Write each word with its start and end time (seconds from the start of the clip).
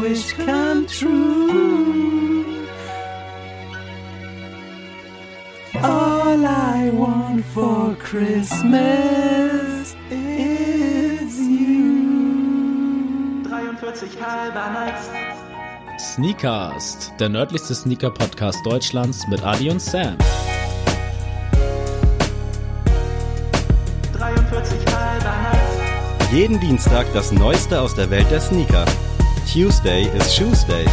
wish 0.00 0.32
come 0.32 0.86
true. 0.86 2.66
All 5.82 6.44
I 6.44 6.90
want 6.92 7.44
for 7.46 7.94
Christmas 7.96 9.94
is 10.10 11.38
you. 11.38 12.64
43 13.48 14.20
halber 14.20 14.70
Nights. 14.72 15.10
Sneakast, 15.98 17.12
der 17.18 17.28
nördlichste 17.28 17.74
Sneaker-Podcast 17.74 18.64
Deutschlands 18.64 19.26
mit 19.28 19.44
Adi 19.44 19.70
und 19.70 19.80
Sam. 19.80 20.16
43 24.12 24.78
halber 24.86 25.24
Nights. 25.24 26.32
Jeden 26.32 26.58
Dienstag 26.60 27.06
das 27.12 27.30
Neueste 27.32 27.80
aus 27.80 27.94
der 27.94 28.10
Welt 28.10 28.30
der 28.30 28.40
Sneaker. 28.40 28.84
Tuesday 29.52 30.04
is 30.16 30.34
Shoes 30.34 30.64
Day. 30.64 30.84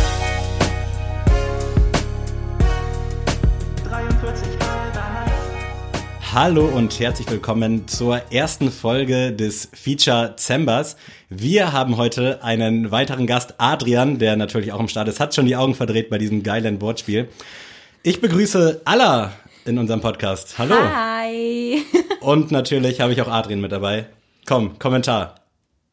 43 3.84 4.60
halber 4.60 5.04
Nights. 5.14 6.34
Hallo 6.34 6.66
und 6.66 7.00
herzlich 7.00 7.30
willkommen 7.32 7.88
zur 7.88 8.22
ersten 8.32 8.70
Folge 8.72 9.32
des 9.32 9.70
Feature 9.74 10.36
Zembers. 10.36 10.96
Wir 11.30 11.74
haben 11.74 11.98
heute 11.98 12.44
einen 12.44 12.92
weiteren 12.92 13.26
Gast, 13.26 13.56
Adrian, 13.58 14.20
der 14.20 14.36
natürlich 14.36 14.72
auch 14.74 14.80
im 14.80 14.88
Start 14.90 15.08
ist, 15.08 15.20
hat 15.20 15.34
schon 15.34 15.48
die 15.48 15.56
Augen 15.56 15.74
verdreht 15.74 16.10
bei 16.10 16.20
diesem 16.20 16.44
geilen 16.44 16.82
Wortspiel. 16.82 17.30
Ich 18.04 18.22
begrüße 18.22 18.82
Alla 18.86 19.32
in 19.66 19.80
unserem 19.80 20.02
Podcast. 20.02 20.60
Hallo. 20.60 20.76
Hi. 20.76 21.84
Und 22.20 22.52
natürlich 22.52 23.02
habe 23.02 23.14
ich 23.14 23.22
auch 23.22 23.28
Adrian 23.30 23.62
mit 23.62 23.72
dabei. 23.72 24.06
Komm, 24.46 24.78
Kommentar. 24.78 25.41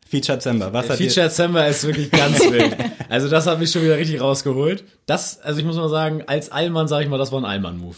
Feature 0.09 0.39
Zember, 0.39 0.73
was 0.73 0.89
hat 0.89 0.97
Feature 0.97 1.27
dir... 1.27 1.28
December 1.28 1.67
ist 1.69 1.84
wirklich 1.84 2.11
ganz 2.11 2.41
wild. 2.51 2.75
Also 3.11 3.28
das 3.28 3.47
hat 3.47 3.59
mich 3.59 3.70
schon 3.70 3.83
wieder 3.83 3.98
richtig 3.98 4.23
rausgeholt. 4.23 4.84
Das, 5.05 5.39
also 5.42 5.61
ich 5.61 5.67
muss 5.67 5.77
mal 5.77 5.91
sagen, 5.91 6.23
als 6.27 6.50
Allmann 6.50 6.89
sage 6.89 7.05
ich 7.05 7.11
mal, 7.11 7.19
das 7.19 7.31
war 7.31 7.41
ein 7.41 7.45
Allmann-Move. 7.45 7.97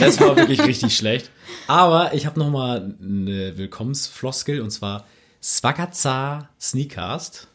Das 0.00 0.18
war 0.20 0.36
wirklich 0.36 0.62
richtig 0.64 0.96
schlecht. 0.96 1.28
Aber 1.66 2.14
ich 2.14 2.24
habe 2.24 2.38
noch 2.38 2.48
mal 2.48 2.94
eine 2.98 3.58
Willkommensfloskel 3.58 4.62
und 4.62 4.70
zwar 4.70 5.04
Swagaza 5.42 6.48
Sneakcast. 6.58 7.46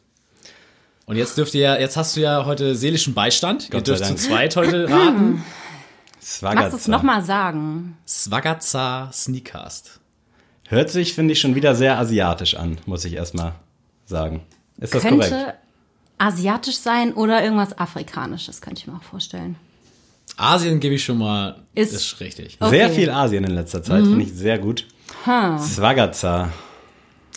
Und 1.08 1.16
jetzt 1.16 1.38
dürft 1.40 1.56
ihr 1.56 1.62
ja, 1.62 1.78
jetzt 1.80 1.98
hast 1.98 2.16
du 2.16 2.22
ja 2.22 2.46
heute 2.46 2.76
seelischen 2.76 3.16
Beistand. 3.16 3.72
Gott 3.72 3.82
ihr 3.82 3.96
dürft 3.96 4.06
zu 4.06 4.10
Dank. 4.10 4.20
zweit 4.20 4.56
heute 4.56 4.84
raten. 4.90 5.44
Magst 6.42 6.74
du 6.74 6.78
es 6.78 6.88
nochmal 6.88 7.24
sagen? 7.24 7.98
Swagaza 8.08 9.10
Sneakcast. 9.12 10.00
Hört 10.68 10.92
sich, 10.92 11.14
finde 11.14 11.34
ich, 11.34 11.42
schon 11.42 11.56
wieder 11.56 11.74
sehr 11.74 11.98
asiatisch 11.98 12.56
an, 12.56 12.78
muss 12.86 13.06
ich 13.06 13.14
erstmal 13.14 13.54
sagen. 14.06 14.42
Ist 14.78 14.94
das 14.94 15.02
Könnte 15.04 15.30
korrekt? 15.30 15.54
asiatisch 16.18 16.78
sein 16.78 17.14
oder 17.14 17.44
irgendwas 17.44 17.78
Afrikanisches, 17.78 18.62
könnte 18.62 18.82
ich 18.82 18.88
mir 18.88 18.96
auch 18.96 19.04
vorstellen. 19.04 19.56
Asien 20.38 20.80
gebe 20.80 20.96
ich 20.96 21.04
schon 21.04 21.18
mal, 21.18 21.62
Ist- 21.76 21.94
ist, 21.94 22.20
richtig. 22.20 22.58
Okay. 22.60 22.70
Sehr 22.72 22.90
viel 22.90 23.10
Asien 23.10 23.44
in 23.44 23.52
letzter 23.52 23.82
Zeit, 23.84 24.04
finde 24.04 24.24
ich 24.24 24.34
sehr 24.34 24.58
gut. 24.60 24.86
Swagaza. 25.60 26.52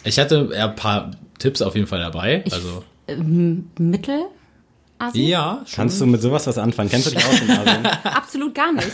Ich 0.04 0.18
hatte 0.18 0.50
ein 0.56 0.74
paar 0.76 1.10
Tipps 1.38 1.62
auf 1.62 1.74
jeden 1.74 1.86
Fall 1.86 2.00
dabei. 2.00 2.44
Also 2.50 2.82
Mittel? 3.78 4.24
Asien? 4.98 5.28
ja, 5.28 5.62
schon. 5.64 5.76
Kannst 5.76 6.00
du 6.00 6.06
mit 6.06 6.20
sowas 6.20 6.46
was 6.48 6.58
anfangen? 6.58 6.90
Kennst 6.90 7.06
du 7.06 7.10
dich 7.14 7.24
aus 7.24 7.40
in 7.40 7.50
Asien? 7.50 7.86
Absolut 8.04 8.54
gar 8.54 8.72
nicht. 8.72 8.90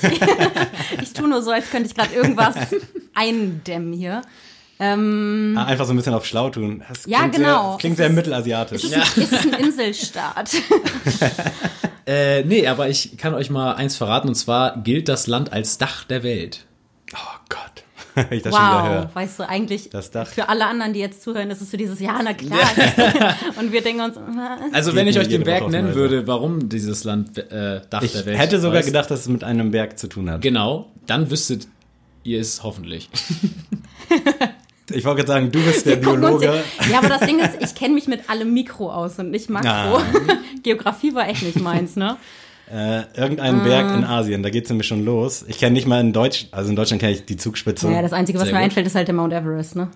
ich 1.03 1.12
tue 1.15 1.28
nur 1.28 1.41
so, 1.41 1.50
als 1.50 1.71
könnte 1.71 1.88
ich 1.88 1.94
gerade 1.94 2.15
irgendwas 2.15 2.54
eindämmen 3.15 3.93
hier. 3.94 4.21
Ähm, 4.80 5.54
Ah, 5.56 5.64
Einfach 5.66 5.86
so 5.86 5.92
ein 5.92 5.96
bisschen 5.96 6.14
auf 6.14 6.26
schlau 6.26 6.50
tun. 6.50 6.82
Das 6.88 7.06
Ja, 7.06 7.20
klingt 7.20 7.36
genau. 7.36 7.70
Sehr, 7.72 7.78
klingt 7.78 7.92
Es 7.94 7.96
sehr 7.98 8.06
ist- 8.08 8.14
mittelasiatisch. 8.16 8.84
ist, 8.84 8.96
es, 8.96 9.16
ist 9.16 9.32
es 9.32 9.40
ein 9.46 9.52
Inselstaat? 9.54 10.50
Äh, 12.06 12.44
nee, 12.44 12.66
aber 12.66 12.90
ich 12.90 13.16
kann 13.16 13.32
euch 13.32 13.48
mal 13.48 13.76
eins 13.76 13.96
verraten 13.96 14.28
und 14.28 14.34
zwar 14.34 14.76
gilt 14.76 15.08
das 15.08 15.26
Land 15.26 15.54
als 15.54 15.78
Dach 15.78 16.04
der 16.04 16.22
Welt. 16.22 16.66
Oh 17.14 17.16
Gott. 17.48 17.60
Ich 18.30 18.42
das 18.42 18.54
schon 18.54 18.62
wieder 18.62 18.82
wow, 18.82 18.88
höre. 18.88 19.10
weißt 19.14 19.38
du, 19.38 19.48
eigentlich 19.48 19.88
Das 19.88 20.10
Dach. 20.10 20.26
für 20.28 20.50
alle 20.50 20.66
anderen, 20.66 20.92
die 20.92 21.00
jetzt 21.00 21.22
zuhören, 21.22 21.50
ist 21.50 21.62
es 21.62 21.70
so 21.70 21.78
dieses, 21.78 22.00
ja, 22.00 22.20
na 22.22 22.34
klar. 22.34 22.58
Und 23.58 23.72
wir 23.72 23.80
denken 23.80 24.02
uns, 24.02 24.16
was? 24.16 24.74
Also 24.74 24.91
Geht 24.91 25.00
wenn 25.00 25.08
ich 25.08 25.18
euch 25.18 25.28
den 25.28 25.44
Berg 25.44 25.66
nennen 25.70 25.94
würde, 25.94 26.26
warum 26.26 26.68
dieses 26.68 27.04
Land 27.04 27.38
äh, 27.38 27.80
Dach 27.88 28.02
Ich 28.02 28.12
der 28.12 28.26
Welt 28.26 28.38
hätte 28.38 28.60
sogar 28.60 28.76
heißt, 28.78 28.86
gedacht, 28.88 29.10
dass 29.10 29.20
es 29.20 29.28
mit 29.28 29.42
einem 29.42 29.70
Berg 29.70 29.98
zu 29.98 30.06
tun 30.06 30.28
hat. 30.30 30.42
Genau, 30.42 30.92
dann 31.06 31.30
wüsstet 31.30 31.66
ihr 32.22 32.38
es 32.38 32.62
hoffentlich. 32.62 33.08
Ich 34.91 35.05
wollte 35.05 35.25
gerade 35.25 35.28
sagen, 35.28 35.50
du 35.53 35.65
bist 35.65 35.87
der 35.87 35.97
Biologe. 35.97 36.62
Ja, 36.91 36.99
aber 36.99 37.09
das 37.09 37.21
Ding 37.21 37.39
ist, 37.39 37.53
ich 37.61 37.75
kenne 37.75 37.95
mich 37.95 38.06
mit 38.06 38.28
allem 38.28 38.53
Mikro 38.53 38.93
aus 38.93 39.19
und 39.19 39.31
nicht 39.31 39.49
Makro. 39.49 39.69
Ah. 39.99 40.03
Geografie 40.62 41.15
war 41.15 41.28
echt 41.28 41.43
nicht 41.43 41.61
meins, 41.61 41.97
ne? 41.97 42.17
Äh, 42.71 43.03
irgendein 43.19 43.62
Berg 43.62 43.87
Ah. 43.91 43.95
in 43.95 44.05
Asien, 44.05 44.43
da 44.43 44.50
geht's 44.50 44.69
nämlich 44.71 44.87
schon 44.89 45.05
los. 45.05 45.45
Ich 45.49 45.59
kenne 45.59 45.72
nicht 45.72 45.87
mal 45.87 46.00
in 46.00 46.12
Deutsch, 46.12 46.47
also 46.50 46.71
in 46.71 46.77
Deutschland 46.77 47.00
kenne 47.00 47.12
ich 47.12 47.25
die 47.27 47.37
Zugspitze. 47.37 47.91
Ja, 47.91 48.03
das 48.03 48.12
Einzige, 48.12 48.39
was 48.39 48.45
Sehr 48.47 48.55
mir 48.55 48.61
gut. 48.61 48.65
einfällt, 48.65 48.87
ist 48.87 48.95
halt 48.95 49.06
der 49.09 49.15
Mount 49.15 49.33
Everest, 49.33 49.77
ne? 49.77 49.89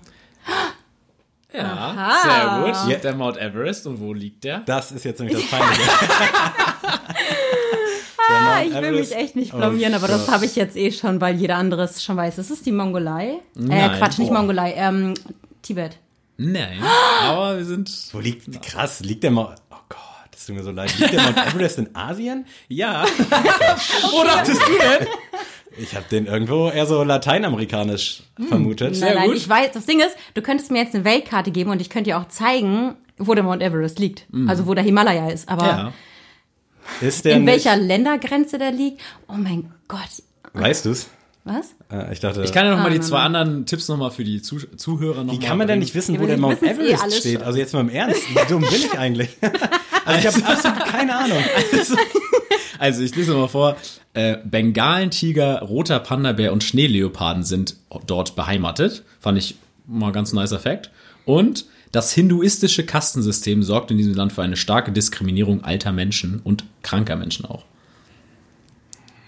Ja, 1.53 1.63
Aha. 1.65 2.13
sehr 2.23 2.73
gut. 2.85 2.93
Ja. 2.93 2.99
Der 2.99 3.15
Mount 3.15 3.39
Everest 3.39 3.87
und 3.87 4.01
wo 4.01 4.13
liegt 4.13 4.45
der? 4.45 4.61
Das 4.61 4.93
ist 4.93 5.05
jetzt 5.05 5.19
nämlich 5.21 5.39
das 5.39 5.47
Peinliche. 5.51 5.83
Ah, 8.29 8.63
ich 8.63 8.75
will 8.75 8.93
mich 8.93 9.15
echt 9.15 9.37
nicht 9.37 9.53
blamieren, 9.53 9.95
Oh 9.95 9.97
aber 9.97 10.09
das 10.09 10.29
habe 10.29 10.45
ich 10.45 10.57
jetzt 10.57 10.77
eh 10.77 10.93
schon, 10.93 11.21
weil 11.21 11.37
jeder 11.37 11.57
andere 11.57 11.83
es 11.83 12.03
schon 12.03 12.17
weiß. 12.17 12.39
Es 12.39 12.51
ist 12.51 12.67
die 12.67 12.73
Mongolei. 12.73 13.29
Äh, 13.29 13.39
Nein. 13.55 13.99
Quatsch, 13.99 14.19
nicht 14.19 14.29
Boah. 14.29 14.39
Mongolei, 14.39 14.75
ähm, 14.77 15.15
Tibet. 15.63 15.99
Nein, 16.37 16.79
aber 17.25 17.59
wir 17.59 17.65
sind 17.65 17.91
Wo 18.13 18.21
liegt, 18.21 18.63
krass, 18.63 19.01
liegt 19.01 19.25
der 19.25 19.33
Mount, 19.33 19.57
oh 19.71 19.77
Gott, 19.89 19.99
das 20.31 20.47
tut 20.47 20.55
mir 20.55 20.63
so 20.63 20.71
leid. 20.71 20.97
Liegt 20.99 21.13
der 21.13 21.23
Mount 21.23 21.37
Everest 21.37 21.79
in 21.79 21.95
Asien? 21.97 22.47
ja. 22.69 23.05
Wo 24.13 24.23
dachtest 24.25 24.61
du 24.61 24.73
denn? 24.73 25.09
Ich 25.81 25.95
habe 25.95 26.05
den 26.11 26.27
irgendwo 26.27 26.69
eher 26.71 26.87
so 26.87 27.03
lateinamerikanisch 27.05 28.23
vermutet. 28.49 28.99
Nein, 29.01 29.15
nein, 29.15 29.29
gut. 29.29 29.37
ich 29.37 29.49
weiß, 29.49 29.71
das 29.73 29.87
Ding 29.87 30.01
ist, 30.01 30.17
du 30.35 30.43
könntest 30.43 30.71
mir 30.71 30.83
jetzt 30.83 30.95
eine 30.95 31.05
Weltkarte 31.05 31.51
geben 31.51 31.71
und 31.71 31.81
ich 31.81 31.91
könnte 31.91 32.11
dir 32.11 32.19
auch 32.19 32.29
zeigen, 32.29 32.95
wo 33.17 33.35
der 33.35 33.45
Mount 33.45 33.63
Everest 33.63 33.99
liegt. 33.99 34.27
Also 34.47 34.67
wo 34.67 34.75
der 34.75 34.85
Himalaya 34.85 35.29
ist. 35.31 35.49
Aber 35.49 35.67
Ja. 35.67 35.93
Ist 37.01 37.25
der 37.25 37.37
in 37.37 37.45
nicht, 37.45 37.53
welcher 37.65 37.77
Ländergrenze 37.77 38.59
der 38.59 38.73
liegt? 38.73 39.01
Oh 39.29 39.35
mein 39.37 39.73
Gott. 39.89 40.01
Weißt 40.53 40.87
du's? 40.87 41.09
Was? 41.45 41.75
Äh, 41.91 42.13
ich 42.13 42.21
dachte, 42.21 42.43
Ich 42.43 42.53
kann 42.53 42.67
ja 42.67 42.73
noch 42.77 42.83
mal 42.83 42.91
die 42.91 42.99
Ah, 42.99 43.03
zwei 43.03 43.21
anderen 43.21 43.65
Tipps 43.65 43.89
noch 43.89 43.97
mal 43.97 44.11
für 44.11 44.25
die 44.25 44.43
Zuh 44.43 44.59
Zuhörer 44.77 45.25
noch 45.25 45.33
wie 45.33 45.39
mal 45.39 45.47
kann 45.47 45.57
man 45.59 45.67
denn 45.67 45.79
nicht 45.79 45.95
wissen, 45.95 46.19
wo 46.21 46.27
der 46.27 46.37
Mount 46.37 46.63
eh 46.63 46.67
Everest 46.71 47.17
steht? 47.21 47.39
schon. 47.39 47.43
Also 47.43 47.59
jetzt 47.59 47.73
mal 47.73 47.81
im 47.81 47.89
Ernst, 47.89 48.21
wie 48.29 48.49
dumm 48.49 48.61
bin 48.63 48.71
ich 48.75 48.99
eigentlich? 48.99 49.31
Also 50.05 50.27
ich 50.27 50.35
habe 50.47 50.47
absolut 50.55 50.85
keine 50.87 51.15
Ahnung. 51.15 51.37
Also 52.79 53.03
ich 53.03 53.15
lese 53.15 53.35
mal 53.35 53.49
vor. 53.49 53.77
Äh, 54.15 54.39
Bengalentiger, 54.45 55.61
roter 55.61 56.01
Panda-Bär 56.01 56.53
und 56.53 56.65
Schneeleoparden 56.65 57.45
sind 57.45 57.77
dort 58.07 58.35
beheimatet. 58.35 59.05
Fand 59.21 59.37
ich 59.37 59.57
mal 59.87 60.11
ganz 60.13 60.33
nicer 60.33 60.59
Fact. 60.59 60.91
Und 61.27 61.67
das 61.99 62.13
hinduistische 62.13 62.87
Kastensystem 62.87 63.63
sorgt 63.65 63.91
in 63.91 63.97
diesem 63.99 64.15
Land 64.15 64.33
für 64.33 64.43
eine 64.43 64.57
starke 64.57 64.93
Diskriminierung 64.93 65.65
alter 65.65 65.91
Menschen 65.91 66.41
und 66.45 66.65
kranker 66.83 67.17
Menschen 67.17 67.45
auch. 67.45 67.65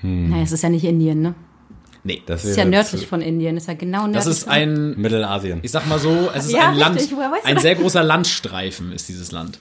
Nein, 0.02 0.42
es 0.42 0.52
ist 0.52 0.62
ja 0.62 0.68
nicht 0.68 0.84
Indien, 0.84 1.20
ne? 1.20 1.34
Nee, 2.04 2.22
Das 2.24 2.44
Es 2.44 2.50
ist 2.52 2.56
ja 2.56 2.64
nördlich 2.64 3.06
von 3.06 3.20
Indien. 3.20 3.56
Ist 3.58 3.68
ja 3.68 3.74
genau 3.74 4.02
nördlich. 4.06 4.16
das 4.16 4.26
ist 4.26 4.44
von- 4.44 4.52
ein, 4.52 4.98
Mittelasien. 5.00 5.58
ich 5.62 5.70
sag 5.70 5.86
mal 5.88 5.98
so, 5.98 6.30
es 6.34 6.46
ist 6.46 6.52
Ja, 6.52 6.70
ein 6.70 6.78
Land, 6.78 6.96
richtig, 6.96 7.10
du 7.18 7.20
ein 7.44 7.58
sehr 7.58 7.74
großer 7.74 8.02
Landstreifen 8.02 8.92
ist 8.92 9.08
dieses 9.08 9.32
Land. 9.32 9.58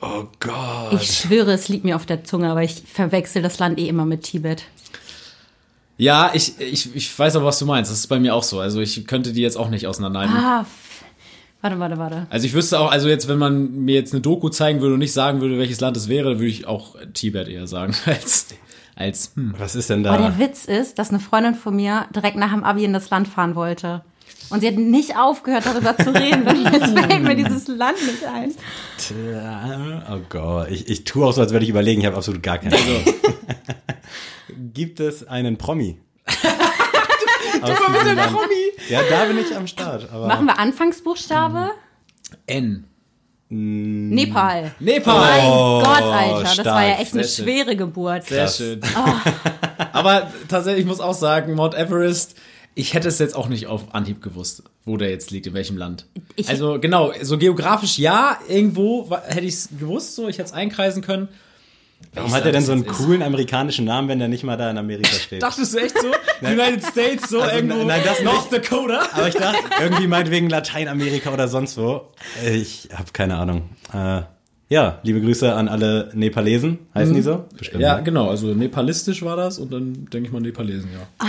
Oh 0.00 0.24
Gott. 0.40 0.92
Ich 1.00 1.10
schwöre, 1.18 1.52
es 1.52 1.68
liegt 1.68 1.84
mir 1.84 1.96
auf 1.96 2.04
der 2.04 2.24
Zunge, 2.24 2.50
aber 2.50 2.62
ich 2.62 2.82
verwechsel 2.92 3.40
das 3.40 3.58
Land 3.58 3.78
eh 3.78 3.88
immer 3.88 4.04
mit 4.04 4.24
Tibet. 4.24 4.64
Ja, 5.96 6.32
ich, 6.34 6.58
ich, 6.60 6.94
ich 6.94 7.16
weiß 7.18 7.36
aber, 7.36 7.46
was 7.46 7.58
du 7.60 7.66
meinst. 7.66 7.90
Das 7.90 7.98
ist 7.98 8.08
bei 8.08 8.18
mir 8.18 8.34
auch 8.34 8.42
so. 8.42 8.58
Also 8.60 8.80
ich 8.80 9.06
könnte 9.06 9.32
die 9.32 9.40
jetzt 9.40 9.56
auch 9.56 9.70
nicht 9.70 9.86
auseinanderhalten. 9.86 10.36
Ah, 10.36 10.66
warte, 11.64 11.78
warte, 11.80 11.98
warte. 11.98 12.26
Also 12.28 12.46
ich 12.46 12.52
wüsste 12.52 12.78
auch, 12.78 12.90
also 12.90 13.08
jetzt, 13.08 13.26
wenn 13.26 13.38
man 13.38 13.72
mir 13.72 13.94
jetzt 13.94 14.12
eine 14.12 14.20
Doku 14.20 14.50
zeigen 14.50 14.80
würde 14.80 14.94
und 14.94 15.00
nicht 15.00 15.14
sagen 15.14 15.40
würde, 15.40 15.58
welches 15.58 15.80
Land 15.80 15.96
es 15.96 16.08
wäre, 16.08 16.38
würde 16.38 16.46
ich 16.46 16.66
auch 16.66 16.96
Tibet 17.14 17.48
eher 17.48 17.66
sagen, 17.66 17.94
als, 18.06 18.48
als 18.94 19.32
hm. 19.34 19.54
Was 19.58 19.74
ist 19.74 19.90
denn 19.90 20.06
Aber 20.06 20.18
da? 20.18 20.28
der 20.28 20.38
Witz 20.38 20.66
ist, 20.66 20.98
dass 20.98 21.08
eine 21.08 21.20
Freundin 21.20 21.54
von 21.54 21.74
mir 21.74 22.06
direkt 22.14 22.36
nach 22.36 22.52
dem 22.52 22.64
Abi 22.64 22.84
in 22.84 22.92
das 22.92 23.08
Land 23.10 23.28
fahren 23.28 23.54
wollte. 23.54 24.02
Und 24.50 24.60
sie 24.60 24.68
hat 24.68 24.76
nicht 24.76 25.16
aufgehört, 25.16 25.64
darüber 25.64 25.96
zu 25.96 26.14
reden. 26.14 26.42
Und 26.46 26.70
jetzt 26.70 26.98
fällt 26.98 27.22
mir 27.22 27.34
dieses 27.34 27.66
Land 27.66 27.96
nicht 28.06 28.24
ein. 28.26 28.52
Oh 30.12 30.20
Gott, 30.28 30.70
ich, 30.70 30.88
ich 30.88 31.04
tue 31.04 31.24
auch 31.24 31.32
so, 31.32 31.40
als 31.40 31.52
würde 31.52 31.64
ich 31.64 31.70
überlegen, 31.70 32.02
ich 32.02 32.06
habe 32.06 32.16
absolut 32.16 32.42
gar 32.42 32.58
keine 32.58 32.76
Ahnung. 32.76 33.04
Gibt 34.74 35.00
es 35.00 35.26
einen 35.26 35.56
Promi? 35.56 35.96
Aus 37.64 37.78
diesem 38.04 38.16
Land? 38.16 38.36
Ja, 38.88 39.00
da 39.08 39.24
bin 39.26 39.38
ich 39.38 39.56
am 39.56 39.66
Start. 39.66 40.08
Aber 40.12 40.26
Machen 40.26 40.46
wir 40.46 40.58
Anfangsbuchstabe? 40.58 41.70
N. 42.46 42.84
Nepal. 43.48 44.72
Nepal. 44.80 45.20
Mein 45.20 45.46
Oh, 45.46 45.80
Gott, 45.82 46.02
Alter. 46.02 46.40
Das 46.42 46.52
stark. 46.54 46.66
war 46.66 46.84
ja 46.86 46.94
echt 46.98 47.12
eine 47.14 47.24
Sehr 47.24 47.44
schön. 47.44 47.44
schwere 47.44 47.76
Geburt. 47.76 48.24
Sehr 48.24 48.48
schön. 48.48 48.80
Aber 49.92 50.30
tatsächlich, 50.48 50.82
ich 50.82 50.88
muss 50.88 51.00
auch 51.00 51.14
sagen, 51.14 51.54
Mount 51.54 51.74
Everest, 51.74 52.36
ich 52.74 52.94
hätte 52.94 53.06
es 53.08 53.18
jetzt 53.18 53.36
auch 53.36 53.48
nicht 53.48 53.66
auf 53.68 53.94
Anhieb 53.94 54.22
gewusst, 54.22 54.64
wo 54.84 54.96
der 54.96 55.10
jetzt 55.10 55.30
liegt, 55.30 55.46
in 55.46 55.54
welchem 55.54 55.76
Land. 55.76 56.06
Ich- 56.36 56.48
also 56.48 56.80
genau, 56.80 57.12
so 57.22 57.38
geografisch 57.38 57.98
ja, 57.98 58.38
irgendwo 58.48 59.08
hätte 59.28 59.46
ich 59.46 59.54
es 59.54 59.68
gewusst, 59.78 60.16
so 60.16 60.26
ich 60.28 60.38
hätte 60.38 60.48
es 60.48 60.52
einkreisen 60.52 61.02
können. 61.02 61.28
Warum 62.14 62.28
Ich 62.30 62.34
hat 62.36 62.44
er 62.46 62.52
denn 62.52 62.62
so 62.62 62.70
einen 62.72 62.82
jetzt 62.82 62.92
ist- 62.92 62.96
coolen 62.98 63.22
amerikanischen 63.22 63.84
Namen, 63.86 64.06
wenn 64.08 64.20
der 64.20 64.28
nicht 64.28 64.44
mal 64.44 64.56
da 64.56 64.70
in 64.70 64.78
Amerika 64.78 65.10
steht? 65.20 65.42
Dachtest 65.42 65.74
du 65.74 65.78
echt 65.78 65.96
so? 65.98 66.06
United 66.46 66.84
States, 66.84 67.28
so 67.28 67.40
Also, 67.40 67.56
irgendwo 67.56 67.82
nein, 67.84 68.02
das 68.04 68.22
North 68.22 68.52
Dakota? 68.52 69.00
Aber 69.12 69.26
ich 69.28 69.34
dachte, 69.34 69.58
irgendwie 69.82 70.06
meinetwegen 70.06 70.48
Lateinamerika 70.48 71.32
oder 71.32 71.48
sonst 71.48 71.76
wo. 71.76 72.12
Ich 72.48 72.88
habe 72.94 73.10
keine 73.12 73.36
Ahnung. 73.36 73.70
Äh, 73.92 74.22
ja, 74.68 75.00
liebe 75.02 75.20
Grüße 75.20 75.52
an 75.54 75.68
alle 75.68 76.10
Nepalesen. 76.14 76.78
Heißen 76.94 77.14
die 77.14 77.22
so? 77.22 77.44
Bestimmt. 77.58 77.82
Ja, 77.82 77.96
ne? 77.96 78.02
genau, 78.04 78.28
also 78.30 78.46
nepalistisch 78.54 79.22
war 79.22 79.36
das 79.36 79.58
und 79.58 79.72
dann 79.72 80.06
denke 80.12 80.28
ich 80.28 80.32
mal 80.32 80.40
Nepalesen, 80.40 80.90
ja. 80.92 81.26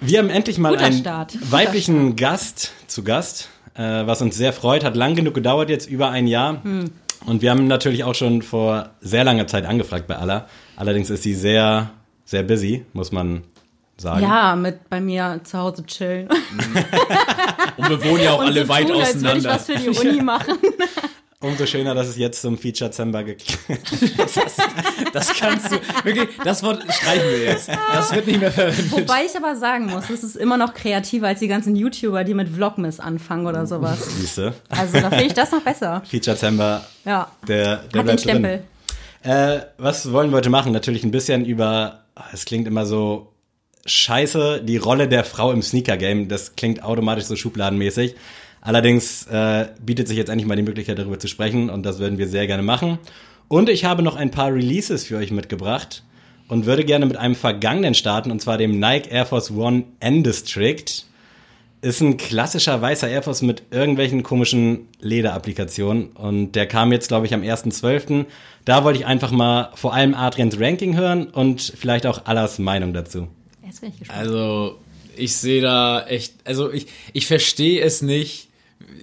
Wir 0.00 0.18
haben 0.20 0.30
endlich 0.30 0.58
mal 0.58 0.70
Guter 0.70 0.84
einen 0.84 0.98
Start. 0.98 1.36
Weiblichen 1.50 2.16
Gast 2.16 2.72
zu 2.86 3.04
Gast, 3.04 3.48
äh, 3.74 3.82
was 4.06 4.22
uns 4.22 4.36
sehr 4.36 4.52
freut. 4.52 4.84
Hat 4.84 4.96
lang 4.96 5.14
genug 5.16 5.34
gedauert, 5.34 5.70
jetzt 5.70 5.88
über 5.88 6.10
ein 6.10 6.26
Jahr. 6.26 6.62
Hm. 6.64 6.90
Und 7.26 7.42
wir 7.42 7.50
haben 7.50 7.66
natürlich 7.66 8.04
auch 8.04 8.14
schon 8.14 8.42
vor 8.42 8.90
sehr 9.00 9.24
langer 9.24 9.46
Zeit 9.46 9.66
angefragt 9.66 10.06
bei 10.06 10.16
Alla. 10.16 10.46
Allerdings 10.76 11.10
ist 11.10 11.22
sie 11.22 11.34
sehr, 11.34 11.90
sehr 12.24 12.42
busy, 12.42 12.84
muss 12.92 13.12
man 13.12 13.42
sagen. 13.96 14.22
Ja, 14.22 14.54
mit 14.56 14.88
bei 14.88 15.00
mir 15.00 15.40
zu 15.44 15.58
Hause 15.58 15.84
chillen. 15.84 16.28
Und 17.76 17.88
wir 17.90 18.04
wohnen 18.04 18.22
ja 18.22 18.32
auch 18.32 18.40
Und 18.40 18.46
alle 18.46 18.62
so 18.62 18.68
weit 18.68 18.88
tun, 18.88 19.00
als 19.00 19.14
würde 19.22 19.38
ich 19.38 19.46
auseinander. 19.46 19.50
was 19.50 19.66
für 19.66 19.74
die 19.76 19.88
Uni 19.88 20.22
machen. 20.22 20.58
Umso 21.40 21.66
schöner, 21.66 21.94
dass 21.94 22.08
es 22.08 22.16
jetzt 22.16 22.42
zum 22.42 22.58
Feature 22.58 22.90
Zember 22.90 23.22
geklappt 23.22 23.60
Das 25.12 25.32
kannst 25.38 25.70
du, 25.70 25.76
wirklich, 26.02 26.28
das 26.42 26.64
Wort 26.64 26.82
streichen 26.92 27.30
wir 27.30 27.38
jetzt. 27.44 27.68
Das 27.68 28.12
wird 28.12 28.26
nicht 28.26 28.40
mehr 28.40 28.50
verwendet. 28.50 28.90
Wobei 28.90 29.24
ich 29.24 29.36
aber 29.36 29.54
sagen 29.54 29.86
muss, 29.86 30.10
es 30.10 30.24
ist 30.24 30.36
immer 30.36 30.56
noch 30.56 30.74
kreativer 30.74 31.28
als 31.28 31.38
die 31.38 31.46
ganzen 31.46 31.76
YouTuber, 31.76 32.24
die 32.24 32.34
mit 32.34 32.48
Vlogmas 32.48 32.98
anfangen 32.98 33.46
oder 33.46 33.66
sowas. 33.68 33.98
Siehste. 34.18 34.52
Also 34.68 35.00
da 35.00 35.10
finde 35.10 35.26
ich 35.26 35.34
das 35.34 35.52
noch 35.52 35.62
besser. 35.62 36.02
Feature 36.10 36.36
Zember, 36.36 36.84
Ja. 37.04 37.30
der, 37.46 37.84
der 37.94 38.00
Hat 38.00 38.08
den 38.08 38.18
Stempel. 38.18 38.64
Äh, 39.22 39.60
was 39.78 40.10
wollen 40.10 40.30
wir 40.30 40.38
heute 40.38 40.50
machen? 40.50 40.72
Natürlich 40.72 41.04
ein 41.04 41.12
bisschen 41.12 41.44
über, 41.44 42.00
es 42.32 42.46
klingt 42.46 42.66
immer 42.66 42.84
so 42.84 43.32
scheiße, 43.86 44.62
die 44.64 44.76
Rolle 44.76 45.06
der 45.06 45.22
Frau 45.22 45.52
im 45.52 45.62
Sneaker-Game. 45.62 46.28
Das 46.28 46.56
klingt 46.56 46.82
automatisch 46.82 47.24
so 47.26 47.36
schubladenmäßig. 47.36 48.16
Allerdings 48.60 49.26
äh, 49.26 49.68
bietet 49.80 50.08
sich 50.08 50.16
jetzt 50.16 50.28
endlich 50.28 50.46
mal 50.46 50.56
die 50.56 50.62
Möglichkeit, 50.62 50.98
darüber 50.98 51.18
zu 51.18 51.28
sprechen 51.28 51.70
und 51.70 51.84
das 51.84 51.98
würden 51.98 52.18
wir 52.18 52.28
sehr 52.28 52.46
gerne 52.46 52.62
machen. 52.62 52.98
Und 53.48 53.68
ich 53.68 53.84
habe 53.84 54.02
noch 54.02 54.16
ein 54.16 54.30
paar 54.30 54.52
Releases 54.52 55.06
für 55.06 55.16
euch 55.16 55.30
mitgebracht 55.30 56.02
und 56.48 56.66
würde 56.66 56.84
gerne 56.84 57.06
mit 57.06 57.16
einem 57.16 57.34
vergangenen 57.34 57.94
starten, 57.94 58.30
und 58.30 58.40
zwar 58.40 58.58
dem 58.58 58.78
Nike 58.78 59.10
Air 59.10 59.26
Force 59.26 59.50
One 59.50 59.84
N-District. 60.00 61.04
Ist 61.80 62.00
ein 62.00 62.16
klassischer 62.16 62.82
weißer 62.82 63.08
Air 63.08 63.22
Force 63.22 63.42
mit 63.42 63.62
irgendwelchen 63.70 64.24
komischen 64.24 64.88
Lederapplikationen. 65.00 66.06
Und 66.08 66.52
der 66.52 66.66
kam 66.66 66.90
jetzt, 66.90 67.06
glaube 67.06 67.26
ich, 67.26 67.34
am 67.34 67.42
1.12. 67.42 68.26
Da 68.64 68.82
wollte 68.82 68.98
ich 68.98 69.06
einfach 69.06 69.30
mal 69.30 69.70
vor 69.74 69.94
allem 69.94 70.14
Adrians 70.14 70.58
Ranking 70.58 70.96
hören 70.96 71.28
und 71.28 71.72
vielleicht 71.76 72.04
auch 72.04 72.26
Allas 72.26 72.58
Meinung 72.58 72.92
dazu. 72.92 73.28
Jetzt 73.64 73.80
bin 73.80 73.90
ich 73.90 74.00
gespannt. 74.00 74.18
Also, 74.18 74.78
ich 75.16 75.36
sehe 75.36 75.62
da 75.62 76.04
echt, 76.06 76.34
also 76.44 76.72
ich, 76.72 76.86
ich 77.12 77.26
verstehe 77.26 77.80
es 77.80 78.02
nicht, 78.02 78.47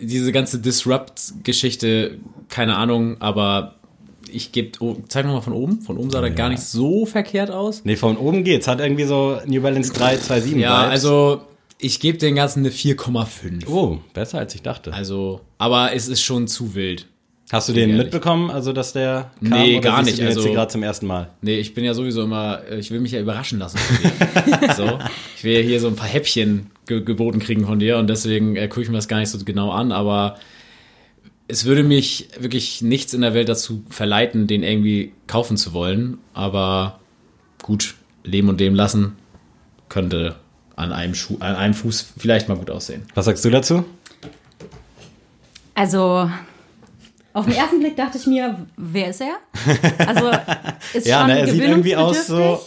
diese 0.01 0.31
ganze 0.31 0.59
Disrupt-Geschichte, 0.59 2.17
keine 2.49 2.75
Ahnung, 2.77 3.17
aber 3.21 3.75
ich 4.31 4.51
gebe, 4.51 4.71
oh, 4.79 4.97
zeig 5.07 5.25
nochmal 5.25 5.41
von 5.41 5.53
oben, 5.53 5.81
von 5.81 5.97
oben 5.97 6.09
sah 6.09 6.21
der 6.21 6.31
gar 6.31 6.49
nicht 6.49 6.61
so 6.63 7.05
verkehrt 7.05 7.51
aus. 7.51 7.81
Nee, 7.85 7.95
von 7.95 8.17
oben 8.17 8.43
geht's. 8.43 8.67
Hat 8.67 8.79
irgendwie 8.79 9.05
so 9.05 9.39
New 9.45 9.61
Balance 9.61 9.93
327 9.93 10.57
Ja, 10.57 10.81
Vibes. 10.83 10.91
also 10.91 11.41
ich 11.79 11.99
gebe 11.99 12.17
den 12.17 12.35
Ganzen 12.35 12.59
eine 12.59 12.69
4,5. 12.69 13.67
Oh, 13.69 13.99
besser 14.13 14.39
als 14.39 14.55
ich 14.55 14.61
dachte. 14.61 14.93
Also, 14.93 15.41
aber 15.57 15.93
es 15.93 16.07
ist 16.07 16.21
schon 16.21 16.47
zu 16.47 16.73
wild. 16.75 17.07
Hast 17.51 17.69
du 17.69 17.73
den 17.73 17.91
ehrlich. 17.91 18.05
mitbekommen, 18.05 18.49
also 18.49 18.73
dass 18.73 18.93
der 18.93 19.31
kam? 19.39 19.49
Nee, 19.59 19.77
oder 19.77 19.81
gar 19.89 20.01
nicht, 20.01 20.13
Du 20.13 20.21
den 20.21 20.27
jetzt 20.27 20.37
also- 20.37 20.47
hier 20.47 20.55
gerade 20.55 20.71
zum 20.71 20.81
ersten 20.83 21.05
Mal. 21.05 21.29
Nee, 21.41 21.57
ich 21.59 21.73
bin 21.75 21.83
ja 21.83 21.93
sowieso 21.93 22.23
immer, 22.23 22.61
äh, 22.69 22.79
ich 22.79 22.89
will 22.89 22.99
mich 22.99 23.11
ja 23.11 23.19
überraschen 23.21 23.59
lassen 23.59 23.77
von 23.77 23.97
dir. 24.61 24.73
so. 24.75 24.99
Ich 25.37 25.43
will 25.43 25.53
ja 25.53 25.61
hier 25.61 25.79
so 25.79 25.87
ein 25.87 25.95
paar 25.95 26.07
Häppchen 26.07 26.71
ge 26.87 27.01
geboten 27.03 27.39
kriegen 27.39 27.65
von 27.65 27.79
dir 27.79 27.97
und 27.97 28.07
deswegen 28.09 28.55
äh, 28.55 28.67
gucke 28.67 28.81
ich 28.81 28.89
mir 28.89 28.95
das 28.95 29.07
gar 29.07 29.19
nicht 29.19 29.29
so 29.29 29.37
genau 29.45 29.71
an, 29.71 29.91
aber 29.91 30.37
es 31.47 31.65
würde 31.65 31.83
mich 31.83 32.29
wirklich 32.39 32.81
nichts 32.81 33.13
in 33.13 33.21
der 33.21 33.35
Welt 33.35 33.47
dazu 33.47 33.83
verleiten, 33.89 34.47
den 34.47 34.63
irgendwie 34.63 35.13
kaufen 35.27 35.57
zu 35.57 35.73
wollen, 35.73 36.17
aber 36.33 36.99
gut, 37.61 37.93
leben 38.23 38.49
und 38.49 38.59
leben 38.59 38.75
lassen 38.75 39.15
könnte 39.87 40.35
an 40.75 40.91
einem 40.91 41.13
Schuh, 41.13 41.37
an 41.41 41.55
einem 41.55 41.75
Fuß 41.75 42.13
vielleicht 42.17 42.49
mal 42.49 42.57
gut 42.57 42.71
aussehen. 42.71 43.03
Was 43.13 43.25
sagst 43.25 43.45
du 43.45 43.51
dazu? 43.51 43.85
Also, 45.75 46.29
auf 47.35 47.45
den 47.45 47.53
ersten 47.53 47.79
Blick 47.79 47.97
dachte 47.97 48.17
ich 48.17 48.25
mir, 48.27 48.65
wer 48.77 49.09
ist 49.09 49.21
er? 49.21 49.35
Also, 50.07 50.31
ist 50.93 51.05
Ja, 51.05 51.19
schon 51.19 51.27
ne, 51.27 51.39
er 51.39 51.47
sieht 51.47 51.61
irgendwie 51.61 51.95
aus 51.95 52.27
so. 52.27 52.61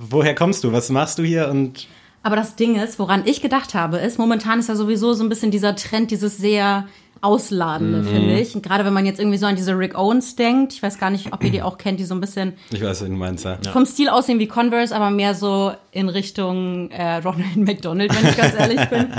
Woher 0.00 0.34
kommst 0.34 0.64
du? 0.64 0.72
Was 0.72 0.90
machst 0.90 1.18
du 1.18 1.22
hier? 1.22 1.48
Und 1.48 1.86
Aber 2.22 2.36
das 2.36 2.56
Ding 2.56 2.74
ist, 2.76 2.98
woran 2.98 3.22
ich 3.24 3.40
gedacht 3.40 3.74
habe, 3.74 3.98
ist, 3.98 4.18
momentan 4.18 4.58
ist 4.58 4.68
ja 4.68 4.74
sowieso 4.74 5.12
so 5.12 5.22
ein 5.22 5.28
bisschen 5.28 5.50
dieser 5.50 5.76
Trend, 5.76 6.10
dieses 6.10 6.36
sehr 6.36 6.88
Ausladende, 7.22 8.02
finde 8.02 8.40
ich. 8.40 8.54
Und 8.54 8.62
gerade 8.62 8.84
wenn 8.86 8.94
man 8.94 9.04
jetzt 9.04 9.20
irgendwie 9.20 9.36
so 9.36 9.44
an 9.44 9.54
diese 9.54 9.78
Rick 9.78 9.96
Owens 9.96 10.36
denkt, 10.36 10.72
ich 10.72 10.82
weiß 10.82 10.98
gar 10.98 11.10
nicht, 11.10 11.32
ob 11.34 11.44
ihr 11.44 11.50
die 11.50 11.60
auch 11.60 11.76
kennt, 11.76 12.00
die 12.00 12.04
so 12.04 12.14
ein 12.14 12.20
bisschen 12.20 12.54
ich 12.72 12.80
weiß, 12.80 13.02
was 13.02 13.08
du 13.08 13.14
meinst. 13.14 13.44
Ja. 13.44 13.58
vom 13.72 13.84
Stil 13.84 14.08
aussehen 14.08 14.38
wie 14.38 14.46
Converse, 14.46 14.96
aber 14.96 15.10
mehr 15.10 15.34
so 15.34 15.72
in 15.92 16.08
Richtung 16.08 16.90
äh, 16.90 17.16
Ronald 17.16 17.56
McDonald, 17.56 18.10
wenn 18.16 18.30
ich 18.30 18.36
ganz 18.36 18.54
ehrlich 18.58 18.88
bin. 18.88 19.12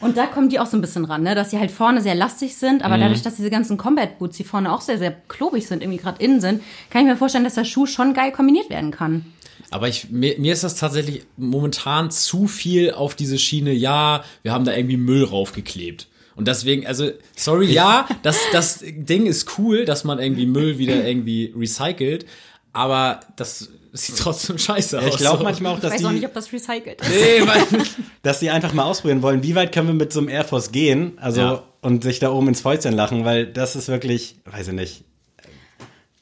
Und 0.00 0.16
da 0.16 0.26
kommen 0.26 0.48
die 0.48 0.58
auch 0.58 0.66
so 0.66 0.76
ein 0.76 0.80
bisschen 0.80 1.04
ran, 1.04 1.22
ne? 1.22 1.34
dass 1.34 1.50
sie 1.50 1.58
halt 1.58 1.70
vorne 1.70 2.00
sehr 2.00 2.14
lastig 2.14 2.56
sind, 2.56 2.82
aber 2.82 2.96
dadurch, 2.96 3.20
dass 3.22 3.36
diese 3.36 3.50
ganzen 3.50 3.76
Combat 3.76 4.18
Boots, 4.18 4.38
die 4.38 4.44
vorne 4.44 4.72
auch 4.72 4.80
sehr, 4.80 4.98
sehr 4.98 5.14
klobig 5.28 5.66
sind, 5.66 5.82
irgendwie 5.82 5.98
gerade 5.98 6.22
innen 6.24 6.40
sind, 6.40 6.62
kann 6.88 7.02
ich 7.02 7.08
mir 7.08 7.16
vorstellen, 7.16 7.44
dass 7.44 7.54
der 7.54 7.64
Schuh 7.64 7.86
schon 7.86 8.14
geil 8.14 8.32
kombiniert 8.32 8.70
werden 8.70 8.92
kann. 8.92 9.26
Aber 9.70 9.88
ich, 9.88 10.10
mir, 10.10 10.38
mir 10.38 10.54
ist 10.54 10.64
das 10.64 10.76
tatsächlich 10.76 11.26
momentan 11.36 12.10
zu 12.10 12.46
viel 12.46 12.92
auf 12.92 13.14
diese 13.14 13.38
Schiene, 13.38 13.72
ja, 13.72 14.24
wir 14.42 14.52
haben 14.52 14.64
da 14.64 14.74
irgendwie 14.74 14.96
Müll 14.96 15.24
raufgeklebt. 15.24 16.08
Und 16.34 16.48
deswegen, 16.48 16.86
also, 16.86 17.10
sorry, 17.36 17.70
ja, 17.70 18.08
das, 18.22 18.38
das 18.52 18.82
Ding 18.82 19.26
ist 19.26 19.58
cool, 19.58 19.84
dass 19.84 20.04
man 20.04 20.18
irgendwie 20.18 20.46
Müll 20.46 20.78
wieder 20.78 21.06
irgendwie 21.06 21.52
recycelt, 21.54 22.24
aber 22.72 23.20
das 23.36 23.70
sieht 23.92 24.18
trotzdem 24.18 24.58
scheiße 24.58 24.98
aus. 25.00 25.06
Ich 25.08 25.16
glaube 25.16 25.38
so. 25.38 25.44
manchmal 25.44 25.72
auch, 25.72 25.76
Ich 25.76 25.82
dass 25.82 25.92
weiß 25.94 26.04
auch 26.04 26.10
nicht, 26.10 26.22
die, 26.22 26.26
ob 26.26 26.34
das 26.34 26.52
recycelt 26.52 27.00
ist. 27.00 27.10
Nee, 27.10 27.40
weil, 27.46 27.84
dass 28.22 28.40
die 28.40 28.50
einfach 28.50 28.72
mal 28.72 28.84
ausprobieren 28.84 29.22
wollen, 29.22 29.42
wie 29.42 29.54
weit 29.54 29.72
können 29.72 29.88
wir 29.88 29.94
mit 29.94 30.12
so 30.12 30.20
einem 30.20 30.28
Air 30.28 30.44
Force 30.44 30.72
gehen, 30.72 31.12
also 31.20 31.40
Ja. 31.40 31.62
und 31.80 32.04
sich 32.04 32.18
da 32.18 32.30
oben 32.30 32.48
ins 32.48 32.60
Fäustchen 32.60 32.92
lachen, 32.94 33.24
weil 33.24 33.46
das 33.46 33.76
ist 33.76 33.88
wirklich, 33.88 34.36
weiß 34.50 34.68
ich 34.68 34.74
nicht, 34.74 35.04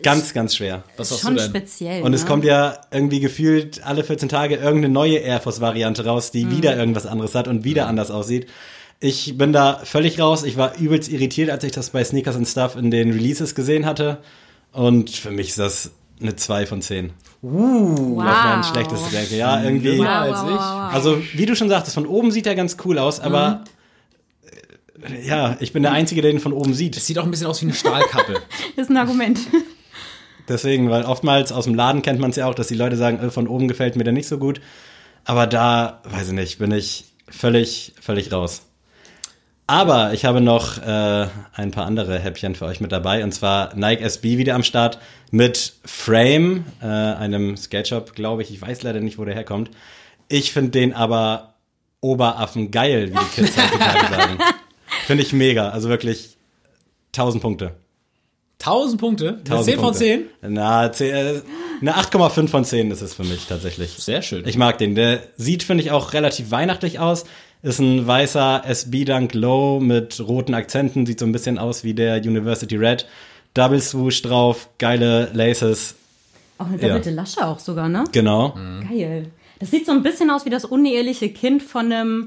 ganz, 0.02 0.32
ganz 0.32 0.54
schwer. 0.54 0.84
was 0.96 1.08
du 1.08 1.16
Schon 1.16 1.36
denn? 1.36 1.44
speziell. 1.48 2.02
Und 2.02 2.14
es 2.14 2.22
ne? 2.22 2.28
kommt 2.28 2.44
ja 2.44 2.80
irgendwie 2.90 3.20
gefühlt 3.20 3.82
alle 3.84 4.04
14 4.04 4.28
Tage 4.28 4.56
irgendeine 4.56 4.88
neue 4.92 5.18
Air 5.18 5.40
Force 5.40 5.60
Variante 5.60 6.04
raus, 6.04 6.30
die 6.30 6.50
wieder 6.50 6.76
irgendwas 6.76 7.06
anderes 7.06 7.34
hat 7.34 7.48
und 7.48 7.64
wieder 7.64 7.86
anders 7.88 8.10
aussieht. 8.10 8.46
Ich 9.00 9.36
bin 9.38 9.52
da 9.52 9.80
völlig 9.84 10.18
raus. 10.20 10.42
Ich 10.42 10.56
war 10.56 10.76
übelst 10.76 11.08
irritiert, 11.10 11.50
als 11.50 11.62
ich 11.64 11.72
das 11.72 11.90
bei 11.90 12.02
Sneakers 12.02 12.36
and 12.36 12.48
Stuff 12.48 12.74
in 12.76 12.90
den 12.90 13.12
Releases 13.12 13.54
gesehen 13.54 13.86
hatte. 13.86 14.18
Und 14.72 15.10
für 15.10 15.30
mich 15.30 15.50
ist 15.50 15.58
das 15.58 15.92
eine 16.20 16.36
2 16.36 16.66
von 16.66 16.82
10. 16.82 17.12
wow. 17.42 17.98
Auch 17.98 18.44
mein 18.44 18.64
schlechtes 18.64 19.00
Ranking. 19.14 19.38
Ja, 19.38 19.62
irgendwie. 19.62 19.98
Wow. 19.98 20.06
Wow, 20.06 20.08
als 20.08 20.40
wow, 20.42 20.48
ich. 20.48 20.56
wow, 20.56 20.58
wow. 20.58 20.94
Also, 20.94 21.22
wie 21.34 21.46
du 21.46 21.56
schon 21.56 21.68
sagtest, 21.68 21.94
von 21.94 22.06
oben 22.06 22.30
sieht 22.30 22.46
er 22.46 22.54
ganz 22.54 22.76
cool 22.84 22.98
aus, 22.98 23.20
aber 23.20 23.64
äh, 25.02 25.26
ja, 25.26 25.56
ich 25.60 25.72
bin 25.72 25.82
der 25.82 25.92
Einzige, 25.92 26.22
der 26.22 26.30
ihn 26.30 26.40
von 26.40 26.52
oben 26.52 26.72
Es 26.72 26.78
sieht. 26.78 26.94
sieht 26.96 27.18
auch 27.18 27.24
ein 27.24 27.30
bisschen 27.30 27.46
aus 27.46 27.60
wie 27.62 27.66
eine 27.66 27.74
Stahlkappe. 27.74 28.40
ist 28.76 28.90
ein 28.90 28.96
Argument. 28.96 29.38
Deswegen, 30.48 30.90
weil 30.90 31.04
oftmals 31.04 31.52
aus 31.52 31.64
dem 31.64 31.74
Laden 31.74 32.02
kennt 32.02 32.20
man 32.20 32.30
es 32.30 32.36
ja 32.36 32.46
auch, 32.46 32.54
dass 32.54 32.68
die 32.68 32.74
Leute 32.74 32.96
sagen, 32.96 33.18
äh, 33.20 33.30
von 33.30 33.46
oben 33.46 33.68
gefällt 33.68 33.96
mir 33.96 34.04
der 34.04 34.12
nicht 34.12 34.28
so 34.28 34.38
gut. 34.38 34.60
Aber 35.24 35.46
da, 35.46 36.00
weiß 36.04 36.28
ich 36.28 36.34
nicht, 36.34 36.58
bin 36.58 36.72
ich 36.72 37.04
völlig, 37.28 37.92
völlig 38.00 38.32
raus. 38.32 38.62
Aber 39.68 40.14
ich 40.14 40.24
habe 40.24 40.40
noch 40.40 40.78
äh, 40.78 41.26
ein 41.52 41.72
paar 41.72 41.84
andere 41.84 42.18
Häppchen 42.18 42.54
für 42.54 42.64
euch 42.64 42.80
mit 42.80 42.90
dabei. 42.90 43.22
Und 43.22 43.32
zwar 43.32 43.76
Nike 43.76 44.00
SB 44.00 44.38
wieder 44.38 44.54
am 44.54 44.62
Start 44.62 44.98
mit 45.30 45.74
Frame, 45.84 46.64
äh, 46.80 46.86
einem 46.86 47.54
Skate 47.58 47.86
Shop, 47.86 48.14
glaube 48.14 48.40
ich. 48.40 48.50
Ich 48.50 48.62
weiß 48.62 48.82
leider 48.82 49.00
nicht, 49.00 49.18
wo 49.18 49.26
der 49.26 49.34
herkommt. 49.34 49.70
Ich 50.28 50.52
finde 50.52 50.70
den 50.70 50.94
aber 50.94 51.52
Oberaffen 52.00 52.70
geil, 52.70 53.10
wie 53.12 53.18
die 53.18 53.42
Kids 53.42 53.56
heutzutage 53.62 54.14
sagen. 54.14 54.38
Finde 55.06 55.22
ich 55.22 55.34
mega. 55.34 55.68
Also 55.68 55.90
wirklich 55.90 56.38
1000 57.12 57.42
Punkte. 57.42 57.74
1000 58.60 58.98
Punkte? 58.98 59.28
Eine 59.28 59.38
1000 59.40 59.64
10 59.66 59.74
von 59.74 59.84
Punkte. 59.84 59.98
10? 59.98 60.24
Na, 60.48 60.90
10, 60.90 61.14
äh, 61.14 61.40
eine 61.82 61.94
8,5 61.94 62.48
von 62.48 62.64
10 62.64 62.90
ist 62.90 63.02
es 63.02 63.12
für 63.12 63.24
mich 63.24 63.44
tatsächlich. 63.46 63.90
Sehr 63.90 64.22
schön. 64.22 64.48
Ich 64.48 64.56
mag 64.56 64.78
den. 64.78 64.94
Der 64.94 65.20
sieht, 65.36 65.62
finde 65.62 65.84
ich, 65.84 65.90
auch 65.90 66.14
relativ 66.14 66.50
weihnachtlich 66.50 66.98
aus. 66.98 67.26
Ist 67.62 67.80
ein 67.80 68.06
weißer 68.06 68.62
SB 68.66 69.04
Dunk 69.04 69.34
Low 69.34 69.80
mit 69.80 70.20
roten 70.20 70.54
Akzenten. 70.54 71.06
Sieht 71.06 71.18
so 71.18 71.26
ein 71.26 71.32
bisschen 71.32 71.58
aus 71.58 71.82
wie 71.84 71.92
der 71.94 72.16
University 72.18 72.76
Red. 72.76 73.06
Double 73.54 73.80
Swoosh 73.80 74.22
drauf, 74.22 74.68
geile 74.78 75.30
Laces. 75.32 75.94
Auch 76.58 76.66
eine 76.66 76.78
doppelte 76.78 77.10
Lasche 77.10 77.44
auch 77.46 77.58
sogar, 77.58 77.88
ne? 77.88 78.04
Genau. 78.12 78.54
Geil. 78.88 79.30
Das 79.58 79.70
sieht 79.72 79.86
so 79.86 79.92
ein 79.92 80.02
bisschen 80.04 80.30
aus 80.30 80.44
wie 80.44 80.50
das 80.50 80.64
uneheliche 80.64 81.30
Kind 81.30 81.62
von 81.62 81.90
einem 81.90 82.26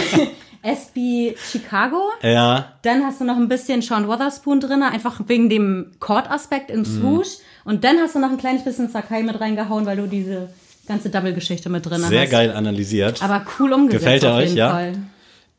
SB 0.62 1.34
Chicago. 1.50 2.10
Ja, 2.22 2.72
Dann 2.82 3.04
hast 3.04 3.20
du 3.20 3.24
noch 3.24 3.36
ein 3.36 3.48
bisschen 3.48 3.82
Sean 3.82 4.06
Wotherspoon 4.06 4.60
drin, 4.60 4.82
einfach 4.84 5.20
wegen 5.26 5.48
dem 5.48 5.92
Court-Aspekt 5.98 6.70
Mhm. 6.70 6.76
im 6.76 6.84
Swoosh. 6.84 7.38
Und 7.64 7.82
dann 7.82 7.98
hast 7.98 8.14
du 8.14 8.20
noch 8.20 8.30
ein 8.30 8.36
kleines 8.38 8.62
bisschen 8.64 8.88
Sakai 8.88 9.22
mit 9.24 9.40
reingehauen, 9.40 9.86
weil 9.86 9.96
du 9.96 10.06
diese 10.06 10.50
ganze 10.86 11.10
Double-Geschichte 11.10 11.68
mit 11.68 11.86
drin 11.86 12.02
sehr 12.02 12.22
hast. 12.22 12.30
geil 12.30 12.50
analysiert. 12.52 13.22
Aber 13.22 13.44
cool 13.58 13.72
umgesetzt 13.72 14.02
Gefällt 14.04 14.22
er 14.24 14.32
auf 14.32 14.38
euch, 14.38 14.44
jeden 14.46 14.56
ja? 14.58 14.70
Fall. 14.70 14.92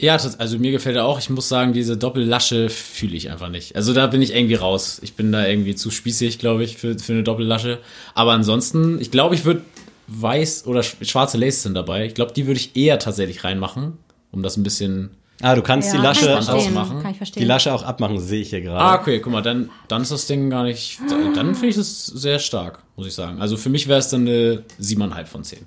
Ja, 0.01 0.13
das, 0.17 0.39
also 0.39 0.57
mir 0.59 0.71
gefällt 0.71 0.95
er 0.97 1.05
auch. 1.05 1.19
Ich 1.19 1.29
muss 1.29 1.47
sagen, 1.47 1.71
diese 1.71 1.95
Doppellasche 1.97 2.69
fühle 2.69 3.15
ich 3.15 3.29
einfach 3.31 3.49
nicht. 3.49 3.75
Also 3.75 3.93
da 3.93 4.07
bin 4.07 4.21
ich 4.21 4.35
irgendwie 4.35 4.55
raus. 4.55 4.99
Ich 5.01 5.13
bin 5.15 5.31
da 5.31 5.45
irgendwie 5.47 5.75
zu 5.75 5.91
spießig, 5.91 6.39
glaube 6.39 6.63
ich, 6.63 6.77
für, 6.77 6.97
für 6.99 7.13
eine 7.13 7.23
Doppellasche. 7.23 7.79
Aber 8.15 8.33
ansonsten, 8.33 8.99
ich 8.99 9.11
glaube, 9.11 9.35
ich 9.35 9.45
würde 9.45 9.61
weiß 10.07 10.65
oder 10.67 10.81
sch- 10.81 11.05
schwarze 11.05 11.37
Laces 11.37 11.63
sind 11.63 11.75
dabei. 11.75 12.05
Ich 12.05 12.15
glaube, 12.15 12.33
die 12.33 12.47
würde 12.47 12.59
ich 12.59 12.75
eher 12.75 12.99
tatsächlich 12.99 13.43
reinmachen, 13.45 13.97
um 14.31 14.43
das 14.43 14.57
ein 14.57 14.63
bisschen. 14.63 15.11
ah, 15.41 15.55
du 15.55 15.61
kannst 15.61 15.89
die 15.93 15.97
kann 15.97 16.03
Lasche 16.05 16.25
verstehen. 16.25 16.55
ausmachen. 16.55 17.01
Kann 17.01 17.11
ich 17.11 17.17
verstehen. 17.17 17.41
die 17.41 17.47
Lasche 17.47 17.73
auch 17.73 17.83
abmachen, 17.83 18.19
sehe 18.19 18.41
ich 18.41 18.49
hier 18.49 18.59
Ah, 18.59 18.61
gerade. 18.63 18.99
okay, 19.01 19.19
guck 19.19 19.31
mal, 19.31 19.41
dann, 19.41 19.69
dann 19.87 20.01
ist 20.01 20.11
das 20.11 20.25
Ding 20.27 20.49
gar 20.49 20.63
nicht. 20.63 20.99
Dann 21.09 21.53
finde 21.55 21.67
ich 21.69 21.75
das 21.77 22.07
sehr 22.07 22.39
stark, 22.39 22.82
muss 22.95 23.07
ich 23.07 23.13
sagen. 23.13 23.41
Also 23.41 23.57
für 23.57 23.69
mich 23.69 23.87
wäre 23.87 23.99
es 23.99 24.09
dann 24.09 24.21
eine 24.27 24.63
7,5 24.81 25.25
von 25.25 25.43
10. 25.43 25.59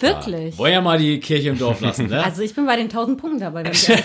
Wirklich? 0.00 0.56
Wollen 0.58 0.72
ja 0.72 0.80
mal 0.80 0.98
die 0.98 1.18
Kirche 1.20 1.48
im 1.50 1.58
Dorf 1.58 1.80
lassen, 1.80 2.06
ne? 2.06 2.22
Also 2.24 2.42
ich 2.42 2.54
bin 2.54 2.66
bei 2.66 2.76
den 2.76 2.84
1000 2.86 3.18
Punkten 3.20 3.40
dabei. 3.40 3.64
Wenn 3.64 3.72
ich. 3.72 3.88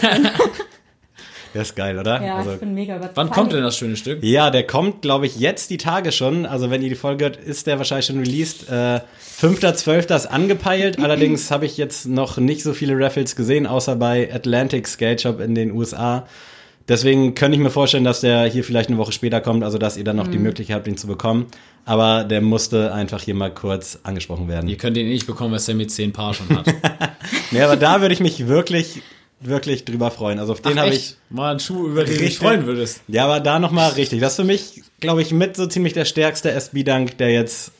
Das 1.53 1.69
ist 1.69 1.75
geil, 1.75 1.97
oder? 1.97 2.21
ja, 2.23 2.35
Also- 2.35 2.53
ich 2.53 2.59
bin 2.59 2.73
mega 2.73 2.97
überzeugt. 2.97 3.17
Wann 3.17 3.29
kommt 3.31 3.53
denn 3.53 3.63
das 3.63 3.77
schöne 3.77 3.95
Stück? 3.95 4.23
Ja, 4.23 4.51
der 4.51 4.67
kommt, 4.67 5.01
glaube 5.01 5.25
ich, 5.25 5.37
jetzt 5.39 5.69
die 5.69 5.77
Tage 5.77 6.11
schon. 6.11 6.45
Also 6.45 6.69
wenn 6.69 6.83
ihr 6.83 6.89
die 6.89 6.95
Folge 6.95 7.23
hört, 7.25 7.37
ist 7.37 7.65
der 7.67 7.77
wahrscheinlich 7.77 8.05
schon 8.05 8.19
released. 8.19 8.69
Äh, 8.69 8.99
5.12. 9.39 10.13
ist 10.15 10.25
angepeilt. 10.27 10.99
Allerdings 11.03 11.49
habe 11.49 11.65
ich 11.65 11.77
jetzt 11.77 12.05
noch 12.05 12.37
nicht 12.37 12.61
so 12.63 12.73
viele 12.73 12.99
Raffles 12.99 13.35
gesehen, 13.35 13.65
außer 13.65 13.95
bei 13.95 14.31
Atlantic 14.31 14.87
Skate 14.87 15.21
Shop 15.21 15.39
in 15.39 15.55
den 15.55 15.71
USA. 15.71 16.27
Deswegen 16.87 17.35
könnte 17.35 17.57
ich 17.57 17.61
mir 17.61 17.69
vorstellen, 17.69 18.05
dass 18.05 18.21
der 18.21 18.45
hier 18.45 18.63
vielleicht 18.63 18.89
eine 18.89 18.97
Woche 18.97 19.11
später 19.11 19.41
kommt, 19.41 19.63
also 19.63 19.77
dass 19.77 19.97
ihr 19.97 20.05
dann 20.05 20.15
noch 20.15 20.27
die 20.27 20.37
Möglichkeit 20.37 20.77
habt, 20.77 20.87
ihn 20.87 20.97
zu 20.97 21.07
bekommen. 21.07 21.47
Aber 21.83 22.23
der 22.23 22.41
musste 22.41 22.93
einfach 22.93 23.21
hier 23.21 23.35
mal 23.35 23.53
kurz 23.53 23.99
angesprochen 24.03 24.47
werden. 24.47 24.69
Ihr 24.69 24.77
könnt 24.77 24.95
ihn 24.97 25.05
eh 25.07 25.13
nicht 25.13 25.27
bekommen, 25.27 25.51
weil 25.51 25.59
Sammy 25.59 25.87
10 25.87 26.13
Paar 26.13 26.33
schon 26.33 26.49
hat. 26.49 26.67
Nee, 27.51 27.61
aber 27.61 27.75
da 27.77 28.01
würde 28.01 28.13
ich 28.13 28.19
mich 28.19 28.47
wirklich, 28.47 29.01
wirklich 29.39 29.85
drüber 29.85 30.11
freuen. 30.11 30.39
Also 30.39 30.53
auf 30.53 30.61
den 30.61 30.79
habe 30.79 30.93
ich? 30.93 31.15
Mal 31.29 31.51
einen 31.51 31.59
Schuh, 31.59 31.87
über 31.87 32.03
den 32.03 32.17
du 32.17 32.23
dich 32.23 32.37
freuen 32.37 32.65
würdest. 32.65 33.01
Ja, 33.07 33.25
aber 33.25 33.39
da 33.39 33.59
nochmal 33.59 33.91
richtig. 33.91 34.19
Das 34.19 34.33
ist 34.33 34.35
für 34.37 34.43
mich, 34.43 34.83
glaube 34.99 35.21
ich, 35.21 35.31
mit 35.31 35.55
so 35.55 35.65
ziemlich 35.65 35.93
der 35.93 36.05
stärkste 36.05 36.51
SB-Dank, 36.51 37.17
der 37.17 37.31
jetzt 37.31 37.71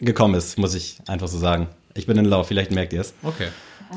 gekommen 0.00 0.34
ist, 0.34 0.58
muss 0.58 0.74
ich 0.74 0.98
einfach 1.06 1.28
so 1.28 1.38
sagen. 1.38 1.68
Ich 1.94 2.06
bin 2.06 2.18
in 2.18 2.26
Lauf, 2.26 2.48
vielleicht 2.48 2.72
merkt 2.72 2.92
ihr 2.92 3.00
es. 3.00 3.14
Okay. 3.22 3.48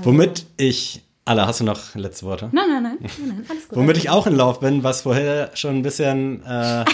Womit 0.04 0.46
ich, 0.58 1.02
Alla, 1.30 1.46
hast 1.46 1.60
du 1.60 1.64
noch 1.64 1.94
letzte 1.94 2.26
Worte? 2.26 2.50
Nein, 2.52 2.66
nein, 2.70 2.82
nein, 2.84 2.98
nein, 3.02 3.12
nein, 3.28 3.46
alles 3.48 3.68
gut. 3.68 3.78
Womit 3.78 3.98
ich 3.98 4.10
auch 4.10 4.26
in 4.26 4.36
Lauf 4.36 4.62
bin, 4.62 4.84
was 4.84 5.04
vorher 5.04 5.52
schon 5.54 5.76
ein 5.76 5.82
bisschen 5.84 6.44
äh, 6.44 6.86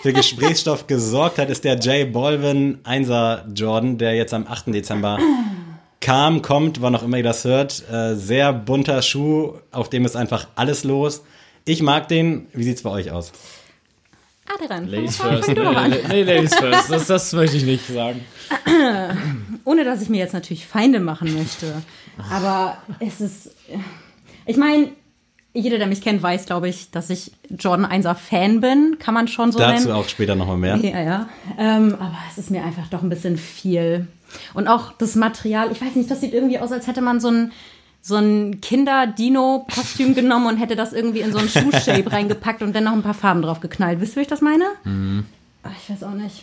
für 0.00 0.14
Gesprächsstoff 0.14 0.86
gesorgt 0.86 1.36
hat, 1.38 1.50
ist 1.50 1.64
der 1.64 1.78
J 1.78 2.10
Balvin 2.10 2.78
1er 2.84 3.42
Jordan, 3.52 3.98
der 3.98 4.14
jetzt 4.14 4.32
am 4.32 4.46
8. 4.46 4.68
Dezember 4.68 5.18
kam, 6.00 6.40
kommt, 6.40 6.80
wann 6.80 6.96
auch 6.96 7.02
immer 7.02 7.18
ihr 7.18 7.22
das 7.24 7.44
hört. 7.44 7.84
Äh, 7.92 8.14
sehr 8.14 8.54
bunter 8.54 9.02
Schuh, 9.02 9.58
auf 9.70 9.90
dem 9.90 10.06
ist 10.06 10.16
einfach 10.16 10.46
alles 10.54 10.84
los. 10.84 11.22
Ich 11.66 11.82
mag 11.82 12.08
den. 12.08 12.46
Wie 12.54 12.64
sieht's 12.64 12.84
bei 12.84 12.90
euch 12.90 13.10
aus? 13.10 13.32
Dran. 14.66 14.86
Ladies 14.88 15.16
Fang- 15.16 15.30
first. 15.30 15.44
fang 15.46 15.54
du 15.56 15.62
an. 15.68 15.94
nee, 16.08 16.22
Ladies 16.22 16.54
first. 16.54 16.90
Das, 16.90 17.06
das 17.06 17.32
möchte 17.34 17.56
ich 17.58 17.64
nicht 17.64 17.86
sagen. 17.86 18.24
Ohne 19.64 19.84
dass 19.84 20.00
ich 20.00 20.08
mir 20.08 20.18
jetzt 20.18 20.32
natürlich 20.32 20.66
Feinde 20.66 21.00
machen 21.00 21.34
möchte. 21.36 21.82
Aber 22.30 22.78
es 23.00 23.20
ist. 23.20 23.50
Ich 24.46 24.56
meine, 24.56 24.88
jeder, 25.54 25.78
der 25.78 25.86
mich 25.86 26.02
kennt, 26.02 26.22
weiß, 26.22 26.46
glaube 26.46 26.68
ich, 26.68 26.90
dass 26.90 27.10
ich 27.10 27.30
Jordan 27.48 27.86
1er 27.86 28.14
Fan 28.14 28.60
bin. 28.60 28.96
Kann 28.98 29.14
man 29.14 29.28
schon 29.28 29.52
so 29.52 29.58
Dazu 29.58 29.88
nennen. 29.88 29.92
auch 29.96 30.08
später 30.08 30.34
nochmal 30.34 30.56
mehr. 30.58 30.76
Ja, 30.76 31.00
ja. 31.00 31.28
Ähm, 31.56 31.94
aber 31.94 32.16
es 32.30 32.38
ist 32.38 32.50
mir 32.50 32.64
einfach 32.64 32.88
doch 32.88 33.02
ein 33.02 33.08
bisschen 33.08 33.36
viel. 33.36 34.08
Und 34.52 34.66
auch 34.66 34.92
das 34.92 35.14
Material, 35.14 35.70
ich 35.70 35.80
weiß 35.80 35.94
nicht, 35.94 36.10
das 36.10 36.20
sieht 36.20 36.34
irgendwie 36.34 36.58
aus, 36.58 36.72
als 36.72 36.88
hätte 36.88 37.00
man 37.02 37.20
so 37.20 37.28
ein, 37.28 37.52
so 38.02 38.16
ein 38.16 38.60
Kinder-Dino-Kostüm 38.60 40.14
genommen 40.16 40.48
und 40.48 40.56
hätte 40.56 40.74
das 40.74 40.92
irgendwie 40.92 41.20
in 41.20 41.32
so 41.32 41.38
ein 41.38 41.48
Schuh-Shape 41.48 42.10
reingepackt 42.10 42.60
und 42.62 42.74
dann 42.74 42.84
noch 42.84 42.92
ein 42.92 43.02
paar 43.02 43.14
Farben 43.14 43.40
drauf 43.42 43.60
geknallt. 43.60 44.00
Wisst 44.00 44.14
ihr, 44.14 44.16
wie 44.16 44.22
ich 44.22 44.26
das 44.28 44.40
meine? 44.40 44.64
Ach, 45.62 45.70
Ich 45.82 45.88
weiß 45.90 46.02
auch 46.02 46.14
nicht. 46.14 46.42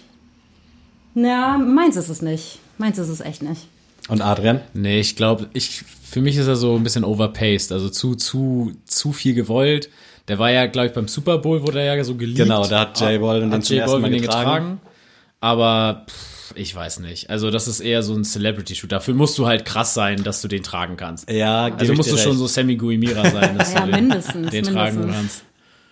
Na, 1.13 1.57
meins 1.57 1.97
ist 1.97 2.07
es 2.07 2.21
nicht. 2.21 2.59
Meins 2.77 2.97
ist 2.97 3.09
es 3.09 3.19
echt 3.19 3.43
nicht. 3.43 3.67
Und 4.11 4.21
Adrian? 4.21 4.59
Nee, 4.73 4.99
ich 4.99 5.15
glaube, 5.15 5.47
ich, 5.53 5.83
für 6.03 6.21
mich 6.21 6.35
ist 6.37 6.47
er 6.47 6.55
so 6.57 6.75
ein 6.75 6.83
bisschen 6.83 7.03
overpaced, 7.05 7.71
also 7.71 7.89
zu, 7.89 8.15
zu, 8.15 8.73
zu 8.85 9.13
viel 9.13 9.33
gewollt. 9.33 9.89
Der 10.27 10.37
war 10.37 10.51
ja, 10.51 10.67
glaube 10.67 10.87
ich, 10.89 10.93
beim 10.93 11.07
Super 11.07 11.37
Bowl 11.39 11.61
wurde 11.65 11.79
er 11.81 11.95
ja 11.95 12.03
so 12.03 12.15
geliebt. 12.15 12.37
Genau, 12.37 12.67
da 12.67 12.81
hat 12.81 12.99
J 13.01 13.19
Balvin 13.21 13.49
den 13.49 13.53
hat 13.53 13.65
zum 13.65 13.75
J 13.77 13.81
ersten 13.83 13.95
Mal 13.95 14.01
Balvin 14.01 14.11
den 14.17 14.21
getragen. 14.21 14.45
getragen. 14.45 14.81
Aber 15.39 16.05
pff, 16.09 16.53
ich 16.55 16.75
weiß 16.75 16.99
nicht. 16.99 17.29
Also 17.29 17.49
das 17.51 17.67
ist 17.67 17.79
eher 17.79 18.03
so 18.03 18.13
ein 18.13 18.23
Celebrity-Shoot. 18.23 18.91
Dafür 18.91 19.13
musst 19.13 19.37
du 19.37 19.47
halt 19.47 19.65
krass 19.65 19.93
sein, 19.93 20.23
dass 20.23 20.41
du 20.41 20.47
den 20.47 20.61
tragen 20.63 20.97
kannst. 20.97 21.29
Ja, 21.31 21.65
Also 21.75 21.91
ich 21.93 21.97
musst 21.97 22.09
dir 22.09 22.15
du 22.15 22.19
schon 22.21 22.31
recht. 22.31 22.39
so 22.39 22.47
Sammy 22.47 22.75
Guimira 22.75 23.29
sein, 23.29 23.57
dass 23.57 23.73
Ja, 23.73 23.85
du 23.85 23.91
den, 23.93 24.07
mindestens, 24.07 24.51
den 24.51 24.63
tragen 24.65 24.99
mindestens. 24.99 25.41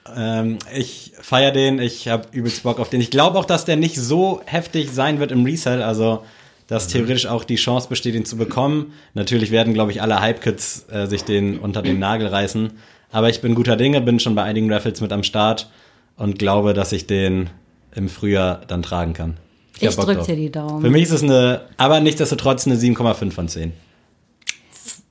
kannst. 0.05 0.17
Ähm, 0.17 0.57
ich 0.75 1.13
feier 1.21 1.51
den, 1.51 1.79
ich 1.79 2.07
habe 2.09 2.27
übelst 2.31 2.63
Bock 2.63 2.79
auf 2.79 2.89
den. 2.89 2.99
Ich 3.01 3.11
glaube 3.11 3.37
auch, 3.39 3.45
dass 3.45 3.65
der 3.65 3.77
nicht 3.77 3.95
so 3.95 4.41
heftig 4.45 4.89
sein 4.91 5.19
wird 5.19 5.31
im 5.31 5.45
Resell, 5.45 5.81
also 5.81 6.23
dass 6.69 6.87
Mhm. 6.87 6.91
theoretisch 6.93 7.25
auch 7.25 7.43
die 7.43 7.55
Chance 7.55 7.89
besteht, 7.89 8.15
ihn 8.15 8.25
zu 8.25 8.37
bekommen. 8.37 8.93
Natürlich 9.15 9.51
werden, 9.51 9.73
glaube 9.73 9.91
ich, 9.91 10.01
alle 10.01 10.21
Hype-Kids 10.21 10.85
äh, 10.91 11.07
sich 11.07 11.23
den 11.23 11.59
unter 11.59 11.81
den 11.81 11.99
Nagel 11.99 12.27
reißen. 12.27 12.71
Aber 13.11 13.29
ich 13.29 13.41
bin 13.41 13.55
guter 13.55 13.75
Dinge, 13.75 13.99
bin 14.01 14.19
schon 14.19 14.35
bei 14.35 14.43
einigen 14.43 14.71
Raffles 14.71 15.01
mit 15.01 15.11
am 15.11 15.23
Start 15.23 15.69
und 16.15 16.37
glaube, 16.39 16.73
dass 16.73 16.91
ich 16.91 17.07
den 17.07 17.49
im 17.95 18.07
Frühjahr 18.07 18.61
dann 18.67 18.83
tragen 18.83 19.13
kann. 19.13 19.37
Ich 19.79 19.87
hab 19.87 19.95
Bock 19.95 20.05
drück 20.05 20.17
drauf. 20.17 20.27
dir 20.27 20.35
die 20.35 20.51
Daumen. 20.51 20.81
Für 20.81 20.89
mich 20.89 21.03
ist 21.03 21.11
es 21.11 21.23
eine, 21.23 21.61
aber 21.77 21.99
nichtsdestotrotz 22.01 22.67
eine 22.67 22.75
7,5 22.75 23.31
von 23.31 23.47
10. 23.47 23.73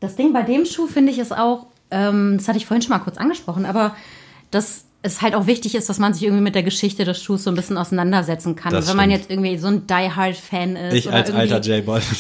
Das 0.01 0.15
Ding 0.15 0.33
bei 0.33 0.43
dem 0.43 0.65
Schuh 0.65 0.87
finde 0.87 1.11
ich 1.11 1.19
ist 1.19 1.37
auch, 1.37 1.67
ähm, 1.91 2.35
das 2.39 2.47
hatte 2.47 2.59
ich 2.59 2.67
vorhin 2.67 2.83
schon 2.83 2.91
mal 2.91 3.01
kurz 3.01 3.17
angesprochen, 3.17 3.67
aber 3.67 3.97
dass 4.53 4.85
es 5.03 5.23
halt 5.23 5.35
auch 5.35 5.47
wichtig 5.47 5.75
ist, 5.77 5.89
dass 5.89 5.99
man 5.99 6.13
sich 6.13 6.25
irgendwie 6.25 6.43
mit 6.43 6.55
der 6.57 6.63
Geschichte 6.65 7.05
des 7.05 7.23
Schuhs 7.23 7.45
so 7.45 7.51
ein 7.51 7.57
bisschen 7.57 7.77
auseinandersetzen 7.79 8.57
kann. 8.57 8.73
Das 8.73 8.89
Wenn 8.89 8.97
man 8.97 9.07
stimmt. 9.11 9.21
jetzt 9.23 9.31
irgendwie 9.31 9.57
so 9.59 9.69
ein 9.69 9.87
Die 9.87 9.93
Hard 10.11 10.37
Fan 10.37 10.75
ist. 10.77 10.95
Ich 10.95 11.07
oder 11.07 11.17
als 11.17 11.29
irgendwie- 11.31 11.53
alter 11.55 11.77
J-Boy. 11.77 12.01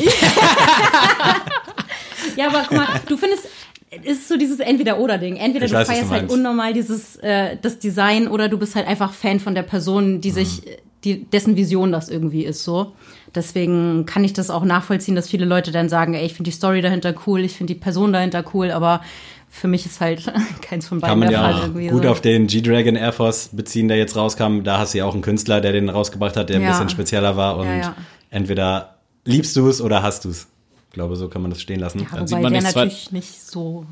Ja, 2.36 2.48
aber 2.48 2.62
guck 2.68 2.76
mal, 2.76 2.86
du 3.08 3.16
findest, 3.16 3.48
es 3.90 4.18
ist 4.18 4.28
so 4.28 4.36
dieses 4.36 4.60
Entweder-Oder-Ding. 4.60 5.36
Entweder 5.36 5.66
du 5.66 5.72
weiß, 5.72 5.88
was 5.88 5.98
du 5.98 6.04
feierst 6.06 6.10
halt 6.12 6.30
unnormal 6.30 6.72
dieses, 6.72 7.16
äh, 7.16 7.56
das 7.60 7.78
Design 7.80 8.28
oder 8.28 8.48
du 8.48 8.58
bist 8.58 8.76
halt 8.76 8.86
einfach 8.86 9.12
Fan 9.12 9.40
von 9.40 9.54
der 9.56 9.62
Person, 9.64 10.20
die 10.20 10.30
sich, 10.30 10.60
Mhm. 10.62 10.70
die, 11.04 11.24
dessen 11.24 11.56
Vision 11.56 11.90
das 11.90 12.08
irgendwie 12.08 12.44
ist, 12.44 12.62
so. 12.62 12.92
Deswegen 13.34 14.06
kann 14.06 14.22
ich 14.24 14.32
das 14.34 14.50
auch 14.50 14.64
nachvollziehen, 14.64 15.14
dass 15.16 15.28
viele 15.28 15.44
Leute 15.46 15.72
dann 15.72 15.88
sagen, 15.88 16.14
ey, 16.14 16.24
ich 16.26 16.34
finde 16.34 16.50
die 16.50 16.56
Story 16.56 16.80
dahinter 16.80 17.12
cool, 17.26 17.40
ich 17.40 17.56
finde 17.56 17.74
die 17.74 17.80
Person 17.80 18.12
dahinter 18.12 18.44
cool, 18.54 18.70
aber 18.70 19.02
für 19.50 19.68
mich 19.68 19.86
ist 19.86 20.00
halt 20.00 20.30
keins 20.62 20.86
von 20.88 21.00
beiden 21.00 21.10
Kann 21.10 21.18
man 21.20 21.28
der 21.30 21.38
ja 21.38 21.44
Fall 21.44 21.54
auch 21.54 21.62
irgendwie. 21.64 21.88
gut 21.88 22.02
so. 22.04 22.08
auf 22.10 22.20
den 22.20 22.46
G-Dragon 22.46 22.96
Air 22.96 23.12
Force 23.12 23.50
beziehen, 23.52 23.88
der 23.88 23.96
jetzt 23.96 24.16
rauskam. 24.16 24.62
Da 24.62 24.78
hast 24.78 24.94
du 24.94 24.98
ja 24.98 25.04
auch 25.04 25.14
einen 25.14 25.22
Künstler, 25.22 25.60
der 25.60 25.72
den 25.72 25.88
rausgebracht 25.88 26.36
hat, 26.36 26.48
der 26.48 26.56
ein 26.56 26.62
Ja. 26.62 26.70
bisschen 26.70 26.88
spezieller 26.88 27.36
war. 27.36 27.56
Und 27.56 27.66
Ja, 27.66 27.76
ja. 27.76 27.96
entweder 28.30 28.96
liebst 29.24 29.56
du 29.56 29.68
es 29.68 29.80
oder 29.80 30.02
hast 30.02 30.24
du 30.24 30.30
es. 30.30 30.46
Ich 30.90 30.94
glaube, 30.94 31.16
so 31.16 31.28
kann 31.28 31.42
man 31.42 31.50
das 31.50 31.60
stehen 31.60 31.80
lassen. 31.80 32.00
ja, 32.00 32.06
Dann 32.16 32.26
sieht 32.26 32.40
man 32.40 32.52
der 32.52 32.62
natürlich 32.62 33.12
nicht 33.12 33.42
so 33.42 33.84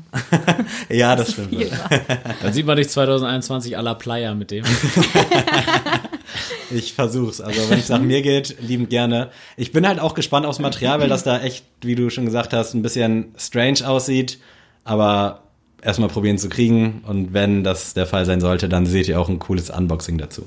Ja, 0.89 1.15
das 1.15 1.31
stimmt. 1.33 1.55
Dann 2.41 2.53
sieht 2.53 2.65
man 2.65 2.75
dich 2.75 2.89
2021 2.89 3.77
à 3.77 3.81
la 3.81 3.93
Playa 3.93 4.33
mit 4.33 4.49
dem. 4.51 4.65
Ich 6.71 6.93
versuch's. 6.93 7.39
Also 7.39 7.69
wenn 7.69 7.79
es 7.79 7.89
nach 7.89 8.01
mir 8.01 8.21
geht, 8.21 8.57
liebend 8.61 8.89
gerne. 8.89 9.29
Ich 9.55 9.71
bin 9.71 9.87
halt 9.87 9.99
auch 9.99 10.13
gespannt 10.15 10.45
aufs 10.45 10.59
Material, 10.59 10.99
weil 10.99 11.07
das 11.07 11.23
da 11.23 11.39
echt, 11.39 11.65
wie 11.81 11.95
du 11.95 12.09
schon 12.09 12.25
gesagt 12.25 12.51
hast, 12.53 12.73
ein 12.73 12.81
bisschen 12.81 13.33
strange 13.37 13.87
aussieht. 13.87 14.39
Aber 14.83 15.43
erstmal 15.87 16.09
probieren 16.09 16.37
zu 16.37 16.49
kriegen. 16.49 17.01
Und 17.07 17.33
wenn 17.33 17.63
das 17.63 17.93
der 17.93 18.05
Fall 18.05 18.25
sein 18.25 18.41
sollte, 18.41 18.69
dann 18.69 18.85
seht 18.85 19.07
ihr 19.07 19.19
auch 19.19 19.29
ein 19.29 19.39
cooles 19.39 19.69
Unboxing 19.69 20.17
dazu. 20.17 20.45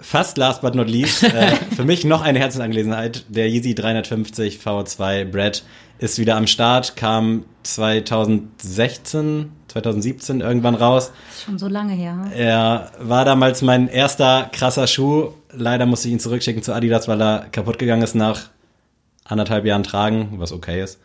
fast 0.00 0.38
last 0.38 0.62
but 0.62 0.74
not 0.74 0.88
least, 0.88 1.22
äh, 1.22 1.56
für 1.76 1.84
mich 1.84 2.04
noch 2.04 2.22
eine 2.22 2.38
Herzensangelegenheit. 2.38 3.26
Der 3.28 3.46
Yeezy 3.48 3.74
350 3.74 4.58
V2 4.58 5.26
Bread 5.26 5.64
ist 5.98 6.18
wieder 6.18 6.36
am 6.36 6.46
Start, 6.46 6.96
kam 6.96 7.44
2016, 7.64 9.52
2017 9.68 10.40
irgendwann 10.40 10.76
raus. 10.76 11.12
ist 11.30 11.42
schon 11.44 11.58
so 11.58 11.68
lange 11.68 11.92
her. 11.92 12.24
Er 12.34 12.90
war 13.00 13.26
damals 13.26 13.60
mein 13.60 13.88
erster 13.88 14.48
krasser 14.50 14.86
Schuh. 14.86 15.32
Leider 15.52 15.84
musste 15.84 16.08
ich 16.08 16.14
ihn 16.14 16.20
zurückschicken 16.20 16.62
zu 16.62 16.72
Adidas, 16.72 17.06
weil 17.06 17.20
er 17.20 17.46
kaputt 17.52 17.78
gegangen 17.78 18.02
ist 18.02 18.14
nach 18.14 18.48
anderthalb 19.24 19.66
Jahren 19.66 19.82
Tragen, 19.82 20.36
was 20.38 20.52
okay 20.52 20.82
ist. 20.82 20.98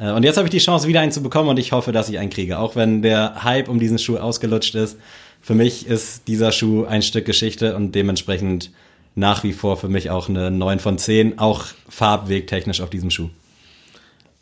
Äh, 0.00 0.10
Und 0.12 0.22
jetzt 0.22 0.36
habe 0.36 0.46
ich 0.46 0.50
die 0.50 0.58
Chance, 0.58 0.88
wieder 0.88 1.00
einen 1.00 1.12
zu 1.12 1.22
bekommen 1.22 1.48
und 1.48 1.58
ich 1.58 1.72
hoffe, 1.72 1.92
dass 1.92 2.08
ich 2.08 2.18
einen 2.18 2.30
kriege. 2.30 2.58
Auch 2.58 2.76
wenn 2.76 3.02
der 3.02 3.44
Hype 3.44 3.68
um 3.68 3.78
diesen 3.78 3.98
Schuh 3.98 4.16
ausgelutscht 4.16 4.74
ist. 4.74 4.98
Für 5.42 5.54
mich 5.54 5.86
ist 5.86 6.28
dieser 6.28 6.52
Schuh 6.52 6.84
ein 6.84 7.02
Stück 7.02 7.24
Geschichte 7.24 7.74
und 7.76 7.94
dementsprechend 7.94 8.70
nach 9.14 9.42
wie 9.42 9.52
vor 9.52 9.76
für 9.76 9.88
mich 9.88 10.10
auch 10.10 10.28
eine 10.28 10.50
9 10.50 10.78
von 10.78 10.98
10, 10.98 11.38
auch 11.38 11.64
farbwegtechnisch 11.88 12.80
auf 12.80 12.90
diesem 12.90 13.10
Schuh. 13.10 13.30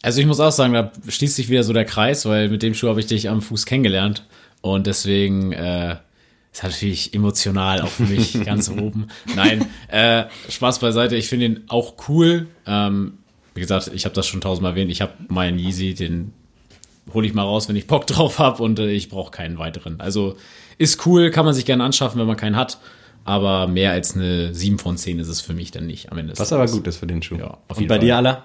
Also 0.02 0.20
ich 0.20 0.26
muss 0.26 0.40
auch 0.40 0.52
sagen, 0.52 0.74
da 0.74 0.92
schließt 1.08 1.36
sich 1.36 1.48
wieder 1.48 1.62
so 1.62 1.72
der 1.72 1.84
Kreis, 1.84 2.26
weil 2.26 2.48
mit 2.48 2.62
dem 2.62 2.74
Schuh 2.74 2.88
habe 2.88 3.00
ich 3.00 3.06
dich 3.06 3.28
am 3.28 3.42
Fuß 3.42 3.66
kennengelernt. 3.66 4.26
Und 4.60 4.86
deswegen 4.86 5.52
äh, 5.52 5.96
ist 6.52 6.62
natürlich 6.62 7.14
emotional 7.14 7.80
auch 7.82 7.88
für 7.88 8.04
mich 8.04 8.44
ganz 8.44 8.68
oben. 8.68 9.08
Nein, 9.34 9.66
äh, 9.88 10.24
Spaß 10.48 10.80
beiseite, 10.80 11.16
ich 11.16 11.28
finde 11.28 11.46
ihn 11.46 11.64
auch 11.68 11.94
cool. 12.08 12.48
Ähm, 12.66 13.17
wie 13.58 13.60
gesagt, 13.60 13.90
ich 13.92 14.04
habe 14.04 14.14
das 14.14 14.28
schon 14.28 14.40
tausendmal 14.40 14.72
erwähnt. 14.72 14.90
Ich 14.92 15.02
habe 15.02 15.12
meinen 15.26 15.58
Yeezy, 15.58 15.94
den 15.94 16.32
hole 17.12 17.26
ich 17.26 17.34
mal 17.34 17.42
raus, 17.42 17.68
wenn 17.68 17.74
ich 17.74 17.88
Bock 17.88 18.06
drauf 18.06 18.38
habe 18.38 18.62
und 18.62 18.78
äh, 18.78 18.90
ich 18.90 19.08
brauche 19.08 19.32
keinen 19.32 19.58
weiteren. 19.58 20.00
Also 20.00 20.36
ist 20.78 21.04
cool, 21.06 21.30
kann 21.32 21.44
man 21.44 21.54
sich 21.54 21.64
gerne 21.64 21.82
anschaffen, 21.82 22.20
wenn 22.20 22.28
man 22.28 22.36
keinen 22.36 22.56
hat. 22.56 22.78
Aber 23.24 23.66
mehr 23.66 23.90
als 23.90 24.14
eine 24.14 24.54
7 24.54 24.78
von 24.78 24.96
10 24.96 25.18
ist 25.18 25.28
es 25.28 25.40
für 25.40 25.52
mich 25.52 25.72
dann 25.72 25.86
nicht 25.86 26.12
am 26.12 26.18
Ende. 26.18 26.32
Was 26.38 26.52
aber 26.52 26.66
gut 26.66 26.86
ist 26.86 26.98
für 26.98 27.06
den 27.06 27.20
Schuh. 27.20 27.36
Ja, 27.36 27.58
auf 27.68 27.76
und 27.76 27.80
jeden 27.80 27.88
bei 27.88 27.96
Fall. 27.96 28.04
dir, 28.04 28.16
Alla? 28.16 28.44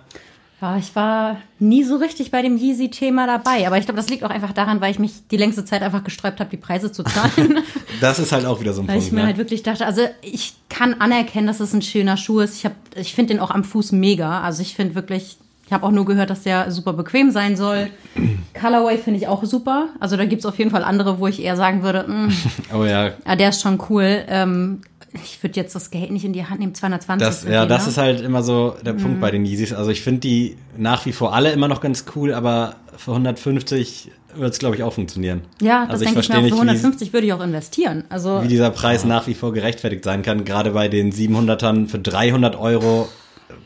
Ja, 0.63 0.77
ich 0.77 0.95
war 0.95 1.41
nie 1.59 1.83
so 1.83 1.97
richtig 1.97 2.31
bei 2.31 2.41
dem 2.41 2.55
Yeezy-Thema 2.55 3.27
dabei. 3.27 3.67
Aber 3.67 3.77
ich 3.77 3.83
glaube, 3.83 3.97
das 3.97 4.09
liegt 4.09 4.23
auch 4.23 4.29
einfach 4.29 4.53
daran, 4.53 4.79
weil 4.79 4.91
ich 4.91 4.97
mich 4.99 5.27
die 5.29 5.35
längste 5.35 5.65
Zeit 5.65 5.81
einfach 5.81 6.05
gesträubt 6.05 6.39
habe, 6.39 6.49
die 6.49 6.55
Preise 6.55 6.89
zu 6.89 7.03
zahlen. 7.03 7.59
Das 8.01 8.17
ist 8.19 8.31
halt 8.31 8.45
auch 8.45 8.59
wieder 8.59 8.73
so 8.73 8.81
ein 8.81 8.87
weil 8.87 8.95
Punkt. 8.95 9.07
ich 9.07 9.13
mir 9.13 9.21
ne? 9.21 9.27
halt 9.27 9.37
wirklich 9.37 9.63
dachte, 9.63 9.85
also 9.85 10.01
ich 10.21 10.53
kann 10.67 10.95
anerkennen, 10.95 11.47
dass 11.47 11.59
es 11.59 11.73
ein 11.73 11.81
schöner 11.81 12.17
Schuh 12.17 12.39
ist. 12.39 12.57
Ich, 12.57 12.65
hab- 12.65 12.75
ich 12.95 13.13
finde 13.13 13.33
den 13.33 13.41
auch 13.41 13.51
am 13.51 13.63
Fuß 13.63 13.91
mega. 13.91 14.41
Also 14.41 14.61
ich 14.61 14.73
finde 14.75 14.95
wirklich, 14.95 15.37
ich 15.65 15.71
habe 15.73 15.85
auch 15.85 15.91
nur 15.91 16.05
gehört, 16.05 16.29
dass 16.29 16.43
der 16.43 16.71
super 16.71 16.93
bequem 16.93 17.31
sein 17.31 17.55
soll. 17.55 17.89
Colorway 18.59 18.97
finde 18.97 19.19
ich 19.19 19.27
auch 19.27 19.43
super. 19.43 19.89
Also 19.99 20.17
da 20.17 20.25
gibt 20.25 20.41
es 20.41 20.45
auf 20.45 20.57
jeden 20.57 20.71
Fall 20.71 20.83
andere, 20.83 21.19
wo 21.19 21.27
ich 21.27 21.41
eher 21.41 21.55
sagen 21.55 21.83
würde, 21.83 22.05
mm, 22.07 22.31
oh 22.73 22.83
ja, 22.85 23.11
ja, 23.25 23.35
der 23.35 23.49
ist 23.49 23.61
schon 23.61 23.81
cool. 23.89 24.23
Ähm, 24.27 24.81
ich 25.13 25.41
würde 25.43 25.59
jetzt 25.59 25.75
das 25.75 25.91
Geld 25.91 26.11
nicht 26.11 26.25
in 26.25 26.33
die 26.33 26.45
Hand 26.45 26.59
nehmen, 26.59 26.73
220 26.73 27.27
Das, 27.27 27.43
ja, 27.43 27.65
das 27.65 27.83
ne? 27.83 27.89
ist 27.89 27.97
halt 27.97 28.21
immer 28.21 28.43
so 28.43 28.75
der 28.85 28.93
Mhm. 28.93 28.97
Punkt 28.97 29.21
bei 29.21 29.31
den 29.31 29.45
Yeezys. 29.45 29.73
Also 29.73 29.91
ich 29.91 30.01
finde 30.01 30.21
die 30.21 30.57
nach 30.77 31.05
wie 31.05 31.11
vor 31.11 31.33
alle 31.33 31.51
immer 31.51 31.67
noch 31.67 31.81
ganz 31.81 32.05
cool, 32.15 32.33
aber 32.33 32.75
für 32.97 33.11
150 33.11 34.11
wird 34.35 34.53
es, 34.53 34.59
glaube 34.59 34.75
ich, 34.75 34.83
auch 34.83 34.93
funktionieren. 34.93 35.41
Ja, 35.61 35.81
das 35.83 35.91
also 35.91 36.03
ich 36.03 36.07
denke 36.09 36.21
ich 36.21 36.29
mir 36.29 36.35
verstehe 36.35 36.35
auch. 36.37 36.57
Für 36.57 36.65
nicht, 36.65 36.73
wie, 36.73 36.79
150 36.79 37.13
würde 37.13 37.27
ich 37.27 37.33
auch 37.33 37.41
investieren. 37.41 38.03
Also 38.09 38.41
wie 38.43 38.47
dieser 38.47 38.71
Preis 38.71 39.05
nach 39.05 39.27
wie 39.27 39.35
vor 39.35 39.53
gerechtfertigt 39.53 40.03
sein 40.03 40.23
kann. 40.23 40.45
Gerade 40.45 40.71
bei 40.71 40.87
den 40.87 41.11
700ern 41.11 41.87
für 41.87 41.99
300 41.99 42.55
Euro. 42.55 43.09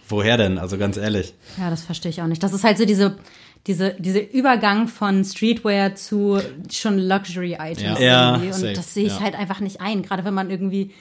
Woher 0.09 0.37
denn? 0.37 0.57
Also 0.57 0.77
ganz 0.77 0.97
ehrlich. 0.97 1.33
Ja, 1.57 1.69
das 1.69 1.83
verstehe 1.83 2.09
ich 2.09 2.21
auch 2.21 2.27
nicht. 2.27 2.41
Das 2.41 2.53
ist 2.53 2.63
halt 2.63 2.77
so 2.77 2.85
diese, 2.85 3.17
diese, 3.67 3.95
diese 3.99 4.19
Übergang 4.19 4.87
von 4.87 5.23
Streetwear 5.25 5.95
zu 5.95 6.39
schon 6.71 6.97
Luxury-Items. 6.97 7.99
Ja. 7.99 8.05
Ja, 8.05 8.41
irgendwie. 8.41 8.67
Und 8.67 8.77
das 8.77 8.93
sehe 8.93 9.05
ich 9.05 9.17
ja. 9.17 9.21
halt 9.21 9.35
einfach 9.35 9.59
nicht 9.59 9.81
ein. 9.81 10.03
Gerade 10.03 10.23
wenn 10.23 10.33
man 10.33 10.49
irgendwie, 10.49 10.91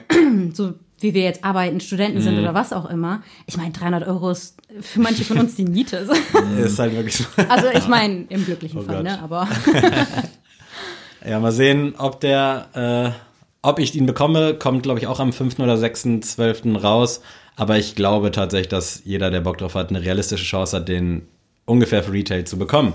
so 0.54 0.74
wie 1.00 1.14
wir 1.14 1.22
jetzt 1.24 1.42
arbeiten, 1.44 1.80
Studenten 1.80 2.18
Mhm. 2.18 2.22
sind 2.22 2.38
oder 2.38 2.54
was 2.54 2.72
auch 2.72 2.88
immer. 2.88 3.22
Ich 3.46 3.56
meine, 3.56 3.72
300 3.72 4.06
Euro 4.06 4.30
ist 4.30 4.56
für 4.80 5.00
manche 5.00 5.24
von 5.24 5.38
uns 5.38 5.56
die 5.56 5.64
Miete. 5.64 6.06
Ist 6.64 6.78
halt 6.78 6.94
wirklich 6.94 7.16
so. 7.16 7.24
Also 7.48 7.66
ich 7.76 7.88
meine, 7.88 8.24
im 8.28 8.44
glücklichen 8.46 8.78
Oh 8.78 8.82
Fall, 8.82 8.96
Gott. 8.96 9.04
ne? 9.04 9.20
Aber 9.20 9.48
Ja, 11.28 11.38
mal 11.40 11.52
sehen, 11.52 11.94
ob 11.98 12.20
der, 12.20 12.66
äh, 13.14 13.18
ob 13.62 13.78
ich 13.78 13.94
ihn 13.94 14.06
bekomme, 14.06 14.54
kommt, 14.54 14.82
glaube 14.82 14.98
ich, 14.98 15.06
auch 15.06 15.20
am 15.20 15.32
5. 15.32 15.58
oder 15.60 15.74
6.12. 15.74 16.76
raus. 16.78 17.20
Aber 17.56 17.78
ich 17.78 17.94
glaube 17.94 18.30
tatsächlich, 18.30 18.68
dass 18.68 19.02
jeder, 19.04 19.30
der 19.30 19.40
Bock 19.40 19.58
drauf 19.58 19.74
hat, 19.74 19.90
eine 19.90 20.02
realistische 20.02 20.44
Chance 20.44 20.76
hat, 20.78 20.88
den 20.88 21.22
ungefähr 21.64 22.02
für 22.02 22.12
Retail 22.12 22.44
zu 22.44 22.58
bekommen. 22.58 22.94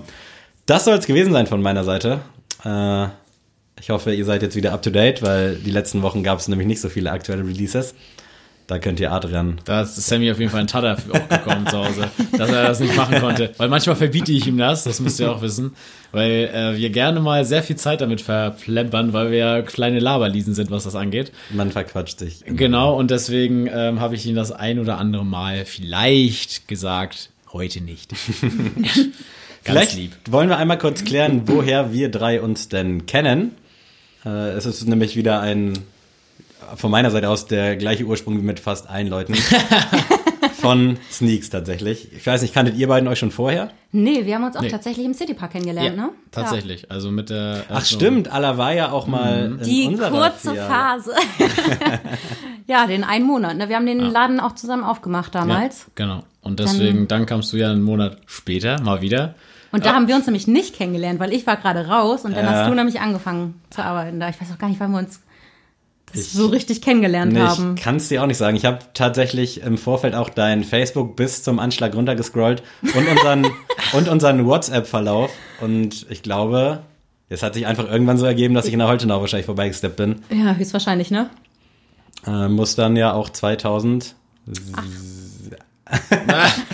Das 0.65 0.85
soll 0.85 0.95
es 0.97 1.05
gewesen 1.07 1.31
sein 1.31 1.47
von 1.47 1.61
meiner 1.61 1.83
Seite. 1.83 2.19
Äh, 2.65 3.07
ich 3.79 3.89
hoffe, 3.89 4.13
ihr 4.13 4.25
seid 4.25 4.41
jetzt 4.41 4.55
wieder 4.55 4.73
up 4.73 4.81
to 4.81 4.89
date, 4.89 5.21
weil 5.21 5.55
die 5.55 5.71
letzten 5.71 6.01
Wochen 6.01 6.23
gab 6.23 6.39
es 6.39 6.47
nämlich 6.47 6.67
nicht 6.67 6.81
so 6.81 6.89
viele 6.89 7.11
aktuelle 7.11 7.43
Releases. 7.45 7.93
Da 8.67 8.79
könnt 8.79 8.99
ihr 8.99 9.13
Adrian. 9.13 9.61
Da 9.63 9.83
ist 9.83 9.95
Sammy 9.95 10.29
auf 10.29 10.39
jeden 10.39 10.51
Fall 10.51 10.59
ein 10.59 10.67
für 10.67 11.13
auch 11.13 11.29
gekommen 11.29 11.65
zu 11.67 11.77
Hause, 11.77 12.11
dass 12.37 12.49
er 12.49 12.63
das 12.67 12.81
nicht 12.81 12.97
machen 12.97 13.21
konnte. 13.21 13.53
Weil 13.55 13.69
manchmal 13.69 13.95
verbiete 13.95 14.33
ich 14.33 14.45
ihm 14.45 14.57
das, 14.57 14.83
das 14.83 14.99
müsst 14.99 15.21
ihr 15.21 15.31
auch 15.31 15.41
wissen. 15.41 15.73
Weil 16.11 16.51
äh, 16.53 16.77
wir 16.77 16.89
gerne 16.89 17.21
mal 17.21 17.45
sehr 17.45 17.63
viel 17.63 17.77
Zeit 17.77 18.01
damit 18.01 18.19
verplempern, 18.19 19.13
weil 19.13 19.31
wir 19.31 19.37
ja 19.37 19.61
kleine 19.61 19.99
Laberliesen 19.99 20.53
sind, 20.53 20.69
was 20.69 20.83
das 20.83 20.95
angeht. 20.95 21.31
Man 21.49 21.71
verquatscht 21.71 22.19
sich. 22.19 22.43
Genau, 22.45 22.93
und 22.97 23.09
deswegen 23.09 23.69
ähm, 23.71 24.01
habe 24.01 24.15
ich 24.15 24.25
ihm 24.25 24.35
das 24.35 24.51
ein 24.51 24.79
oder 24.79 24.97
andere 24.97 25.25
Mal 25.25 25.63
vielleicht 25.63 26.67
gesagt, 26.67 27.29
heute 27.53 27.79
nicht. 27.79 28.11
Ganz 28.41 29.15
Vielleicht 29.63 29.95
lieb. 29.95 30.11
wollen 30.29 30.49
wir 30.49 30.57
einmal 30.57 30.77
kurz 30.77 31.05
klären, 31.05 31.43
woher 31.45 31.93
wir 31.93 32.09
drei 32.09 32.41
uns 32.41 32.67
denn 32.67 33.05
kennen. 33.05 33.51
Äh, 34.27 34.49
es 34.51 34.65
ist 34.65 34.87
nämlich 34.87 35.15
wieder 35.15 35.39
ein, 35.39 35.73
von 36.75 36.91
meiner 36.91 37.11
Seite 37.11 37.29
aus, 37.29 37.45
der 37.47 37.75
gleiche 37.77 38.03
Ursprung 38.05 38.37
wie 38.37 38.41
mit 38.43 38.59
fast 38.59 38.89
allen 38.89 39.07
Leuten. 39.07 39.35
von 40.59 40.97
Sneaks 41.11 41.49
tatsächlich. 41.49 42.11
Ich 42.13 42.25
weiß 42.25 42.41
nicht, 42.41 42.53
kanntet 42.53 42.75
ihr 42.77 42.87
beiden 42.87 43.07
euch 43.07 43.19
schon 43.19 43.31
vorher? 43.31 43.69
nee, 43.91 44.25
wir 44.25 44.35
haben 44.35 44.43
uns 44.43 44.55
auch 44.57 44.61
Nee. 44.61 44.69
tatsächlich 44.69 45.05
im 45.05 45.13
Citypark 45.13 45.51
kennengelernt, 45.51 45.95
ne? 45.95 46.09
tatsächlich. 46.31 46.91
Also 46.91 47.09
mit 47.09 47.29
der. 47.29 47.63
Ach 47.69 47.75
also- 47.75 47.95
stimmt, 47.95 48.31
Alla 48.31 48.57
war 48.57 48.73
ja 48.73 48.91
auch 48.91 49.07
mal 49.07 49.45
in 49.45 49.57
Ja. 49.59 49.63
Die 49.63 49.87
unserer 49.87 50.09
kurze 50.11 50.49
Filiale. 50.49 50.69
Phase. 50.69 51.11
ja, 52.67 52.85
den 52.87 53.03
einen 53.03 53.25
Monat. 53.25 53.57
Ne? 53.57 53.69
Wir 53.69 53.75
haben 53.75 53.85
den 53.85 53.99
Laden 53.99 54.39
auch 54.39 54.55
zusammen 54.55 54.83
aufgemacht 54.83 55.33
Ja, 55.35 55.41
damals. 55.41 55.85
genau. 55.95 56.23
Und 56.41 56.59
deswegen, 56.59 57.07
dann, 57.07 57.25
kamst 57.25 57.53
du 57.53 57.57
ja 57.57 57.71
einen 57.71 57.83
Monat 57.83 58.17
später 58.25 58.81
mal 58.81 59.01
wieder. 59.01 59.35
Und 59.71 59.85
da 59.85 59.93
haben 59.93 60.07
wir 60.07 60.15
uns 60.15 60.25
nämlich 60.25 60.47
nicht 60.47 60.75
kennengelernt, 60.75 61.19
weil 61.19 61.33
ich 61.33 61.45
war 61.45 61.57
gerade 61.57 61.87
raus 61.87 62.23
und 62.25 62.35
dann 62.35 62.45
Ja. 62.45 62.51
hast 62.51 62.69
du 62.69 62.73
nämlich 62.75 62.99
angefangen 63.01 63.61
zu 63.69 63.83
arbeiten 63.83 64.19
da. 64.19 64.29
Ich 64.29 64.39
weiß 64.41 64.47
auch 64.53 64.57
gar 64.57 64.69
nicht, 64.69 64.79
wann 64.79 64.91
wir 64.91 64.99
uns 64.99 65.21
das 66.13 66.31
so 66.31 66.47
richtig 66.47 66.81
kennengelernt 66.81 67.33
Nee, 67.33 67.41
haben. 67.41 67.75
ich 67.75 67.83
kann 67.83 67.97
es 67.97 68.07
dir 68.07 68.23
auch 68.23 68.27
nicht 68.27 68.37
sagen. 68.37 68.55
Ich 68.55 68.63
habe 68.63 68.79
tatsächlich 68.93 69.61
im 69.61 69.77
Vorfeld 69.77 70.15
auch 70.15 70.29
dein 70.29 70.63
Facebook 70.63 71.17
bis 71.17 71.43
zum 71.43 71.59
Anschlag 71.59 71.93
runtergescrollt 71.95 72.63
und 72.81 73.07
unseren, 73.07 73.45
und 73.93 74.07
unseren 74.07 74.45
WhatsApp-Verlauf. 74.45 75.31
Und 75.59 76.05
ich 76.09 76.23
glaube, 76.23 76.83
es 77.27 77.43
hat 77.43 77.55
sich 77.55 77.67
einfach 77.67 77.91
irgendwann 77.91 78.17
so 78.17 78.25
ergeben, 78.25 78.53
dass 78.53 78.65
ich 78.67 78.73
in 78.73 78.79
der 78.79 78.87
Holtenau 78.87 79.19
wahrscheinlich 79.19 79.47
vorbeigesteppt 79.47 79.97
bin. 79.97 80.21
Ja, 80.29 80.53
höchstwahrscheinlich, 80.53 81.11
ne? 81.11 81.29
Äh, 82.25 82.47
muss 82.47 82.75
dann 82.75 82.95
ja 82.95 83.11
auch 83.11 83.29
2000, 83.29 84.15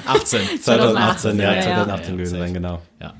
18. 0.05 0.61
2018, 0.61 1.37
ja, 1.39 1.43
ja, 1.43 1.53
ja. 1.55 1.61
2018 1.63 2.05
Ja, 2.05 2.11
gewesen 2.17 2.39
sein, 2.39 2.53
genau. 2.53 2.81
Ja. 3.01 3.13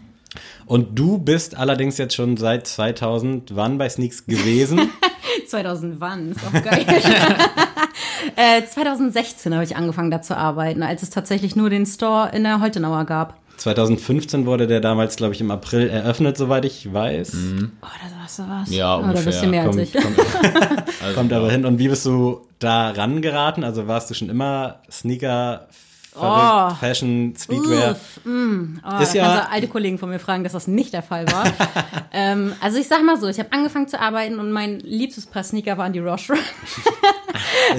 Und 0.65 0.97
du 0.97 1.17
bist 1.17 1.57
allerdings 1.57 1.97
jetzt 1.97 2.15
schon 2.15 2.37
seit 2.37 2.67
2000 2.67 3.55
wann 3.55 3.77
bei 3.77 3.89
Sneaks 3.89 4.25
gewesen? 4.25 4.89
2000 5.47 5.99
wann? 5.99 6.31
Ist 6.31 6.39
auch 6.45 6.63
geil. 6.63 6.85
äh, 8.35 8.65
2016 8.65 9.53
habe 9.53 9.63
ich 9.63 9.75
angefangen, 9.75 10.11
da 10.11 10.21
zu 10.21 10.37
arbeiten, 10.37 10.83
als 10.83 11.03
es 11.03 11.09
tatsächlich 11.09 11.55
nur 11.55 11.69
den 11.69 11.85
Store 11.85 12.29
in 12.33 12.43
der 12.43 12.61
Holtenauer 12.61 13.05
gab. 13.05 13.42
2015 13.57 14.45
wurde 14.45 14.67
der 14.67 14.79
damals, 14.81 15.15
glaube 15.15 15.33
ich, 15.33 15.41
im 15.41 15.51
April 15.51 15.87
eröffnet, 15.89 16.37
soweit 16.37 16.65
ich 16.65 16.91
weiß. 16.93 17.33
Oh, 17.81 17.85
da 17.85 18.19
sagst 18.21 18.39
du 18.39 18.43
was. 18.49 18.69
Ja, 18.75 18.97
Oh, 18.97 19.01
ungefähr. 19.03 19.25
bist 19.25 19.43
du 19.43 19.47
mehr 19.47 19.63
als 19.63 19.69
Kommt, 19.75 19.81
ich. 19.81 19.93
kommt, 19.93 20.19
Also, 21.03 21.15
kommt 21.15 21.31
ja. 21.31 21.37
aber 21.37 21.51
hin. 21.51 21.65
Und 21.65 21.79
wie 21.79 21.87
bist 21.87 22.05
du 22.05 22.41
da 22.59 22.89
rangeraten? 22.91 23.63
Also 23.63 23.87
warst 23.87 24.09
du 24.09 24.13
schon 24.15 24.29
immer 24.29 24.79
Sneaker, 24.91 25.67
Oh. 26.15 26.69
Fashion, 26.79 27.33
Streetwear? 27.35 27.93
Uff, 27.93 28.19
mm, 28.23 28.81
oh, 28.85 29.01
Ist 29.01 29.15
da 29.15 29.17
ja- 29.17 29.23
kannst 29.25 29.47
du 29.47 29.51
alte 29.51 29.67
Kollegen 29.67 29.97
von 29.97 30.09
mir 30.09 30.19
fragen, 30.19 30.43
dass 30.43 30.53
das 30.53 30.67
nicht 30.67 30.93
der 30.93 31.01
Fall 31.01 31.25
war. 31.31 31.43
ähm, 32.13 32.53
also 32.61 32.77
ich 32.77 32.87
sag 32.87 33.03
mal 33.03 33.19
so, 33.19 33.27
ich 33.27 33.39
habe 33.39 33.51
angefangen 33.51 33.87
zu 33.87 33.99
arbeiten 33.99 34.37
und 34.37 34.51
mein 34.51 34.79
liebstes 34.81 35.25
Paar 35.25 35.41
Sneaker 35.43 35.75
waren 35.79 35.91
die 35.91 35.97
Roche 35.99 36.33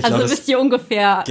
Also 0.02 0.16
glaub, 0.16 0.30
wisst 0.30 0.48
ihr 0.48 0.58
ungefähr, 0.58 1.20
aus 1.20 1.26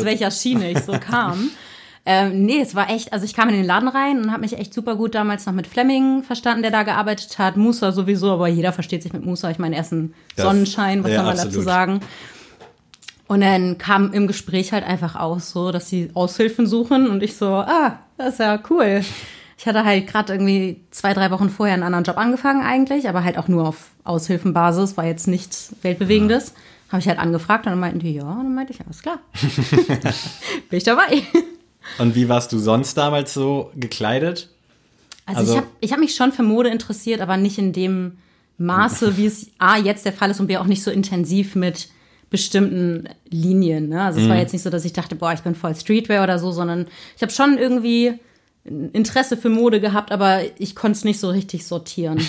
so. 0.00 0.04
welcher 0.04 0.30
Schiene 0.30 0.70
ich 0.70 0.80
so 0.80 0.92
kam. 0.92 1.48
ähm, 2.06 2.44
nee, 2.44 2.60
es 2.60 2.74
war 2.74 2.90
echt, 2.90 3.12
also 3.12 3.24
ich 3.24 3.34
kam 3.34 3.48
in 3.48 3.54
den 3.54 3.64
Laden 3.64 3.88
rein 3.88 4.20
und 4.22 4.30
habe 4.30 4.42
mich 4.42 4.58
echt 4.58 4.74
super 4.74 4.94
gut 4.96 5.14
damals 5.14 5.46
noch 5.46 5.54
mit 5.54 5.66
Fleming 5.66 6.22
verstanden, 6.22 6.62
der 6.62 6.70
da 6.70 6.82
gearbeitet 6.82 7.38
hat. 7.38 7.56
Musa 7.56 7.92
sowieso, 7.92 8.32
aber 8.32 8.48
jeder 8.48 8.72
versteht 8.72 9.02
sich 9.02 9.12
mit 9.12 9.24
Musa. 9.24 9.50
Ich 9.50 9.58
meine, 9.58 9.76
er 9.76 9.82
ist 9.82 9.92
ein 9.92 10.12
Das- 10.36 10.44
Sonnenschein, 10.44 11.02
was 11.02 11.10
ja, 11.10 11.16
kann 11.18 11.26
man 11.26 11.36
dazu 11.36 11.46
absolut. 11.48 11.66
sagen? 11.66 12.00
Und 13.26 13.40
dann 13.40 13.78
kam 13.78 14.12
im 14.12 14.26
Gespräch 14.26 14.72
halt 14.72 14.84
einfach 14.84 15.16
aus, 15.16 15.50
so, 15.50 15.72
dass 15.72 15.88
sie 15.88 16.10
Aushilfen 16.12 16.66
suchen 16.66 17.08
und 17.08 17.22
ich 17.22 17.36
so, 17.38 17.46
ah, 17.46 17.98
das 18.18 18.34
ist 18.34 18.40
ja 18.40 18.60
cool. 18.68 19.00
Ich 19.56 19.66
hatte 19.66 19.84
halt 19.84 20.06
gerade 20.06 20.34
irgendwie 20.34 20.82
zwei, 20.90 21.14
drei 21.14 21.30
Wochen 21.30 21.48
vorher 21.48 21.72
einen 21.72 21.84
anderen 21.84 22.04
Job 22.04 22.18
angefangen 22.18 22.60
eigentlich, 22.62 23.08
aber 23.08 23.24
halt 23.24 23.38
auch 23.38 23.48
nur 23.48 23.66
auf 23.66 23.86
Aushilfenbasis, 24.04 24.98
war 24.98 25.06
jetzt 25.06 25.26
nichts 25.26 25.74
Weltbewegendes. 25.80 26.52
Habe 26.90 27.00
ich 27.00 27.08
halt 27.08 27.18
angefragt 27.18 27.64
und 27.64 27.70
dann 27.72 27.80
meinten 27.80 28.00
die, 28.00 28.12
ja, 28.12 28.24
und 28.24 28.44
dann 28.44 28.54
meinte 28.54 28.74
ich, 28.74 28.80
alles 28.84 29.00
klar. 29.00 29.20
Bin 30.68 30.76
ich 30.76 30.84
dabei. 30.84 31.22
Und 31.98 32.14
wie 32.14 32.28
warst 32.28 32.52
du 32.52 32.58
sonst 32.58 32.94
damals 32.96 33.34
so 33.34 33.70
gekleidet? 33.76 34.48
Also, 35.26 35.40
Also- 35.40 35.52
ich 35.52 35.58
habe 35.58 35.66
ich 35.80 35.92
hab 35.92 36.00
mich 36.00 36.14
schon 36.14 36.32
für 36.32 36.42
Mode 36.42 36.68
interessiert, 36.70 37.20
aber 37.20 37.36
nicht 37.36 37.58
in 37.58 37.72
dem 37.72 38.18
Maße, 38.58 39.16
wie 39.16 39.26
es 39.26 39.48
A 39.58 39.76
jetzt 39.78 40.04
der 40.04 40.12
Fall 40.12 40.30
ist 40.30 40.40
und 40.40 40.46
B 40.46 40.56
auch 40.58 40.66
nicht 40.66 40.82
so 40.82 40.90
intensiv 40.90 41.54
mit 41.56 41.88
bestimmten 42.30 43.08
Linien. 43.28 43.88
Ne? 43.88 44.02
Also 44.02 44.18
es 44.20 44.26
Mhm. 44.26 44.30
war 44.30 44.36
jetzt 44.38 44.52
nicht 44.52 44.62
so, 44.62 44.70
dass 44.70 44.84
ich 44.84 44.92
dachte, 44.92 45.14
boah, 45.14 45.32
ich 45.32 45.40
bin 45.40 45.54
voll 45.54 45.74
Streetwear 45.74 46.22
oder 46.24 46.38
so, 46.38 46.50
sondern 46.52 46.86
ich 47.16 47.22
habe 47.22 47.32
schon 47.32 47.58
irgendwie 47.58 48.14
ein 48.66 48.90
Interesse 48.92 49.36
für 49.36 49.48
Mode 49.50 49.80
gehabt, 49.80 50.10
aber 50.12 50.40
ich 50.58 50.74
konnte 50.74 50.96
es 50.98 51.04
nicht 51.04 51.20
so 51.20 51.28
richtig 51.30 51.66
sortieren. 51.66 52.18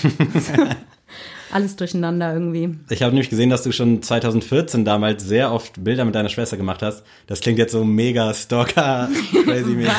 Alles 1.52 1.76
durcheinander 1.76 2.34
irgendwie. 2.34 2.76
Ich 2.90 3.02
habe 3.02 3.14
nämlich 3.14 3.30
gesehen, 3.30 3.50
dass 3.50 3.64
du 3.64 3.72
schon 3.72 4.02
2014 4.02 4.84
damals 4.86 5.24
sehr 5.24 5.52
oft 5.52 5.84
Bilder 5.84 6.06
mit 6.06 6.16
deiner 6.16 6.30
Schwester 6.30 6.58
gemacht 6.58 6.82
hast. 6.82 7.04
Das 7.28 7.40
klingt 7.42 7.60
jetzt 7.60 7.72
so 7.72 7.84
mega 7.84 8.34
stalker 8.34 9.10
crazy 9.46 9.72
mäßig. 9.72 9.94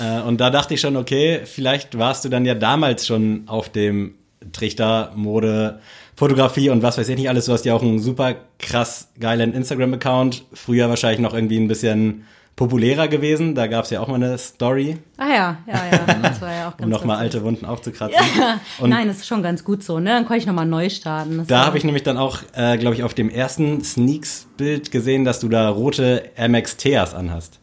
Äh, 0.00 0.20
Und 0.22 0.40
da 0.40 0.50
dachte 0.50 0.74
ich 0.74 0.80
schon, 0.80 0.96
okay, 0.96 1.40
vielleicht 1.44 1.98
warst 1.98 2.24
du 2.24 2.28
dann 2.28 2.44
ja 2.44 2.54
damals 2.54 3.06
schon 3.06 3.42
auf 3.46 3.68
dem 3.68 4.14
Trichter 4.52 5.12
Mode, 5.14 5.80
Fotografie 6.16 6.70
und 6.70 6.82
was 6.82 6.98
weiß 6.98 7.08
ich 7.08 7.16
nicht 7.16 7.28
alles. 7.28 7.46
Du 7.46 7.52
hast 7.52 7.64
ja 7.64 7.74
auch 7.74 7.82
einen 7.82 7.98
super 7.98 8.34
krass 8.58 9.08
geilen 9.18 9.52
Instagram-Account. 9.54 10.44
Früher 10.52 10.88
wahrscheinlich 10.88 11.20
noch 11.20 11.34
irgendwie 11.34 11.58
ein 11.58 11.68
bisschen 11.68 12.24
populärer 12.62 13.08
gewesen. 13.08 13.54
Da 13.56 13.66
gab 13.66 13.84
es 13.84 13.90
ja 13.90 14.00
auch 14.00 14.06
mal 14.06 14.14
eine 14.14 14.38
Story, 14.38 14.98
Ah 15.16 15.28
ja, 15.28 15.56
ja, 15.66 15.80
ja. 15.90 16.14
Das 16.22 16.40
war 16.40 16.52
ja 16.52 16.68
auch 16.68 16.76
ganz 16.76 16.84
um 16.84 16.90
nochmal 16.90 17.16
alte 17.18 17.42
Wunden 17.42 17.66
aufzukratzen. 17.66 18.20
Und 18.78 18.90
Nein, 18.90 19.08
das 19.08 19.18
ist 19.18 19.26
schon 19.26 19.42
ganz 19.42 19.64
gut 19.64 19.82
so, 19.82 19.98
ne? 19.98 20.10
Dann 20.10 20.24
konnte 20.24 20.38
ich 20.38 20.46
nochmal 20.46 20.66
neu 20.66 20.88
starten. 20.88 21.38
Das 21.38 21.46
Da 21.48 21.66
habe 21.66 21.76
ich 21.76 21.84
nämlich 21.84 22.04
dann 22.04 22.18
auch, 22.18 22.38
äh, 22.54 22.78
glaube 22.78 22.94
ich, 22.94 23.02
auf 23.02 23.14
dem 23.14 23.30
ersten 23.30 23.82
Sneaks-Bild 23.82 24.92
gesehen, 24.92 25.24
dass 25.24 25.40
du 25.40 25.48
da 25.48 25.68
rote 25.68 26.30
MX 26.36 26.76
Teas 26.76 27.14
anhast. 27.14 27.58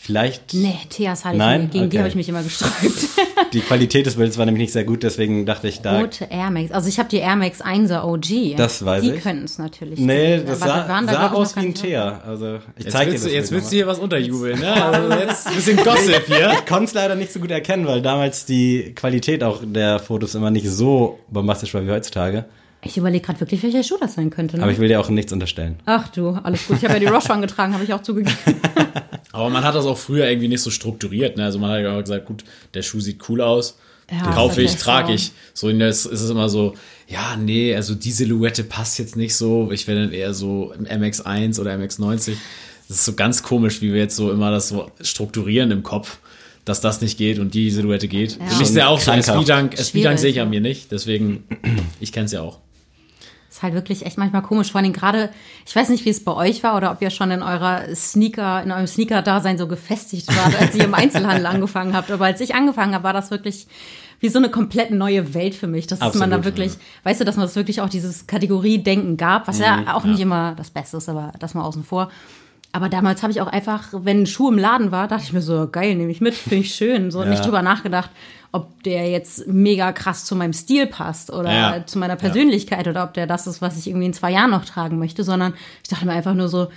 Vielleicht. 0.00 0.54
Nee, 0.54 0.78
Theas 0.90 1.24
hatte 1.24 1.34
ich 1.34 1.38
Nein? 1.38 1.62
nie. 1.62 1.66
Gegen 1.70 1.90
die 1.90 1.96
Okay. 1.96 1.98
habe 1.98 2.08
ich 2.08 2.14
mich 2.14 2.28
immer 2.28 2.42
gesträubt. 2.44 2.72
Die 3.52 3.60
Qualität 3.60 4.06
des 4.06 4.14
Bildes 4.16 4.38
war 4.38 4.46
nämlich 4.46 4.60
nicht 4.62 4.72
sehr 4.72 4.84
gut, 4.84 5.02
deswegen 5.02 5.44
dachte 5.44 5.66
ich 5.68 5.80
da. 5.80 5.98
Rote 6.00 6.26
Air 6.30 6.50
Max. 6.50 6.70
Also 6.70 6.88
ich 6.88 6.98
habe 6.98 7.08
die 7.08 7.16
Air 7.18 7.34
Max 7.36 7.62
1er 7.62 8.04
OG. 8.04 8.56
Das 8.56 8.84
weiß 8.84 9.02
die 9.02 9.10
ich. 9.12 9.22
könnten 9.22 9.44
es 9.44 9.58
natürlich. 9.58 9.98
Nee, 9.98 10.36
nicht. 10.36 10.48
das 10.48 10.60
sah, 10.60 10.86
da 10.86 11.02
sah 11.04 11.26
ich, 11.26 11.32
aus 11.32 11.56
wie 11.56 11.60
ein 11.60 11.74
Teer. 11.74 12.20
Also, 12.26 12.58
ich 12.76 12.84
Jetzt 12.84 12.92
zeig 12.92 13.06
dir 13.06 13.12
willst, 13.12 13.24
das 13.24 13.30
du, 13.32 13.36
jetzt 13.36 13.50
willst 13.52 13.72
du 13.72 13.76
hier 13.76 13.86
was 13.88 13.98
unterjubeln, 13.98 14.60
ne? 14.60 14.72
Also 14.84 15.12
jetzt 15.18 15.46
ein 15.48 15.54
bisschen 15.54 15.76
Gossip 15.78 16.22
hier. 16.26 16.52
Ich 16.52 16.66
konnte 16.66 16.84
es 16.84 16.94
leider 16.94 17.14
nicht 17.16 17.32
so 17.32 17.40
gut 17.40 17.50
erkennen, 17.50 17.86
weil 17.86 18.00
damals 18.02 18.44
die 18.44 18.92
Qualität 18.94 19.42
auch 19.42 19.60
der 19.64 19.98
Fotos 19.98 20.34
immer 20.34 20.50
nicht 20.50 20.68
so 20.68 21.18
bombastisch 21.28 21.74
war 21.74 21.84
wie 21.84 21.90
heutzutage. 21.90 22.44
Ich 22.82 22.96
überlege 22.96 23.24
gerade 23.24 23.40
wirklich, 23.40 23.62
welcher 23.62 23.82
Schuh 23.82 23.96
das 24.00 24.14
sein 24.14 24.30
könnte. 24.30 24.56
Ne? 24.56 24.62
Aber 24.62 24.70
ich 24.70 24.78
will 24.78 24.88
dir 24.88 25.00
auch 25.00 25.08
nichts 25.08 25.32
unterstellen. 25.32 25.76
Ach 25.84 26.08
du, 26.08 26.30
alles 26.30 26.66
gut. 26.66 26.76
Ich 26.78 26.84
habe 26.84 26.94
ja 26.94 27.00
die 27.00 27.06
Roche 27.14 27.32
angetragen, 27.32 27.74
habe 27.74 27.84
ich 27.84 27.92
auch 27.92 28.02
zugegeben. 28.02 28.36
Aber 29.32 29.50
man 29.50 29.64
hat 29.64 29.74
das 29.74 29.84
auch 29.84 29.98
früher 29.98 30.28
irgendwie 30.28 30.48
nicht 30.48 30.62
so 30.62 30.70
strukturiert. 30.70 31.36
Ne? 31.36 31.44
Also 31.44 31.58
man 31.58 31.70
hat 31.70 31.80
ja 31.82 31.96
auch 31.96 32.00
gesagt, 32.00 32.26
gut, 32.26 32.44
der 32.74 32.82
Schuh 32.82 33.00
sieht 33.00 33.28
cool 33.28 33.40
aus, 33.40 33.78
Ja, 34.10 34.30
kaufe 34.32 34.62
ich, 34.62 34.76
trage 34.76 35.12
ich. 35.12 35.32
So 35.54 35.68
in 35.68 35.78
das 35.78 36.06
ist 36.06 36.20
es 36.20 36.30
immer 36.30 36.48
so, 36.48 36.74
ja, 37.08 37.36
nee, 37.36 37.74
also 37.74 37.94
die 37.94 38.12
Silhouette 38.12 38.64
passt 38.64 38.98
jetzt 38.98 39.16
nicht 39.16 39.34
so. 39.34 39.70
Ich 39.72 39.86
wäre 39.86 40.00
dann 40.02 40.12
eher 40.12 40.32
so 40.32 40.72
im 40.72 40.86
MX1 40.86 41.60
oder 41.60 41.74
MX90. 41.74 42.34
Das 42.88 42.98
ist 42.98 43.04
so 43.04 43.14
ganz 43.14 43.42
komisch, 43.42 43.82
wie 43.82 43.92
wir 43.92 44.00
jetzt 44.00 44.16
so 44.16 44.30
immer 44.30 44.50
das 44.50 44.68
so 44.68 44.90
strukturieren 45.00 45.70
im 45.72 45.82
Kopf, 45.82 46.18
dass 46.64 46.80
das 46.80 47.00
nicht 47.00 47.18
geht 47.18 47.38
und 47.38 47.54
die 47.54 47.70
Silhouette 47.70 48.08
geht. 48.08 48.32
Für 48.32 48.42
mich 48.42 48.60
ist 48.60 48.76
ja 48.76 48.88
auch 48.88 49.00
so, 49.00 49.12
Schwierig, 49.12 50.18
sehe 50.18 50.30
ich 50.30 50.40
an 50.40 50.46
ja. 50.46 50.50
mir 50.50 50.60
nicht. 50.60 50.90
Deswegen, 50.90 51.44
ich 52.00 52.12
kenne 52.12 52.26
es 52.26 52.32
ja 52.32 52.42
auch. 52.42 52.60
Ist 53.58 53.62
halt 53.64 53.74
wirklich 53.74 54.06
echt 54.06 54.18
manchmal 54.18 54.42
komisch. 54.42 54.70
Vor 54.70 54.80
allem 54.80 54.92
gerade, 54.92 55.30
ich 55.66 55.74
weiß 55.74 55.88
nicht, 55.88 56.04
wie 56.04 56.10
es 56.10 56.22
bei 56.22 56.32
euch 56.32 56.62
war 56.62 56.76
oder 56.76 56.92
ob 56.92 57.02
ihr 57.02 57.10
schon 57.10 57.32
in 57.32 57.42
eurer 57.42 57.92
Sneaker, 57.94 58.62
in 58.62 58.70
eurem 58.70 58.86
Sneaker-Dasein 58.86 59.58
so 59.58 59.66
gefestigt 59.66 60.28
wart, 60.28 60.60
als 60.60 60.76
ihr 60.76 60.84
im 60.84 60.94
Einzelhandel 60.94 61.44
angefangen 61.46 61.92
habt. 61.92 62.10
Aber 62.12 62.26
als 62.26 62.40
ich 62.40 62.54
angefangen 62.54 62.94
habe, 62.94 63.02
war 63.02 63.12
das 63.12 63.32
wirklich 63.32 63.66
wie 64.20 64.28
so 64.28 64.38
eine 64.38 64.48
komplett 64.48 64.92
neue 64.92 65.34
Welt 65.34 65.56
für 65.56 65.66
mich. 65.66 65.88
Dass 65.88 65.98
man 65.98 66.08
Absolut, 66.08 66.32
da 66.32 66.44
wirklich, 66.44 66.74
weißt 67.02 67.20
du, 67.20 67.24
dass 67.24 67.36
man 67.36 67.46
das 67.46 67.56
wirklich 67.56 67.80
auch 67.80 67.88
dieses 67.88 68.28
Kategoriedenken 68.28 69.16
gab, 69.16 69.48
was 69.48 69.58
ja 69.58 69.78
Mhm, 69.78 69.88
auch 69.88 70.04
nicht 70.04 70.20
immer 70.20 70.54
das 70.54 70.70
Beste 70.70 70.98
ist, 70.98 71.08
aber 71.08 71.32
das 71.40 71.54
mal 71.54 71.62
außen 71.64 71.82
vor. 71.82 72.10
Aber 72.72 72.88
damals 72.88 73.22
habe 73.22 73.32
ich 73.32 73.40
auch 73.40 73.46
einfach, 73.46 73.88
wenn 73.92 74.22
ein 74.22 74.26
Schuh 74.26 74.50
im 74.50 74.58
Laden 74.58 74.92
war, 74.92 75.08
dachte 75.08 75.24
ich 75.24 75.32
mir 75.32 75.40
so, 75.40 75.68
geil, 75.68 75.94
nehme 75.94 76.10
ich 76.10 76.20
mit, 76.20 76.34
finde 76.34 76.64
ich 76.64 76.74
schön. 76.74 77.10
So 77.10 77.22
Ja. 77.22 77.28
nicht 77.28 77.44
drüber 77.44 77.62
nachgedacht, 77.62 78.10
ob 78.52 78.82
der 78.82 79.10
jetzt 79.10 79.46
mega 79.46 79.92
krass 79.92 80.24
zu 80.26 80.36
meinem 80.36 80.52
Stil 80.52 80.86
passt 80.86 81.30
oder 81.32 81.52
Ja. 81.52 81.86
zu 81.86 81.98
meiner 81.98 82.16
Persönlichkeit 82.16 82.86
oder 82.86 83.04
ob 83.04 83.14
der 83.14 83.26
das 83.26 83.46
ist, 83.46 83.62
was 83.62 83.78
ich 83.78 83.88
irgendwie 83.88 84.06
in 84.06 84.12
zwei 84.12 84.32
Jahren 84.32 84.50
noch 84.50 84.64
tragen 84.64 84.98
möchte, 84.98 85.24
sondern 85.24 85.54
ich 85.82 85.88
dachte 85.88 86.04
mir 86.06 86.12
einfach 86.12 86.34
nur 86.34 86.48
so, 86.48 86.68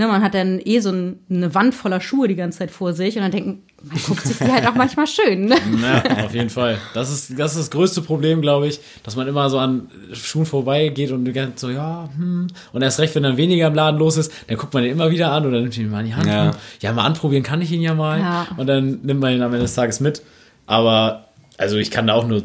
ne, 0.00 0.06
man 0.06 0.22
hat 0.22 0.32
dann 0.32 0.60
eh 0.64 0.80
so 0.80 0.90
ein, 0.90 1.18
eine 1.28 1.54
Wand 1.54 1.74
voller 1.74 2.00
Schuhe 2.00 2.26
die 2.26 2.34
ganze 2.34 2.60
Zeit 2.60 2.70
vor 2.70 2.94
sich 2.94 3.16
und 3.16 3.22
dann 3.22 3.30
denken, 3.30 3.62
man 3.82 3.98
guckt 4.02 4.26
sich 4.26 4.38
die 4.38 4.50
halt 4.50 4.66
auch 4.66 4.74
manchmal 4.74 5.06
schön. 5.06 5.44
Ne? 5.44 5.56
Ja, 5.82 6.24
auf 6.24 6.34
jeden 6.34 6.48
Fall. 6.48 6.78
Das 6.94 7.10
ist, 7.10 7.38
das 7.38 7.52
ist 7.52 7.58
das 7.58 7.70
größte 7.70 8.00
Problem, 8.00 8.40
glaube 8.40 8.66
ich, 8.66 8.80
dass 9.02 9.14
man 9.14 9.28
immer 9.28 9.50
so 9.50 9.58
an 9.58 9.90
Schuhen 10.12 10.46
vorbeigeht 10.46 11.12
und 11.12 11.30
so, 11.56 11.68
ja, 11.68 12.08
hm. 12.16 12.46
Und 12.72 12.82
erst 12.82 12.98
recht, 12.98 13.14
wenn 13.14 13.24
dann 13.24 13.36
weniger 13.36 13.66
im 13.66 13.74
Laden 13.74 13.98
los 13.98 14.16
ist, 14.16 14.32
dann 14.48 14.56
guckt 14.56 14.72
man 14.72 14.82
den 14.82 14.92
immer 14.92 15.10
wieder 15.10 15.32
an 15.32 15.44
oder 15.44 15.60
nimmt 15.60 15.76
ihn 15.76 15.90
mal 15.90 16.00
in 16.00 16.06
die 16.06 16.14
Hand. 16.14 16.26
Ja. 16.26 16.46
Ja, 16.46 16.50
ja 16.80 16.92
mal 16.94 17.04
anprobieren 17.04 17.42
kann 17.42 17.60
ich 17.60 17.70
ihn 17.70 17.82
ja 17.82 17.94
mal. 17.94 18.20
Ja. 18.20 18.46
Und 18.56 18.66
dann 18.66 19.00
nimmt 19.02 19.20
man 19.20 19.34
ihn 19.34 19.42
am 19.42 19.52
Ende 19.52 19.64
des 19.64 19.74
Tages 19.74 20.00
mit. 20.00 20.22
Aber, 20.66 21.26
also 21.58 21.76
ich 21.76 21.90
kann 21.90 22.06
da 22.06 22.14
auch 22.14 22.26
nur 22.26 22.42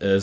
äh, 0.00 0.20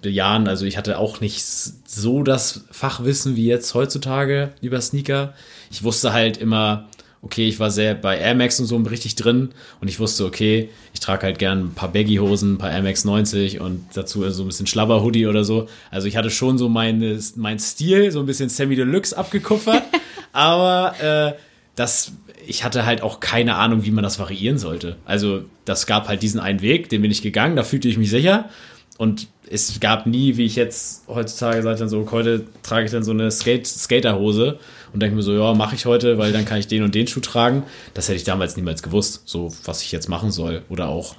bejahen, 0.00 0.46
also 0.46 0.64
ich 0.64 0.76
hatte 0.76 0.98
auch 0.98 1.20
nicht 1.20 1.44
so 1.44 2.22
das 2.22 2.66
Fachwissen 2.70 3.34
wie 3.34 3.46
jetzt 3.46 3.74
heutzutage 3.74 4.52
über 4.60 4.80
Sneaker. 4.80 5.34
Ich 5.70 5.82
wusste 5.82 6.12
halt 6.12 6.36
immer, 6.36 6.88
okay, 7.22 7.46
ich 7.46 7.60
war 7.60 7.70
sehr 7.70 7.94
bei 7.94 8.18
Air 8.18 8.34
Max 8.34 8.58
und 8.60 8.66
so 8.66 8.76
richtig 8.76 9.14
drin 9.14 9.50
und 9.80 9.88
ich 9.88 10.00
wusste, 10.00 10.24
okay, 10.24 10.70
ich 10.94 11.00
trage 11.00 11.22
halt 11.22 11.38
gern 11.38 11.66
ein 11.66 11.74
paar 11.74 11.92
Baggy-Hosen, 11.92 12.54
ein 12.54 12.58
paar 12.58 12.70
Air 12.70 12.82
Max 12.82 13.04
90 13.04 13.60
und 13.60 13.84
dazu 13.94 14.28
so 14.30 14.42
ein 14.42 14.46
bisschen 14.46 14.66
Schlabber-Hoodie 14.66 15.26
oder 15.26 15.44
so. 15.44 15.68
Also 15.90 16.08
ich 16.08 16.16
hatte 16.16 16.30
schon 16.30 16.58
so 16.58 16.68
meine, 16.68 17.18
mein 17.36 17.58
Stil, 17.58 18.10
so 18.10 18.20
ein 18.20 18.26
bisschen 18.26 18.48
Sammy 18.48 18.76
Deluxe 18.76 19.16
abgekupfert, 19.16 19.82
aber 20.32 20.94
äh, 21.00 21.38
das, 21.76 22.12
ich 22.46 22.64
hatte 22.64 22.86
halt 22.86 23.02
auch 23.02 23.20
keine 23.20 23.56
Ahnung, 23.56 23.84
wie 23.84 23.90
man 23.90 24.02
das 24.02 24.18
variieren 24.18 24.58
sollte. 24.58 24.96
Also 25.04 25.42
das 25.66 25.86
gab 25.86 26.08
halt 26.08 26.22
diesen 26.22 26.40
einen 26.40 26.62
Weg, 26.62 26.88
den 26.88 27.02
bin 27.02 27.10
ich 27.10 27.22
gegangen, 27.22 27.54
da 27.54 27.62
fühlte 27.62 27.88
ich 27.88 27.98
mich 27.98 28.10
sicher 28.10 28.48
und 28.96 29.28
es 29.50 29.80
gab 29.80 30.06
nie, 30.06 30.36
wie 30.36 30.44
ich 30.44 30.56
jetzt 30.56 31.08
heutzutage 31.08 31.62
sage, 31.62 31.78
dann 31.78 31.88
so, 31.88 32.08
heute 32.12 32.44
trage 32.62 32.86
ich 32.86 32.92
dann 32.92 33.02
so 33.02 33.10
eine 33.10 33.30
Skate 33.30 33.66
Skaterhose 33.66 34.58
und 34.92 35.00
denke 35.00 35.16
mir 35.16 35.22
so, 35.22 35.32
ja, 35.32 35.54
mache 35.54 35.74
ich 35.74 35.86
heute, 35.86 36.18
weil 36.18 36.32
dann 36.32 36.44
kann 36.44 36.58
ich 36.58 36.66
den 36.66 36.82
und 36.82 36.94
den 36.94 37.06
Schuh 37.06 37.20
tragen. 37.20 37.64
Das 37.94 38.08
hätte 38.08 38.16
ich 38.16 38.24
damals 38.24 38.56
niemals 38.56 38.82
gewusst, 38.82 39.22
so 39.26 39.52
was 39.64 39.82
ich 39.82 39.92
jetzt 39.92 40.08
machen 40.08 40.30
soll. 40.30 40.62
Oder 40.68 40.88
auch 40.88 41.14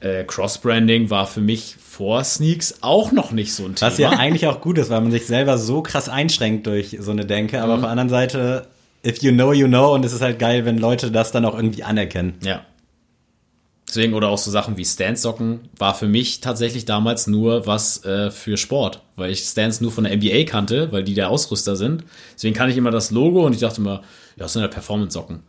äh, 0.00 0.24
Cross-Branding 0.24 1.10
war 1.10 1.26
für 1.26 1.40
mich 1.40 1.76
vor 1.80 2.24
Sneaks 2.24 2.76
auch 2.80 3.12
noch 3.12 3.32
nicht 3.32 3.54
so 3.54 3.64
ein 3.64 3.74
Thema. 3.74 3.90
Was 3.90 3.98
ja 3.98 4.10
eigentlich 4.10 4.46
auch 4.46 4.60
gut 4.60 4.78
ist, 4.78 4.90
weil 4.90 5.00
man 5.00 5.10
sich 5.10 5.26
selber 5.26 5.58
so 5.58 5.82
krass 5.82 6.08
einschränkt 6.08 6.66
durch 6.66 6.96
so 7.00 7.10
eine 7.10 7.24
Denke. 7.24 7.62
Aber 7.62 7.74
auf 7.74 7.80
der 7.80 7.90
anderen 7.90 8.08
Seite, 8.08 8.66
if 9.06 9.22
you 9.22 9.32
know, 9.32 9.52
you 9.52 9.68
know. 9.68 9.94
Und 9.94 10.04
es 10.04 10.12
ist 10.12 10.22
halt 10.22 10.38
geil, 10.38 10.64
wenn 10.64 10.78
Leute 10.78 11.10
das 11.10 11.32
dann 11.32 11.44
auch 11.44 11.54
irgendwie 11.54 11.84
anerkennen. 11.84 12.34
Ja. 12.42 12.62
Deswegen, 13.92 14.14
oder 14.14 14.30
auch 14.30 14.38
so 14.38 14.50
Sachen 14.50 14.78
wie 14.78 14.86
Stance-Socken 14.86 15.68
war 15.76 15.94
für 15.94 16.08
mich 16.08 16.40
tatsächlich 16.40 16.86
damals 16.86 17.26
nur 17.26 17.66
was 17.66 18.02
äh, 18.06 18.30
für 18.30 18.56
Sport, 18.56 19.02
weil 19.16 19.30
ich 19.30 19.40
Stance 19.40 19.82
nur 19.82 19.92
von 19.92 20.04
der 20.04 20.16
NBA 20.16 20.44
kannte, 20.44 20.90
weil 20.92 21.04
die 21.04 21.12
der 21.12 21.28
Ausrüster 21.28 21.76
sind. 21.76 22.02
Deswegen 22.34 22.54
kannte 22.54 22.72
ich 22.72 22.78
immer 22.78 22.90
das 22.90 23.10
Logo 23.10 23.44
und 23.44 23.52
ich 23.52 23.60
dachte 23.60 23.82
immer, 23.82 24.00
ja, 24.36 24.44
das 24.44 24.54
sind 24.54 24.62
ja 24.62 24.68
Performance-Socken. 24.68 25.40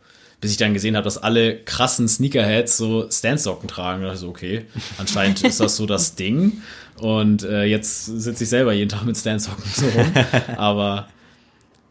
Bis 0.42 0.50
ich 0.50 0.58
dann 0.58 0.74
gesehen 0.74 0.94
habe, 0.94 1.04
dass 1.04 1.16
alle 1.16 1.56
krassen 1.56 2.06
Sneakerheads 2.06 2.76
so 2.76 3.10
Stance-Socken 3.10 3.66
tragen. 3.66 4.02
Da 4.02 4.08
dachte 4.08 4.16
ich 4.16 4.20
so, 4.20 4.28
okay, 4.28 4.66
anscheinend 4.98 5.42
ist 5.42 5.60
das 5.60 5.76
so 5.76 5.86
das 5.86 6.14
Ding. 6.14 6.60
Und 6.98 7.44
äh, 7.44 7.64
jetzt 7.64 8.04
sitze 8.04 8.44
ich 8.44 8.50
selber 8.50 8.74
jeden 8.74 8.90
Tag 8.90 9.06
mit 9.06 9.16
Stance-Socken 9.16 9.64
so 9.74 9.86
rum. 9.86 10.12
Aber 10.58 11.08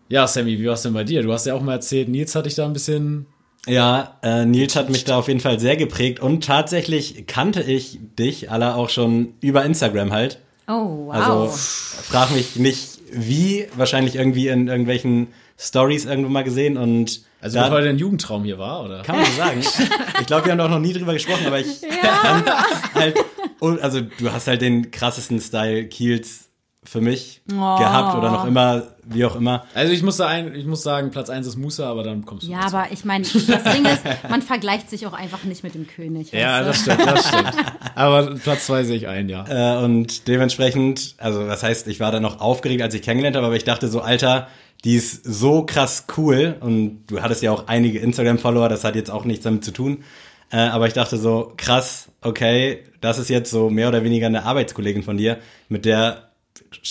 ja, 0.07 0.27
Sammy, 0.27 0.59
wie 0.59 0.67
war 0.67 0.75
es 0.75 0.83
denn 0.83 0.93
bei 0.93 1.03
dir? 1.03 1.23
Du 1.23 1.33
hast 1.33 1.47
ja 1.47 1.55
auch 1.55 1.63
mal 1.63 1.73
erzählt, 1.73 2.09
Nils 2.09 2.35
hat 2.35 2.45
dich 2.45 2.53
da 2.53 2.65
ein 2.65 2.73
bisschen 2.73 3.25
Ja, 3.67 4.17
äh, 4.23 4.45
Nils 4.45 4.75
hat 4.75 4.89
mich 4.89 5.05
da 5.05 5.17
auf 5.17 5.27
jeden 5.29 5.39
Fall 5.39 5.59
sehr 5.59 5.77
geprägt. 5.77 6.19
Und 6.19 6.43
tatsächlich 6.43 7.25
kannte 7.27 7.61
ich 7.61 7.99
dich 8.19 8.51
alle 8.51 8.75
auch 8.75 8.89
schon 8.89 9.33
über 9.41 9.63
Instagram 9.63 10.11
halt. 10.11 10.39
Oh, 10.67 11.07
wow. 11.07 11.13
Also 11.13 11.47
frag 11.49 12.31
mich 12.31 12.55
nicht 12.57 12.99
wie, 13.11 13.67
wahrscheinlich 13.75 14.15
irgendwie 14.15 14.47
in 14.49 14.67
irgendwelchen 14.67 15.27
Stories 15.57 16.05
irgendwo 16.05 16.29
mal 16.29 16.43
gesehen 16.43 16.77
und 16.77 17.21
Also 17.39 17.57
da, 17.59 17.65
wird 17.65 17.73
heute 17.73 17.89
ein 17.89 17.97
Jugendtraum 17.97 18.43
hier 18.43 18.57
war, 18.57 18.83
oder? 18.83 19.03
kann 19.03 19.17
man 19.17 19.25
so 19.25 19.31
sagen. 19.33 19.61
ich 20.19 20.25
glaube, 20.25 20.45
wir 20.45 20.51
haben 20.51 20.57
doch 20.57 20.69
noch 20.69 20.79
nie 20.79 20.93
drüber 20.93 21.13
gesprochen, 21.13 21.45
aber 21.45 21.59
ich 21.59 21.81
fand 22.21 22.49
halt, 22.95 23.17
und, 23.59 23.79
also 23.81 24.01
du 24.01 24.31
hast 24.31 24.47
halt 24.47 24.61
den 24.61 24.89
krassesten 24.91 25.39
Style 25.39 25.85
Kiels 25.85 26.49
für 26.83 27.01
mich 27.01 27.41
Oh. 27.51 27.77
gehabt 27.77 28.17
oder 28.17 28.31
noch 28.31 28.45
immer, 28.45 28.92
wie 29.05 29.25
auch 29.25 29.35
immer. 29.35 29.65
Also 29.73 29.93
ich 29.93 30.03
muss, 30.03 30.17
sagen, 30.17 30.53
ich 30.55 30.65
muss 30.65 30.83
sagen, 30.83 31.11
Platz 31.11 31.29
1 31.29 31.47
ist 31.47 31.57
Musa, 31.57 31.89
aber 31.89 32.03
dann 32.03 32.25
kommst 32.25 32.47
du 32.47 32.51
ja, 32.51 32.61
dazu. 32.61 32.77
aber 32.77 32.91
ich 32.91 33.05
meine, 33.05 33.23
das 33.23 33.63
Ding 33.63 33.85
ist, 33.85 34.03
man 34.29 34.41
vergleicht 34.41 34.89
sich 34.89 35.05
auch 35.07 35.13
einfach 35.13 35.43
nicht 35.43 35.63
mit 35.63 35.75
dem 35.75 35.87
König. 35.87 36.31
Ja, 36.31 36.65
weißt 36.65 36.69
das 36.69 36.85
du? 36.85 36.91
stimmt, 36.91 37.09
das 37.09 37.27
stimmt. 37.27 37.51
Aber 37.95 38.35
Platz 38.35 38.65
2 38.67 38.83
sehe 38.83 38.97
ich 38.97 39.07
ein, 39.07 39.29
ja. 39.29 39.45
Äh, 39.47 39.83
und 39.83 40.27
dementsprechend, 40.27 41.15
also 41.17 41.47
was 41.47 41.63
heißt, 41.63 41.87
ich 41.87 41.99
war 41.99 42.11
da 42.11 42.19
noch 42.19 42.39
aufgeregt, 42.39 42.81
als 42.81 42.93
ich 42.93 43.01
kennengelernt 43.01 43.35
habe, 43.35 43.45
aber 43.45 43.55
ich 43.55 43.65
dachte 43.65 43.87
so, 43.87 44.01
Alter, 44.01 44.47
die 44.83 44.95
ist 44.95 45.23
so 45.23 45.65
krass 45.65 46.05
cool 46.17 46.55
und 46.59 47.05
du 47.07 47.21
hattest 47.21 47.41
ja 47.41 47.51
auch 47.51 47.67
einige 47.67 47.99
Instagram-Follower, 47.99 48.69
das 48.69 48.83
hat 48.83 48.95
jetzt 48.95 49.11
auch 49.11 49.25
nichts 49.25 49.43
damit 49.43 49.63
zu 49.63 49.71
tun. 49.71 50.03
Äh, 50.51 50.57
aber 50.57 50.87
ich 50.87 50.93
dachte 50.93 51.17
so, 51.17 51.53
krass, 51.57 52.09
okay, 52.21 52.83
das 53.01 53.17
ist 53.17 53.29
jetzt 53.29 53.49
so 53.49 53.69
mehr 53.69 53.87
oder 53.87 54.03
weniger 54.03 54.27
eine 54.27 54.43
Arbeitskollegin 54.43 55.03
von 55.03 55.17
dir, 55.17 55.39
mit 55.69 55.85
der 55.85 56.29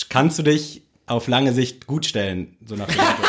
kannst 0.09 0.39
du 0.39 0.43
dich 0.43 0.82
auf 1.07 1.27
lange 1.27 1.53
Sicht 1.53 1.87
gut 1.87 2.05
stellen, 2.05 2.55
so 2.65 2.75
nach 2.75 2.87
dem 2.87 2.97
Motto. 2.97 3.09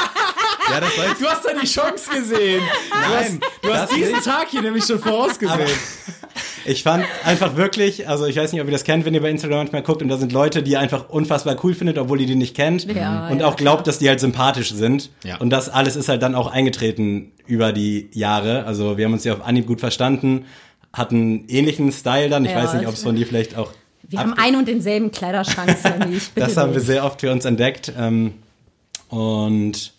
Ja, 0.70 0.80
das 0.80 0.96
soll 0.96 1.04
Du 1.20 1.26
hast 1.26 1.44
da 1.44 1.50
die 1.52 1.66
Chance 1.66 2.08
gesehen. 2.10 2.62
Nein, 2.90 3.38
Du 3.60 3.68
hast 3.72 3.90
das 3.90 3.96
diesen 3.98 4.12
nicht. 4.14 4.24
Tag 4.24 4.48
hier 4.48 4.62
nämlich 4.62 4.82
schon 4.84 4.98
vorausgesehen. 4.98 5.68
Ich 6.64 6.82
fand 6.82 7.04
einfach 7.22 7.56
wirklich, 7.56 8.08
also 8.08 8.24
ich 8.24 8.36
weiß 8.36 8.50
nicht, 8.52 8.62
ob 8.62 8.66
ihr 8.66 8.72
das 8.72 8.84
kennt, 8.84 9.04
wenn 9.04 9.12
ihr 9.12 9.20
bei 9.20 9.28
Instagram 9.28 9.58
manchmal 9.58 9.82
guckt 9.82 10.00
und 10.00 10.08
da 10.08 10.16
sind 10.16 10.32
Leute, 10.32 10.62
die 10.62 10.72
ihr 10.72 10.80
einfach 10.80 11.10
unfassbar 11.10 11.56
cool 11.62 11.74
findet, 11.74 11.98
obwohl 11.98 12.18
ihr 12.22 12.26
die 12.26 12.34
nicht 12.34 12.56
kennt 12.56 12.84
Ja, 12.90 13.28
und 13.28 13.40
ja, 13.40 13.46
auch 13.46 13.56
glaubt, 13.56 13.86
dass 13.86 13.98
die 13.98 14.08
halt 14.08 14.20
sympathisch 14.20 14.72
sind. 14.72 15.10
Ja. 15.22 15.36
Und 15.36 15.50
das 15.50 15.68
alles 15.68 15.96
ist 15.96 16.08
halt 16.08 16.22
dann 16.22 16.34
auch 16.34 16.46
eingetreten 16.50 17.32
über 17.46 17.72
die 17.74 18.08
Jahre. 18.14 18.64
Also 18.64 18.96
wir 18.96 19.04
haben 19.04 19.12
uns 19.12 19.24
ja 19.24 19.34
auf 19.34 19.44
Anhieb 19.44 19.66
gut 19.66 19.80
verstanden, 19.80 20.46
hatten 20.94 21.44
ähnlichen 21.48 21.92
Style 21.92 22.30
dann. 22.30 22.46
Ich 22.46 22.52
Ja, 22.52 22.64
weiß 22.64 22.72
nicht, 22.74 22.86
ob 22.88 22.94
es 22.94 23.02
von 23.02 23.14
dir 23.16 23.26
vielleicht 23.26 23.58
auch. 23.58 23.70
Wir 24.08 24.18
haben 24.20 24.34
einen 24.34 24.56
und 24.56 24.68
denselben 24.68 25.10
Kleiderschrank, 25.10 25.76
Sammy. 25.80 26.16
Ich 26.16 26.30
bitte 26.30 26.46
Das 26.46 26.56
haben 26.56 26.72
wir 26.74 26.80
sehr 26.80 27.04
oft 27.04 27.20
für 27.20 27.30
uns 27.32 27.44
entdeckt. 27.44 27.92
Ähm, 27.98 28.34
und 29.08 29.92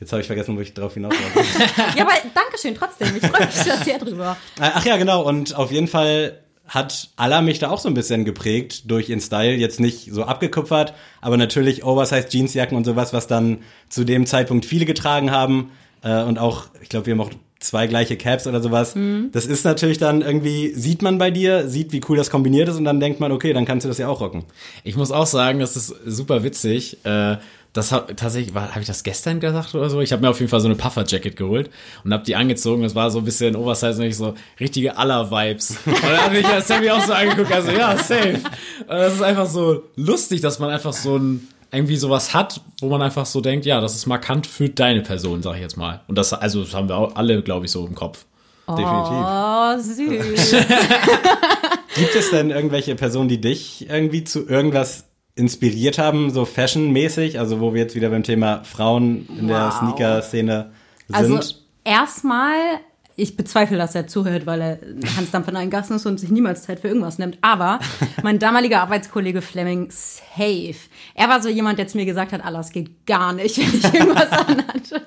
jetzt 0.00 0.12
habe 0.12 0.20
ich 0.20 0.26
vergessen, 0.26 0.56
wo 0.56 0.60
ich 0.60 0.74
drauf 0.74 0.94
hinaus 0.94 1.14
wollte. 1.14 1.48
Ja, 1.96 2.04
aber 2.04 2.14
Dankeschön 2.34 2.74
trotzdem. 2.74 3.16
Ich 3.16 3.26
freue 3.26 3.46
mich 3.46 3.54
da 3.54 3.76
sehr 3.76 3.98
drüber. 3.98 4.36
Äh, 4.60 4.70
Ach 4.74 4.84
ja, 4.84 4.96
genau. 4.96 5.22
Und 5.22 5.54
auf 5.54 5.70
jeden 5.70 5.88
Fall 5.88 6.38
hat 6.66 7.08
Alla 7.16 7.40
mich 7.40 7.58
da 7.58 7.70
auch 7.70 7.78
so 7.78 7.88
ein 7.88 7.94
bisschen 7.94 8.24
geprägt 8.24 8.90
durch 8.90 9.08
ihren 9.08 9.20
Style. 9.20 9.54
Jetzt 9.54 9.80
nicht 9.80 10.12
so 10.12 10.24
abgekupfert, 10.24 10.94
aber 11.20 11.36
natürlich 11.36 11.82
Oversized 11.84 12.30
Jeansjacken 12.30 12.76
und 12.76 12.84
sowas, 12.84 13.12
was 13.12 13.26
dann 13.26 13.58
zu 13.88 14.04
dem 14.04 14.26
Zeitpunkt 14.26 14.66
viele 14.66 14.84
getragen 14.84 15.30
haben. 15.30 15.70
Äh, 16.02 16.22
und 16.22 16.38
auch, 16.38 16.66
ich 16.82 16.88
glaube, 16.88 17.06
wir 17.06 17.12
haben 17.14 17.20
auch 17.20 17.30
zwei 17.60 17.86
gleiche 17.86 18.16
Caps 18.16 18.46
oder 18.46 18.62
sowas. 18.62 18.94
Das 19.32 19.46
ist 19.46 19.64
natürlich 19.64 19.98
dann 19.98 20.22
irgendwie, 20.22 20.72
sieht 20.74 21.02
man 21.02 21.18
bei 21.18 21.30
dir, 21.30 21.68
sieht, 21.68 21.92
wie 21.92 22.00
cool 22.08 22.16
das 22.16 22.30
kombiniert 22.30 22.68
ist 22.68 22.76
und 22.76 22.84
dann 22.84 23.00
denkt 23.00 23.20
man, 23.20 23.32
okay, 23.32 23.52
dann 23.52 23.64
kannst 23.64 23.84
du 23.84 23.88
das 23.88 23.98
ja 23.98 24.08
auch 24.08 24.20
rocken. 24.20 24.44
Ich 24.84 24.96
muss 24.96 25.10
auch 25.10 25.26
sagen, 25.26 25.58
das 25.58 25.76
ist 25.76 25.94
super 26.06 26.44
witzig. 26.44 27.04
Äh, 27.04 27.38
das 27.74 27.92
hab, 27.92 28.16
tatsächlich, 28.16 28.54
habe 28.54 28.80
ich 28.80 28.86
das 28.86 29.02
gestern 29.02 29.40
gesagt 29.40 29.74
oder 29.74 29.90
so? 29.90 30.00
Ich 30.00 30.12
habe 30.12 30.22
mir 30.22 30.30
auf 30.30 30.40
jeden 30.40 30.50
Fall 30.50 30.60
so 30.60 30.68
eine 30.68 30.74
Puffer-Jacket 30.74 31.36
geholt 31.36 31.70
und 32.02 32.12
habe 32.12 32.24
die 32.24 32.34
angezogen. 32.34 32.82
Das 32.82 32.94
war 32.94 33.10
so 33.10 33.18
ein 33.18 33.24
bisschen 33.24 33.56
Oversize, 33.56 34.00
nicht 34.00 34.16
so 34.16 34.34
richtige 34.58 34.96
Aller-Vibes. 34.96 35.76
Und 35.86 36.02
dann 36.02 36.20
habe 36.20 36.38
ich 36.38 36.48
ja 36.48 36.60
Sammy 36.60 36.90
auch 36.90 37.04
so 37.04 37.12
angeguckt, 37.12 37.52
also 37.52 37.70
ja, 37.70 37.96
safe. 37.96 38.40
Und 38.80 38.88
das 38.88 39.14
ist 39.14 39.22
einfach 39.22 39.46
so 39.46 39.84
lustig, 39.96 40.40
dass 40.40 40.58
man 40.58 40.70
einfach 40.70 40.92
so 40.92 41.18
ein 41.18 41.46
irgendwie 41.70 41.96
sowas 41.96 42.34
hat, 42.34 42.60
wo 42.80 42.88
man 42.88 43.02
einfach 43.02 43.26
so 43.26 43.40
denkt, 43.40 43.66
ja, 43.66 43.80
das 43.80 43.94
ist 43.94 44.06
markant 44.06 44.46
für 44.46 44.68
deine 44.68 45.02
Person, 45.02 45.42
sag 45.42 45.56
ich 45.56 45.60
jetzt 45.60 45.76
mal. 45.76 46.00
Und 46.08 46.16
das, 46.16 46.32
also, 46.32 46.62
das 46.64 46.74
haben 46.74 46.88
wir 46.88 46.96
auch 46.96 47.16
alle, 47.16 47.42
glaube 47.42 47.66
ich, 47.66 47.72
so 47.72 47.86
im 47.86 47.94
Kopf. 47.94 48.24
Definitiv. 48.68 49.24
Oh, 49.24 49.78
süß. 49.78 50.50
Gibt 51.96 52.14
es 52.14 52.30
denn 52.30 52.50
irgendwelche 52.50 52.94
Personen, 52.94 53.28
die 53.28 53.40
dich 53.40 53.88
irgendwie 53.88 54.24
zu 54.24 54.46
irgendwas 54.46 55.04
inspiriert 55.34 55.98
haben, 55.98 56.30
so 56.30 56.44
fashionmäßig? 56.44 57.38
Also 57.38 57.60
wo 57.60 57.72
wir 57.72 57.80
jetzt 57.82 57.94
wieder 57.94 58.10
beim 58.10 58.24
Thema 58.24 58.62
Frauen 58.64 59.26
in 59.38 59.48
der 59.48 59.66
Wow. 59.66 59.78
Sneaker-Szene 59.78 60.70
sind? 61.08 61.16
Also 61.16 61.40
erstmal, 61.84 62.80
ich 63.18 63.36
bezweifle, 63.36 63.76
dass 63.76 63.96
er 63.96 64.06
zuhört, 64.06 64.46
weil 64.46 64.60
er 64.60 64.78
Hans 65.16 65.32
Dampf 65.32 65.48
in 65.48 65.56
allen 65.56 65.70
Gassen 65.70 65.96
ist 65.96 66.06
und 66.06 66.20
sich 66.20 66.30
niemals 66.30 66.62
Zeit 66.62 66.78
für 66.78 66.86
irgendwas 66.86 67.18
nimmt. 67.18 67.36
Aber 67.42 67.80
mein 68.22 68.38
damaliger 68.38 68.80
Arbeitskollege 68.80 69.42
Fleming, 69.42 69.90
safe. 69.90 70.76
Er 71.14 71.28
war 71.28 71.42
so 71.42 71.48
jemand, 71.48 71.80
der 71.80 71.88
zu 71.88 71.96
mir 71.96 72.06
gesagt 72.06 72.32
hat, 72.32 72.44
alles 72.44 72.70
geht 72.70 73.06
gar 73.06 73.32
nicht, 73.32 73.58
wenn 73.58 73.74
ich 73.74 73.84
irgendwas 73.92 74.30
anhatte. 74.30 75.02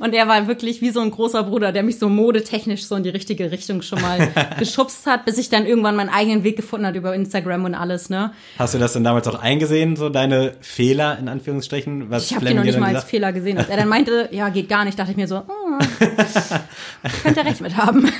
Und 0.00 0.14
er 0.14 0.26
war 0.26 0.48
wirklich 0.48 0.80
wie 0.80 0.88
so 0.88 1.00
ein 1.00 1.10
großer 1.10 1.42
Bruder, 1.42 1.70
der 1.70 1.82
mich 1.82 1.98
so 1.98 2.08
modetechnisch 2.08 2.86
so 2.86 2.96
in 2.96 3.02
die 3.02 3.10
richtige 3.10 3.50
Richtung 3.50 3.82
schon 3.82 4.00
mal 4.00 4.32
geschubst 4.58 5.06
hat, 5.06 5.26
bis 5.26 5.36
ich 5.36 5.50
dann 5.50 5.66
irgendwann 5.66 5.96
meinen 5.96 6.08
eigenen 6.08 6.44
Weg 6.44 6.56
gefunden 6.56 6.86
hat 6.86 6.94
über 6.94 7.14
Instagram 7.14 7.66
und 7.66 7.74
alles, 7.74 8.08
ne? 8.08 8.32
Hast 8.58 8.72
du 8.72 8.78
das 8.78 8.94
denn 8.94 9.04
damals 9.04 9.28
auch 9.28 9.38
eingesehen, 9.38 9.96
so 9.96 10.08
deine 10.08 10.54
Fehler 10.60 11.18
in 11.18 11.28
Anführungsstrichen? 11.28 12.08
Was 12.08 12.24
Ich 12.24 12.30
habe 12.34 12.46
Fleming 12.46 12.56
noch 12.56 12.64
nicht 12.64 12.80
mal 12.80 12.96
als 12.96 13.04
Fehler 13.04 13.34
gesehen. 13.34 13.58
Als 13.58 13.68
er 13.68 13.76
dann 13.76 13.88
meinte, 13.88 14.30
ja, 14.32 14.48
geht 14.48 14.70
gar 14.70 14.86
nicht, 14.86 14.98
dachte 14.98 15.10
ich 15.10 15.18
mir 15.18 15.28
so, 15.28 15.42
oh, 15.46 15.78
könnte 17.22 17.44
recht 17.50 17.60
mit 17.60 17.76
haben. 17.76 18.10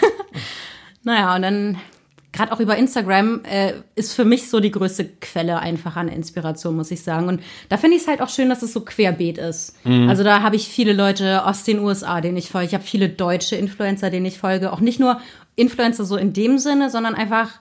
naja, 1.03 1.35
und 1.35 1.43
dann, 1.43 1.79
gerade 2.33 2.53
auch 2.53 2.61
über 2.61 2.77
Instagram, 2.77 3.43
äh, 3.45 3.75
ist 3.95 4.15
für 4.15 4.25
mich 4.25 4.51
so 4.51 4.61
die 4.61 4.71
größte 4.71 5.05
Quelle 5.21 5.59
einfach 5.59 5.97
an 5.97 6.09
Inspiration, 6.09 6.77
muss 6.77 6.91
ich 6.91 7.03
sagen. 7.03 7.29
Und 7.29 7.43
da 7.69 7.77
finde 7.77 7.97
ich 7.97 8.03
es 8.03 8.09
halt 8.09 8.21
auch 8.21 8.29
schön, 8.29 8.49
dass 8.49 8.63
es 8.63 8.73
so 8.73 8.83
querbeet 8.83 9.39
ist. 9.39 9.75
Also 10.09 10.23
da 10.23 10.43
habe 10.43 10.57
ich 10.57 10.69
viele 10.69 10.93
Leute 10.93 11.45
aus 11.45 11.65
den 11.65 11.81
USA, 11.81 12.21
denen 12.21 12.37
ich 12.37 12.49
folge. 12.49 12.69
Ich 12.69 12.75
habe 12.75 12.85
viele 12.85 13.09
deutsche 13.09 13.57
Influencer, 13.57 14.11
denen 14.11 14.27
ich 14.27 14.39
folge. 14.39 14.73
Auch 14.73 14.81
nicht 14.81 15.01
nur 15.01 15.21
Influencer 15.57 16.05
so 16.05 16.17
in 16.17 16.33
dem 16.33 16.59
Sinne, 16.59 16.91
sondern 16.91 17.15
einfach 17.15 17.61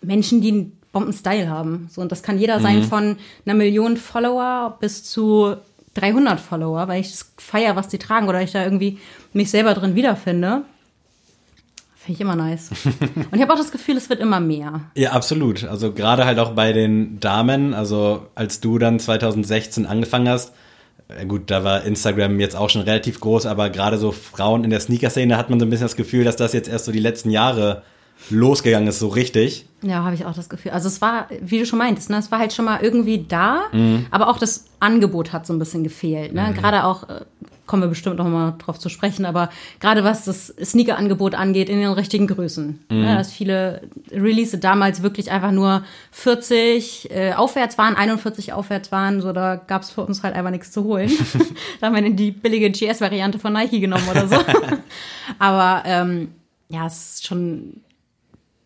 Menschen, 0.00 0.40
die 0.40 0.52
einen 0.52 0.78
Bomben-Style 0.92 1.48
haben. 1.48 1.88
So, 1.90 2.00
und 2.00 2.12
das 2.12 2.22
kann 2.22 2.38
jeder 2.38 2.60
sein 2.60 2.82
von 2.82 3.16
einer 3.44 3.54
Million 3.54 3.96
Follower 3.96 4.76
bis 4.80 5.04
zu 5.04 5.56
300 6.00 6.40
Follower, 6.40 6.88
weil 6.88 7.00
ich 7.00 7.12
feier, 7.36 7.76
was 7.76 7.88
die 7.88 7.98
tragen 7.98 8.28
oder 8.28 8.42
ich 8.42 8.52
da 8.52 8.62
irgendwie 8.62 8.98
mich 9.32 9.50
selber 9.50 9.74
drin 9.74 9.94
wiederfinde. 9.94 10.62
Finde 11.96 12.14
ich 12.14 12.20
immer 12.20 12.36
nice. 12.36 12.70
und 12.84 13.34
ich 13.34 13.42
habe 13.42 13.52
auch 13.52 13.58
das 13.58 13.72
Gefühl, 13.72 13.96
es 13.96 14.08
wird 14.08 14.20
immer 14.20 14.40
mehr. 14.40 14.82
Ja, 14.94 15.12
absolut. 15.12 15.64
Also 15.64 15.92
gerade 15.92 16.24
halt 16.24 16.38
auch 16.38 16.52
bei 16.52 16.72
den 16.72 17.20
Damen, 17.20 17.74
also 17.74 18.26
als 18.34 18.60
du 18.60 18.78
dann 18.78 18.98
2016 18.98 19.84
angefangen 19.84 20.28
hast, 20.28 20.52
äh, 21.08 21.26
gut, 21.26 21.50
da 21.50 21.64
war 21.64 21.84
Instagram 21.84 22.40
jetzt 22.40 22.56
auch 22.56 22.70
schon 22.70 22.82
relativ 22.82 23.20
groß, 23.20 23.46
aber 23.46 23.70
gerade 23.70 23.98
so 23.98 24.12
Frauen 24.12 24.64
in 24.64 24.70
der 24.70 24.80
Sneaker-Szene 24.80 25.36
hat 25.36 25.50
man 25.50 25.60
so 25.60 25.66
ein 25.66 25.70
bisschen 25.70 25.86
das 25.86 25.96
Gefühl, 25.96 26.24
dass 26.24 26.36
das 26.36 26.52
jetzt 26.52 26.68
erst 26.68 26.84
so 26.84 26.92
die 26.92 26.98
letzten 26.98 27.30
Jahre 27.30 27.82
losgegangen 28.30 28.88
ist, 28.88 28.98
so 28.98 29.08
richtig. 29.08 29.66
Ja, 29.82 30.04
habe 30.04 30.14
ich 30.14 30.26
auch 30.26 30.34
das 30.34 30.48
Gefühl. 30.48 30.72
Also 30.72 30.88
es 30.88 31.00
war, 31.00 31.28
wie 31.40 31.58
du 31.58 31.66
schon 31.66 31.78
meintest, 31.78 32.10
ne, 32.10 32.18
es 32.18 32.30
war 32.30 32.38
halt 32.38 32.52
schon 32.52 32.64
mal 32.64 32.80
irgendwie 32.82 33.24
da, 33.26 33.62
aber 34.10 34.28
auch 34.28 34.38
das 34.38 34.66
Angebot 34.80 35.32
hat 35.32 35.46
so 35.46 35.52
ein 35.52 35.58
bisschen 35.58 35.84
gefehlt. 35.84 36.34
Ne? 36.34 36.52
Gerade 36.54 36.84
auch, 36.84 37.08
äh, 37.08 37.20
kommen 37.68 37.82
wir 37.82 37.88
bestimmt 37.88 38.16
noch 38.16 38.26
mal 38.26 38.54
drauf 38.58 38.80
zu 38.80 38.88
sprechen, 38.88 39.24
aber 39.24 39.50
gerade 39.78 40.02
was 40.02 40.24
das 40.24 40.48
Sneaker-Angebot 40.48 41.36
angeht, 41.36 41.68
in 41.68 41.78
den 41.78 41.92
richtigen 41.92 42.26
Größen. 42.26 42.80
Ne? 42.90 43.14
Dass 43.14 43.30
viele 43.30 43.82
Release 44.10 44.58
damals 44.58 45.02
wirklich 45.02 45.30
einfach 45.30 45.52
nur 45.52 45.84
40 46.10 47.10
äh, 47.10 47.32
aufwärts 47.34 47.78
waren, 47.78 47.94
41 47.94 48.52
aufwärts 48.52 48.90
waren, 48.90 49.20
so 49.20 49.32
da 49.32 49.54
gab 49.54 49.82
es 49.82 49.90
für 49.90 50.00
uns 50.00 50.24
halt 50.24 50.34
einfach 50.34 50.50
nichts 50.50 50.72
zu 50.72 50.82
holen. 50.82 51.12
da 51.80 51.86
haben 51.86 51.94
wir 51.94 52.02
dann 52.02 52.16
die 52.16 52.32
billige 52.32 52.70
GS-Variante 52.70 53.38
von 53.38 53.52
Nike 53.52 53.78
genommen 53.78 54.08
oder 54.10 54.26
so. 54.26 54.36
aber 55.38 55.82
ähm, 55.84 56.32
ja, 56.68 56.86
es 56.86 57.14
ist 57.14 57.26
schon 57.26 57.82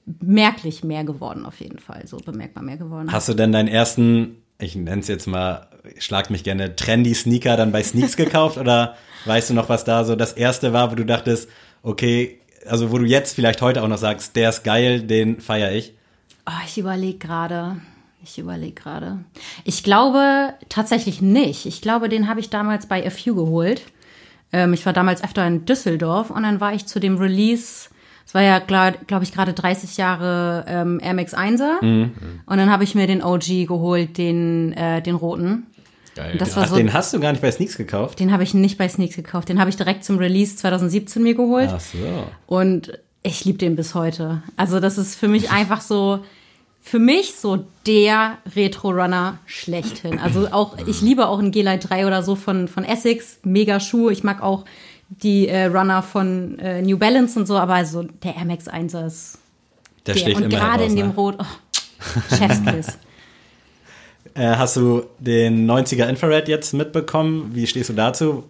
merklich 0.04 0.84
mehr 0.84 1.04
geworden, 1.04 1.46
auf 1.46 1.60
jeden 1.60 1.78
Fall. 1.78 2.06
So 2.06 2.16
bemerkbar 2.16 2.62
mehr 2.62 2.76
geworden. 2.76 3.12
Hast 3.12 3.28
du 3.28 3.34
denn 3.34 3.52
deinen 3.52 3.68
ersten, 3.68 4.42
ich 4.58 4.74
nenne 4.74 5.00
es 5.00 5.08
jetzt 5.08 5.26
mal, 5.26 5.68
schlag 5.98 6.30
mich 6.30 6.44
gerne, 6.44 6.76
trendy 6.76 7.14
Sneaker 7.14 7.56
dann 7.56 7.72
bei 7.72 7.82
Sneaks 7.82 8.16
gekauft 8.16 8.58
oder 8.58 8.96
weißt 9.26 9.50
du 9.50 9.54
noch, 9.54 9.68
was 9.68 9.84
da 9.84 10.04
so 10.04 10.16
das 10.16 10.32
erste 10.32 10.72
war, 10.72 10.90
wo 10.90 10.94
du 10.94 11.04
dachtest, 11.04 11.48
okay, 11.82 12.40
also 12.66 12.90
wo 12.90 12.98
du 12.98 13.04
jetzt 13.04 13.34
vielleicht 13.34 13.62
heute 13.62 13.82
auch 13.82 13.88
noch 13.88 13.98
sagst, 13.98 14.36
der 14.36 14.50
ist 14.50 14.64
geil, 14.64 15.02
den 15.02 15.40
feiere 15.40 15.72
ich? 15.72 15.94
Oh, 16.46 16.64
ich 16.66 16.78
überlege 16.78 17.18
gerade. 17.18 17.76
Ich 18.24 18.38
überlege 18.38 18.74
gerade. 18.74 19.18
Ich 19.64 19.82
glaube 19.82 20.54
tatsächlich 20.68 21.20
nicht. 21.20 21.66
Ich 21.66 21.82
glaube, 21.82 22.08
den 22.08 22.28
habe 22.28 22.38
ich 22.38 22.50
damals 22.50 22.86
bei 22.86 23.04
A 23.04 23.10
Few 23.10 23.34
geholt. 23.34 23.82
Ähm, 24.52 24.72
ich 24.74 24.86
war 24.86 24.92
damals 24.92 25.24
öfter 25.24 25.46
in 25.46 25.64
Düsseldorf 25.64 26.30
und 26.30 26.44
dann 26.44 26.60
war 26.60 26.72
ich 26.72 26.86
zu 26.86 27.00
dem 27.00 27.16
Release. 27.16 27.88
Es 28.26 28.34
war 28.34 28.42
ja, 28.42 28.58
glaube 28.60 28.98
glaub 29.06 29.22
ich, 29.22 29.32
gerade 29.32 29.52
30 29.52 29.96
Jahre 29.96 30.64
ähm, 30.68 31.00
Air 31.02 31.14
Max 31.14 31.34
1er. 31.34 31.80
Und 31.82 32.56
dann 32.56 32.70
habe 32.70 32.84
ich 32.84 32.94
mir 32.94 33.06
den 33.06 33.22
OG 33.22 33.66
geholt, 33.66 34.16
den, 34.18 34.72
äh, 34.72 35.02
den 35.02 35.14
roten. 35.14 35.66
Geil. 36.14 36.36
Das 36.38 36.56
war 36.56 36.64
Ach, 36.64 36.68
so, 36.68 36.76
den 36.76 36.92
hast 36.92 37.14
du 37.14 37.20
gar 37.20 37.32
nicht 37.32 37.40
bei 37.40 37.50
Sneaks 37.50 37.76
gekauft? 37.76 38.20
den 38.20 38.32
habe 38.32 38.42
ich 38.42 38.52
nicht 38.52 38.76
bei 38.76 38.88
Sneaks 38.88 39.16
gekauft. 39.16 39.48
Den 39.48 39.58
habe 39.58 39.70
ich 39.70 39.76
direkt 39.76 40.04
zum 40.04 40.18
Release 40.18 40.56
2017 40.56 41.22
mir 41.22 41.34
geholt. 41.34 41.70
Ach 41.72 41.80
so. 41.80 41.98
Und 42.46 42.92
ich 43.22 43.44
liebe 43.44 43.58
den 43.58 43.76
bis 43.76 43.94
heute. 43.94 44.42
Also 44.56 44.80
das 44.80 44.98
ist 44.98 45.14
für 45.14 45.28
mich 45.28 45.50
einfach 45.50 45.80
so, 45.80 46.20
für 46.82 46.98
mich 46.98 47.34
so 47.36 47.64
der 47.86 48.38
Retro-Runner 48.54 49.38
schlechthin. 49.46 50.18
Also 50.18 50.48
auch, 50.50 50.76
ich 50.86 51.00
liebe 51.00 51.28
auch 51.28 51.38
einen 51.38 51.52
G-Lite 51.52 51.88
3 51.88 52.06
oder 52.06 52.22
so 52.22 52.34
von, 52.34 52.68
von 52.68 52.84
Essex, 52.84 53.38
mega 53.44 53.80
Schuh. 53.80 54.10
Ich 54.10 54.24
mag 54.24 54.42
auch 54.42 54.64
die 55.22 55.48
äh, 55.48 55.66
Runner 55.66 56.02
von 56.02 56.58
äh, 56.58 56.82
New 56.82 56.98
Balance 56.98 57.38
und 57.38 57.46
so, 57.46 57.56
aber 57.56 57.84
so 57.84 58.02
der 58.02 58.36
Air 58.36 58.44
Max 58.44 58.68
1 58.68 58.94
ist 58.94 59.38
Der 60.06 60.14
der. 60.14 60.36
Und 60.36 60.48
gerade 60.48 60.84
in 60.84 60.96
dem 60.96 61.08
ne? 61.08 61.14
Rot, 61.14 61.36
oh, 61.38 62.36
Chefskiss. 62.36 62.98
Äh, 64.34 64.56
hast 64.56 64.76
du 64.76 65.02
den 65.18 65.70
90er 65.70 66.08
Infrared 66.08 66.48
jetzt 66.48 66.72
mitbekommen? 66.72 67.50
Wie 67.52 67.66
stehst 67.66 67.90
du 67.90 67.92
dazu? 67.92 68.44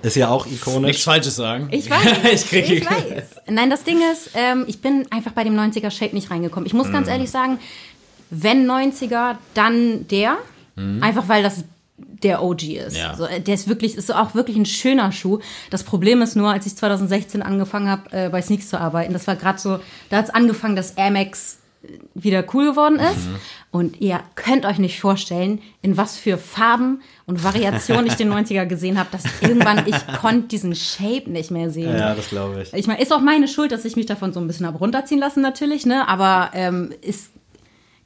Ist 0.00 0.16
ja 0.16 0.28
auch 0.28 0.46
Nichts 0.46 0.66
ikonisch. 0.66 1.04
Falsches 1.04 1.36
sagen. 1.36 1.68
Ich 1.70 1.90
weiß. 1.90 2.24
ich 2.32 2.48
krieg 2.48 2.70
ich 2.70 2.86
weiß. 2.90 3.42
Nein, 3.50 3.68
das 3.68 3.84
Ding 3.84 3.98
ist, 4.10 4.30
ähm, 4.34 4.64
ich 4.68 4.80
bin 4.80 5.06
einfach 5.10 5.32
bei 5.32 5.44
dem 5.44 5.54
90er 5.54 5.90
Shape 5.90 6.14
nicht 6.14 6.30
reingekommen. 6.30 6.66
Ich 6.66 6.72
muss 6.72 6.90
ganz 6.90 7.08
ehrlich 7.08 7.30
sagen, 7.30 7.58
wenn 8.30 8.66
90er, 8.66 9.36
dann 9.52 10.08
der. 10.08 10.38
Einfach 11.00 11.28
weil 11.28 11.42
das 11.42 11.64
der 11.98 12.42
OG 12.42 12.62
ist. 12.62 12.96
Ja. 12.96 13.14
So, 13.16 13.24
äh, 13.24 13.40
der 13.40 13.54
ist 13.54 13.68
wirklich, 13.68 13.96
ist 13.96 14.14
auch 14.14 14.34
wirklich 14.34 14.56
ein 14.56 14.66
schöner 14.66 15.12
Schuh. 15.12 15.38
Das 15.70 15.82
Problem 15.82 16.22
ist 16.22 16.36
nur, 16.36 16.50
als 16.50 16.66
ich 16.66 16.76
2016 16.76 17.42
angefangen 17.42 17.88
habe, 17.88 18.10
äh, 18.12 18.28
bei 18.28 18.42
Sneaks 18.42 18.68
zu 18.68 18.78
arbeiten, 18.78 19.12
das 19.12 19.26
war 19.26 19.36
gerade 19.36 19.58
so, 19.58 19.78
da 20.10 20.18
hat 20.18 20.26
es 20.26 20.30
angefangen, 20.30 20.76
dass 20.76 20.92
Air 20.92 21.10
Max 21.10 21.58
wieder 22.14 22.44
cool 22.52 22.70
geworden 22.70 22.98
ist. 22.98 23.26
Mhm. 23.26 23.36
Und 23.70 24.00
ihr 24.00 24.20
könnt 24.34 24.64
euch 24.64 24.78
nicht 24.78 25.00
vorstellen, 25.00 25.60
in 25.82 25.96
was 25.96 26.16
für 26.16 26.38
Farben 26.38 27.02
und 27.26 27.44
Variationen 27.44 28.06
ich 28.06 28.14
den 28.14 28.32
90er 28.32 28.66
gesehen 28.66 28.98
habe, 28.98 29.10
dass 29.12 29.24
irgendwann 29.40 29.86
ich 29.86 29.94
konnte 30.20 30.48
diesen 30.48 30.74
Shape 30.74 31.30
nicht 31.30 31.50
mehr 31.50 31.70
sehen. 31.70 31.96
Ja, 31.96 32.14
das 32.14 32.28
glaube 32.28 32.62
ich. 32.62 32.72
Ich 32.72 32.86
meine, 32.86 33.00
ist 33.00 33.12
auch 33.12 33.20
meine 33.20 33.48
Schuld, 33.48 33.72
dass 33.72 33.84
ich 33.84 33.96
mich 33.96 34.06
davon 34.06 34.32
so 34.32 34.40
ein 34.40 34.46
bisschen 34.46 34.66
habe 34.66 34.78
runterziehen 34.78 35.20
lassen, 35.20 35.42
natürlich, 35.42 35.86
ne? 35.86 36.08
Aber 36.08 36.50
ähm, 36.54 36.92
ist 37.02 37.30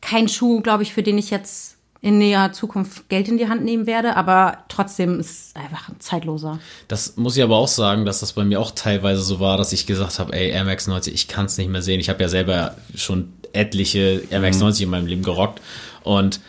kein 0.00 0.28
Schuh, 0.28 0.60
glaube 0.60 0.82
ich, 0.82 0.92
für 0.92 1.02
den 1.02 1.18
ich 1.18 1.30
jetzt 1.30 1.76
in 2.02 2.18
näher 2.18 2.52
Zukunft 2.52 3.08
Geld 3.08 3.28
in 3.28 3.36
die 3.36 3.48
Hand 3.48 3.62
nehmen 3.62 3.86
werde, 3.86 4.16
aber 4.16 4.64
trotzdem 4.68 5.20
ist 5.20 5.54
einfach 5.54 5.88
ein 5.90 6.00
zeitloser. 6.00 6.58
Das 6.88 7.16
muss 7.16 7.36
ich 7.36 7.42
aber 7.42 7.56
auch 7.56 7.68
sagen, 7.68 8.06
dass 8.06 8.20
das 8.20 8.32
bei 8.32 8.44
mir 8.44 8.58
auch 8.58 8.70
teilweise 8.70 9.20
so 9.20 9.38
war, 9.38 9.58
dass 9.58 9.72
ich 9.72 9.86
gesagt 9.86 10.18
habe, 10.18 10.32
ey, 10.32 10.50
Air 10.50 10.64
Max 10.64 10.86
90, 10.86 11.12
ich 11.12 11.28
kann 11.28 11.46
es 11.46 11.58
nicht 11.58 11.68
mehr 11.68 11.82
sehen. 11.82 12.00
Ich 12.00 12.08
habe 12.08 12.22
ja 12.22 12.28
selber 12.28 12.76
schon 12.94 13.32
etliche 13.52 14.22
Air 14.30 14.40
Max 14.40 14.58
90 14.58 14.84
in 14.84 14.90
meinem 14.90 15.06
Leben 15.06 15.22
gerockt 15.22 15.60
und 16.02 16.40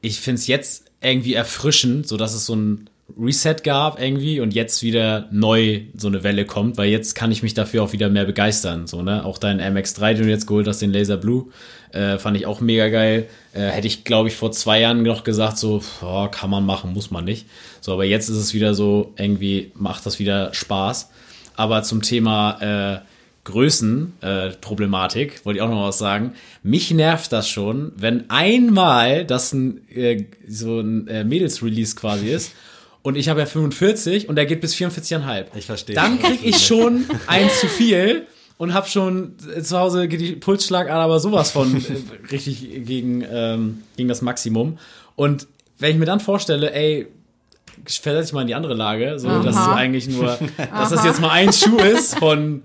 ich 0.00 0.20
finde 0.20 0.40
es 0.40 0.46
jetzt 0.46 0.84
irgendwie 1.00 1.34
erfrischend, 1.34 2.08
so 2.08 2.16
dass 2.16 2.34
es 2.34 2.46
so 2.46 2.56
ein 2.56 2.90
Reset 3.16 3.56
gab 3.64 4.00
irgendwie 4.00 4.40
und 4.40 4.54
jetzt 4.54 4.82
wieder 4.82 5.28
neu 5.30 5.82
so 5.96 6.08
eine 6.08 6.22
Welle 6.22 6.44
kommt, 6.44 6.76
weil 6.76 6.90
jetzt 6.90 7.14
kann 7.14 7.32
ich 7.32 7.42
mich 7.42 7.54
dafür 7.54 7.82
auch 7.82 7.92
wieder 7.92 8.10
mehr 8.10 8.26
begeistern. 8.26 8.86
So, 8.86 9.02
ne? 9.02 9.24
Auch 9.24 9.38
dein 9.38 9.60
MX3, 9.60 10.14
den 10.14 10.24
du 10.24 10.30
jetzt 10.30 10.46
geholt 10.46 10.68
hast, 10.68 10.82
den 10.82 10.92
Laser 10.92 11.16
Blue, 11.16 11.46
äh, 11.92 12.18
fand 12.18 12.36
ich 12.36 12.46
auch 12.46 12.60
mega 12.60 12.88
geil. 12.88 13.26
Äh, 13.54 13.68
hätte 13.68 13.86
ich, 13.86 14.04
glaube 14.04 14.28
ich, 14.28 14.36
vor 14.36 14.52
zwei 14.52 14.80
Jahren 14.80 15.02
noch 15.02 15.24
gesagt, 15.24 15.56
so, 15.56 15.82
oh, 16.02 16.28
kann 16.28 16.50
man 16.50 16.66
machen, 16.66 16.92
muss 16.92 17.10
man 17.10 17.24
nicht. 17.24 17.46
So, 17.80 17.94
aber 17.94 18.04
jetzt 18.04 18.28
ist 18.28 18.36
es 18.36 18.52
wieder 18.52 18.74
so, 18.74 19.14
irgendwie 19.16 19.72
macht 19.74 20.04
das 20.04 20.18
wieder 20.18 20.52
Spaß. 20.52 21.10
Aber 21.56 21.82
zum 21.82 22.02
Thema 22.02 22.98
äh, 22.98 23.00
Größenproblematik, 23.44 25.32
äh, 25.32 25.44
wollte 25.44 25.58
ich 25.58 25.62
auch 25.62 25.70
noch 25.70 25.88
was 25.88 25.98
sagen. 25.98 26.34
Mich 26.62 26.90
nervt 26.90 27.32
das 27.32 27.48
schon, 27.48 27.92
wenn 27.96 28.28
einmal 28.28 29.24
das 29.24 29.54
ein, 29.54 29.80
äh, 29.88 30.26
so 30.46 30.80
ein 30.80 31.08
äh, 31.08 31.24
Mädels-Release 31.24 31.96
quasi 31.96 32.28
ist 32.28 32.52
und 33.02 33.16
ich 33.16 33.28
habe 33.28 33.40
ja 33.40 33.46
45 33.46 34.28
und 34.28 34.36
der 34.36 34.46
geht 34.46 34.60
bis 34.60 34.74
44,5. 34.74 35.46
Ich 35.56 35.66
verstehe. 35.66 35.94
Dann 35.94 36.18
krieg 36.18 36.40
ich 36.42 36.58
schon 36.58 37.06
eins 37.26 37.60
zu 37.60 37.68
viel 37.68 38.26
und 38.58 38.74
habe 38.74 38.88
schon 38.88 39.34
äh, 39.54 39.62
zu 39.62 39.78
Hause 39.78 40.08
geht 40.08 40.20
die 40.20 40.32
Pulsschlagader 40.32 41.00
aber 41.00 41.20
sowas 41.20 41.50
von 41.52 41.76
äh, 41.76 41.80
richtig 42.30 42.84
gegen, 42.84 43.24
ähm, 43.30 43.82
gegen 43.96 44.08
das 44.08 44.20
Maximum. 44.20 44.78
Und 45.16 45.46
wenn 45.78 45.92
ich 45.92 45.96
mir 45.96 46.06
dann 46.06 46.20
vorstelle, 46.20 46.72
ey, 46.72 47.06
versetze 47.86 48.28
ich 48.28 48.32
mal 48.32 48.42
in 48.42 48.48
die 48.48 48.54
andere 48.54 48.74
Lage, 48.74 49.18
so 49.18 49.28
dass 49.28 49.54
es 49.54 49.56
Aha. 49.56 49.76
eigentlich 49.76 50.08
nur, 50.08 50.38
dass 50.72 50.90
das 50.90 51.04
jetzt 51.04 51.20
mal 51.20 51.30
ein 51.30 51.52
Schuh 51.52 51.78
ist 51.78 52.18
von 52.18 52.62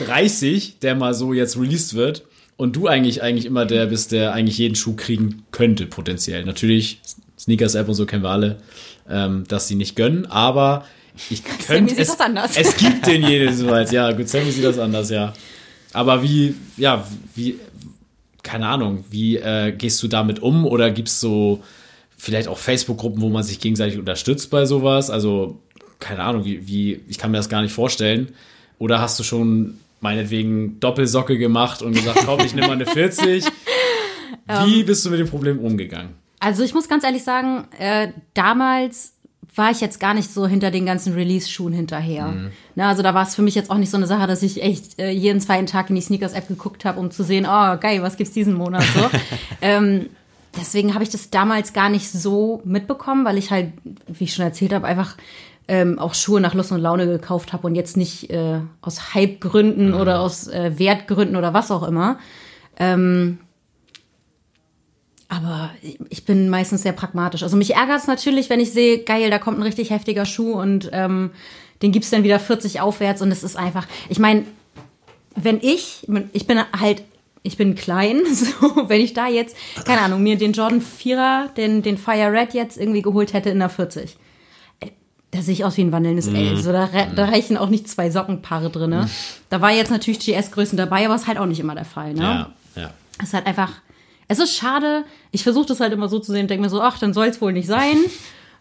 30, 0.00 0.80
der 0.80 0.94
mal 0.94 1.14
so 1.14 1.32
jetzt 1.32 1.56
released 1.58 1.94
wird 1.94 2.24
und 2.56 2.74
du 2.74 2.88
eigentlich 2.88 3.22
eigentlich 3.22 3.46
immer 3.46 3.64
der 3.64 3.86
bist, 3.86 4.12
der 4.12 4.32
eigentlich 4.32 4.58
jeden 4.58 4.74
Schuh 4.74 4.96
kriegen 4.96 5.44
könnte 5.52 5.86
potenziell. 5.86 6.44
Natürlich 6.44 7.00
Sneakers 7.38 7.74
App 7.74 7.88
und 7.88 7.94
so 7.94 8.06
kennen 8.06 8.22
wir 8.22 8.30
alle, 8.30 8.58
ähm, 9.08 9.44
dass 9.48 9.68
sie 9.68 9.74
nicht 9.74 9.96
gönnen, 9.96 10.26
aber 10.26 10.84
ich 11.30 11.42
könnte 11.66 11.94
sieht 11.94 12.02
es, 12.02 12.08
das 12.08 12.20
anders. 12.20 12.56
es 12.56 12.76
gibt 12.76 13.06
den 13.06 13.22
jedenfalls, 13.26 13.90
ja, 13.92 14.10
gut, 14.12 14.28
Sammy 14.28 14.50
sieht 14.50 14.64
das 14.64 14.78
anders, 14.78 15.10
ja. 15.10 15.32
Aber 15.92 16.22
wie, 16.22 16.54
ja, 16.76 17.06
wie, 17.34 17.58
keine 18.42 18.66
Ahnung, 18.66 19.04
wie 19.10 19.36
äh, 19.36 19.72
gehst 19.72 20.02
du 20.02 20.08
damit 20.08 20.40
um 20.40 20.66
oder 20.66 20.90
gibt's 20.90 21.20
so 21.20 21.62
vielleicht 22.16 22.48
auch 22.48 22.58
Facebook-Gruppen, 22.58 23.20
wo 23.22 23.28
man 23.28 23.42
sich 23.42 23.60
gegenseitig 23.60 23.98
unterstützt 23.98 24.50
bei 24.50 24.66
sowas? 24.66 25.10
Also, 25.10 25.60
keine 25.98 26.22
Ahnung, 26.22 26.44
wie, 26.44 26.66
wie, 26.66 27.00
ich 27.08 27.18
kann 27.18 27.30
mir 27.30 27.38
das 27.38 27.48
gar 27.48 27.62
nicht 27.62 27.72
vorstellen. 27.72 28.32
Oder 28.78 29.00
hast 29.00 29.18
du 29.18 29.24
schon 29.24 29.78
meinetwegen 30.00 30.78
Doppelsocke 30.80 31.38
gemacht 31.38 31.82
und 31.82 31.94
gesagt, 31.94 32.20
komm, 32.24 32.40
ich 32.40 32.54
nehme 32.54 32.68
mal 32.68 32.74
eine 32.74 32.86
40? 32.92 33.44
Wie 34.64 34.82
bist 34.82 35.04
du 35.04 35.10
mit 35.10 35.20
dem 35.20 35.28
Problem 35.28 35.58
umgegangen? 35.58 36.10
Also 36.40 36.62
ich 36.62 36.74
muss 36.74 36.88
ganz 36.88 37.04
ehrlich 37.04 37.24
sagen, 37.24 37.66
äh, 37.78 38.08
damals 38.34 39.14
war 39.54 39.70
ich 39.70 39.80
jetzt 39.80 39.98
gar 39.98 40.14
nicht 40.14 40.32
so 40.32 40.46
hinter 40.46 40.70
den 40.70 40.86
ganzen 40.86 41.14
Release-Schuhen 41.14 41.72
hinterher. 41.72 42.32
Ne, 42.76 42.86
also 42.86 43.02
da 43.02 43.12
war 43.12 43.24
es 43.24 43.34
für 43.34 43.42
mich 43.42 43.56
jetzt 43.56 43.70
auch 43.70 43.76
nicht 43.76 43.90
so 43.90 43.96
eine 43.96 44.06
Sache, 44.06 44.26
dass 44.26 44.42
ich 44.42 44.62
echt 44.62 45.00
äh, 45.00 45.10
jeden 45.10 45.40
zweiten 45.40 45.66
Tag 45.66 45.90
in 45.90 45.96
die 45.96 46.00
Sneakers-App 46.00 46.46
geguckt 46.46 46.84
habe, 46.84 47.00
um 47.00 47.10
zu 47.10 47.24
sehen, 47.24 47.44
oh 47.44 47.76
geil, 47.78 48.02
was 48.02 48.16
gibt's 48.16 48.32
diesen 48.32 48.54
Monat 48.54 48.84
so. 48.94 49.10
ähm, 49.60 50.06
deswegen 50.56 50.94
habe 50.94 51.02
ich 51.02 51.10
das 51.10 51.30
damals 51.30 51.72
gar 51.72 51.88
nicht 51.88 52.10
so 52.10 52.62
mitbekommen, 52.64 53.24
weil 53.24 53.36
ich 53.36 53.50
halt, 53.50 53.72
wie 54.06 54.24
ich 54.24 54.34
schon 54.34 54.44
erzählt 54.44 54.72
habe, 54.72 54.86
einfach 54.86 55.16
ähm, 55.66 55.98
auch 55.98 56.14
Schuhe 56.14 56.40
nach 56.40 56.54
Lust 56.54 56.70
und 56.70 56.80
Laune 56.80 57.06
gekauft 57.06 57.52
habe 57.52 57.66
und 57.66 57.74
jetzt 57.74 57.96
nicht 57.96 58.30
äh, 58.30 58.60
aus 58.80 59.14
Hype-Gründen 59.14 59.92
oder 59.92 60.20
aus 60.20 60.46
äh, 60.48 60.78
Wertgründen 60.78 61.36
oder 61.36 61.52
was 61.52 61.70
auch 61.70 61.82
immer. 61.82 62.18
Ähm, 62.78 63.38
aber 65.28 65.70
ich 66.08 66.24
bin 66.24 66.48
meistens 66.48 66.82
sehr 66.82 66.92
pragmatisch. 66.92 67.42
Also 67.42 67.56
mich 67.56 67.74
ärgert 67.74 67.98
es 67.98 68.06
natürlich, 68.06 68.48
wenn 68.48 68.60
ich 68.60 68.72
sehe, 68.72 69.04
geil, 69.04 69.30
da 69.30 69.38
kommt 69.38 69.58
ein 69.58 69.62
richtig 69.62 69.90
heftiger 69.90 70.24
Schuh 70.24 70.52
und 70.52 70.88
ähm, 70.92 71.30
den 71.82 71.92
gibt's 71.92 72.10
dann 72.10 72.24
wieder 72.24 72.40
40 72.40 72.80
aufwärts 72.80 73.20
und 73.22 73.30
es 73.30 73.42
ist 73.42 73.56
einfach, 73.56 73.86
ich 74.08 74.18
meine, 74.18 74.44
wenn 75.36 75.58
ich, 75.60 76.06
ich 76.32 76.46
bin 76.46 76.60
halt, 76.78 77.02
ich 77.42 77.56
bin 77.56 77.74
klein, 77.74 78.22
so, 78.32 78.88
wenn 78.88 79.00
ich 79.00 79.12
da 79.12 79.28
jetzt, 79.28 79.56
keine 79.84 80.00
Ahnung, 80.00 80.22
mir 80.22 80.36
den 80.36 80.52
Jordan 80.52 80.80
4er, 80.80 81.52
den, 81.54 81.82
den 81.82 81.98
Fire 81.98 82.32
Red 82.32 82.54
jetzt 82.54 82.78
irgendwie 82.78 83.02
geholt 83.02 83.32
hätte 83.34 83.50
in 83.50 83.58
der 83.58 83.68
40. 83.68 84.16
äh, 84.80 84.86
Da 85.30 85.42
sehe 85.42 85.52
ich 85.52 85.64
aus 85.64 85.76
wie 85.76 85.82
ein 85.82 85.92
wandelndes 85.92 86.26
L. 86.28 86.56
So, 86.56 86.72
da, 86.72 86.88
da 87.14 87.24
reichen 87.26 87.56
auch 87.58 87.68
nicht 87.68 87.86
zwei 87.88 88.10
Sockenpaare 88.10 88.70
drin. 88.70 88.90
Ne? 88.90 89.08
Da 89.50 89.60
war 89.60 89.70
jetzt 89.72 89.90
natürlich 89.90 90.20
GS-Größen 90.20 90.76
dabei, 90.76 91.04
aber 91.04 91.14
ist 91.14 91.26
halt 91.28 91.38
auch 91.38 91.46
nicht 91.46 91.60
immer 91.60 91.74
der 91.74 91.84
Fall. 91.84 92.14
Ne? 92.14 92.22
Ja, 92.22 92.52
ja. 92.74 92.90
Es 93.20 93.28
ist 93.28 93.34
halt 93.34 93.46
einfach, 93.46 93.72
es 94.28 94.38
ist 94.38 94.54
schade. 94.56 95.04
Ich 95.32 95.42
versuche 95.42 95.66
das 95.66 95.80
halt 95.80 95.92
immer 95.92 96.08
so 96.08 96.18
zu 96.18 96.32
sehen 96.32 96.42
und 96.42 96.50
denke 96.50 96.62
mir 96.62 96.70
so, 96.70 96.80
ach, 96.80 96.98
dann 96.98 97.12
soll 97.12 97.26
es 97.26 97.40
wohl 97.40 97.52
nicht 97.52 97.66
sein. 97.68 97.96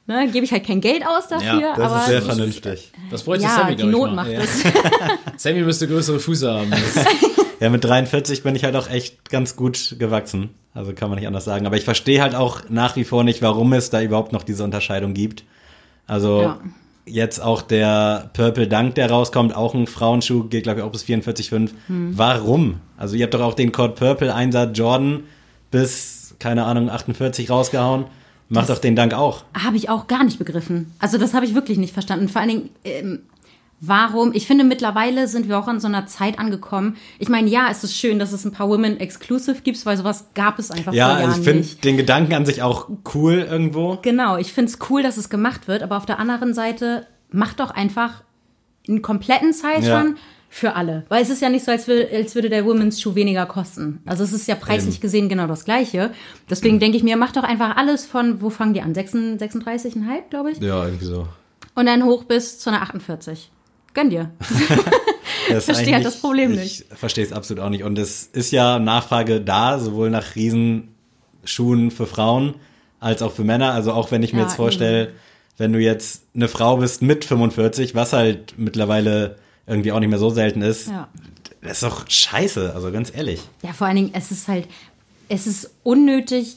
Ne, 0.09 0.29
Gebe 0.31 0.45
ich 0.45 0.53
halt 0.53 0.65
kein 0.65 0.79
Geld 0.79 1.05
aus 1.05 1.27
dafür, 1.27 1.59
Ja, 1.59 1.75
Das 1.75 1.91
aber 1.91 1.99
ist 1.99 2.05
sehr 2.07 2.21
vernünftig. 2.21 2.93
Das 3.11 3.23
bräuchte 3.23 3.43
ja, 3.43 3.49
Sammy, 3.57 3.75
die 3.75 3.83
Not 3.83 4.15
macht 4.15 4.31
Ja. 4.31 4.39
es. 4.39 4.63
Sammy 5.35 5.63
müsste 5.63 5.85
größere 5.85 6.21
Füße 6.21 6.49
haben. 6.49 6.71
Ja, 7.59 7.69
mit 7.69 7.83
43 7.83 8.41
bin 8.41 8.55
ich 8.55 8.63
halt 8.63 8.77
auch 8.77 8.89
echt 8.89 9.29
ganz 9.29 9.57
gut 9.57 9.97
gewachsen. 9.99 10.51
Also 10.73 10.93
kann 10.93 11.09
man 11.09 11.17
nicht 11.19 11.27
anders 11.27 11.43
sagen. 11.43 11.65
Aber 11.65 11.75
ich 11.75 11.83
verstehe 11.83 12.21
halt 12.21 12.35
auch 12.35 12.61
nach 12.69 12.95
wie 12.95 13.03
vor 13.03 13.25
nicht, 13.25 13.41
warum 13.41 13.73
es 13.73 13.89
da 13.89 13.99
überhaupt 14.01 14.31
noch 14.31 14.43
diese 14.43 14.63
Unterscheidung 14.63 15.13
gibt. 15.13 15.43
Also 16.05 16.41
Ja. 16.43 16.59
jetzt 17.05 17.41
auch 17.41 17.61
der 17.61 18.29
Purple 18.31 18.69
Dunk, 18.69 18.95
der 18.95 19.09
rauskommt, 19.09 19.53
auch 19.57 19.73
ein 19.73 19.87
Frauenschuh, 19.87 20.43
geht 20.45 20.63
glaube 20.63 20.79
ich 20.79 20.85
auch 20.85 20.91
bis 20.93 21.03
44,5. 21.03 21.71
Warum? 21.89 22.75
Also 22.95 23.17
ihr 23.17 23.23
habt 23.25 23.33
doch 23.33 23.41
auch 23.41 23.55
den 23.55 23.73
Code 23.73 23.93
Purple 23.95 24.33
1er 24.33 24.71
Jordan 24.71 25.23
bis, 25.71 26.35
keine 26.39 26.65
Ahnung, 26.65 26.89
48 26.89 27.49
rausgehauen. 27.49 28.05
Macht 28.49 28.69
doch 28.69 28.77
den 28.79 28.95
Dank 28.95 29.13
auch. 29.13 29.43
Habe 29.61 29.75
ich 29.75 29.89
auch 29.89 30.07
gar 30.07 30.23
nicht 30.23 30.39
begriffen. 30.39 30.93
Also 30.99 31.17
das 31.17 31.33
habe 31.33 31.45
ich 31.45 31.53
wirklich 31.53 31.77
nicht 31.77 31.93
verstanden. 31.93 32.29
Vor 32.29 32.39
allen 32.41 32.49
Dingen, 32.49 32.69
ähm, 32.85 33.19
warum? 33.81 34.31
Ich 34.33 34.47
finde, 34.47 34.63
mittlerweile 34.63 35.27
sind 35.27 35.49
wir 35.49 35.59
auch 35.59 35.67
an 35.67 35.81
so 35.81 35.87
einer 35.87 36.07
Zeit 36.07 36.39
angekommen. 36.39 36.95
Ich 37.19 37.27
meine, 37.27 37.49
ja, 37.49 37.67
es 37.69 37.83
ist 37.83 37.97
schön, 37.97 38.19
dass 38.19 38.31
es 38.31 38.45
ein 38.45 38.53
paar 38.53 38.69
Women 38.69 39.01
Exclusive 39.01 39.61
gibt, 39.63 39.85
weil 39.85 39.97
sowas 39.97 40.27
gab 40.33 40.59
es 40.59 40.71
einfach 40.71 40.93
Ja, 40.93 41.07
vor 41.07 41.15
also 41.17 41.27
Jahren 41.27 41.39
ich 41.39 41.45
finde 41.45 41.59
nicht. 41.61 41.83
den 41.83 41.97
Gedanken 41.97 42.33
an 42.35 42.45
sich 42.45 42.61
auch 42.61 42.87
cool 43.13 43.45
irgendwo. 43.49 43.97
Genau, 44.01 44.37
ich 44.37 44.53
finde 44.53 44.71
es 44.71 44.79
cool, 44.89 45.03
dass 45.03 45.17
es 45.17 45.29
gemacht 45.29 45.67
wird, 45.67 45.83
aber 45.83 45.97
auf 45.97 46.05
der 46.05 46.17
anderen 46.19 46.53
Seite 46.53 47.05
macht 47.29 47.59
doch 47.59 47.71
einfach 47.71 48.23
einen 48.87 49.01
kompletten 49.01 49.51
Size 49.51 49.81
Ja. 49.89 50.05
Für 50.59 50.73
alle. 50.75 51.05
Weil 51.09 51.21
es 51.21 51.29
ist 51.29 51.39
ja 51.39 51.49
nicht 51.49 51.63
so, 51.63 51.71
als, 51.71 51.87
will, 51.87 52.07
als 52.11 52.33
würde 52.33 52.49
der 52.49 52.65
Women's 52.65 52.99
Schuh 52.99 53.13
weniger 53.13 53.45
kosten. 53.45 54.01
Also 54.07 54.23
es 54.23 54.33
ist 54.33 54.47
ja 54.47 54.55
preislich 54.55 54.95
Eben. 54.95 55.01
gesehen 55.01 55.29
genau 55.29 55.45
das 55.45 55.65
Gleiche. 55.65 56.09
Deswegen 56.49 56.79
denke 56.79 56.97
ich 56.97 57.03
mir, 57.03 57.15
macht 57.15 57.37
doch 57.37 57.43
einfach 57.43 57.77
alles 57.77 58.07
von, 58.07 58.41
wo 58.41 58.49
fangen 58.49 58.73
die 58.73 58.81
an? 58.81 58.95
36 58.95 59.93
36,5, 59.93 60.29
glaube 60.31 60.49
ich? 60.49 60.57
Ja, 60.57 60.83
irgendwie 60.83 61.05
so. 61.05 61.27
Und 61.75 61.85
dann 61.85 62.03
hoch 62.05 62.23
bis 62.23 62.57
zu 62.57 62.71
einer 62.71 62.81
48. 62.81 63.51
Gönn 63.93 64.09
dir. 64.09 64.31
Das 65.49 65.65
Verstehe 65.65 65.93
halt 65.93 66.05
das 66.05 66.19
Problem 66.19 66.53
ich 66.53 66.59
nicht. 66.59 66.85
verstehe 66.93 67.23
es 67.23 67.31
absolut 67.31 67.63
auch 67.63 67.69
nicht. 67.69 67.83
Und 67.83 67.97
es 67.97 68.23
ist 68.23 68.51
ja 68.51 68.79
Nachfrage 68.79 69.39
da, 69.39 69.79
sowohl 69.79 70.09
nach 70.09 70.35
Riesenschuhen 70.35 71.91
für 71.91 72.05
Frauen 72.07 72.55
als 72.99 73.21
auch 73.21 73.31
für 73.31 73.43
Männer. 73.43 73.71
Also 73.73 73.93
auch 73.93 74.11
wenn 74.11 74.23
ich 74.23 74.33
mir 74.33 74.39
Ja, 74.39 74.45
jetzt 74.47 74.55
vorstelle, 74.55 75.13
wenn 75.57 75.71
du 75.71 75.79
jetzt 75.79 76.23
eine 76.35 76.47
Frau 76.47 76.77
bist 76.77 77.01
mit 77.01 77.23
45, 77.23 77.95
was 77.95 78.11
halt 78.11 78.55
mittlerweile 78.57 79.37
irgendwie 79.67 79.91
auch 79.91 79.99
nicht 79.99 80.09
mehr 80.09 80.19
so 80.19 80.29
selten 80.29 80.61
ist, 80.61 80.87
Ja. 80.87 81.07
das 81.61 81.73
ist 81.73 81.83
doch 81.83 82.09
scheiße, 82.09 82.73
also 82.73 82.91
ganz 82.91 83.13
ehrlich. 83.15 83.41
Ja, 83.61 83.73
vor 83.73 83.87
allen 83.87 83.97
Dingen, 83.97 84.09
es 84.13 84.31
ist 84.31 84.47
halt, 84.47 84.67
es 85.29 85.45
ist 85.45 85.69
unnötig, 85.83 86.55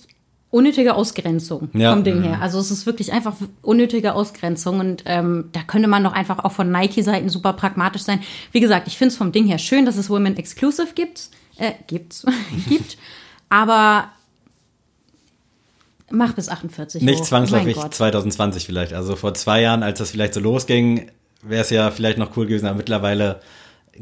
unnötige 0.53 0.95
Ausgrenzung 0.95 1.69
Ja. 1.75 1.93
vom 1.93 2.03
Ding 2.05 2.23
her. 2.23 2.41
Also 2.41 2.59
es 2.59 2.71
ist 2.71 2.87
wirklich 2.87 3.13
einfach 3.13 3.35
unnötige 3.63 4.15
Ausgrenzung 4.15 4.81
und 4.81 5.03
ähm, 5.07 5.49
da 5.53 5.63
könnte 5.63 5.87
man 5.89 6.03
doch 6.05 6.13
einfach 6.13 6.41
auch 6.45 6.53
von 6.53 6.71
Nike-Seiten 6.71 7.29
super 7.29 7.53
pragmatisch 7.53 8.03
sein. 8.03 8.21
Wie 8.53 8.61
gesagt, 8.61 8.89
ich 8.89 8.97
finde 8.99 9.13
es 9.13 9.17
vom 9.19 9.31
Ding 9.33 9.47
her 9.47 9.59
schön, 9.59 9.85
dass 9.87 9.97
es 9.97 10.09
Women 10.11 10.37
Exclusive 10.37 10.89
gibt, 10.95 11.29
äh, 11.59 11.73
gibt, 11.87 12.25
gibt, 12.69 12.97
aber 13.49 14.09
Mach 16.13 16.33
bis 16.33 16.49
48 16.49 17.03
Nicht 17.03 17.21
hoch. 17.21 17.25
zwangsläufig 17.27 17.77
Mein 17.77 17.85
Gott. 17.85 17.95
2020 17.95 18.67
vielleicht. 18.67 18.95
Also 18.95 19.15
vor 19.15 19.33
zwei 19.35 19.61
Jahren, 19.63 19.85
als 19.85 20.01
das 20.01 20.11
vielleicht 20.11 20.35
so 20.35 20.41
losging, 20.41 21.09
wäre 21.43 21.63
es 21.63 21.71
ja 21.71 21.91
vielleicht 21.91 22.19
noch 22.19 22.37
cool 22.37 22.47
gewesen, 22.47 22.67
aber 22.67 22.77
mittlerweile 22.77 23.41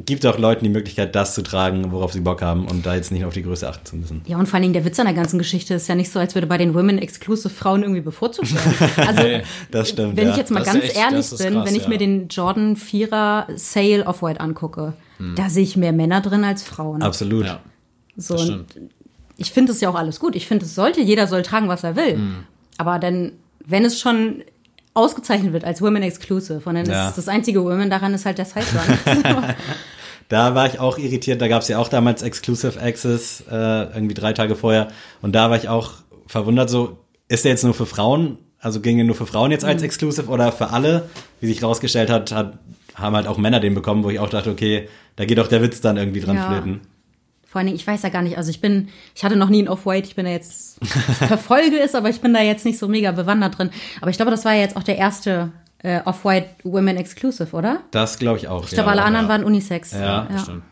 gibt 0.05 0.24
auch 0.26 0.39
Leuten 0.39 0.64
die 0.64 0.70
Möglichkeit, 0.70 1.14
das 1.16 1.34
zu 1.34 1.43
tragen, 1.43 1.91
worauf 1.91 2.12
sie 2.12 2.20
Bock 2.20 2.41
haben 2.43 2.66
und 2.68 2.84
da 2.86 2.95
jetzt 2.95 3.11
nicht 3.11 3.24
auf 3.24 3.32
die 3.34 3.43
Größe 3.43 3.68
achten 3.68 3.84
zu 3.86 3.97
müssen. 3.97 4.22
Ja, 4.26 4.36
und 4.39 4.47
vor 4.47 4.55
allen 4.55 4.62
Dingen 4.62 4.74
der 4.74 4.84
Witz 4.84 5.01
an 5.01 5.07
der 5.07 5.14
ganzen 5.14 5.39
Geschichte 5.39 5.74
ist 5.74 5.89
ja 5.89 5.95
nicht 5.95 6.12
so, 6.12 6.20
als 6.20 6.34
würde 6.34 6.47
bei 6.47 6.59
den 6.59 6.74
Women 6.74 6.99
Exclusive 6.99 7.49
Frauen 7.53 7.82
irgendwie 7.82 8.03
bevorzugt 8.03 8.53
werden. 8.55 8.74
Also, 9.09 9.45
Das 9.70 9.89
stimmt, 9.89 10.16
wenn 10.16 10.26
ja. 10.26 10.30
ich 10.32 10.36
jetzt 10.36 10.51
mal 10.51 10.61
Das 10.62 10.72
ganz 10.72 10.84
echt- 10.84 10.97
ehrlich 10.97 11.28
bin, 11.30 11.39
krass, 11.55 11.66
wenn 11.66 11.74
ich 11.74 11.82
ja. 11.84 11.89
mir 11.89 11.99
den 11.99 12.28
Jordan 12.28 12.76
4er 12.76 13.47
Sale 13.57 14.07
Off-White 14.07 14.41
angucke, 14.41 14.93
Hm. 15.16 15.34
da 15.34 15.49
sehe 15.49 15.64
ich 15.64 15.76
mehr 15.76 15.93
Männer 15.93 16.20
drin 16.20 16.45
als 16.45 16.62
Frauen. 16.62 17.03
Absolut. 17.03 17.47
Ja, 17.47 17.61
so, 18.16 18.34
das 18.34 18.43
und 18.43 18.70
stimmt. 18.70 18.93
ich 19.36 19.51
finde 19.51 19.72
es 19.72 19.80
ja 19.80 19.89
auch 19.89 19.97
alles 19.97 20.20
gut. 20.20 20.36
Ich 20.36 20.47
finde, 20.47 20.64
es 20.64 20.76
sollte, 20.76 21.01
jeder 21.01 21.26
soll 21.26 21.43
tragen, 21.43 21.66
was 21.66 21.82
er 21.82 21.97
will. 21.97 22.14
Hm. 22.14 22.34
Aber 22.76 23.01
dann, 23.01 23.32
wenn 23.64 23.84
es 23.84 23.99
schon 23.99 24.45
ausgezeichnet 24.95 25.53
wird 25.53 25.64
als 25.64 25.80
Women 25.82 26.03
Exclusive 26.03 26.62
und 26.68 26.74
dann 26.74 26.86
Ja. 26.86 27.09
ist 27.09 27.18
das 27.18 27.28
einzige 27.28 27.62
Women 27.64 27.91
daran 27.91 28.14
ist 28.14 28.24
halt 28.26 28.39
der 28.39 28.45
Size 28.47 28.66
Run. 28.76 29.45
Da 30.28 30.55
war 30.55 30.66
ich 30.66 30.78
auch 30.78 30.99
irritiert. 30.99 31.41
Da 31.41 31.49
gab 31.49 31.62
es 31.62 31.68
ja 31.68 31.78
auch 31.78 31.89
damals 31.89 32.20
Exclusive 32.22 32.78
Access, 32.80 33.43
äh, 33.51 33.55
irgendwie 33.55 34.12
drei 34.14 34.34
Tage 34.34 34.57
vorher. 34.57 34.89
Und 35.22 35.34
da 35.34 35.49
war 35.49 35.57
ich 35.57 35.70
auch 35.70 35.93
verwundert, 36.26 36.68
so, 36.68 36.99
ist 37.28 37.45
der 37.47 37.53
jetzt 37.53 37.64
nur 37.64 37.72
für 37.72 37.86
Frauen? 37.86 38.36
Also 38.61 38.80
ging 38.80 38.99
er 38.99 39.05
nur 39.05 39.14
für 39.14 39.24
Frauen 39.26 39.51
jetzt 39.53 39.62
Mhm. 39.62 39.70
als 39.70 39.82
Exclusive 39.82 40.28
oder 40.30 40.53
für 40.53 40.68
alle? 40.70 41.09
Wie 41.41 41.47
sich 41.47 41.62
rausgestellt 41.62 42.11
hat, 42.11 42.30
hat, 42.32 42.59
haben 42.95 43.16
halt 43.16 43.26
auch 43.26 43.39
Männer 43.39 43.59
den 43.61 43.74
bekommen, 43.74 44.05
wo 44.05 44.11
ich 44.11 44.18
auch 44.18 44.28
dachte, 44.28 44.51
okay, 44.51 44.89
da 45.16 45.24
geht 45.24 45.41
auch 45.41 45.47
der 45.49 45.62
Witz 45.62 45.80
dann 45.80 45.97
irgendwie 45.97 46.20
dran 46.20 46.36
Ja. 46.36 46.49
flöten. 46.51 46.82
Vor 47.49 47.61
allen 47.61 47.66
Dingen, 47.66 47.78
ich 47.78 47.86
weiß 47.86 48.03
ja 48.03 48.11
gar 48.11 48.20
nicht, 48.20 48.36
also 48.36 48.51
ich 48.51 48.61
bin, 48.61 48.88
ich 49.14 49.24
hatte 49.24 49.34
noch 49.34 49.49
nie 49.49 49.62
ein 49.62 49.68
Off-White, 49.68 50.07
ich 50.07 50.14
bin 50.14 50.26
da 50.26 50.30
jetzt, 50.30 50.76
ich 50.82 50.90
verfolge 51.28 51.80
es, 51.80 51.94
aber 51.94 52.11
ich 52.11 52.20
bin 52.20 52.34
da 52.34 52.42
jetzt 52.42 52.66
nicht 52.66 52.78
so 52.78 52.88
mega 52.88 53.11
bewandert 53.11 53.57
drin. 53.57 53.70
Aber 54.03 54.11
ich 54.11 54.16
glaube, 54.16 54.30
das 54.30 54.44
war 54.44 54.53
ja 54.53 54.61
jetzt 54.61 54.76
auch 54.76 54.82
der 54.82 54.99
erste 54.99 55.51
äh, 55.82 56.03
Off-White 56.05 56.49
Women 56.64 56.99
Exclusive, 56.99 57.57
oder? 57.57 57.80
Das 57.90 58.18
glaube 58.18 58.36
ich 58.36 58.49
auch. 58.49 58.64
Ich 58.64 58.70
glaube, 58.72 58.90
alle 58.90 59.03
anderen 59.03 59.26
ja. 59.26 59.32
waren 59.32 59.44
Unisex. 59.44 59.92
Ja, 59.92 60.28
Das 60.30 60.42
stimmt. 60.42 60.62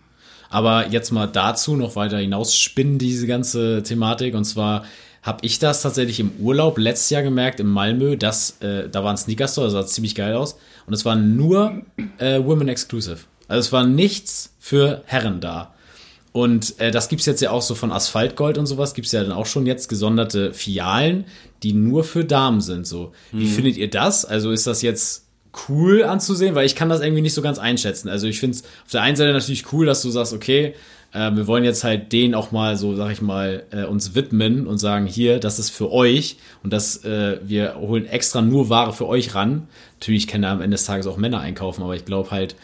Aber 0.50 0.86
jetzt 0.88 1.12
mal 1.12 1.26
dazu 1.26 1.76
noch 1.76 1.96
weiter 1.96 2.18
hinausspinnen, 2.18 2.98
diese 2.98 3.26
ganze 3.26 3.82
Thematik. 3.82 4.34
Und 4.34 4.44
zwar 4.44 4.84
habe 5.22 5.38
ich 5.46 5.58
das 5.58 5.80
tatsächlich 5.80 6.20
im 6.20 6.32
Urlaub 6.38 6.76
letztes 6.76 7.08
Jahr 7.10 7.22
gemerkt 7.22 7.58
in 7.58 7.66
Malmö, 7.66 8.16
dass 8.16 8.60
äh, 8.60 8.88
da 8.88 9.02
war 9.02 9.10
ein 9.12 9.16
Sneaker 9.16 9.48
Store, 9.48 9.66
das 9.66 9.72
sah 9.72 9.86
ziemlich 9.86 10.14
geil 10.14 10.34
aus. 10.34 10.58
Und 10.86 10.92
es 10.92 11.06
war 11.06 11.16
nur 11.16 11.82
äh, 12.18 12.38
Women 12.44 12.68
Exclusive. 12.68 13.18
Also 13.48 13.60
es 13.60 13.72
war 13.72 13.84
nichts 13.86 14.54
für 14.60 15.02
Herren 15.06 15.40
da. 15.40 15.72
Und 16.36 16.78
äh, 16.80 16.90
das 16.90 17.08
gibt's 17.08 17.24
jetzt 17.24 17.40
ja 17.40 17.50
auch 17.50 17.62
so 17.62 17.74
von 17.74 17.90
Asphaltgold 17.90 18.58
und 18.58 18.66
sowas, 18.66 18.92
gibt's 18.92 19.10
ja 19.10 19.22
dann 19.22 19.32
auch 19.32 19.46
schon 19.46 19.64
jetzt 19.64 19.88
gesonderte 19.88 20.52
Filialen, 20.52 21.24
die 21.62 21.72
nur 21.72 22.04
für 22.04 22.26
Damen 22.26 22.60
sind. 22.60 22.86
So, 22.86 23.12
wie 23.32 23.46
findet 23.46 23.78
ihr 23.78 23.88
das? 23.88 24.26
Also 24.26 24.50
ist 24.50 24.66
das 24.66 24.82
jetzt 24.82 25.24
cool 25.66 26.04
anzusehen, 26.04 26.54
weil 26.54 26.66
ich 26.66 26.76
kann 26.76 26.90
das 26.90 27.00
irgendwie 27.00 27.22
nicht 27.22 27.32
so 27.32 27.40
ganz 27.40 27.58
einschätzen. 27.58 28.10
Also 28.10 28.26
ich 28.26 28.38
finde 28.38 28.58
es 28.58 28.64
auf 28.84 28.90
der 28.92 29.00
einen 29.00 29.16
Seite 29.16 29.32
natürlich 29.32 29.72
cool, 29.72 29.86
dass 29.86 30.02
du 30.02 30.10
sagst, 30.10 30.34
okay, 30.34 30.74
äh, 31.14 31.30
wir 31.34 31.46
wollen 31.46 31.64
jetzt 31.64 31.84
halt 31.84 32.12
den 32.12 32.34
auch 32.34 32.52
mal 32.52 32.76
so, 32.76 32.94
sag 32.96 33.12
ich 33.12 33.22
mal, 33.22 33.62
äh, 33.70 33.84
uns 33.84 34.14
widmen 34.14 34.66
und 34.66 34.76
sagen, 34.76 35.06
hier, 35.06 35.38
das 35.40 35.58
ist 35.58 35.70
für 35.70 35.90
euch 35.90 36.36
und 36.62 36.70
das, 36.70 37.02
äh, 37.02 37.40
wir 37.44 37.76
holen 37.76 38.04
extra 38.04 38.42
nur 38.42 38.68
Ware 38.68 38.92
für 38.92 39.08
euch 39.08 39.34
ran. 39.34 39.68
Natürlich 40.00 40.26
können 40.26 40.42
da 40.42 40.52
am 40.52 40.60
Ende 40.60 40.74
des 40.74 40.84
Tages 40.84 41.06
auch 41.06 41.16
Männer 41.16 41.40
einkaufen, 41.40 41.82
aber 41.82 41.96
ich 41.96 42.04
glaube 42.04 42.30
halt, 42.30 42.56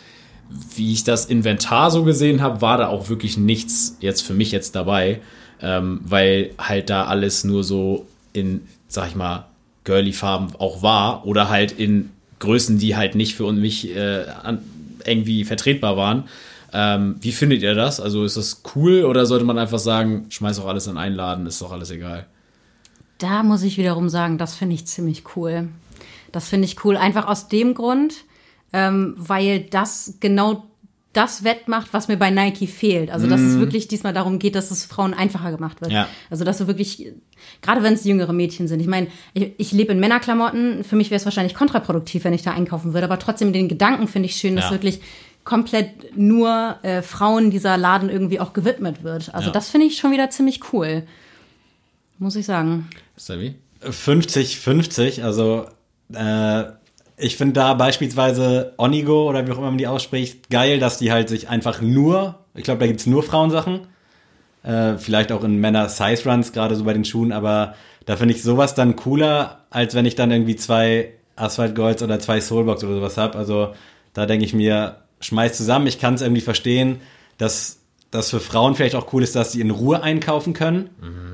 wie 0.75 0.93
ich 0.93 1.05
das 1.05 1.27
Inventar 1.27 1.91
so 1.91 2.05
gesehen 2.05 2.43
habe, 2.43 2.61
war 2.61 2.79
da 2.79 2.89
auch 2.89 3.09
wirklich 3.09 3.37
nichts 3.37 3.97
jetzt 4.01 4.23
für 4.23 4.35
mich 4.35 4.53
jetzt 4.53 4.75
dabei, 4.75 5.21
ähm, 5.61 6.01
weil 6.05 6.51
halt 6.59 6.91
da 6.91 7.07
alles 7.07 7.45
nur 7.45 7.65
so 7.65 8.07
in, 8.33 8.63
sag 8.89 9.09
ich 9.09 9.15
mal, 9.15 9.47
girly 9.85 10.13
Farben 10.13 10.55
auch 10.59 10.83
war 10.83 11.27
oder 11.27 11.49
halt 11.49 11.73
in 11.73 12.11
Größen, 12.39 12.79
die 12.79 12.97
halt 12.97 13.15
nicht 13.15 13.35
für 13.35 13.51
mich 13.53 13.95
äh, 13.95 14.25
irgendwie 15.05 15.45
vertretbar 15.45 15.97
waren. 15.97 16.25
Ähm, 16.73 17.17
wie 17.21 17.33
findet 17.33 17.63
ihr 17.63 17.75
das? 17.75 18.01
Also 18.01 18.25
ist 18.25 18.37
das 18.37 18.63
cool 18.75 19.05
oder 19.05 19.27
sollte 19.27 19.45
man 19.45 19.59
einfach 19.59 19.79
sagen, 19.79 20.27
schmeiß 20.31 20.59
auch 20.59 20.67
alles 20.67 20.87
in 20.87 20.97
einen 20.97 21.15
Laden, 21.15 21.47
ist 21.47 21.61
doch 21.61 21.71
alles 21.71 21.91
egal? 21.91 22.27
Da 23.19 23.43
muss 23.43 23.63
ich 23.63 23.79
wiederum 23.79 24.09
sagen, 24.09 24.39
das 24.39 24.55
finde 24.55 24.75
ich 24.75 24.87
ziemlich 24.87 25.25
cool. 25.37 25.69
Das 26.33 26.49
finde 26.49 26.65
ich 26.65 26.85
cool, 26.85 26.97
einfach 26.97 27.29
aus 27.29 27.49
dem 27.49 27.75
Grund, 27.75 28.15
ähm, 28.73 29.15
weil 29.17 29.61
das 29.61 30.15
genau 30.21 30.65
das 31.13 31.45
wettmacht, 31.45 31.93
was 31.93 32.09
mir 32.09 32.17
bei 32.17 32.31
Nike 32.31 32.67
fehlt. 32.67 33.11
Also, 33.11 33.27
dass 33.27 33.41
es 33.43 33.59
wirklich 33.59 33.87
diesmal 33.87 34.15
darum 34.15 34.39
geht, 34.39 34.55
dass 34.55 34.71
es 34.71 34.87
Frauen 34.87 35.13
einfacher 35.13 35.51
gemacht 35.53 35.83
wird. 35.83 35.93
Ja. 35.93 36.09
Also, 36.31 36.43
dass 36.45 36.57
du 36.57 36.67
wirklich, 36.69 37.13
gerade 37.61 37.83
wenn 37.83 37.93
es 37.93 38.05
jüngere 38.05 38.33
Mädchen 38.33 38.67
sind. 38.67 38.81
Ich 38.81 38.87
meine, 38.87 39.09
ich, 39.35 39.53
ich 39.59 39.73
lebe 39.73 39.93
in 39.93 40.01
Männerklamotten. 40.01 40.85
Für 40.85 40.97
mich 40.97 41.11
wäre 41.11 41.19
es 41.19 41.27
wahrscheinlich 41.27 41.55
kontraproduktiv, 41.55 42.25
wenn 42.25 42.33
ich 42.33 42.41
da 42.43 42.53
einkaufen 42.53 42.95
würde. 42.95 43.05
Aber 43.05 43.19
trotzdem 43.19 43.53
den 43.53 43.69
Gedanken 43.69 44.09
finde 44.09 44.27
ich 44.31 44.37
schön, 44.37 44.57
dass 44.57 44.67
Ja. 44.67 44.71
wirklich 44.71 45.01
komplett 45.45 46.17
nur 46.17 46.77
äh, 46.83 47.03
Frauen 47.03 47.51
dieser 47.51 47.77
Laden 47.77 48.09
irgendwie 48.09 48.41
auch 48.41 48.55
gewidmet 48.55 49.03
wird. 49.03 49.35
Also, 49.35 49.49
Ja. 49.49 49.53
das 49.53 49.69
finde 49.69 49.89
ich 49.89 49.99
schon 49.99 50.13
wieder 50.13 50.31
ziemlich 50.31 50.73
cool. 50.73 51.03
Muss 52.19 52.37
ich 52.37 52.47
sagen. 52.47 52.89
Savi? 53.17 53.57
50-50, 53.83 55.23
also 55.23 55.67
äh, 56.15 56.65
ich 57.23 57.37
finde 57.37 57.55
da 57.55 57.75
beispielsweise 57.75 58.75
Onigo 58.79 59.29
oder 59.29 59.47
wie 59.47 59.53
auch 59.53 59.59
immer 59.59 59.69
man 59.69 59.79
die 59.79 59.87
ausspricht, 59.87 60.51
geil, 60.51 60.79
dass 60.81 60.99
die 60.99 61.13
halt 61.13 61.29
sich 61.29 61.49
einfach 61.49 61.81
nur, 61.81 62.41
ich 62.55 62.65
glaube, 62.65 62.81
da 62.81 62.87
gibt's 62.87 63.07
nur 63.07 63.23
Frauensachen, 63.23 63.87
äh, 64.65 64.97
vielleicht 64.99 65.33
auch 65.33 65.45
in 65.45 65.57
Männer-Size-Runs, 65.57 66.53
gerade 66.53 66.75
so 66.75 66.85
bei 66.85 66.93
den 66.93 67.05
Schuhen, 67.05 67.33
aber 67.33 67.75
da 68.07 68.17
finde 68.17 68.35
ich 68.35 68.43
sowas 68.43 68.75
dann 68.75 68.97
cooler, 68.97 69.61
als 69.71 69.95
wenn 69.95 70.05
ich 70.05 70.17
dann 70.17 70.31
irgendwie 70.31 70.57
zwei 70.57 71.13
Asphalt 71.37 71.75
Golds 71.75 72.03
oder 72.03 72.19
zwei 72.19 72.41
Soulbox 72.41 72.83
oder 72.85 72.97
sowas 72.97 73.17
hab. 73.17 73.37
Also 73.37 73.73
da 74.13 74.27
denke 74.27 74.45
ich 74.45 74.53
mir, 74.53 74.97
schmeiß 75.21 75.57
zusammen, 75.57 75.87
ich 75.87 76.01
kann 76.01 76.15
es 76.15 76.23
irgendwie 76.23 76.41
verstehen, 76.41 77.01
dass 77.39 77.79
das 78.11 78.31
für 78.31 78.41
Frauen 78.41 78.75
vielleicht 78.75 78.97
auch 78.97 79.13
cool 79.13 79.23
ist, 79.23 79.37
dass 79.37 79.53
sie 79.53 79.61
in 79.61 79.71
Ruhe 79.71 80.03
einkaufen 80.03 80.53
können. 80.53 80.91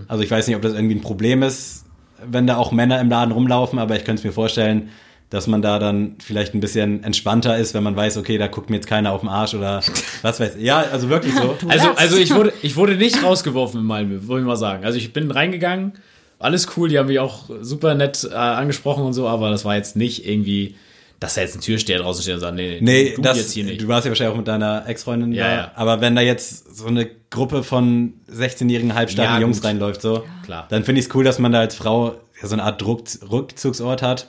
Also 0.09 0.23
ich 0.23 0.31
weiß 0.31 0.47
nicht, 0.47 0.57
ob 0.57 0.63
das 0.63 0.75
irgendwie 0.75 0.95
ein 0.95 1.01
Problem 1.01 1.43
ist, 1.43 1.87
wenn 2.25 2.47
da 2.47 2.57
auch 2.57 2.73
Männer 2.73 3.01
im 3.01 3.09
Laden 3.09 3.33
rumlaufen, 3.33 3.79
aber 3.79 3.97
ich 3.97 4.05
könnte 4.05 4.21
es 4.21 4.25
mir 4.25 4.33
vorstellen, 4.33 4.91
dass 5.31 5.47
man 5.47 5.61
da 5.61 5.79
dann 5.79 6.17
vielleicht 6.25 6.55
ein 6.55 6.61
bisschen 6.61 7.05
entspannter 7.05 7.57
ist, 7.59 7.75
wenn 7.75 7.83
man 7.83 7.95
weiß, 7.95 8.17
okay, 8.17 8.39
da 8.39 8.47
guckt 8.47 8.71
mir 8.71 8.77
jetzt 8.77 8.87
keiner 8.87 9.13
auf 9.13 9.21
den 9.21 9.29
Arsch 9.29 9.55
oder 9.55 9.83
was 10.23 10.41
weiß 10.41 10.57
ich. 10.57 10.63
Ja, 10.65 10.79
also 10.91 11.09
wirklich 11.11 11.35
so. 11.35 11.57
Also, 11.69 11.91
also 11.97 12.17
ich 12.17 12.35
wurde, 12.35 12.53
ich 12.63 12.77
wurde 12.77 12.97
nicht 12.97 13.23
rausgeworfen 13.23 13.81
in 13.81 13.87
Malmö, 13.87 14.21
wollte 14.27 14.43
ich 14.43 14.47
mal 14.47 14.57
sagen. 14.57 14.85
Also 14.85 14.97
ich 14.99 15.13
bin 15.13 15.31
reingegangen, 15.31 15.93
alles 16.39 16.69
cool, 16.77 16.89
die 16.89 16.99
haben 16.99 17.09
mich 17.09 17.19
auch 17.19 17.51
super 17.61 17.95
nett 17.95 18.27
äh, 18.31 18.35
angesprochen 18.35 19.05
und 19.05 19.13
so, 19.13 19.29
aber 19.29 19.51
das 19.51 19.65
war 19.67 19.75
jetzt 19.77 19.97
nicht 19.97 20.27
irgendwie, 20.27 20.77
dass 21.21 21.35
da 21.35 21.41
jetzt 21.43 21.57
ein 21.57 21.61
Türsteher 21.61 21.99
draußen 21.99 22.23
steht 22.23 22.35
und 22.35 22.41
sagt, 22.41 22.55
nee, 22.55 22.79
Nee, 22.81 23.13
du 23.17 23.21
das, 23.23 23.37
jetzt 23.37 23.53
hier 23.53 23.65
nicht. 23.65 23.83
du 23.83 23.89
warst 23.89 24.07
ja 24.07 24.11
wahrscheinlich 24.13 24.33
auch 24.33 24.39
mit 24.39 24.49
deiner 24.49 24.89
Ex-Freundin 24.89 25.33
Ja, 25.33 25.45
da. 25.47 25.55
ja. 25.57 25.73
Aber 25.75 26.01
wenn 26.01 26.15
da 26.17 26.23
jetzt 26.23 26.75
so 26.77 26.87
eine 26.87 27.07
Gruppe 27.29 27.65
von 27.65 28.15
16-jährigen 28.33 28.95
halbstarken 28.95 29.35
Ja, 29.35 29.41
Jungs 29.41 29.59
gut. 29.59 29.67
reinläuft, 29.67 30.01
so, 30.01 30.25
Klar. 30.47 30.67
dann 30.71 30.85
finde 30.85 31.01
ich 31.01 31.09
es 31.09 31.15
cool, 31.15 31.25
dass 31.25 31.39
man 31.39 31.53
da 31.53 31.59
als 31.59 31.75
Frau 31.75 32.15
so 32.41 32.53
eine 32.55 32.63
Art 32.63 32.81
Druck, 32.81 33.03
Rückzugsort 33.31 34.01
hat. 34.01 34.29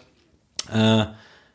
Äh, 0.74 1.06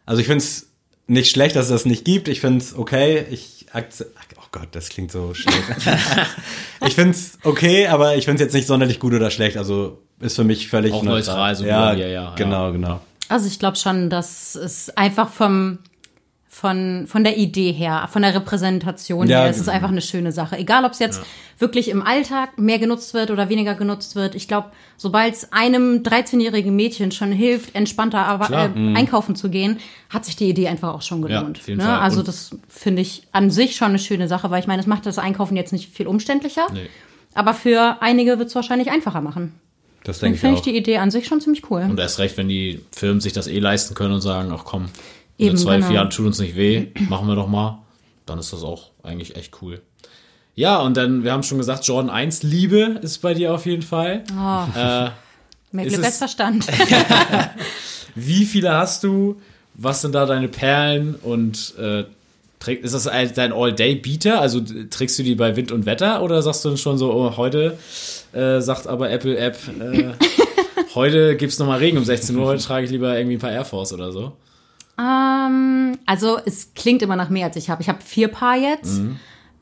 also 0.06 0.20
ich 0.20 0.26
finde 0.26 0.44
es 0.44 0.68
nicht 1.06 1.30
schlecht, 1.30 1.56
dass 1.56 1.66
es 1.66 1.70
das 1.72 1.84
nicht 1.84 2.04
gibt. 2.04 2.28
Ich 2.28 2.40
finde 2.40 2.58
es 2.58 2.74
okay. 2.76 3.26
Ich 3.30 3.66
akze- 3.72 4.06
Oh 4.36 4.46
Gott, 4.52 4.68
das 4.72 4.88
klingt 4.88 5.10
so 5.12 5.34
schlecht. 5.34 5.58
ich 6.86 6.94
finde 6.94 7.10
es 7.12 7.38
okay, 7.42 7.88
aber 7.88 8.16
ich 8.16 8.24
finde 8.24 8.36
es 8.42 8.46
jetzt 8.46 8.54
nicht 8.54 8.66
sonderlich 8.66 9.00
gut 9.00 9.12
oder 9.14 9.30
schlecht. 9.30 9.56
Also 9.56 10.00
ist 10.20 10.36
für 10.36 10.44
mich 10.44 10.68
völlig 10.68 10.92
Auch 10.92 11.02
neutral, 11.02 11.54
so 11.56 11.64
ja, 11.64 11.92
wie 11.94 11.98
wir, 11.98 12.08
ja, 12.08 12.34
genau, 12.36 12.72
genau. 12.72 13.00
Also 13.28 13.46
ich 13.48 13.58
glaube 13.58 13.76
schon, 13.76 14.10
dass 14.10 14.54
es 14.54 14.90
einfach 14.96 15.28
vom 15.30 15.78
von, 16.54 17.08
von 17.08 17.24
der 17.24 17.36
Idee 17.36 17.72
her, 17.72 18.08
von 18.12 18.22
der 18.22 18.32
Repräsentation 18.32 19.26
Ja, 19.28 19.40
her, 19.40 19.50
es 19.50 19.56
ist 19.56 19.64
genau. 19.64 19.74
einfach 19.74 19.88
eine 19.88 20.00
schöne 20.00 20.30
Sache. 20.30 20.56
Egal, 20.56 20.84
ob 20.84 20.92
es 20.92 21.00
jetzt 21.00 21.20
wirklich 21.58 21.88
im 21.88 22.00
Alltag 22.00 22.58
mehr 22.60 22.78
genutzt 22.78 23.12
wird 23.12 23.32
oder 23.32 23.48
weniger 23.48 23.74
genutzt 23.74 24.14
wird. 24.14 24.36
Ich 24.36 24.46
glaube, 24.46 24.68
sobald 24.96 25.34
es 25.34 25.52
einem 25.52 26.04
13-jährigen 26.04 26.74
Mädchen 26.76 27.10
schon 27.10 27.32
hilft, 27.32 27.74
entspannter 27.74 28.24
aber, 28.24 28.50
äh, 28.50 28.70
einkaufen 28.94 29.34
zu 29.34 29.50
gehen, 29.50 29.78
hat 30.10 30.24
sich 30.24 30.36
die 30.36 30.48
Idee 30.48 30.68
einfach 30.68 30.94
auch 30.94 31.02
schon 31.02 31.22
Ja, 31.28 31.40
gelohnt. 31.40 31.60
jeden 31.66 31.78
ne? 31.78 31.98
Also 31.98 32.22
das 32.22 32.56
finde 32.68 33.02
ich 33.02 33.24
an 33.32 33.50
sich 33.50 33.74
schon 33.74 33.88
eine 33.88 33.98
schöne 33.98 34.28
Sache, 34.28 34.48
weil 34.52 34.60
ich 34.60 34.68
meine, 34.68 34.80
es 34.80 34.86
macht 34.86 35.06
das 35.06 35.18
Einkaufen 35.18 35.56
jetzt 35.56 35.72
nicht 35.72 35.92
viel 35.92 36.06
umständlicher. 36.06 36.68
Nee. 36.72 36.88
Aber 37.34 37.52
für 37.54 37.96
einige 38.00 38.38
wird 38.38 38.48
es 38.50 38.54
wahrscheinlich 38.54 38.92
einfacher 38.92 39.20
machen. 39.22 39.54
Das 40.04 40.20
denke 40.20 40.36
ich 40.36 40.40
finde 40.40 40.56
ich 40.56 40.62
die 40.62 40.76
Idee 40.76 40.98
an 40.98 41.10
sich 41.10 41.26
schon 41.26 41.40
ziemlich 41.40 41.68
cool. 41.68 41.80
Und 41.90 41.98
erst 41.98 42.20
recht, 42.20 42.36
wenn 42.36 42.46
die 42.48 42.80
Firmen 42.92 43.20
sich 43.20 43.32
das 43.32 43.48
eh 43.48 43.58
leisten 43.58 43.94
können 43.96 44.14
und 44.14 44.20
sagen, 44.20 44.52
ach 44.54 44.64
komm, 44.64 44.86
Eben, 45.38 45.50
in 45.50 45.56
zwei, 45.56 45.76
genau. 45.76 45.86
vier 45.88 45.94
Jahren 45.96 46.10
tut 46.10 46.26
uns 46.26 46.38
nicht 46.38 46.56
weh, 46.56 46.86
machen 47.08 47.26
wir 47.28 47.34
doch 47.34 47.48
mal, 47.48 47.78
dann 48.26 48.38
ist 48.38 48.52
das 48.52 48.62
auch 48.62 48.90
eigentlich 49.02 49.36
echt 49.36 49.60
cool. 49.62 49.80
Ja, 50.56 50.78
und 50.80 50.96
dann, 50.96 51.24
wir 51.24 51.32
haben 51.32 51.42
schon 51.42 51.58
gesagt, 51.58 51.84
Jordan 51.86 52.10
1 52.10 52.44
Liebe 52.44 53.00
ist 53.02 53.18
bei 53.22 53.34
dir 53.34 53.52
auf 53.52 53.66
jeden 53.66 53.82
Fall. 53.82 54.22
Oh, 54.38 54.78
Äh, 54.78 55.10
es- 55.84 55.98
als 56.02 56.18
Verstand. 56.18 56.66
wie 58.14 58.44
viele 58.44 58.72
hast 58.72 59.02
du? 59.04 59.40
Was 59.74 60.02
sind 60.02 60.14
da 60.14 60.26
deine 60.26 60.46
Perlen? 60.48 61.16
Und 61.16 61.74
äh, 61.78 62.04
ist 62.80 62.94
das 62.94 63.08
ein- 63.08 63.32
dein 63.34 63.52
All-Day-Beater? 63.52 64.40
Also 64.40 64.60
trägst 64.90 65.18
du 65.18 65.24
die 65.24 65.34
bei 65.34 65.56
Wind 65.56 65.72
und 65.72 65.84
Wetter 65.86 66.22
oder 66.22 66.40
sagst 66.42 66.64
du 66.64 66.68
dann 66.68 66.78
schon 66.78 66.96
so, 66.98 67.12
oh, 67.12 67.36
heute 67.36 67.76
äh, 68.32 68.60
sagt 68.60 68.86
aber 68.86 69.10
Apple-App, 69.10 69.56
äh, 69.80 70.12
Heute 70.94 71.34
gibt's 71.36 71.58
noch 71.58 71.66
mal 71.66 71.78
Regen 71.80 71.98
um 71.98 72.04
16 72.04 72.36
Uhr, 72.36 72.46
heute 72.46 72.62
trage 72.62 72.84
ich 72.84 72.90
lieber 72.92 73.16
irgendwie 73.18 73.36
ein 73.36 73.40
paar 73.40 73.50
Air 73.50 73.64
Force 73.64 73.92
oder 73.92 74.12
so. 74.12 74.32
Ähm, 74.98 75.98
also 76.06 76.38
es 76.44 76.72
klingt 76.74 77.02
immer 77.02 77.16
nach 77.16 77.30
mehr, 77.30 77.46
als 77.46 77.56
ich 77.56 77.70
habe. 77.70 77.82
Ich 77.82 77.88
habe 77.88 78.00
vier 78.02 78.28
Paar 78.28 78.56
jetzt. 78.56 78.98
Mhm. 78.98 79.16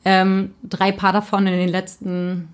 Ähm, 0.05 0.53
drei 0.63 0.91
Paar 0.91 1.13
davon 1.13 1.47
in 1.47 1.53
den 1.53 1.69
letzten 1.69 2.49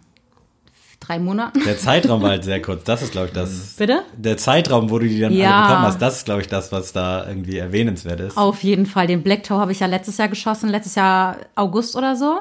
drei 0.99 1.17
Monaten. 1.17 1.63
Der 1.65 1.77
Zeitraum 1.77 2.21
war 2.21 2.31
halt 2.31 2.43
sehr 2.45 2.61
kurz. 2.61 2.83
Das 2.83 3.01
ist, 3.01 3.11
glaube 3.11 3.27
ich, 3.27 3.33
das. 3.33 3.75
Bitte? 3.77 4.03
Der 4.17 4.37
Zeitraum, 4.37 4.89
wo 4.89 4.99
du 4.99 5.07
die 5.07 5.19
dann 5.19 5.33
Ja. 5.33 5.55
alle 5.57 5.67
bekommen 5.67 5.85
hast, 5.87 6.01
das 6.01 6.17
ist, 6.17 6.25
glaube 6.25 6.41
ich, 6.41 6.47
das, 6.47 6.71
was 6.71 6.93
da 6.93 7.25
irgendwie 7.27 7.57
erwähnenswert 7.57 8.19
ist. 8.19 8.37
Auf 8.37 8.63
jeden 8.63 8.85
Fall. 8.85 9.07
Den 9.07 9.23
Black 9.23 9.43
Toe 9.43 9.57
habe 9.57 9.71
ich 9.71 9.79
ja 9.79 9.87
letztes 9.87 10.17
Jahr 10.17 10.27
geschossen, 10.27 10.69
letztes 10.69 10.95
Jahr 10.95 11.37
August 11.55 11.95
oder 11.95 12.15
so. 12.15 12.39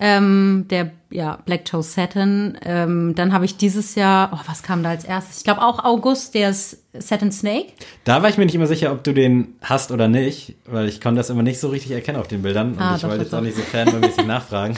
Ähm, 0.00 0.66
der 0.70 0.90
ja, 1.10 1.38
Black 1.44 1.64
Toe 1.66 1.82
Satin. 1.84 2.58
Ähm, 2.64 3.14
dann 3.14 3.32
habe 3.32 3.44
ich 3.44 3.56
dieses 3.56 3.94
Jahr, 3.94 4.30
oh, 4.34 4.40
was 4.46 4.64
kam 4.64 4.82
da 4.82 4.90
als 4.90 5.04
erstes? 5.04 5.38
Ich 5.38 5.44
glaube 5.44 5.62
auch 5.62 5.84
August, 5.84 6.34
der 6.34 6.50
ist 6.50 6.78
Satin 6.92 7.30
Snake. 7.30 7.68
Da 8.02 8.20
war 8.20 8.28
ich 8.28 8.36
mir 8.36 8.44
nicht 8.44 8.56
immer 8.56 8.66
sicher, 8.66 8.90
ob 8.90 9.04
du 9.04 9.14
den 9.14 9.54
hast 9.62 9.92
oder 9.92 10.08
nicht, 10.08 10.56
weil 10.66 10.88
ich 10.88 11.00
konnte 11.00 11.18
das 11.18 11.30
immer 11.30 11.44
nicht 11.44 11.60
so 11.60 11.68
richtig 11.68 11.92
erkennen 11.92 12.18
auf 12.18 12.26
den 12.26 12.42
Bildern. 12.42 12.72
Und 12.72 12.80
Ah, 12.80 12.96
ich 12.96 13.02
doch, 13.02 13.08
wollte 13.10 13.18
doch, 13.18 13.24
jetzt 13.24 13.34
auch 13.34 13.38
doch. 13.38 13.44
nicht 13.44 13.56
so 13.56 13.62
fanmäßig 13.62 14.26
nachfragen, 14.26 14.76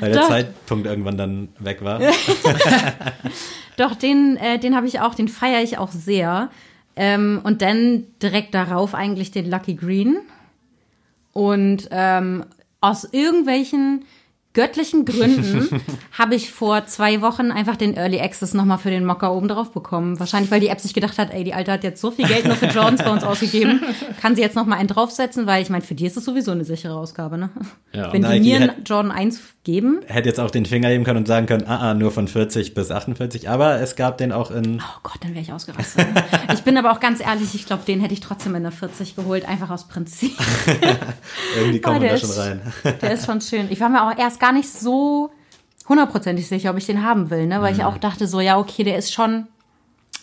weil 0.00 0.12
der. 0.12 0.22
Zeitpunkt 0.22 0.86
irgendwann 0.86 1.18
dann 1.18 1.48
weg 1.58 1.84
war. 1.84 2.00
Doch, 3.76 3.94
den, 3.94 4.38
äh, 4.38 4.58
den 4.58 4.74
habe 4.74 4.86
ich 4.86 5.00
auch, 5.00 5.14
den 5.14 5.28
feiere 5.28 5.62
ich 5.62 5.76
auch 5.76 5.92
sehr. 5.92 6.50
Ähm, 6.96 7.40
und 7.44 7.60
dann 7.60 8.04
direkt 8.22 8.54
darauf 8.54 8.94
eigentlich 8.94 9.30
den 9.30 9.50
Lucky 9.50 9.74
Green. 9.74 10.16
Und 11.34 11.88
ähm, 11.90 12.46
aus 12.80 13.04
irgendwelchen 13.04 14.04
göttlichen 14.56 15.04
Gründen 15.04 15.68
habe 16.12 16.34
ich 16.34 16.50
vor 16.50 16.86
zwei 16.86 17.20
Wochen 17.20 17.52
einfach 17.52 17.76
den 17.76 17.94
Early 17.94 18.20
Access 18.20 18.54
nochmal 18.54 18.78
für 18.78 18.88
den 18.88 19.04
Mocker 19.04 19.34
oben 19.34 19.48
drauf 19.48 19.70
bekommen. 19.70 20.18
Wahrscheinlich, 20.18 20.50
weil 20.50 20.60
die 20.60 20.68
App 20.68 20.80
sich 20.80 20.94
gedacht 20.94 21.18
hat, 21.18 21.30
ey, 21.30 21.44
die 21.44 21.52
Alte 21.52 21.72
hat 21.72 21.84
jetzt 21.84 22.00
so 22.00 22.10
viel 22.10 22.26
Geld 22.26 22.46
nur 22.46 22.56
für 22.56 22.66
Jordans 22.66 23.04
bei 23.04 23.10
uns 23.10 23.22
ausgegeben, 23.22 23.82
kann 24.22 24.34
sie 24.34 24.40
jetzt 24.40 24.56
nochmal 24.56 24.78
einen 24.78 24.88
draufsetzen, 24.88 25.46
weil 25.46 25.62
ich 25.62 25.68
meine, 25.68 25.84
für 25.84 25.94
die 25.94 26.06
ist 26.06 26.16
es 26.16 26.24
sowieso 26.24 26.52
eine 26.52 26.64
sichere 26.64 26.94
Ausgabe, 26.94 27.36
ne? 27.36 27.50
Ja. 27.92 28.10
Wenn 28.14 28.22
die 28.22 28.28
Nike 28.28 28.44
mir 28.44 28.56
einen 28.72 28.84
Jordan 28.84 29.12
1 29.12 29.40
geben, 29.66 30.00
Hätte 30.06 30.28
jetzt 30.28 30.38
auch 30.38 30.52
den 30.52 30.64
Finger 30.64 30.88
heben 30.88 31.02
können 31.02 31.18
und 31.18 31.26
sagen 31.26 31.46
können, 31.46 31.64
ah, 31.66 31.90
ah, 31.90 31.94
nur 31.94 32.12
von 32.12 32.28
40 32.28 32.72
bis 32.72 32.92
48, 32.92 33.50
aber 33.50 33.80
es 33.80 33.96
gab 33.96 34.16
den 34.16 34.30
auch 34.30 34.52
in, 34.52 34.80
Oh 34.80 34.98
Gott, 35.02 35.16
dann 35.20 35.32
wäre 35.32 35.42
ich 35.42 35.52
ausgerastet. 35.52 36.06
ich 36.54 36.62
bin 36.62 36.76
aber 36.76 36.92
auch 36.92 37.00
ganz 37.00 37.20
ehrlich, 37.20 37.52
ich 37.56 37.66
glaube, 37.66 37.82
den 37.84 38.00
hätte 38.00 38.14
ich 38.14 38.20
trotzdem 38.20 38.54
in 38.54 38.62
der 38.62 38.70
40 38.70 39.16
geholt, 39.16 39.46
einfach 39.46 39.68
aus 39.70 39.88
Prinzip. 39.88 40.38
irgendwie 41.56 41.80
kommen 41.80 42.00
wir 42.00 42.10
da 42.10 42.16
schon 42.16 42.30
rein. 42.30 42.60
Der 43.02 43.12
ist 43.12 43.26
schon 43.26 43.40
schön. 43.40 43.66
Ich 43.70 43.80
war 43.80 43.88
mir 43.88 44.04
auch 44.04 44.16
erst 44.16 44.38
gar 44.38 44.52
nicht 44.52 44.70
so 44.72 45.30
hundertprozentig 45.88 46.46
sicher, 46.46 46.70
ob 46.70 46.78
ich 46.78 46.86
den 46.86 47.04
haben 47.04 47.30
will, 47.30 47.46
ne? 47.46 47.60
weil 47.60 47.74
ich 47.74 47.82
auch 47.82 47.98
dachte 47.98 48.28
so, 48.28 48.40
ja, 48.40 48.58
okay, 48.58 48.84
der 48.84 48.96
ist 48.96 49.12
schon 49.12 49.48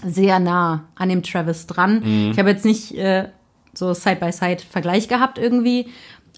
sehr 0.06 0.39
nah 0.39 0.86
an 0.96 1.10
dem 1.10 1.22
Travis 1.22 1.68
dran. 1.68 2.32
Ich 2.32 2.39
habe 2.39 2.50
jetzt 2.50 2.66
nicht 2.66 2.96
äh, 2.96 3.28
so 3.74 3.94
Side-by-Side-Vergleich 3.94 5.08
gehabt 5.10 5.38
irgendwie, 5.38 5.88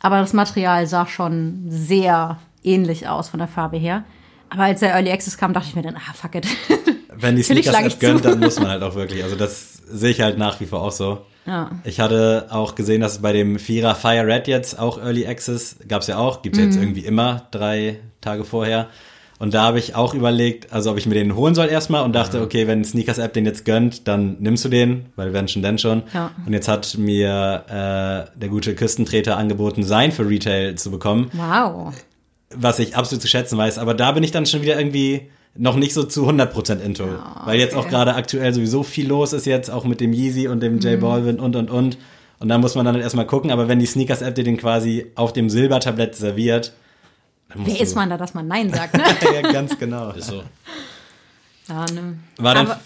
aber 0.01 0.19
das 0.19 0.33
Material 0.33 0.87
sah 0.87 1.07
schon 1.07 1.65
sehr 1.67 2.39
ähnlich 2.65 3.07
aus 3.07 3.29
von 3.29 3.39
der 3.39 3.47
Farbe 3.47 3.77
her. 3.77 4.03
Aber 4.49 4.63
als 4.63 4.79
der 4.81 4.93
Early 4.93 5.11
Access 5.11 5.37
kam, 5.37 5.53
dachte 5.53 5.67
ich 5.69 5.75
mir 5.75 5.81
dann, 5.81 5.95
ah, 5.95 6.13
fuck 6.13 6.35
it. 6.35 6.47
Wenn 7.17 7.35
die 7.35 7.43
Sneakers 7.43 7.75
App 7.75 7.99
gönnt, 7.99 8.25
dann 8.25 8.39
muss 8.39 8.59
man 8.59 8.69
halt 8.69 8.83
auch 8.83 8.95
wirklich. 8.95 9.23
Also 9.23 9.35
das 9.35 9.81
sehe 9.89 10.11
ich 10.11 10.21
halt 10.21 10.37
nach 10.37 10.59
wie 10.59 10.65
vor 10.65 10.81
auch 10.81 10.91
so. 10.91 11.21
Ja. 11.45 11.71
Ich 11.83 11.99
hatte 11.99 12.47
auch 12.49 12.75
gesehen, 12.75 13.01
dass 13.01 13.13
es 13.13 13.21
bei 13.21 13.31
dem 13.33 13.59
Vierer 13.59 13.95
Fire 13.95 14.25
Red 14.25 14.47
jetzt 14.47 14.77
auch 14.79 14.97
Early 14.97 15.27
Access 15.27 15.77
gab 15.87 16.01
es 16.01 16.07
ja 16.07 16.17
auch, 16.17 16.41
gibt 16.41 16.55
es 16.57 16.61
Mhm. 16.61 16.67
jetzt 16.69 16.77
irgendwie 16.79 17.05
immer 17.05 17.47
drei 17.51 17.99
Tage 18.21 18.43
vorher. 18.43 18.87
Und 19.37 19.53
da 19.53 19.63
habe 19.63 19.79
ich 19.79 19.95
auch 19.95 20.13
überlegt, 20.13 20.71
also 20.71 20.91
ob 20.91 20.97
ich 20.97 21.05
mir 21.07 21.13
den 21.15 21.35
holen 21.35 21.55
soll 21.55 21.67
erstmal 21.67 22.03
und 22.03 22.13
dachte, 22.13 22.41
okay, 22.41 22.67
wenn 22.67 22.85
Sneakers 22.85 23.17
App 23.17 23.33
den 23.33 23.45
jetzt 23.45 23.65
gönnt, 23.65 24.07
dann 24.07 24.37
nimmst 24.39 24.63
du 24.63 24.69
den, 24.69 25.07
weil 25.17 25.33
wenn 25.33 25.47
schon, 25.49 25.61
denn 25.61 25.77
schon. 25.77 26.03
Ja. 26.13 26.31
Und 26.45 26.53
jetzt 26.53 26.67
hat 26.69 26.97
mir 26.97 27.63
äh, 27.67 28.39
der 28.39 28.49
gute 28.49 28.73
Küstentreter 28.75 29.37
angeboten, 29.37 29.83
sein 29.83 30.11
für 30.13 30.27
Retail 30.27 30.75
zu 30.75 30.89
bekommen 30.89 31.29
Wow. 31.33 31.93
Was 32.57 32.79
ich 32.79 32.95
absolut 32.95 33.21
zu 33.21 33.27
schätzen 33.27 33.57
weiß. 33.57 33.77
Aber 33.77 33.93
da 33.93 34.11
bin 34.11 34.23
ich 34.23 34.31
dann 34.31 34.45
schon 34.45 34.61
wieder 34.61 34.77
irgendwie 34.77 35.29
noch 35.57 35.75
nicht 35.75 35.93
so 35.93 36.03
zu 36.03 36.27
100% 36.27 36.79
into. 36.81 37.07
weil 37.45 37.59
jetzt 37.59 37.75
auch 37.75 37.87
gerade 37.87 38.15
aktuell 38.15 38.53
sowieso 38.53 38.83
viel 38.83 39.07
los 39.07 39.31
ist 39.33 39.45
jetzt, 39.45 39.69
auch 39.71 39.85
mit 39.85 40.01
dem 40.01 40.11
Yeezy 40.13 40.47
und 40.47 40.61
dem 40.61 40.75
Mhm. 40.75 40.79
J 40.79 40.99
Balvin 40.99 41.39
und, 41.39 41.55
und, 41.55 41.69
und. 41.69 41.97
Und 42.39 42.49
da 42.49 42.57
muss 42.57 42.75
man 42.75 42.85
dann 42.85 42.99
erstmal 42.99 43.25
gucken. 43.25 43.51
Aber 43.51 43.67
wenn 43.69 43.79
die 43.79 43.85
Sneakers-App 43.85 44.35
dir 44.35 44.43
den 44.43 44.57
quasi 44.57 45.11
auf 45.15 45.31
dem 45.31 45.49
Silbertablett 45.49 46.15
serviert, 46.15 46.73
dann 47.49 47.59
musst 47.61 47.73
Wer 47.75 47.81
ist 47.81 47.95
man 47.95 48.09
da, 48.09 48.17
dass 48.17 48.33
man 48.33 48.47
Nein 48.47 48.73
sagt, 48.73 48.97
ne? 48.97 49.03
ja, 49.33 49.51
ganz 49.53 49.77
genau. 49.79 50.11
Ist 50.11 50.27
so. 50.27 50.43
ja, 51.69 51.85
ne. 51.93 52.17
War 52.37 52.53
dann 52.55 52.67
Aber- 52.67 52.81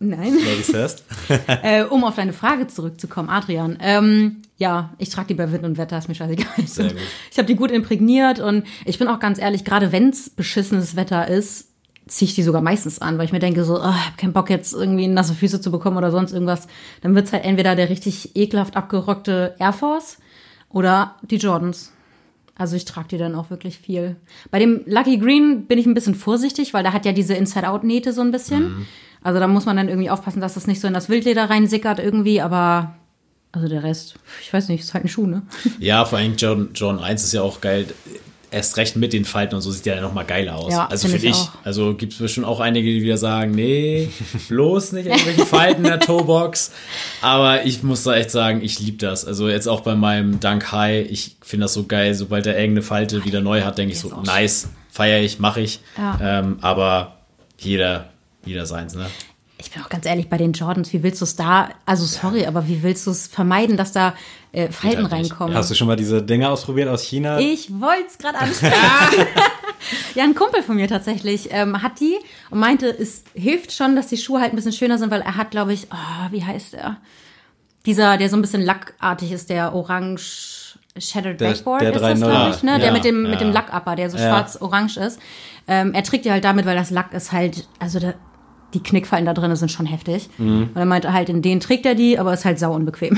Nein. 0.00 0.34
Ladies 0.34 0.70
first? 0.70 1.04
äh, 1.62 1.82
um 1.82 2.04
auf 2.04 2.14
deine 2.14 2.32
Frage 2.32 2.68
zurückzukommen, 2.68 3.28
Adrian. 3.28 3.78
Ähm, 3.80 4.42
ja, 4.56 4.94
ich 4.98 5.08
trage 5.08 5.28
die 5.28 5.34
bei 5.34 5.50
Wind 5.50 5.64
und 5.64 5.76
Wetter, 5.76 5.98
ist 5.98 6.08
mir 6.08 6.14
scheißegal. 6.14 6.66
Sehr 6.66 6.88
gut. 6.88 6.96
Ich 7.30 7.38
habe 7.38 7.46
die 7.46 7.56
gut 7.56 7.70
imprägniert 7.70 8.38
und 8.38 8.64
ich 8.84 8.98
bin 8.98 9.08
auch 9.08 9.18
ganz 9.18 9.38
ehrlich, 9.40 9.64
gerade 9.64 9.92
wenn's 9.92 10.30
beschissenes 10.30 10.94
Wetter 10.94 11.26
ist, 11.28 11.68
ziehe 12.06 12.28
ich 12.28 12.34
die 12.34 12.42
sogar 12.42 12.62
meistens 12.62 13.00
an, 13.00 13.18
weil 13.18 13.26
ich 13.26 13.32
mir 13.32 13.38
denke 13.38 13.64
so, 13.64 13.74
oh, 13.74 13.78
ich 13.78 14.06
habe 14.06 14.16
keinen 14.16 14.32
Bock 14.32 14.50
jetzt 14.50 14.72
irgendwie 14.72 15.08
nasse 15.08 15.34
Füße 15.34 15.60
zu 15.60 15.70
bekommen 15.70 15.96
oder 15.96 16.10
sonst 16.10 16.32
irgendwas. 16.32 16.66
Dann 17.02 17.14
wird's 17.14 17.32
halt 17.32 17.44
entweder 17.44 17.76
der 17.76 17.90
richtig 17.90 18.36
ekelhaft 18.36 18.76
abgerockte 18.76 19.54
Air 19.58 19.72
Force 19.72 20.18
oder 20.70 21.16
die 21.22 21.36
Jordans. 21.36 21.92
Also 22.56 22.74
ich 22.74 22.84
trage 22.84 23.08
die 23.08 23.18
dann 23.18 23.34
auch 23.34 23.50
wirklich 23.50 23.78
viel. 23.78 24.16
Bei 24.50 24.58
dem 24.58 24.82
Lucky 24.86 25.18
Green 25.18 25.66
bin 25.66 25.78
ich 25.78 25.86
ein 25.86 25.94
bisschen 25.94 26.16
vorsichtig, 26.16 26.74
weil 26.74 26.82
da 26.82 26.92
hat 26.92 27.04
ja 27.04 27.12
diese 27.12 27.34
Inside-Out-Nähte 27.34 28.12
so 28.12 28.20
ein 28.20 28.32
bisschen. 28.32 28.86
Also 29.22 29.40
da 29.40 29.46
muss 29.46 29.66
man 29.66 29.76
dann 29.76 29.88
irgendwie 29.88 30.10
aufpassen, 30.10 30.40
dass 30.40 30.54
das 30.54 30.66
nicht 30.66 30.80
so 30.80 30.88
in 30.88 30.94
das 30.94 31.08
Wildleder 31.08 31.50
reinsickert 31.50 31.98
irgendwie, 31.98 32.40
aber 32.40 32.94
also 33.52 33.68
der 33.68 33.82
Rest, 33.82 34.14
ich 34.42 34.52
weiß 34.52 34.68
nicht, 34.68 34.82
ist 34.82 34.94
halt 34.94 35.04
ein 35.04 35.08
Schuh, 35.08 35.26
ne? 35.26 35.42
Ja, 35.78 36.04
vor 36.04 36.18
allem 36.18 36.36
John, 36.36 36.70
John 36.74 36.98
1 36.98 37.24
ist 37.24 37.32
ja 37.32 37.42
auch 37.42 37.60
geil. 37.60 37.86
Erst 38.50 38.78
recht 38.78 38.96
mit 38.96 39.12
den 39.12 39.26
Falten 39.26 39.54
und 39.56 39.60
so 39.60 39.70
sieht 39.70 39.84
der 39.84 39.96
ja 39.96 40.00
noch 40.00 40.14
mal 40.14 40.22
geiler 40.24 40.56
aus. 40.56 40.72
Ja, 40.72 40.86
also 40.86 41.06
find 41.06 41.20
finde 41.20 41.36
ich 41.36 41.42
auch. 41.42 41.50
Also 41.64 41.94
gibt 41.94 42.14
es 42.14 42.18
bestimmt 42.18 42.46
auch 42.46 42.60
einige, 42.60 42.88
die 42.88 43.02
wieder 43.02 43.18
sagen, 43.18 43.50
nee, 43.50 44.08
bloß 44.48 44.92
nicht 44.92 45.06
irgendwelche 45.06 45.44
Falten 45.46 45.84
in 45.84 45.90
der 45.90 46.00
Toebox. 46.00 46.72
Aber 47.20 47.66
ich 47.66 47.82
muss 47.82 48.04
da 48.04 48.16
echt 48.16 48.30
sagen, 48.30 48.62
ich 48.62 48.78
liebe 48.80 48.96
das. 48.96 49.26
Also 49.26 49.50
jetzt 49.50 49.66
auch 49.66 49.82
bei 49.82 49.96
meinem 49.96 50.40
Dunk 50.40 50.72
High, 50.72 51.10
ich 51.10 51.36
finde 51.42 51.64
das 51.64 51.74
so 51.74 51.84
geil, 51.84 52.14
sobald 52.14 52.46
er 52.46 52.58
irgendeine 52.58 52.82
Falte 52.82 53.24
wieder 53.26 53.42
neu 53.42 53.62
hat, 53.64 53.76
denke 53.76 53.92
ich 53.92 54.00
so, 54.00 54.18
nice, 54.22 54.68
feiere 54.90 55.20
ich, 55.20 55.38
mache 55.38 55.60
ich. 55.60 55.80
Ja. 55.98 56.18
Ähm, 56.40 56.56
aber 56.62 57.18
jeder, 57.58 58.08
jeder 58.44 58.66
seins, 58.66 58.94
ne? 58.94 59.06
Ich 59.60 59.72
bin 59.72 59.82
auch 59.82 59.88
ganz 59.88 60.06
ehrlich, 60.06 60.28
bei 60.28 60.36
den 60.36 60.52
Jordans, 60.52 60.92
wie 60.92 61.02
willst 61.02 61.20
du 61.20 61.24
es 61.24 61.34
da, 61.34 61.70
also 61.84 62.04
sorry, 62.04 62.46
aber 62.46 62.68
wie 62.68 62.84
willst 62.84 63.06
du 63.08 63.10
es 63.10 63.26
vermeiden, 63.26 63.76
dass 63.76 63.90
da 63.90 64.14
äh, 64.52 64.70
Falten 64.70 65.02
halt 65.02 65.12
reinkommen? 65.12 65.56
Hast 65.56 65.70
du 65.70 65.74
schon 65.74 65.88
mal 65.88 65.96
diese 65.96 66.22
Dinger 66.22 66.50
ausprobiert 66.50 66.88
aus 66.88 67.02
China? 67.02 67.40
Ich 67.40 67.80
wollte 67.80 68.06
es 68.06 68.18
gerade 68.18 68.38
ansprechen. 68.38 68.74
ja, 70.14 70.22
ein 70.22 70.36
Kumpel 70.36 70.62
von 70.62 70.76
mir 70.76 70.86
tatsächlich 70.86 71.48
ähm, 71.50 71.82
hat 71.82 71.98
die 71.98 72.16
und 72.50 72.60
meinte, 72.60 72.86
es 72.86 73.24
hilft 73.34 73.72
schon, 73.72 73.96
dass 73.96 74.06
die 74.06 74.16
Schuhe 74.16 74.40
halt 74.40 74.52
ein 74.52 74.56
bisschen 74.56 74.72
schöner 74.72 74.96
sind, 74.96 75.10
weil 75.10 75.22
er 75.22 75.36
hat, 75.36 75.50
glaube 75.50 75.72
ich, 75.72 75.88
oh, 75.90 76.30
wie 76.30 76.44
heißt 76.44 76.74
er? 76.74 76.98
Dieser, 77.84 78.16
der 78.16 78.30
so 78.30 78.36
ein 78.36 78.42
bisschen 78.42 78.62
lackartig 78.62 79.32
ist, 79.32 79.50
der 79.50 79.74
orange 79.74 80.57
Shattered 81.00 81.40
Der- 81.40 81.50
Backboard 81.50 81.80
der 81.82 81.92
ist 81.94 82.00
das, 82.00 82.20
3.0. 82.20 82.30
glaube 82.30 82.54
ich, 82.56 82.62
ne? 82.62 82.70
Ja, 82.72 82.78
der 82.78 82.92
mit 82.92 83.04
dem, 83.04 83.24
ja. 83.24 83.30
mit 83.30 83.40
dem 83.40 83.52
Lackupper, 83.52 83.96
der 83.96 84.10
so 84.10 84.16
Ja. 84.18 84.24
schwarz-orange 84.28 84.96
ist. 84.98 85.20
Ähm, 85.66 85.92
er 85.94 86.02
trägt 86.02 86.24
die 86.24 86.30
halt 86.30 86.44
damit, 86.44 86.66
weil 86.66 86.76
das 86.76 86.90
Lack 86.90 87.12
ist 87.12 87.32
halt, 87.32 87.68
also 87.78 87.98
da, 88.00 88.14
die 88.74 88.82
Knickfallen 88.82 89.24
da 89.24 89.32
drin 89.34 89.54
sind 89.56 89.70
schon 89.70 89.86
heftig. 89.86 90.28
Mhm. 90.38 90.70
Und 90.74 90.76
er 90.76 90.84
meinte 90.84 91.12
halt, 91.12 91.28
in 91.30 91.40
denen 91.42 91.60
trägt 91.60 91.86
er 91.86 91.94
die, 91.94 92.18
aber 92.18 92.32
ist 92.34 92.44
halt 92.44 92.58
sau 92.58 92.72
unbequem. 92.74 93.16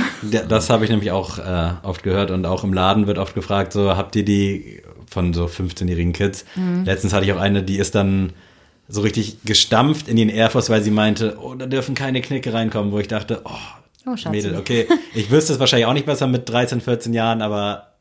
Das 0.49 0.71
habe 0.71 0.85
ich 0.85 0.91
nämlich 0.91 1.11
auch 1.11 1.39
äh, 1.39 1.71
oft 1.83 2.03
gehört 2.03 2.31
und 2.31 2.47
auch 2.47 2.63
im 2.65 2.73
Laden 2.73 3.07
wird 3.07 3.19
oft 3.19 3.35
gefragt, 3.35 3.73
so 3.73 3.97
habt 3.97 4.15
ihr 4.17 4.25
die 4.25 4.83
von 5.11 5.33
so 5.35 5.47
15-jährigen 5.47 6.13
Kids? 6.13 6.45
Mhm. 6.55 6.85
Letztens 6.85 7.13
hatte 7.13 7.25
ich 7.25 7.33
auch 7.33 7.41
eine, 7.41 7.63
die 7.65 7.79
ist 7.79 7.95
dann 7.97 8.33
so 8.89 9.01
richtig 9.03 9.39
gestampft 9.45 10.09
in 10.09 10.17
den 10.17 10.29
Air 10.29 10.51
Force, 10.51 10.71
weil 10.71 10.83
sie 10.83 10.91
meinte, 10.91 11.37
oh, 11.41 11.55
da 11.55 11.67
dürfen 11.67 11.95
keine 11.95 12.21
Knicke 12.21 12.53
reinkommen, 12.53 12.91
wo 12.93 12.99
ich 12.99 13.07
dachte, 13.09 13.41
oh, 13.45 13.51
Oh, 14.07 14.17
Schatzi. 14.17 14.31
Mädel, 14.31 14.57
okay, 14.57 14.87
ich 15.15 15.31
wüsste 15.31 15.53
es 15.53 15.59
wahrscheinlich 15.59 15.87
auch 15.87 15.93
nicht 15.93 16.07
besser 16.07 16.27
mit 16.27 16.49
13, 16.49 16.81
14 16.81 17.13
Jahren, 17.13 17.43
aber 17.43 17.95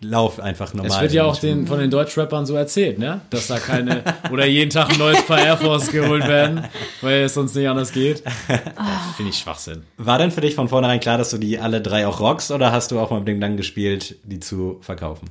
lauf 0.00 0.40
einfach 0.40 0.74
normal. 0.74 0.90
Es 0.90 1.00
wird 1.00 1.12
ja 1.12 1.24
auch 1.24 1.36
den, 1.36 1.66
von 1.66 1.78
den 1.78 1.90
Deutschrappern 1.90 2.46
so 2.46 2.54
erzählt, 2.54 2.98
ne? 2.98 3.20
Dass 3.30 3.48
da 3.48 3.58
keine, 3.58 4.04
oder 4.30 4.46
jeden 4.46 4.70
Tag 4.70 4.90
ein 4.90 4.98
neues 4.98 5.22
Paar 5.22 5.40
Air 5.40 5.56
Force 5.56 5.90
geholt 5.90 6.26
werden, 6.26 6.64
weil 7.00 7.22
es 7.22 7.34
sonst 7.34 7.54
nicht 7.54 7.68
anders 7.68 7.92
geht. 7.92 8.22
Finde 9.16 9.30
ich 9.30 9.38
Schwachsinn. 9.38 9.82
War 9.96 10.18
denn 10.18 10.30
für 10.30 10.40
dich 10.40 10.54
von 10.54 10.68
vornherein 10.68 11.00
klar, 11.00 11.18
dass 11.18 11.30
du 11.30 11.38
die 11.38 11.58
alle 11.58 11.80
drei 11.80 12.06
auch 12.06 12.20
rockst 12.20 12.50
oder 12.50 12.72
hast 12.72 12.90
du 12.90 13.00
auch 13.00 13.10
mal 13.10 13.18
mit 13.18 13.28
dem 13.28 13.36
Gedanken 13.36 13.56
gespielt, 13.56 14.16
die 14.24 14.40
zu 14.40 14.78
verkaufen? 14.82 15.28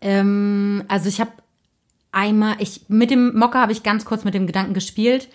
Ähm, 0.00 0.84
also 0.88 1.08
ich 1.08 1.20
habe 1.20 1.32
einmal, 2.12 2.56
ich 2.60 2.82
mit 2.88 3.10
dem 3.10 3.36
Mocker 3.36 3.60
habe 3.60 3.72
ich 3.72 3.82
ganz 3.82 4.04
kurz 4.04 4.24
mit 4.24 4.34
dem 4.34 4.46
Gedanken 4.46 4.74
gespielt. 4.74 5.28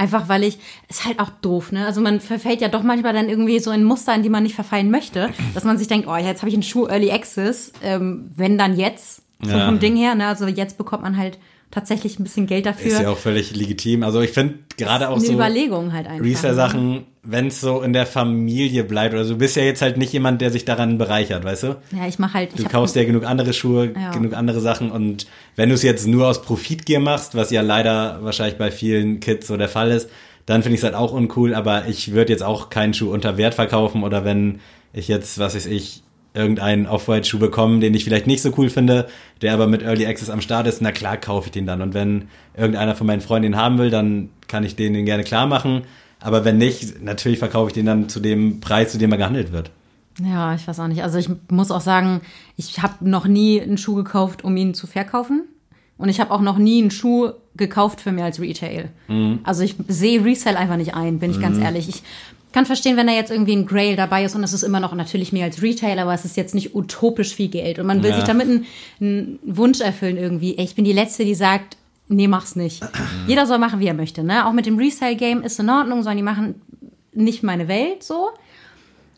Einfach 0.00 0.30
weil 0.30 0.44
ich, 0.44 0.56
ist 0.88 1.04
halt 1.04 1.20
auch 1.20 1.28
doof, 1.42 1.72
ne? 1.72 1.84
Also 1.84 2.00
man 2.00 2.20
verfällt 2.20 2.62
ja 2.62 2.68
doch 2.68 2.82
manchmal 2.82 3.12
dann 3.12 3.28
irgendwie 3.28 3.58
so 3.58 3.70
in 3.70 3.84
Muster, 3.84 4.14
in 4.14 4.22
die 4.22 4.30
man 4.30 4.42
nicht 4.44 4.54
verfallen 4.54 4.90
möchte, 4.90 5.28
dass 5.52 5.64
man 5.64 5.76
sich 5.76 5.88
denkt, 5.88 6.08
oh, 6.08 6.16
jetzt 6.16 6.40
habe 6.40 6.48
ich 6.48 6.54
einen 6.54 6.62
Schuh 6.62 6.86
Early 6.86 7.10
Access, 7.10 7.72
ähm, 7.82 8.30
wenn 8.34 8.56
dann 8.56 8.78
jetzt, 8.78 9.20
so 9.42 9.50
Ja. 9.50 9.66
vom 9.66 9.78
Ding 9.78 9.96
her, 9.96 10.14
ne? 10.14 10.26
Also 10.28 10.46
jetzt 10.46 10.78
bekommt 10.78 11.02
man 11.02 11.18
halt 11.18 11.38
tatsächlich 11.70 12.18
ein 12.18 12.22
bisschen 12.24 12.46
Geld 12.46 12.64
dafür. 12.64 12.92
Ist 12.92 13.00
ja 13.02 13.10
auch 13.10 13.18
völlig 13.18 13.54
legitim. 13.54 14.02
Also 14.02 14.22
ich 14.22 14.30
finde 14.30 14.60
gerade 14.78 15.10
auch 15.10 15.16
eine 15.16 15.24
so 15.26 15.34
Überlegung 15.34 15.92
halt 15.92 16.06
einfach. 16.06 16.24
Resale-Sachen, 16.24 17.04
wenn 17.22 17.48
es 17.48 17.60
so 17.60 17.82
in 17.82 17.92
der 17.92 18.06
Familie 18.06 18.82
bleibt 18.84 19.12
oder 19.14 19.24
so, 19.24 19.34
du 19.34 19.38
bist 19.40 19.56
ja 19.56 19.62
jetzt 19.62 19.82
halt 19.82 19.98
nicht 19.98 20.12
jemand, 20.12 20.40
der 20.40 20.50
sich 20.50 20.64
daran 20.64 20.96
bereichert, 20.96 21.44
weißt 21.44 21.62
du? 21.64 21.76
Ja, 21.94 22.06
ich 22.08 22.18
mache 22.18 22.34
halt. 22.34 22.52
Du 22.52 22.58
ich 22.58 22.64
hab- 22.64 22.72
kaufst 22.72 22.96
ja 22.96 23.04
genug 23.04 23.24
andere 23.26 23.52
Schuhe, 23.52 23.92
Ja. 23.94 24.10
genug 24.12 24.34
andere 24.34 24.60
Sachen 24.60 24.90
und 24.90 25.26
wenn 25.56 25.68
du 25.68 25.74
es 25.74 25.82
jetzt 25.82 26.06
nur 26.06 26.26
aus 26.28 26.40
Profitgier 26.42 26.98
machst, 27.00 27.34
was 27.34 27.50
ja 27.50 27.60
leider 27.60 28.18
wahrscheinlich 28.22 28.56
bei 28.56 28.70
vielen 28.70 29.20
Kids 29.20 29.48
so 29.48 29.56
der 29.58 29.68
Fall 29.68 29.90
ist, 29.90 30.08
dann 30.46 30.62
finde 30.62 30.74
ich 30.74 30.80
es 30.80 30.84
halt 30.84 30.94
auch 30.94 31.12
uncool, 31.12 31.54
aber 31.54 31.86
ich 31.88 32.12
würde 32.12 32.32
jetzt 32.32 32.42
auch 32.42 32.70
keinen 32.70 32.94
Schuh 32.94 33.12
unter 33.12 33.36
Wert 33.36 33.54
verkaufen 33.54 34.02
oder 34.02 34.24
wenn 34.24 34.60
ich 34.94 35.06
jetzt, 35.06 35.38
was 35.38 35.54
weiß 35.54 35.66
ich, 35.66 36.02
irgendeinen 36.32 36.86
Off-White-Schuh 36.86 37.38
bekomme, 37.40 37.80
den 37.80 37.92
ich 37.92 38.04
vielleicht 38.04 38.26
nicht 38.28 38.40
so 38.40 38.52
cool 38.56 38.70
finde, 38.70 39.08
der 39.42 39.52
aber 39.52 39.66
mit 39.66 39.82
Early 39.82 40.06
Access 40.06 40.30
am 40.30 40.40
Start 40.40 40.66
ist, 40.68 40.80
na 40.80 40.92
klar 40.92 41.16
kaufe 41.16 41.46
ich 41.48 41.52
den 41.52 41.66
dann. 41.66 41.82
Und 41.82 41.92
wenn 41.92 42.28
irgendeiner 42.56 42.94
von 42.94 43.06
meinen 43.06 43.20
Freunden 43.20 43.52
den 43.52 43.60
haben 43.60 43.78
will, 43.78 43.90
dann 43.90 44.30
kann 44.46 44.62
ich 44.64 44.76
den, 44.76 44.94
den 44.94 45.04
gerne 45.06 45.24
klar 45.24 45.46
machen. 45.46 45.82
Aber 46.20 46.44
wenn 46.44 46.58
nicht, 46.58 47.02
natürlich 47.02 47.38
verkaufe 47.38 47.68
ich 47.68 47.74
den 47.74 47.86
dann 47.86 48.08
zu 48.08 48.20
dem 48.20 48.60
Preis, 48.60 48.92
zu 48.92 48.98
dem 48.98 49.10
er 49.12 49.18
gehandelt 49.18 49.52
wird. 49.52 49.70
Ja, 50.22 50.54
ich 50.54 50.66
weiß 50.68 50.80
auch 50.80 50.88
nicht. 50.88 51.02
Also 51.02 51.18
ich 51.18 51.28
muss 51.50 51.70
auch 51.70 51.80
sagen, 51.80 52.20
ich 52.56 52.82
habe 52.82 53.08
noch 53.08 53.26
nie 53.26 53.60
einen 53.60 53.78
Schuh 53.78 53.94
gekauft, 53.94 54.44
um 54.44 54.56
ihn 54.56 54.74
zu 54.74 54.86
verkaufen. 54.86 55.44
Und 55.96 56.08
ich 56.08 56.20
habe 56.20 56.30
auch 56.30 56.40
noch 56.40 56.58
nie 56.58 56.80
einen 56.80 56.90
Schuh 56.90 57.30
gekauft 57.56 58.00
für 58.00 58.12
mehr 58.12 58.24
als 58.24 58.40
Retail. 58.40 58.90
Also 59.44 59.62
ich 59.62 59.76
sehe 59.88 60.24
Resell 60.24 60.56
einfach 60.56 60.76
nicht 60.76 60.94
ein, 60.94 61.18
bin 61.18 61.30
ich 61.30 61.40
ganz 61.40 61.58
ehrlich. 61.58 61.88
Ich 61.88 62.02
kann 62.52 62.64
verstehen, 62.66 62.96
wenn 62.96 63.06
da 63.06 63.12
jetzt 63.12 63.30
irgendwie 63.30 63.54
ein 63.54 63.66
Grail 63.66 63.96
dabei 63.96 64.24
ist 64.24 64.34
und 64.34 64.42
es 64.42 64.52
ist 64.52 64.62
immer 64.62 64.80
noch 64.80 64.94
natürlich 64.94 65.32
mehr 65.32 65.44
als 65.44 65.62
Retail, 65.62 65.98
aber 65.98 66.12
es 66.14 66.24
ist 66.24 66.36
jetzt 66.36 66.54
nicht 66.54 66.74
utopisch 66.74 67.34
viel 67.34 67.48
Geld. 67.48 67.78
Und 67.78 67.86
man 67.86 68.02
will 68.02 68.10
Ja. 68.10 68.16
sich 68.16 68.24
damit 68.24 68.48
einen, 68.48 68.66
einen 69.00 69.38
Wunsch 69.44 69.80
erfüllen 69.80 70.16
irgendwie. 70.16 70.54
Ich 70.56 70.74
bin 70.74 70.84
die 70.84 70.92
Letzte, 70.92 71.24
die 71.24 71.34
sagt, 71.34 71.76
nee, 72.10 72.28
mach's 72.28 72.56
nicht. 72.56 72.82
Jeder 73.26 73.46
soll 73.46 73.58
machen, 73.58 73.80
wie 73.80 73.86
er 73.86 73.94
möchte. 73.94 74.22
Ne? 74.22 74.46
Auch 74.46 74.52
mit 74.52 74.66
dem 74.66 74.78
Resell-Game 74.78 75.42
ist 75.42 75.58
in 75.58 75.70
Ordnung, 75.70 76.02
sollen 76.02 76.16
die 76.16 76.22
machen, 76.22 76.60
nicht 77.12 77.42
meine 77.42 77.68
Welt 77.68 78.02
so. 78.02 78.30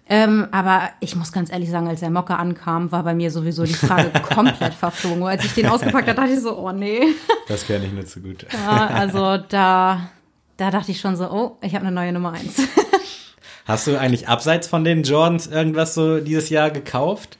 Ähm, 0.08 0.48
aber 0.50 0.90
ich 1.00 1.16
muss 1.16 1.32
ganz 1.32 1.50
ehrlich 1.50 1.70
sagen, 1.70 1.88
als 1.88 2.00
der 2.00 2.10
Mocker 2.10 2.38
ankam, 2.38 2.92
war 2.92 3.02
bei 3.02 3.14
mir 3.14 3.30
sowieso 3.30 3.64
die 3.64 3.72
Frage 3.72 4.10
komplett 4.22 4.74
verflogen. 4.74 5.22
Als 5.22 5.44
ich 5.44 5.54
den 5.54 5.66
ausgepackt 5.66 6.08
habe, 6.08 6.20
dachte 6.20 6.32
ich 6.32 6.40
so, 6.40 6.58
oh 6.58 6.72
nee. 6.72 7.00
Das 7.48 7.66
kenne 7.66 7.86
ich 7.86 7.92
nicht 7.92 8.08
so 8.08 8.20
gut. 8.20 8.46
Ja, 8.52 8.88
also 8.88 9.38
da, 9.48 10.10
da 10.56 10.70
dachte 10.70 10.90
ich 10.90 11.00
schon 11.00 11.16
so, 11.16 11.30
oh, 11.30 11.56
ich 11.62 11.74
habe 11.74 11.86
eine 11.86 11.94
neue 11.94 12.12
Nummer 12.12 12.32
eins. 12.32 12.60
Hast 13.64 13.86
du 13.86 13.98
eigentlich 13.98 14.28
abseits 14.28 14.66
von 14.66 14.84
den 14.84 15.02
Jordans 15.04 15.46
irgendwas 15.46 15.94
so 15.94 16.18
dieses 16.18 16.50
Jahr 16.50 16.70
gekauft? 16.70 17.38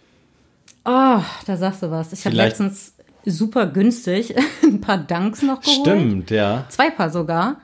Oh, 0.85 1.21
da 1.47 1.57
sagst 1.57 1.83
du 1.83 1.91
was. 1.91 2.13
Ich 2.13 2.25
habe 2.25 2.35
letztens 2.37 2.92
super 3.27 3.67
günstig 3.67 4.35
ein 4.63 4.81
paar 4.81 4.99
Dunks 4.99 5.43
noch 5.43 5.61
geholt. 5.61 5.81
Stimmt, 5.81 6.31
ja. 6.31 6.65
Zwei 6.69 6.91
Paar 6.91 7.11
sogar. 7.11 7.57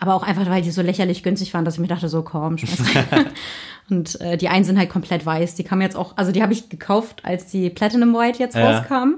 Aber 0.00 0.14
auch 0.14 0.22
einfach, 0.24 0.48
weil 0.50 0.60
die 0.62 0.70
so 0.72 0.82
lächerlich 0.82 1.22
günstig 1.22 1.54
waren, 1.54 1.64
dass 1.64 1.74
ich 1.74 1.80
mir 1.80 1.86
dachte, 1.86 2.08
so 2.08 2.22
komm, 2.22 2.58
schmeiß 2.58 2.80
rein. 3.12 3.26
Und 3.90 4.20
äh, 4.20 4.36
die 4.36 4.48
einen 4.48 4.64
sind 4.64 4.78
halt 4.78 4.90
komplett 4.90 5.24
weiß. 5.24 5.54
Die 5.54 5.64
kamen 5.64 5.82
jetzt 5.82 5.96
auch, 5.96 6.16
also 6.16 6.32
die 6.32 6.42
habe 6.42 6.52
ich 6.52 6.68
gekauft, 6.68 7.22
als 7.24 7.46
die 7.46 7.70
Platinum 7.70 8.12
White 8.14 8.38
jetzt 8.38 8.56
Ja. 8.56 8.78
rauskam. 8.78 9.16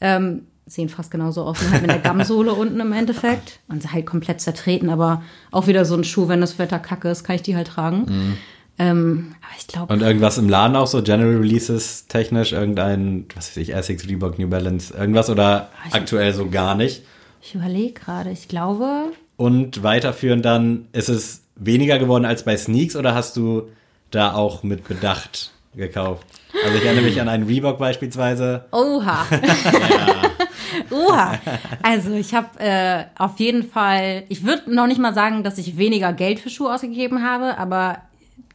Ähm, 0.00 0.42
sehen 0.66 0.88
fast 0.88 1.10
genauso 1.10 1.42
aus, 1.44 1.60
nur 1.62 1.70
halt 1.70 1.82
mit 1.82 1.90
der 1.90 1.98
Gamsohle 2.00 2.52
unten 2.54 2.80
im 2.80 2.92
Endeffekt. 2.92 3.60
Und 3.68 3.82
sind 3.82 3.92
halt 3.92 4.06
komplett 4.06 4.40
zertreten, 4.40 4.90
aber 4.90 5.22
auch 5.52 5.66
wieder 5.66 5.84
so 5.84 5.94
ein 5.94 6.02
Schuh, 6.04 6.28
wenn 6.28 6.40
das 6.40 6.58
Wetter 6.58 6.78
kacke 6.78 7.08
ist, 7.08 7.22
kann 7.24 7.36
ich 7.36 7.42
die 7.42 7.54
halt 7.56 7.68
tragen. 7.68 8.36
Ähm, 8.78 9.34
aber 9.42 9.52
ich 9.58 9.66
glaube, 9.66 9.92
Und 9.92 10.02
irgendwas 10.02 10.36
im 10.38 10.48
Laden 10.48 10.76
auch 10.76 10.86
so, 10.86 11.02
General 11.02 11.36
Releases 11.36 12.06
technisch, 12.08 12.52
irgendein, 12.52 13.26
was 13.34 13.48
weiß 13.50 13.56
ich, 13.58 13.74
Essex, 13.74 14.06
Reebok, 14.06 14.38
New 14.38 14.48
Balance, 14.48 14.92
irgendwas 14.94 15.30
oder 15.30 15.70
ich- 15.88 15.94
aktuell 15.94 16.32
so 16.34 16.48
gar 16.50 16.74
nicht. 16.74 17.02
ich 17.42 17.54
überlege 17.54 17.92
gerade, 17.94 18.30
ich 18.30 18.48
glaube, 18.48 19.12
Und 19.36 19.82
weiterführend 19.82 20.44
dann, 20.44 20.86
ist 20.92 21.08
es 21.08 21.42
weniger 21.56 21.98
geworden 21.98 22.24
als 22.26 22.44
bei 22.44 22.56
Sneaks 22.56 22.96
oder 22.96 23.14
hast 23.14 23.36
du 23.36 23.68
da 24.10 24.34
auch 24.34 24.62
mit 24.62 24.86
Bedacht 24.88 25.52
gekauft? 25.74 26.26
Also 26.64 26.78
ich 26.78 26.84
erinnere 26.84 27.04
mich 27.04 27.20
an 27.20 27.28
einen 27.28 27.44
Reebok 27.46 27.78
beispielsweise. 27.78 28.64
Oha. 28.72 29.26
Oha. 30.90 31.38
Also 31.82 32.12
ich 32.14 32.34
habe 32.34 32.48
äh, 32.58 33.04
auf 33.18 33.38
jeden 33.38 33.62
Fall, 33.68 34.24
ich 34.28 34.44
würde 34.44 34.74
noch 34.74 34.86
nicht 34.86 34.98
mal 35.00 35.14
sagen, 35.14 35.42
dass 35.42 35.58
ich 35.58 35.76
weniger 35.76 36.12
Geld 36.12 36.38
für 36.40 36.50
Schuhe 36.50 36.74
ausgegeben 36.74 37.22
habe, 37.22 37.58
aber 37.58 37.98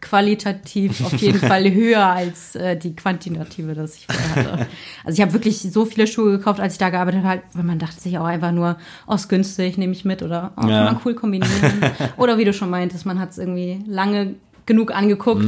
qualitativ 0.02 1.04
auf 1.06 1.14
jeden 1.14 1.40
Fall 1.48 1.72
höher 1.72 2.06
als 2.06 2.56
äh, 2.56 2.76
die 2.76 2.96
quantitative, 2.96 3.74
das 3.76 3.96
ich 3.96 4.08
vorher 4.08 4.36
hatte. 4.36 4.68
Also 5.06 5.16
ich 5.16 5.22
habe 5.22 5.34
wirklich 5.34 5.60
so 5.60 5.86
viele 5.86 6.08
Schuhe 6.08 6.38
gekauft, 6.38 6.60
als 6.60 6.74
ich 6.74 6.80
da 6.80 6.90
gearbeitet 6.90 7.24
habe, 7.24 7.42
weil 7.54 7.64
man 7.64 7.80
dachte 7.80 8.00
sich 8.02 8.18
auch 8.18 8.26
einfach 8.26 8.52
nur, 8.52 8.78
oh, 9.08 9.14
ist 9.14 9.30
günstig, 9.30 9.78
nehme 9.78 9.94
ich 9.94 10.04
mit 10.06 10.24
oder 10.24 10.52
oh, 10.58 10.68
Ja. 10.68 10.86
kann 10.86 10.94
man 10.94 11.02
cool 11.06 11.14
kombinieren. 11.14 11.52
oder 12.18 12.38
wie 12.38 12.46
du 12.46 12.54
schon 12.54 12.70
meintest, 12.70 13.06
man 13.06 13.20
hat 13.20 13.32
es 13.32 13.38
irgendwie 13.38 13.84
lange 13.88 14.36
genug 14.66 14.92
angeguckt. 14.92 15.46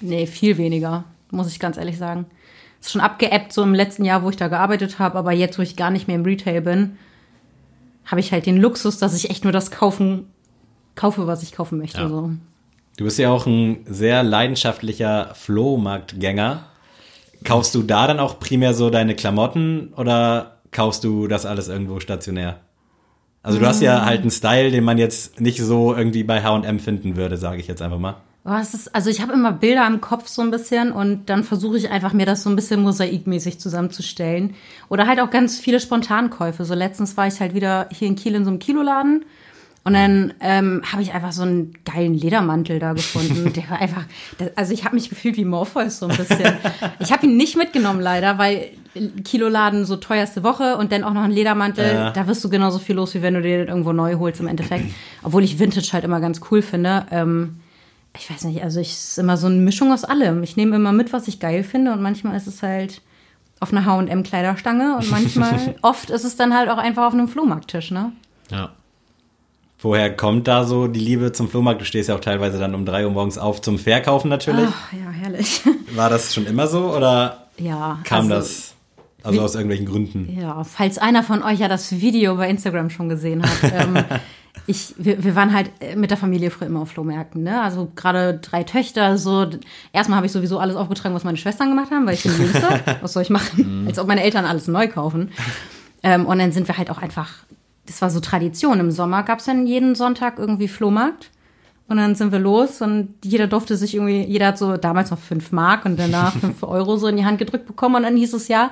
Nee, 0.00 0.26
viel 0.26 0.56
weniger, 0.58 1.04
muss 1.30 1.48
ich 1.48 1.58
ganz 1.58 1.76
ehrlich 1.76 1.98
sagen. 1.98 2.26
Ist 2.80 2.92
schon 2.92 3.02
abgeebbt 3.02 3.52
so 3.52 3.62
im 3.62 3.74
letzten 3.74 4.04
Jahr, 4.04 4.22
wo 4.22 4.30
ich 4.30 4.36
da 4.36 4.48
gearbeitet 4.48 4.98
habe, 4.98 5.18
aber 5.18 5.32
jetzt, 5.32 5.58
wo 5.58 5.62
ich 5.62 5.76
gar 5.76 5.90
nicht 5.90 6.06
mehr 6.06 6.16
im 6.16 6.24
Retail 6.24 6.62
bin, 6.62 6.96
habe 8.06 8.20
ich 8.20 8.32
halt 8.32 8.46
den 8.46 8.56
Luxus, 8.56 8.98
dass 8.98 9.14
ich 9.14 9.28
echt 9.30 9.44
nur 9.44 9.52
das 9.52 9.70
kaufen, 9.70 10.26
kaufe, 10.94 11.26
was 11.26 11.42
ich 11.42 11.52
kaufen 11.52 11.78
möchte. 11.78 12.00
Ja. 12.00 12.08
So. 12.08 12.30
Du 13.00 13.04
bist 13.04 13.18
ja 13.18 13.30
auch 13.30 13.46
ein 13.46 13.86
sehr 13.88 14.22
leidenschaftlicher 14.22 15.30
Flohmarktgänger. 15.34 16.66
Kaufst 17.44 17.74
du 17.74 17.82
da 17.82 18.06
dann 18.06 18.18
auch 18.18 18.38
primär 18.38 18.74
so 18.74 18.90
deine 18.90 19.14
Klamotten 19.14 19.94
oder 19.96 20.58
kaufst 20.70 21.02
du 21.04 21.26
das 21.26 21.46
alles 21.46 21.68
irgendwo 21.68 21.98
stationär? 22.00 22.60
Also 23.42 23.58
du 23.58 23.64
hast 23.64 23.80
ja 23.80 24.04
halt 24.04 24.20
einen 24.20 24.30
Style, 24.30 24.70
den 24.70 24.84
man 24.84 24.98
jetzt 24.98 25.40
nicht 25.40 25.62
so 25.62 25.94
irgendwie 25.94 26.24
bei 26.24 26.42
H&M 26.42 26.78
finden 26.78 27.16
würde, 27.16 27.38
sage 27.38 27.58
ich 27.58 27.68
jetzt 27.68 27.80
einfach 27.80 27.98
mal. 27.98 28.16
Oh, 28.44 28.52
ist, 28.52 28.94
also 28.94 29.08
ich 29.08 29.22
habe 29.22 29.32
immer 29.32 29.52
Bilder 29.52 29.86
im 29.86 30.02
Kopf 30.02 30.28
so 30.28 30.42
ein 30.42 30.50
bisschen 30.50 30.92
und 30.92 31.30
dann 31.30 31.42
versuche 31.42 31.78
ich 31.78 31.90
einfach 31.90 32.12
mir 32.12 32.26
das 32.26 32.42
so 32.42 32.50
ein 32.50 32.56
bisschen 32.56 32.82
mosaikmäßig 32.82 33.60
zusammenzustellen. 33.60 34.56
Oder 34.90 35.06
halt 35.06 35.20
auch 35.20 35.30
ganz 35.30 35.58
viele 35.58 35.80
Spontankäufe. 35.80 36.66
So 36.66 36.74
letztens 36.74 37.16
war 37.16 37.26
ich 37.26 37.40
halt 37.40 37.54
wieder 37.54 37.88
hier 37.90 38.08
in 38.08 38.16
Kiel 38.16 38.34
in 38.34 38.44
so 38.44 38.50
einem 38.50 38.58
Kiloladen 38.58 39.24
und 39.82 39.94
dann 39.94 40.34
ähm, 40.40 40.82
habe 40.90 41.02
ich 41.02 41.14
einfach 41.14 41.32
so 41.32 41.42
einen 41.42 41.72
geilen 41.84 42.12
Ledermantel 42.12 42.78
da 42.78 42.92
gefunden. 42.92 43.52
Der 43.54 43.70
war 43.70 43.80
einfach, 43.80 44.04
der, 44.38 44.52
also 44.54 44.74
ich 44.74 44.84
habe 44.84 44.94
mich 44.94 45.08
gefühlt 45.08 45.38
wie 45.38 45.46
Morpheus 45.46 45.98
so 45.98 46.06
ein 46.06 46.16
bisschen. 46.16 46.52
Ich 46.98 47.12
habe 47.12 47.26
ihn 47.26 47.36
nicht 47.36 47.56
mitgenommen 47.56 48.00
leider, 48.00 48.36
weil 48.36 48.70
Kiloladen 49.24 49.86
so 49.86 49.96
teuerste 49.96 50.42
Woche 50.42 50.76
und 50.76 50.92
dann 50.92 51.02
auch 51.02 51.14
noch 51.14 51.22
ein 51.22 51.30
Ledermantel. 51.30 51.86
Ja. 51.86 52.10
Da 52.10 52.26
wirst 52.26 52.44
du 52.44 52.50
genauso 52.50 52.78
viel 52.78 52.96
los, 52.96 53.14
wie 53.14 53.22
wenn 53.22 53.34
du 53.34 53.42
dir 53.42 53.58
den 53.58 53.68
irgendwo 53.68 53.92
neu 53.92 54.16
holst 54.16 54.40
im 54.40 54.48
Endeffekt. 54.48 54.92
Obwohl 55.22 55.44
ich 55.44 55.58
Vintage 55.58 55.90
halt 55.92 56.04
immer 56.04 56.20
ganz 56.20 56.40
cool 56.50 56.60
finde. 56.60 57.06
Ähm, 57.10 57.60
ich 58.16 58.30
weiß 58.30 58.44
nicht, 58.44 58.62
also 58.62 58.80
ich 58.80 58.92
es 58.92 59.10
ist 59.10 59.18
immer 59.18 59.36
so 59.36 59.46
eine 59.46 59.56
Mischung 59.56 59.92
aus 59.92 60.04
allem. 60.04 60.42
Ich 60.42 60.56
nehme 60.56 60.76
immer 60.76 60.92
mit, 60.92 61.12
was 61.12 61.26
ich 61.28 61.40
geil 61.40 61.62
finde 61.64 61.92
und 61.92 62.02
manchmal 62.02 62.36
ist 62.36 62.46
es 62.46 62.62
halt 62.62 63.00
auf 63.60 63.72
einer 63.72 63.84
H&M 63.84 64.22
Kleiderstange 64.22 64.96
und 64.96 65.10
manchmal 65.10 65.76
oft 65.82 66.10
ist 66.10 66.24
es 66.24 66.36
dann 66.36 66.54
halt 66.54 66.68
auch 66.68 66.78
einfach 66.78 67.06
auf 67.06 67.12
einem 67.12 67.28
Flohmarkttisch, 67.28 67.90
ne? 67.90 68.12
Ja. 68.50 68.70
Woher 69.82 70.14
kommt 70.14 70.46
da 70.46 70.64
so 70.64 70.86
die 70.88 71.00
Liebe 71.00 71.32
zum 71.32 71.48
Flohmarkt? 71.48 71.80
Du 71.80 71.84
stehst 71.86 72.08
ja 72.08 72.14
auch 72.14 72.20
teilweise 72.20 72.58
dann 72.58 72.74
um 72.74 72.84
drei 72.84 73.04
Uhr 73.06 73.12
morgens 73.12 73.38
auf 73.38 73.62
zum 73.62 73.78
Verkaufen 73.78 74.28
natürlich. 74.28 74.68
Ach, 74.68 74.92
ja, 74.92 75.10
herrlich. 75.10 75.62
War 75.94 76.10
das 76.10 76.34
schon 76.34 76.46
immer 76.46 76.66
so 76.66 76.94
oder 76.94 77.46
ja. 77.56 77.98
kam 78.04 78.30
also, 78.30 78.34
das 78.34 78.74
also 79.22 79.38
wie- 79.38 79.42
aus 79.42 79.54
irgendwelchen 79.54 79.86
Gründen? 79.86 80.38
Ja, 80.38 80.64
falls 80.64 80.98
einer 80.98 81.22
von 81.22 81.42
euch 81.42 81.60
ja 81.60 81.68
das 81.68 81.92
Video 81.92 82.36
bei 82.36 82.48
Instagram 82.50 82.90
schon 82.90 83.08
gesehen 83.08 83.42
hat. 83.42 83.72
ähm, 83.72 83.96
ich, 84.66 84.94
wir, 84.98 85.24
wir 85.24 85.34
waren 85.34 85.54
halt 85.54 85.70
mit 85.96 86.10
der 86.10 86.18
Familie 86.18 86.50
früher 86.50 86.68
immer 86.68 86.80
auf 86.82 86.90
Flohmärkten, 86.90 87.42
ne? 87.42 87.62
Also 87.62 87.90
gerade 87.96 88.38
drei 88.38 88.64
Töchter, 88.64 89.16
so. 89.16 89.46
Erstmal 89.92 90.16
habe 90.16 90.26
ich 90.26 90.32
sowieso 90.32 90.58
alles 90.58 90.76
aufgetragen, 90.76 91.14
was 91.14 91.24
meine 91.24 91.38
Schwestern 91.38 91.70
gemacht 91.70 91.90
haben, 91.90 92.06
weil 92.06 92.14
ich 92.14 92.22
bin 92.22 92.32
Jüngste. 92.36 92.80
Was 93.00 93.14
soll 93.14 93.22
ich 93.22 93.30
machen? 93.30 93.84
Als 93.86 93.98
ob 93.98 94.06
meine 94.06 94.22
Eltern 94.22 94.44
alles 94.44 94.68
neu 94.68 94.88
kaufen. 94.88 95.30
Ähm, 96.02 96.26
und 96.26 96.38
dann 96.38 96.52
sind 96.52 96.68
wir 96.68 96.76
halt 96.78 96.90
auch 96.90 96.98
einfach, 96.98 97.30
das 97.86 98.02
war 98.02 98.10
so 98.10 98.20
Tradition. 98.20 98.80
Im 98.80 98.90
Sommer 98.90 99.22
gab 99.22 99.40
es 99.40 99.46
dann 99.46 99.66
jeden 99.66 99.94
Sonntag 99.94 100.38
irgendwie 100.38 100.68
Flohmarkt. 100.68 101.30
Und 101.88 101.96
dann 101.96 102.14
sind 102.14 102.30
wir 102.30 102.38
los 102.38 102.80
und 102.82 103.14
jeder 103.24 103.48
durfte 103.48 103.76
sich 103.76 103.96
irgendwie, 103.96 104.22
jeder 104.22 104.46
hat 104.48 104.58
so 104.58 104.76
damals 104.76 105.10
noch 105.10 105.18
fünf 105.18 105.50
Mark 105.50 105.84
und 105.84 105.98
danach 105.98 106.36
fünf 106.40 106.62
Euro 106.62 106.96
so 106.96 107.08
in 107.08 107.16
die 107.16 107.24
Hand 107.24 107.38
gedrückt 107.38 107.66
bekommen. 107.66 107.96
Und 107.96 108.02
dann 108.04 108.16
hieß 108.16 108.32
es 108.32 108.46
ja, 108.46 108.70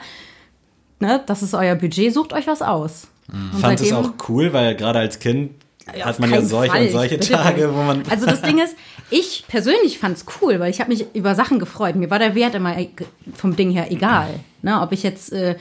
ne, 1.00 1.20
das 1.26 1.42
ist 1.42 1.52
euer 1.52 1.74
Budget, 1.74 2.14
sucht 2.14 2.32
euch 2.32 2.46
was 2.46 2.62
aus. 2.62 3.08
Und 3.32 3.60
Fand 3.60 3.80
es 3.80 3.92
auch 3.92 4.12
cool, 4.28 4.52
weil 4.52 4.76
gerade 4.76 5.00
als 5.00 5.18
Kind 5.18 5.50
ja, 5.96 6.06
hat 6.06 6.20
man 6.20 6.30
ja 6.30 6.42
solche 6.42 6.72
Fall, 6.72 6.82
und 6.86 6.92
solche 6.92 7.18
Tage, 7.18 7.74
wo 7.74 7.82
man 7.82 8.02
Also 8.08 8.24
das 8.24 8.42
Ding 8.42 8.58
ist, 8.58 8.76
ich 9.10 9.44
persönlich 9.48 9.98
fand's 9.98 10.24
cool, 10.40 10.60
weil 10.60 10.70
ich 10.70 10.80
habe 10.80 10.90
mich 10.90 11.06
über 11.14 11.34
Sachen 11.34 11.58
gefreut. 11.58 11.96
Mir 11.96 12.10
war 12.10 12.18
der 12.18 12.34
Wert 12.34 12.54
immer 12.54 12.78
e- 12.78 12.90
vom 13.34 13.56
Ding 13.56 13.70
her 13.70 13.90
egal. 13.90 14.28
Ne, 14.62 14.80
ob 14.80 14.92
ich 14.92 15.02
jetzt 15.02 15.32
äh, 15.32 15.56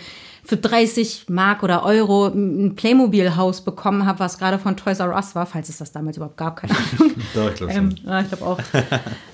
für 0.47 0.55
30 0.55 1.25
Mark 1.27 1.61
oder 1.61 1.83
Euro 1.83 2.27
ein 2.27 2.75
Playmobil-Haus 2.75 3.65
bekommen 3.65 4.05
habe, 4.05 4.19
was 4.19 4.37
gerade 4.37 4.57
von 4.57 4.77
Toys 4.77 4.99
R 4.99 5.13
Us 5.13 5.35
war, 5.35 5.45
falls 5.45 5.67
es 5.67 5.77
das 5.77 5.91
damals 5.91 6.15
überhaupt 6.15 6.37
gab, 6.37 6.55
keine 6.61 6.73
Ahnung. 6.99 7.13
Doch, 7.35 7.49
ich 7.49 7.55
glaube 7.55 7.73
Ähm, 7.73 7.95
ja, 8.05 8.21
ich 8.21 8.27
glaube 8.29 8.45
auch. 8.45 8.59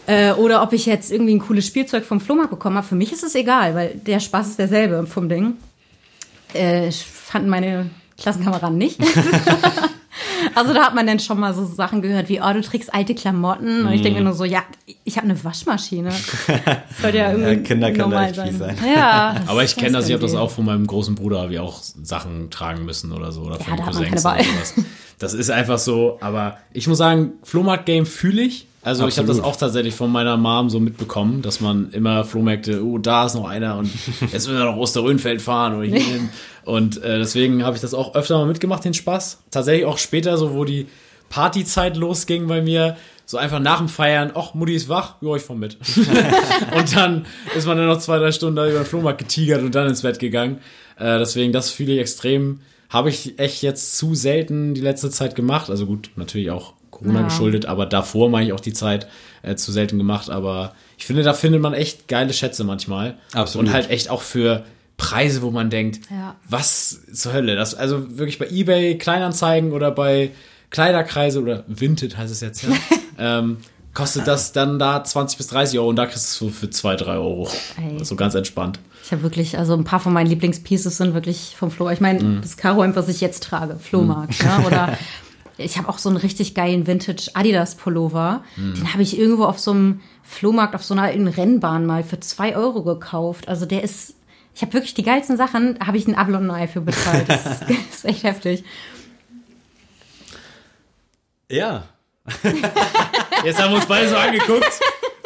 äh, 0.08 0.32
oder 0.32 0.64
ob 0.64 0.74
ich 0.74 0.88
jetzt 0.88 1.12
irgendwie 1.12 1.36
ein 1.36 1.40
cooles 1.40 1.68
Spielzeug 1.68 2.04
vom 2.04 2.20
Flohmarkt 2.20 2.50
bekommen 2.50 2.78
habe. 2.78 2.88
Für 2.88 2.96
mich 2.96 3.14
ist 3.14 3.24
es 3.24 3.36
egal, 3.36 3.76
weil 3.76 3.90
der 3.96 4.20
Spaß 4.20 4.48
ist 4.48 4.58
derselbe 4.58 5.06
vom 5.06 5.30
Ding. 5.30 5.54
Äh, 6.54 6.92
fanden 6.92 7.50
meine 7.50 7.92
Klassenkameraden 8.18 8.78
nicht. 8.78 9.00
also 10.56 10.74
da 10.74 10.84
hat 10.84 10.96
man 10.96 11.08
dann 11.08 11.20
schon 11.20 11.40
mal 11.40 11.54
so 11.54 11.66
Sachen 11.66 12.02
gehört 12.02 12.30
wie, 12.30 12.42
oh, 12.42 12.54
du 12.54 12.62
trägst 12.62 12.94
alte 12.94 13.16
Klamotten. 13.16 13.86
Und 13.86 13.94
ich 13.94 14.02
denke 14.02 14.20
mir 14.20 14.26
nur 14.26 14.34
so, 14.34 14.46
ja, 14.46 14.64
ich 15.04 15.18
habe 15.18 15.26
eine 15.26 15.44
Waschmaschine. 15.44 16.12
Das 16.48 17.02
sollte 17.02 17.18
ja 17.18 17.32
irgendwie 17.32 17.50
Ja, 17.50 17.60
Kinder 17.62 17.92
da 17.92 17.98
normal 17.98 18.30
echt 18.30 18.40
fies 18.40 18.58
sein. 18.60 18.78
Ja. 18.94 19.36
Aber 19.48 19.64
ich 19.64 19.76
kenne 19.76 19.94
das, 19.94 20.08
ich 20.08 20.14
habe 20.14 20.22
das 20.22 20.36
auch 20.36 20.52
von 20.52 20.66
meinem 20.66 20.86
großen 20.86 21.16
Bruder, 21.16 21.50
ich 21.50 21.60
auch 21.60 21.82
Sachen 21.82 22.50
tragen 22.50 22.86
müssen 22.86 23.12
oder 23.12 23.32
so. 23.32 23.42
Oder 23.42 23.56
von 23.60 23.66
da 23.66 23.72
hat 23.72 23.80
man 23.80 23.88
Cousins 23.88 24.24
keine 24.24 24.38
oder 24.38 24.46
Wahl. 24.46 24.56
sowas. 24.76 24.86
Das 25.20 25.34
ist 25.34 25.50
einfach 25.50 25.80
so, 25.80 26.18
aber 26.22 26.58
ich 26.74 26.88
muss 26.88 26.98
sagen, 26.98 27.34
Flohmarkt-Game 27.44 28.06
fühle 28.06 28.42
ich. 28.42 28.68
Also 28.84 29.08
ich 29.08 29.18
habe 29.18 29.28
das 29.28 29.38
Absolut. 29.38 29.56
auch 29.56 29.60
tatsächlich 29.60 29.96
von 29.96 30.12
meiner 30.12 30.36
Mom 30.36 30.70
so 30.70 30.80
mitbekommen, 30.80 31.42
dass 31.42 31.62
man 31.62 31.92
immer 31.92 32.26
Flohmärkte, 32.26 32.84
oh, 32.84 32.98
da 32.98 33.26
ist 33.26 33.34
noch 33.34 33.48
einer 33.48 33.78
und 33.78 33.90
jetzt 34.22 34.48
müssen 34.48 34.58
wir 34.58 34.66
nach 34.66 34.76
Osterrönfeld 34.76 35.42
fahren 35.42 35.76
oder 35.76 35.86
hierhin. 35.86 36.30
Und 36.66 37.04
äh, 37.04 37.18
deswegen 37.18 37.66
habe 37.66 37.76
ich 37.76 37.82
das 37.82 37.94
auch 37.94 38.16
öfter 38.16 38.38
mal 38.38 38.46
mitgemacht, 38.46 38.86
den 38.86 38.94
Spaß. 38.94 39.44
Tatsächlich 39.52 39.86
auch 39.86 39.98
später, 39.98 40.38
so 40.38 40.54
wo 40.54 40.64
die 40.64 40.88
Partyzeit 41.28 41.98
losging 41.98 42.48
bei 42.48 42.62
mir, 42.62 42.96
so 43.26 43.38
einfach 43.38 43.60
nach 43.60 43.80
dem 43.80 43.90
Feiern, 43.90 44.32
ach, 44.34 44.54
Mutti 44.54 44.74
ist 44.74 44.88
wach, 44.88 45.16
ja, 45.20 45.36
ich 45.36 45.42
fahr 45.42 45.58
mit. 45.58 45.78
und 46.78 46.96
dann 46.96 47.26
ist 47.54 47.68
man 47.68 47.78
dann 47.78 47.88
noch 47.88 48.00
zwei, 48.00 48.18
drei 48.18 48.32
Stunden 48.32 48.56
da 48.56 48.66
über 48.66 48.80
den 48.80 48.86
Flohmarkt 48.86 49.20
getigert 49.20 49.62
und 49.62 49.76
dann 49.76 49.88
ins 49.88 50.04
Bett 50.04 50.20
gegangen. 50.20 50.60
Äh, 50.98 51.20
deswegen, 51.20 51.52
das 51.52 51.70
fühle 51.70 51.94
ich 51.94 52.00
extrem. 52.00 52.62
Habe 52.90 53.10
ich 53.10 53.40
echt 53.40 53.62
jetzt 53.62 53.98
zu 53.98 54.16
selten 54.16 54.74
die 54.74 54.82
letzte 54.82 55.10
Zeit 55.10 55.36
gemacht. 55.36 55.70
Also 55.70 55.86
gut, 55.86 56.12
natürlich 56.16 56.50
auch 56.50 56.76
Corona 57.04 57.20
Ja. 57.22 57.26
geschuldet, 57.28 57.66
aber 57.66 57.86
davor 57.86 58.30
mache 58.30 58.44
ich 58.44 58.54
auch 58.54 58.60
die 58.60 58.74
Zeit 58.74 59.08
äh, 59.44 59.56
zu 59.56 59.72
selten 59.72 59.98
gemacht. 59.98 60.30
Aber 60.30 60.74
ich 60.98 61.06
finde, 61.06 61.24
da 61.24 61.34
findet 61.34 61.62
man 61.62 61.74
echt 61.74 62.08
geile 62.08 62.34
Schätze 62.34 62.64
manchmal. 62.64 63.16
Absolut. 63.34 63.68
Und 63.68 63.74
halt 63.74 63.90
echt 63.90 64.10
auch 64.10 64.22
für 64.22 64.64
Preise, 64.98 65.42
wo 65.42 65.52
man 65.52 65.70
denkt, 65.70 66.00
Ja. 66.10 66.36
was 66.48 67.00
zur 67.14 67.34
Hölle? 67.34 67.56
Das, 67.56 67.76
also 67.76 68.18
wirklich 68.18 68.40
bei 68.40 68.48
Ebay 68.50 68.98
Kleinanzeigen 68.98 69.72
oder 69.72 69.92
bei 69.92 70.32
Kleiderkreise 70.70 71.42
oder 71.42 71.64
Vinted 71.68 72.18
heißt 72.18 72.32
es 72.32 72.42
jetzt 72.42 72.64
ja. 72.64 72.70
ähm, 73.40 73.58
kostet 73.94 74.28
das 74.28 74.54
dann 74.54 74.80
da 74.80 75.04
20 75.04 75.38
bis 75.38 75.48
30 75.48 75.78
Euro 75.78 75.90
und 75.90 75.98
da 75.98 76.06
kriegst 76.08 76.42
du 76.42 76.48
es 76.48 76.54
so 76.54 76.60
für 76.60 76.70
2, 76.70 76.96
3 76.96 77.12
Euro. 77.14 77.48
Ey. 77.78 78.04
So 78.04 78.16
ganz 78.16 78.34
entspannt. 78.34 78.80
Ich 79.06 79.12
habe 79.12 79.22
wirklich, 79.22 79.58
also 79.58 79.74
ein 79.74 79.84
paar 79.84 80.00
von 80.00 80.14
meinen 80.14 80.28
Lieblingspieces 80.28 80.98
sind 80.98 81.14
wirklich 81.14 81.56
vom 81.58 81.70
Flohmarkt. 81.70 81.98
Ich 81.98 82.02
meine, 82.02 82.40
das 82.42 82.58
Karo-Hemd, 82.58 82.96
was 82.96 83.10
ich 83.10 83.20
jetzt 83.22 83.44
trage, 83.44 83.76
Flohmarkt. 83.78 84.42
Ne? 84.44 84.64
Oder 84.66 84.98
ich 85.58 85.78
habe 85.78 85.90
auch 85.90 85.98
so 85.98 86.10
einen 86.10 86.18
richtig 86.18 86.56
geilen 86.56 86.88
Vintage 86.88 87.30
Adidas 87.34 87.76
Pullover. 87.76 88.44
Den 88.58 88.92
habe 88.92 89.04
ich 89.04 89.18
irgendwo 89.18 89.46
auf 89.46 89.60
so 89.60 89.72
einem 89.72 90.02
Flohmarkt, 90.24 90.74
auf 90.76 90.84
so 90.84 90.94
einer 90.94 91.04
alten 91.04 91.28
Rennbahn 91.28 91.86
mal 91.86 92.04
für 92.04 92.20
zwei 92.20 92.56
Euro 92.56 92.84
gekauft. 92.84 93.48
Also 93.48 93.66
der 93.66 93.84
ist, 93.84 94.16
ich 94.56 94.62
habe 94.62 94.74
wirklich 94.74 94.94
die 94.94 95.04
geilsten 95.04 95.38
Sachen, 95.38 95.78
da 95.78 95.88
habe 95.88 95.98
ich 95.98 96.08
ein 96.08 96.16
Able 96.16 96.38
und 96.38 96.50
ein 96.50 96.52
Ei 96.52 96.68
für 96.68 96.82
bezahlt. 96.82 97.30
Das 97.30 97.46
ist, 97.46 97.62
das 97.70 97.96
ist 97.96 98.06
echt 98.06 98.24
heftig. 98.24 98.64
Ja. 101.50 101.84
Jetzt 103.44 103.62
haben 103.62 103.72
wir 103.72 103.76
uns 103.76 103.86
beide 103.86 104.08
so 104.08 104.16
angeguckt, 104.16 104.80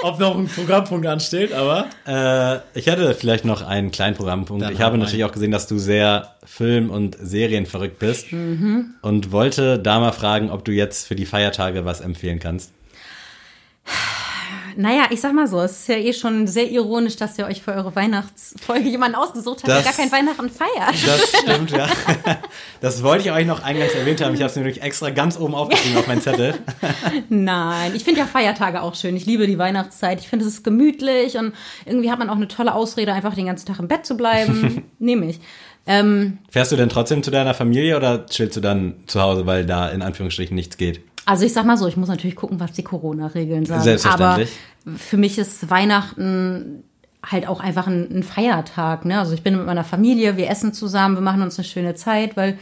ob 0.03 0.19
noch 0.19 0.37
ein 0.37 0.47
Programmpunkt 0.47 1.05
ansteht, 1.07 1.53
aber 1.53 1.87
Äh, 2.05 2.59
ich 2.77 2.85
hätte 2.87 3.13
vielleicht 3.13 3.45
noch 3.45 3.61
einen 3.61 3.91
kleinen 3.91 4.15
Programmpunkt. 4.15 4.63
Dann 4.63 4.73
ich 4.73 4.81
habe 4.81 4.97
natürlich 4.97 5.25
auch 5.25 5.31
gesehen, 5.31 5.51
dass 5.51 5.67
du 5.67 5.77
sehr 5.79 6.35
Film- 6.45 6.89
und 6.89 7.17
Serienverrückt 7.19 7.99
bist 7.99 8.31
und 8.31 9.31
wollte 9.31 9.79
da 9.79 9.99
mal 9.99 10.11
fragen, 10.11 10.49
ob 10.51 10.63
du 10.65 10.71
jetzt 10.71 11.07
für 11.07 11.15
die 11.15 11.25
Feiertage 11.25 11.83
was 11.85 12.01
empfehlen 12.01 12.39
kannst. 12.39 12.71
Naja, 14.77 15.07
ich 15.09 15.21
sag 15.21 15.33
mal 15.33 15.47
so, 15.47 15.59
es 15.59 15.71
ist 15.71 15.87
ja 15.87 15.95
eh 15.95 16.13
schon 16.13 16.45
sehr 16.45 16.69
ironisch, 16.69 17.15
dass 17.15 17.35
ihr 17.39 17.47
euch 17.47 17.63
für 17.63 17.73
eure 17.73 17.95
Weihnachtsfolge 17.95 18.87
jemanden 18.87 19.15
ausgesucht 19.15 19.63
habt, 19.63 19.69
der 19.69 19.81
gar 19.81 19.93
kein 19.93 20.11
Weihnachten 20.11 20.51
feiert. 20.51 20.93
Das 21.03 21.41
stimmt, 21.41 21.71
ja. 21.71 21.87
Das 22.79 23.01
wollte 23.01 23.27
ich 23.27 23.31
euch 23.31 23.47
noch 23.47 23.63
eingangs 23.63 23.93
erwähnt 23.93 24.21
haben. 24.21 24.35
Ich 24.35 24.41
habe 24.41 24.51
es 24.51 24.55
nämlich 24.55 24.83
extra 24.83 25.09
ganz 25.09 25.39
oben 25.39 25.55
aufgeschrieben 25.55 25.97
auf 25.97 26.05
meinen 26.05 26.21
Zettel. 26.21 26.53
Nein, 27.29 27.93
ich 27.95 28.03
finde 28.03 28.19
ja 28.19 28.27
Feiertage 28.27 28.83
auch 28.83 28.93
schön. 28.93 29.15
Ich 29.17 29.25
liebe 29.25 29.47
die 29.47 29.57
Weihnachtszeit. 29.57 30.19
Ich 30.19 30.27
finde, 30.27 30.45
es 30.45 30.53
ist 30.53 30.63
gemütlich 30.63 31.37
und 31.37 31.53
irgendwie 31.87 32.11
hat 32.11 32.19
man 32.19 32.29
auch 32.29 32.35
eine 32.35 32.47
tolle 32.47 32.75
Ausrede, 32.75 33.13
einfach 33.13 33.33
den 33.33 33.47
ganzen 33.47 33.65
Tag 33.65 33.79
im 33.79 33.87
Bett 33.87 34.05
zu 34.05 34.15
bleiben. 34.15 34.83
Nehme 34.99 35.27
ich. 35.27 35.39
Ähm, 35.87 36.37
Fährst 36.51 36.71
du 36.71 36.75
denn 36.75 36.89
trotzdem 36.89 37.23
zu 37.23 37.31
deiner 37.31 37.55
Familie 37.55 37.97
oder 37.97 38.27
chillst 38.27 38.57
du 38.57 38.61
dann 38.61 38.95
zu 39.07 39.21
Hause, 39.21 39.47
weil 39.47 39.65
da 39.65 39.89
in 39.89 40.03
Anführungsstrichen 40.03 40.53
nichts 40.53 40.77
geht? 40.77 41.01
Also 41.27 41.45
ich 41.45 41.53
sag 41.53 41.65
mal 41.65 41.77
so, 41.77 41.87
ich 41.87 41.97
muss 41.97 42.07
natürlich 42.07 42.37
gucken, 42.37 42.59
was 42.59 42.71
die 42.71 42.83
Corona-Regeln 42.83 43.65
sagen. 43.65 43.83
Selbstverständlich. 43.83 44.49
Aber 44.85 44.97
für 44.97 45.17
mich 45.17 45.37
ist 45.37 45.69
Weihnachten 45.69 46.83
halt 47.21 47.47
auch 47.47 47.59
einfach 47.59 47.87
ein, 47.87 48.07
ein 48.09 48.23
Feiertag. 48.23 49.03
Ne? 49.03 49.19
Also 49.19 49.33
ich 49.33 49.43
bin 49.43 49.57
mit 49.57 49.65
meiner 49.65 49.83
Familie, 49.83 50.37
wir 50.37 50.49
essen 50.49 50.73
zusammen, 50.73 51.15
wir 51.15 51.21
machen 51.21 51.41
uns 51.41 51.59
eine 51.59 51.65
schöne 51.65 51.95
Zeit, 51.95 52.37
weil 52.37 52.57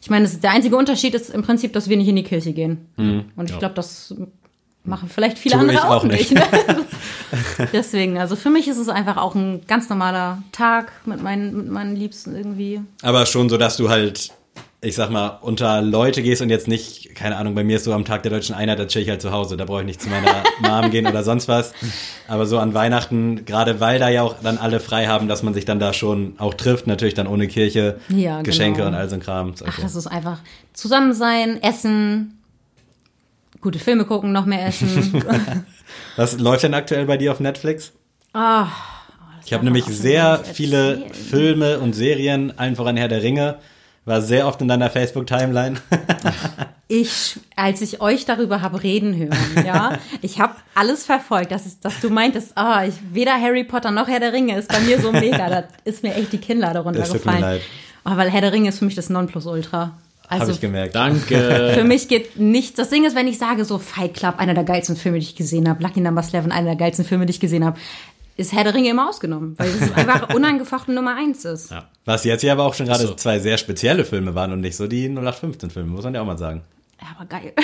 ich 0.00 0.10
meine, 0.10 0.28
der 0.28 0.52
einzige 0.52 0.76
Unterschied 0.76 1.14
ist 1.14 1.30
im 1.30 1.42
Prinzip, 1.42 1.72
dass 1.72 1.88
wir 1.88 1.96
nicht 1.96 2.08
in 2.08 2.16
die 2.16 2.22
Kirche 2.22 2.52
gehen. 2.52 2.86
Und 3.36 3.50
ich 3.50 3.58
glaube, 3.58 3.74
das 3.74 4.14
machen 4.84 5.08
vielleicht 5.08 5.38
viele 5.38 5.54
Tue 5.54 5.62
andere 5.62 5.90
auch 5.90 6.04
nicht. 6.04 6.30
nicht. 6.30 6.52
ne? 6.52 6.84
Deswegen, 7.72 8.18
also 8.18 8.36
für 8.36 8.50
mich 8.50 8.68
ist 8.68 8.76
es 8.76 8.88
einfach 8.88 9.16
auch 9.16 9.34
ein 9.34 9.62
ganz 9.66 9.88
normaler 9.88 10.42
Tag 10.52 10.92
mit 11.06 11.22
meinen, 11.22 11.56
mit 11.56 11.68
meinen 11.68 11.96
Liebsten 11.96 12.36
irgendwie. 12.36 12.82
Aber 13.02 13.26
schon 13.26 13.48
so, 13.48 13.56
dass 13.56 13.76
du 13.76 13.88
halt, 13.88 14.30
ich 14.84 14.94
sag 14.94 15.10
mal, 15.10 15.38
unter 15.40 15.80
Leute 15.82 16.22
gehst 16.22 16.42
und 16.42 16.50
jetzt 16.50 16.68
nicht, 16.68 17.14
keine 17.14 17.36
Ahnung, 17.36 17.54
bei 17.54 17.64
mir 17.64 17.76
ist 17.76 17.84
so 17.84 17.92
am 17.92 18.04
Tag 18.04 18.22
der 18.22 18.30
deutschen 18.32 18.54
Einheit, 18.54 18.78
da 18.78 18.86
chill 18.86 19.02
ich 19.02 19.08
halt 19.08 19.22
zu 19.22 19.32
Hause, 19.32 19.56
da 19.56 19.64
brauche 19.64 19.80
ich 19.80 19.86
nicht 19.86 20.00
zu 20.02 20.08
meiner 20.08 20.42
Mom 20.60 20.90
gehen 20.90 21.06
oder 21.06 21.22
sonst 21.24 21.48
was. 21.48 21.72
Aber 22.28 22.46
so 22.46 22.58
an 22.58 22.74
Weihnachten, 22.74 23.44
gerade 23.44 23.80
weil 23.80 23.98
da 23.98 24.08
ja 24.08 24.22
auch 24.22 24.36
dann 24.42 24.58
alle 24.58 24.80
frei 24.80 25.06
haben, 25.06 25.26
dass 25.28 25.42
man 25.42 25.54
sich 25.54 25.64
dann 25.64 25.78
da 25.78 25.92
schon 25.92 26.34
auch 26.38 26.54
trifft, 26.54 26.86
natürlich 26.86 27.14
dann 27.14 27.26
ohne 27.26 27.48
Kirche, 27.48 27.98
Ja, 28.08 28.42
Geschenke 28.42 28.78
genau. 28.78 28.88
und 28.88 28.94
all 28.94 29.08
so 29.08 29.14
ein 29.14 29.20
Kram. 29.20 29.52
Ist 29.54 29.62
Ach, 29.62 29.68
okay. 29.72 29.82
das 29.82 29.94
ist 29.96 30.06
einfach 30.06 30.38
zusammen 30.72 31.12
sein, 31.14 31.62
essen, 31.62 32.38
gute 33.60 33.78
Filme 33.78 34.04
gucken, 34.04 34.32
noch 34.32 34.44
mehr 34.46 34.66
essen. 34.66 35.22
Was 36.16 36.38
läuft 36.38 36.62
denn 36.64 36.74
aktuell 36.74 37.06
bei 37.06 37.16
dir 37.16 37.32
auf 37.32 37.40
Netflix? 37.40 37.92
Ah, 38.32 38.66
Ich 39.46 39.52
habe 39.52 39.64
nämlich 39.64 39.84
sehr 39.86 40.40
viele 40.44 41.02
Filme 41.12 41.78
und 41.78 41.94
Serien, 41.94 42.56
allen 42.58 42.76
voran 42.76 42.96
Herr 42.96 43.08
der 43.08 43.22
Ringe, 43.22 43.56
war 44.04 44.20
sehr 44.22 44.46
oft 44.46 44.60
in 44.60 44.68
deiner 44.68 44.90
Facebook-Timeline. 44.90 45.76
Ich, 46.86 47.40
als 47.56 47.80
ich 47.80 48.02
euch 48.02 48.26
darüber 48.26 48.60
habe 48.60 48.82
reden 48.82 49.16
hören, 49.16 49.64
ja, 49.64 49.98
ich 50.20 50.38
habe 50.38 50.54
alles 50.74 51.06
verfolgt, 51.06 51.50
dass, 51.50 51.64
es, 51.64 51.80
dass 51.80 51.98
du 52.00 52.10
meintest, 52.10 52.52
ah, 52.56 52.84
ich, 52.84 52.94
weder 53.10 53.32
Harry 53.40 53.64
Potter 53.64 53.90
noch 53.90 54.06
Herr 54.06 54.20
der 54.20 54.34
Ringe 54.34 54.58
ist 54.58 54.68
bei 54.68 54.80
mir 54.80 55.00
so 55.00 55.10
mega. 55.10 55.48
Da 55.48 55.64
ist 55.84 56.02
mir 56.02 56.14
echt 56.14 56.34
die 56.34 56.38
Kinnlade 56.38 56.80
runtergefallen. 56.80 57.60
Oh, 58.04 58.10
weil 58.16 58.30
Herr 58.30 58.42
der 58.42 58.52
Ringe 58.52 58.68
ist 58.68 58.80
für 58.80 58.84
mich 58.84 58.94
das 58.94 59.08
Nonplusultra. 59.08 59.92
Habe 60.28 60.40
Also 60.40 60.52
ich 60.52 60.60
gemerkt. 60.60 60.94
danke. 60.94 61.70
für 61.74 61.84
mich 61.84 62.06
geht 62.06 62.38
nichts. 62.38 62.76
Das 62.76 62.90
Ding 62.90 63.04
ist, 63.06 63.16
wenn 63.16 63.28
ich 63.28 63.38
sage, 63.38 63.64
so 63.64 63.78
Fight 63.78 64.12
Club, 64.12 64.34
einer 64.38 64.52
der 64.54 64.64
geilsten 64.64 64.94
Filme, 64.96 65.18
die 65.18 65.24
ich 65.24 65.36
gesehen 65.36 65.68
habe, 65.68 65.82
Lucky 65.82 66.00
Number 66.00 66.20
11, 66.22 66.50
einer 66.50 66.64
der 66.66 66.76
geilsten 66.76 67.06
Filme, 67.06 67.24
die 67.24 67.30
ich 67.30 67.40
gesehen 67.40 67.64
habe, 67.64 67.78
ist 68.36 68.52
Herr 68.52 68.64
der 68.64 68.74
Ringe 68.74 68.90
immer 68.90 69.08
ausgenommen, 69.08 69.54
weil 69.58 69.68
es 69.68 69.92
einfach 69.96 70.34
unangefochten 70.34 70.94
Nummer 70.94 71.16
eins 71.16 71.44
ist. 71.44 71.70
Ja. 71.70 71.88
Was 72.04 72.24
jetzt 72.24 72.40
hier 72.42 72.52
aber 72.52 72.64
auch 72.64 72.74
schon 72.74 72.86
gerade 72.86 73.06
So. 73.06 73.14
zwei 73.14 73.38
sehr 73.38 73.58
spezielle 73.58 74.04
Filme 74.04 74.34
waren 74.34 74.52
und 74.52 74.60
nicht 74.60 74.76
so 74.76 74.86
die 74.86 75.08
0815-Filme, 75.08 75.88
muss 75.90 76.04
man 76.04 76.14
ja 76.14 76.20
auch 76.22 76.26
mal 76.26 76.38
sagen. 76.38 76.62
Ja, 77.00 77.08
aber 77.16 77.26
geil. 77.26 77.52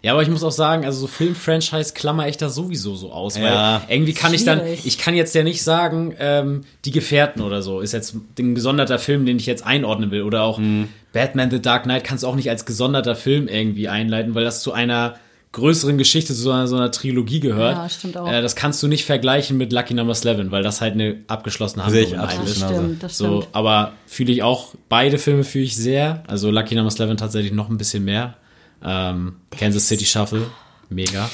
Ja, 0.00 0.12
aber 0.12 0.22
ich 0.22 0.28
muss 0.28 0.44
auch 0.44 0.52
sagen, 0.52 0.84
also 0.84 1.00
so 1.00 1.06
Filmfranchise 1.08 1.92
klammer 1.92 2.28
ich 2.28 2.36
da 2.36 2.48
sowieso 2.50 2.94
so 2.94 3.10
aus, 3.10 3.34
weil 3.34 3.46
Ja. 3.46 3.82
irgendwie 3.88 4.14
kann 4.14 4.32
ich 4.32 4.44
dann, 4.44 4.60
ich 4.64 4.96
kann 4.96 5.16
jetzt 5.16 5.34
ja 5.34 5.42
nicht 5.42 5.64
sagen, 5.64 6.14
ähm, 6.20 6.64
die 6.84 6.92
Gefährten 6.92 7.42
oder 7.42 7.62
so 7.62 7.80
ist 7.80 7.90
jetzt 7.94 8.14
ein 8.38 8.54
gesonderter 8.54 9.00
Film, 9.00 9.26
den 9.26 9.38
ich 9.38 9.46
jetzt 9.46 9.66
einordnen 9.66 10.12
will 10.12 10.22
oder 10.22 10.42
auch 10.44 10.58
Mhm. 10.58 10.88
Batman 11.12 11.50
The 11.50 11.60
Dark 11.60 11.82
Knight 11.82 12.04
kannst 12.04 12.22
du 12.22 12.28
auch 12.28 12.36
nicht 12.36 12.48
als 12.48 12.64
gesonderter 12.64 13.16
Film 13.16 13.48
irgendwie 13.48 13.88
einleiten, 13.88 14.36
weil 14.36 14.44
das 14.44 14.62
zu 14.62 14.72
einer 14.72 15.16
größeren 15.58 15.98
Geschichte, 15.98 16.34
zu 16.34 16.40
so 16.40 16.50
einer, 16.50 16.66
so 16.66 16.76
einer 16.76 16.90
Trilogie 16.90 17.40
gehört. 17.40 17.76
Ja, 17.76 17.88
stimmt 17.88 18.16
auch. 18.16 18.26
Äh, 18.26 18.40
das 18.40 18.56
kannst 18.56 18.82
du 18.82 18.88
nicht 18.88 19.04
vergleichen 19.04 19.56
mit 19.58 19.72
Lucky 19.72 19.94
Number 19.94 20.14
11, 20.14 20.50
weil 20.50 20.62
das 20.62 20.80
halt 20.80 20.94
eine 20.94 21.16
abgeschlossene 21.28 21.84
Handlung 21.84 22.02
ich 22.04 22.12
in 22.12 22.18
einem 22.18 22.44
ist. 22.44 22.56
Stimmt, 22.56 23.02
das 23.02 23.18
So, 23.18 23.42
stimmt. 23.42 23.54
aber 23.54 23.92
fühle 24.06 24.32
ich 24.32 24.42
auch, 24.42 24.74
beide 24.88 25.18
Filme 25.18 25.44
fühle 25.44 25.64
ich 25.64 25.76
sehr. 25.76 26.22
Also 26.26 26.50
Lucky 26.50 26.74
Number 26.74 26.92
11 26.98 27.16
tatsächlich 27.16 27.52
noch 27.52 27.68
ein 27.68 27.76
bisschen 27.78 28.04
mehr. 28.04 28.36
Ähm, 28.82 29.36
Kansas 29.50 29.86
City 29.88 30.04
Shuffle, 30.06 30.46
mega. 30.88 31.28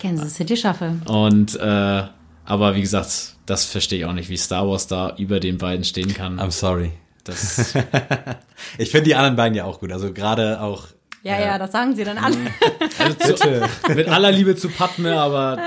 Kansas 0.00 0.34
City 0.34 0.56
Shuffle. 0.56 1.00
Und, 1.06 1.56
äh, 1.58 2.02
aber 2.44 2.74
wie 2.74 2.80
gesagt, 2.80 3.34
das 3.46 3.64
verstehe 3.64 3.98
ich 4.00 4.04
auch 4.04 4.12
nicht, 4.12 4.28
wie 4.28 4.36
Star 4.36 4.68
Wars 4.68 4.86
da 4.86 5.14
über 5.16 5.40
den 5.40 5.58
beiden 5.58 5.84
stehen 5.84 6.14
kann. 6.14 6.38
I'm 6.40 6.50
sorry. 6.50 6.92
Das, 7.24 7.74
Ich 8.78 8.90
finde 8.90 9.04
die 9.04 9.14
anderen 9.14 9.36
beiden 9.36 9.54
ja 9.54 9.64
auch 9.64 9.80
gut. 9.80 9.92
Also 9.92 10.12
gerade 10.12 10.60
auch. 10.60 10.84
Ja, 11.22 11.38
ja, 11.38 11.58
das 11.58 11.72
sagen 11.72 11.94
sie 11.94 12.04
dann 12.04 12.18
alle. 12.18 12.36
also 12.98 13.34
zu, 13.34 13.68
mit 13.94 14.08
aller 14.08 14.32
Liebe 14.32 14.56
zu 14.56 14.68
Padme, 14.68 15.20
aber 15.20 15.58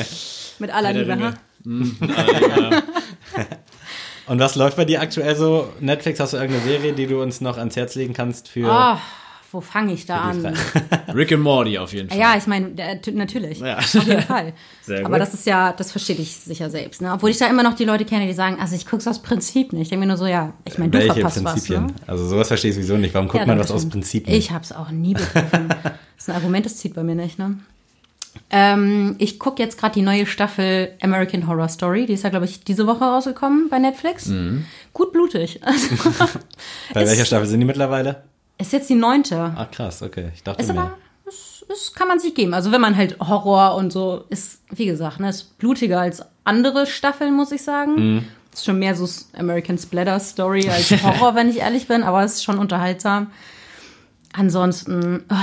Mit 0.58 0.70
aller 0.70 0.92
Liebe, 0.92 1.18
ha? 1.18 1.34
Äh, 1.66 2.70
ja. 2.70 2.82
Und 4.26 4.38
was 4.38 4.54
läuft 4.54 4.76
bei 4.76 4.84
dir 4.84 5.00
aktuell 5.00 5.34
so? 5.34 5.72
Netflix, 5.80 6.20
hast 6.20 6.34
du 6.34 6.36
irgendeine 6.36 6.64
Serie, 6.64 6.92
die 6.92 7.08
du 7.08 7.20
uns 7.20 7.40
noch 7.40 7.58
ans 7.58 7.74
Herz 7.74 7.96
legen 7.96 8.14
kannst 8.14 8.48
für. 8.48 8.68
Oh, 8.70 8.96
wo 9.52 9.60
fange 9.60 9.92
ich 9.92 10.06
da 10.06 10.20
an? 10.22 10.54
Rick 11.14 11.32
and 11.32 11.42
Morty 11.42 11.78
auf 11.78 11.92
jeden 11.92 12.08
Fall. 12.08 12.18
Ja, 12.18 12.34
ich 12.36 12.46
meine, 12.46 12.70
natürlich. 13.12 13.60
Ja. 13.60 13.78
Auf 13.78 13.94
jeden 13.94 14.22
Fall. 14.22 14.52
Sehr 14.82 15.00
Aber 15.00 15.10
gut. 15.18 15.20
das 15.20 15.34
ist 15.34 15.46
ja, 15.46 15.72
das 15.72 15.90
verstehe 15.92 16.16
ich 16.16 16.34
sicher 16.36 16.70
selbst. 16.70 17.02
Ne? 17.02 17.12
Obwohl 17.12 17.30
ich 17.30 17.38
da 17.38 17.46
immer 17.48 17.62
noch 17.62 17.74
die 17.74 17.84
Leute 17.84 18.04
kenne, 18.04 18.26
die 18.26 18.32
sagen, 18.32 18.56
also 18.60 18.74
ich 18.74 18.84
gucke 18.86 18.98
es 18.98 19.06
aus 19.08 19.20
Prinzip 19.22 19.72
nicht. 19.72 19.82
Ich 19.82 19.88
denke 19.90 20.00
mir 20.00 20.08
nur 20.08 20.16
so, 20.16 20.26
ja, 20.26 20.52
ich 20.64 20.78
meine, 20.78 20.90
du 20.90 20.98
Welche 20.98 21.14
verpasst 21.14 21.44
Prinzipien? 21.44 21.84
was. 21.84 21.90
Ne? 21.90 21.96
Also 22.06 22.26
sowas 22.26 22.48
verstehe 22.48 22.70
ich 22.70 22.76
sowieso 22.76 22.96
nicht. 22.96 23.14
Warum 23.14 23.28
guckt 23.28 23.40
Ja, 23.42 23.46
man 23.46 23.58
was 23.58 23.70
aus. 23.70 23.88
Prinzip 23.88 24.26
nicht? 24.26 24.36
Ich 24.36 24.50
habe 24.50 24.64
es 24.64 24.72
auch 24.72 24.90
nie 24.90 25.14
begriffen. 25.14 25.68
das 25.68 25.92
ist 26.18 26.28
ein 26.30 26.36
Argument, 26.36 26.64
das 26.66 26.76
zieht 26.78 26.94
bei 26.94 27.02
mir 27.02 27.14
nicht, 27.14 27.38
ne? 27.38 27.58
Ähm, 28.48 29.16
ich 29.18 29.38
gucke 29.38 29.62
jetzt 29.62 29.78
gerade 29.78 29.92
die 29.94 30.00
neue 30.02 30.24
Staffel 30.24 30.92
American 31.02 31.46
Horror 31.46 31.68
Story. 31.68 32.06
Die 32.06 32.14
ist 32.14 32.24
ja, 32.24 32.30
glaube 32.30 32.46
ich, 32.46 32.64
diese 32.64 32.86
Woche 32.86 33.04
rausgekommen 33.04 33.68
bei 33.68 33.78
Netflix. 33.78 34.26
Mhm. 34.26 34.64
Gut 34.94 35.12
blutig. 35.12 35.60
Also, 35.66 35.86
Bei 36.94 37.06
welcher 37.06 37.24
Staffel 37.26 37.46
sind 37.46 37.60
die 37.60 37.66
mittlerweile? 37.66 38.22
Ist 38.62 38.72
jetzt 38.72 38.88
die 38.90 38.94
neunte. 38.94 39.52
Ach 39.56 39.70
krass, 39.70 40.02
okay. 40.02 40.30
Ich 40.34 40.42
dachte 40.42 40.62
Ist 40.62 40.72
mir. 40.72 40.80
aber, 40.80 40.92
das, 41.24 41.64
das 41.68 41.92
kann 41.94 42.08
man 42.08 42.18
sich 42.18 42.34
geben. 42.34 42.54
Also 42.54 42.72
wenn 42.72 42.80
man 42.80 42.96
halt 42.96 43.18
Horror 43.20 43.74
und 43.76 43.92
so 43.92 44.24
ist, 44.28 44.60
wie 44.70 44.86
gesagt, 44.86 45.20
ne, 45.20 45.28
ist 45.28 45.58
blutiger 45.58 46.00
als 46.00 46.22
andere 46.44 46.86
Staffeln, 46.86 47.34
muss 47.34 47.52
ich 47.52 47.62
sagen. 47.62 48.26
Ist 48.52 48.64
schon 48.66 48.78
mehr 48.78 48.94
so 48.94 49.08
American 49.38 49.78
Splatter 49.78 50.18
Story 50.20 50.68
als 50.68 50.90
Horror, 51.02 51.34
wenn 51.34 51.48
ich 51.48 51.58
ehrlich 51.58 51.88
bin, 51.88 52.02
aber 52.02 52.22
es 52.24 52.34
ist 52.34 52.44
schon 52.44 52.58
unterhaltsam. 52.58 53.30
Ansonsten, 54.32 55.24
ah, 55.28 55.36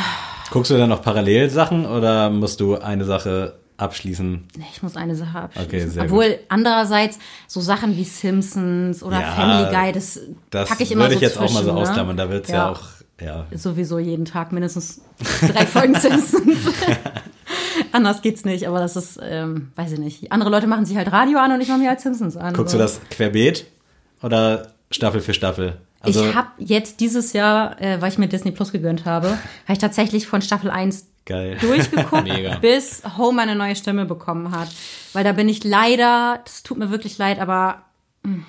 Guckst 0.51 0.71
du 0.71 0.77
dann 0.77 0.89
noch 0.89 1.01
parallel 1.03 1.49
Sachen 1.49 1.85
oder 1.85 2.29
musst 2.31 2.59
du 2.59 2.77
eine 2.77 3.05
Sache 3.05 3.55
abschließen? 3.77 4.47
nee, 4.57 4.65
ich 4.73 4.81
muss 4.81 4.95
eine 4.95 5.15
Sache 5.15 5.39
abschließen. 5.41 5.67
Okay, 5.69 5.87
sehr 5.87 6.03
Obwohl 6.03 6.39
andererseits 6.49 7.19
so 7.47 7.61
Sachen 7.61 7.95
wie 7.95 8.03
Simpsons 8.03 9.03
oder 9.03 9.21
Ja, 9.21 9.31
Family 9.31 9.69
Guy, 9.71 9.91
das, 9.93 10.19
Das 10.49 10.67
packe 10.67 10.83
ich 10.83 10.91
immer 10.91 11.03
würde 11.03 11.13
so 11.13 11.17
ich 11.17 11.21
jetzt 11.21 11.37
auch 11.37 11.51
mal 11.53 11.63
so 11.63 11.71
ne? 11.73 11.79
ausklammern. 11.79 12.17
Da 12.17 12.29
wird's 12.29 12.49
ja. 12.49 12.71
auch, 12.71 12.81
ja. 13.21 13.45
sowieso 13.53 13.99
jeden 13.99 14.25
Tag 14.25 14.51
mindestens 14.51 15.01
drei 15.41 15.65
Folgen 15.65 15.95
Simpsons. 15.99 16.73
Anders 17.91 18.21
geht's 18.21 18.45
nicht, 18.45 18.67
aber 18.67 18.79
das 18.79 18.95
ist, 18.95 19.19
ähm, 19.21 19.71
weiß 19.75 19.93
ich 19.93 19.99
nicht. 19.99 20.31
Andere 20.31 20.49
Leute 20.49 20.67
machen 20.67 20.85
sich 20.85 20.97
halt 20.97 21.11
Radio 21.11 21.39
an 21.39 21.51
und 21.51 21.61
ich 21.61 21.67
mache 21.67 21.79
mir 21.79 21.89
halt 21.89 22.01
Simpsons 22.01 22.37
an. 22.37 22.53
Guckst 22.53 22.71
so. 22.71 22.77
du 22.77 22.83
das 22.83 23.01
querbeet 23.09 23.65
oder 24.21 24.73
Staffel 24.91 25.21
für 25.21 25.33
Staffel? 25.33 25.77
Also, 26.01 26.25
ich 26.25 26.35
habe 26.35 26.49
jetzt 26.57 26.99
dieses 27.01 27.33
Jahr, 27.33 27.81
äh, 27.81 28.01
weil 28.01 28.11
ich 28.11 28.17
mir 28.17 28.27
Disney 28.27 28.51
Plus 28.51 28.71
gegönnt 28.71 29.05
habe, 29.05 29.29
habe 29.29 29.39
ich 29.73 29.79
tatsächlich 29.79 30.27
von 30.27 30.41
Staffel 30.41 30.71
1 30.71 31.07
geil. 31.25 31.57
durchgeguckt, 31.59 32.23
Mega. 32.27 32.57
bis 32.57 33.03
Home 33.17 33.41
eine 33.41 33.55
neue 33.55 33.75
Stimme 33.75 34.05
bekommen 34.05 34.51
hat. 34.51 34.69
Weil 35.13 35.23
da 35.23 35.33
bin 35.33 35.49
ich 35.49 35.63
leider, 35.63 36.39
das 36.45 36.63
tut 36.63 36.77
mir 36.77 36.89
wirklich 36.89 37.17
leid, 37.17 37.39
aber 37.39 37.83
mh, 38.23 38.43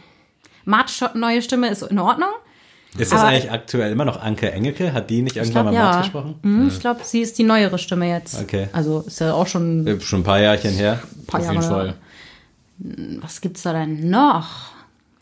Marts 0.64 1.02
neue 1.14 1.42
Stimme 1.42 1.68
ist 1.68 1.82
in 1.82 1.98
Ordnung. 1.98 2.30
Ist 2.98 3.12
das 3.12 3.20
aber- 3.20 3.28
eigentlich 3.30 3.50
aktuell 3.50 3.92
immer 3.92 4.04
noch 4.04 4.20
Anke 4.20 4.50
Engelke? 4.50 4.92
Hat 4.92 5.08
die 5.10 5.22
nicht 5.22 5.36
Ich 5.36 5.42
irgendwann 5.42 5.64
glaube, 5.66 5.78
mal 5.78 5.92
ja. 5.94 6.00
gesprochen? 6.00 6.34
Mhm, 6.42 6.68
Ich 6.68 6.80
glaube, 6.80 7.00
sie 7.04 7.20
ist 7.20 7.38
die 7.38 7.44
neuere 7.44 7.78
Stimme 7.78 8.08
jetzt. 8.08 8.40
Okay. 8.40 8.68
Also 8.72 9.00
ist 9.06 9.20
ja 9.20 9.32
auch 9.32 9.46
schon 9.46 9.82
ein 9.82 9.86
Äh, 9.86 10.00
Schon 10.00 10.20
ein 10.20 10.24
paar 10.24 10.40
Jahrchen 10.40 10.72
her. 10.72 11.00
paar 11.26 11.40
Auf 11.40 11.46
Jahre. 11.46 11.56
jeden 11.56 11.68
Fall. 11.68 11.94
Was 13.22 13.40
gibt's 13.40 13.62
da 13.62 13.72
denn 13.72 14.08
noch? 14.10 14.70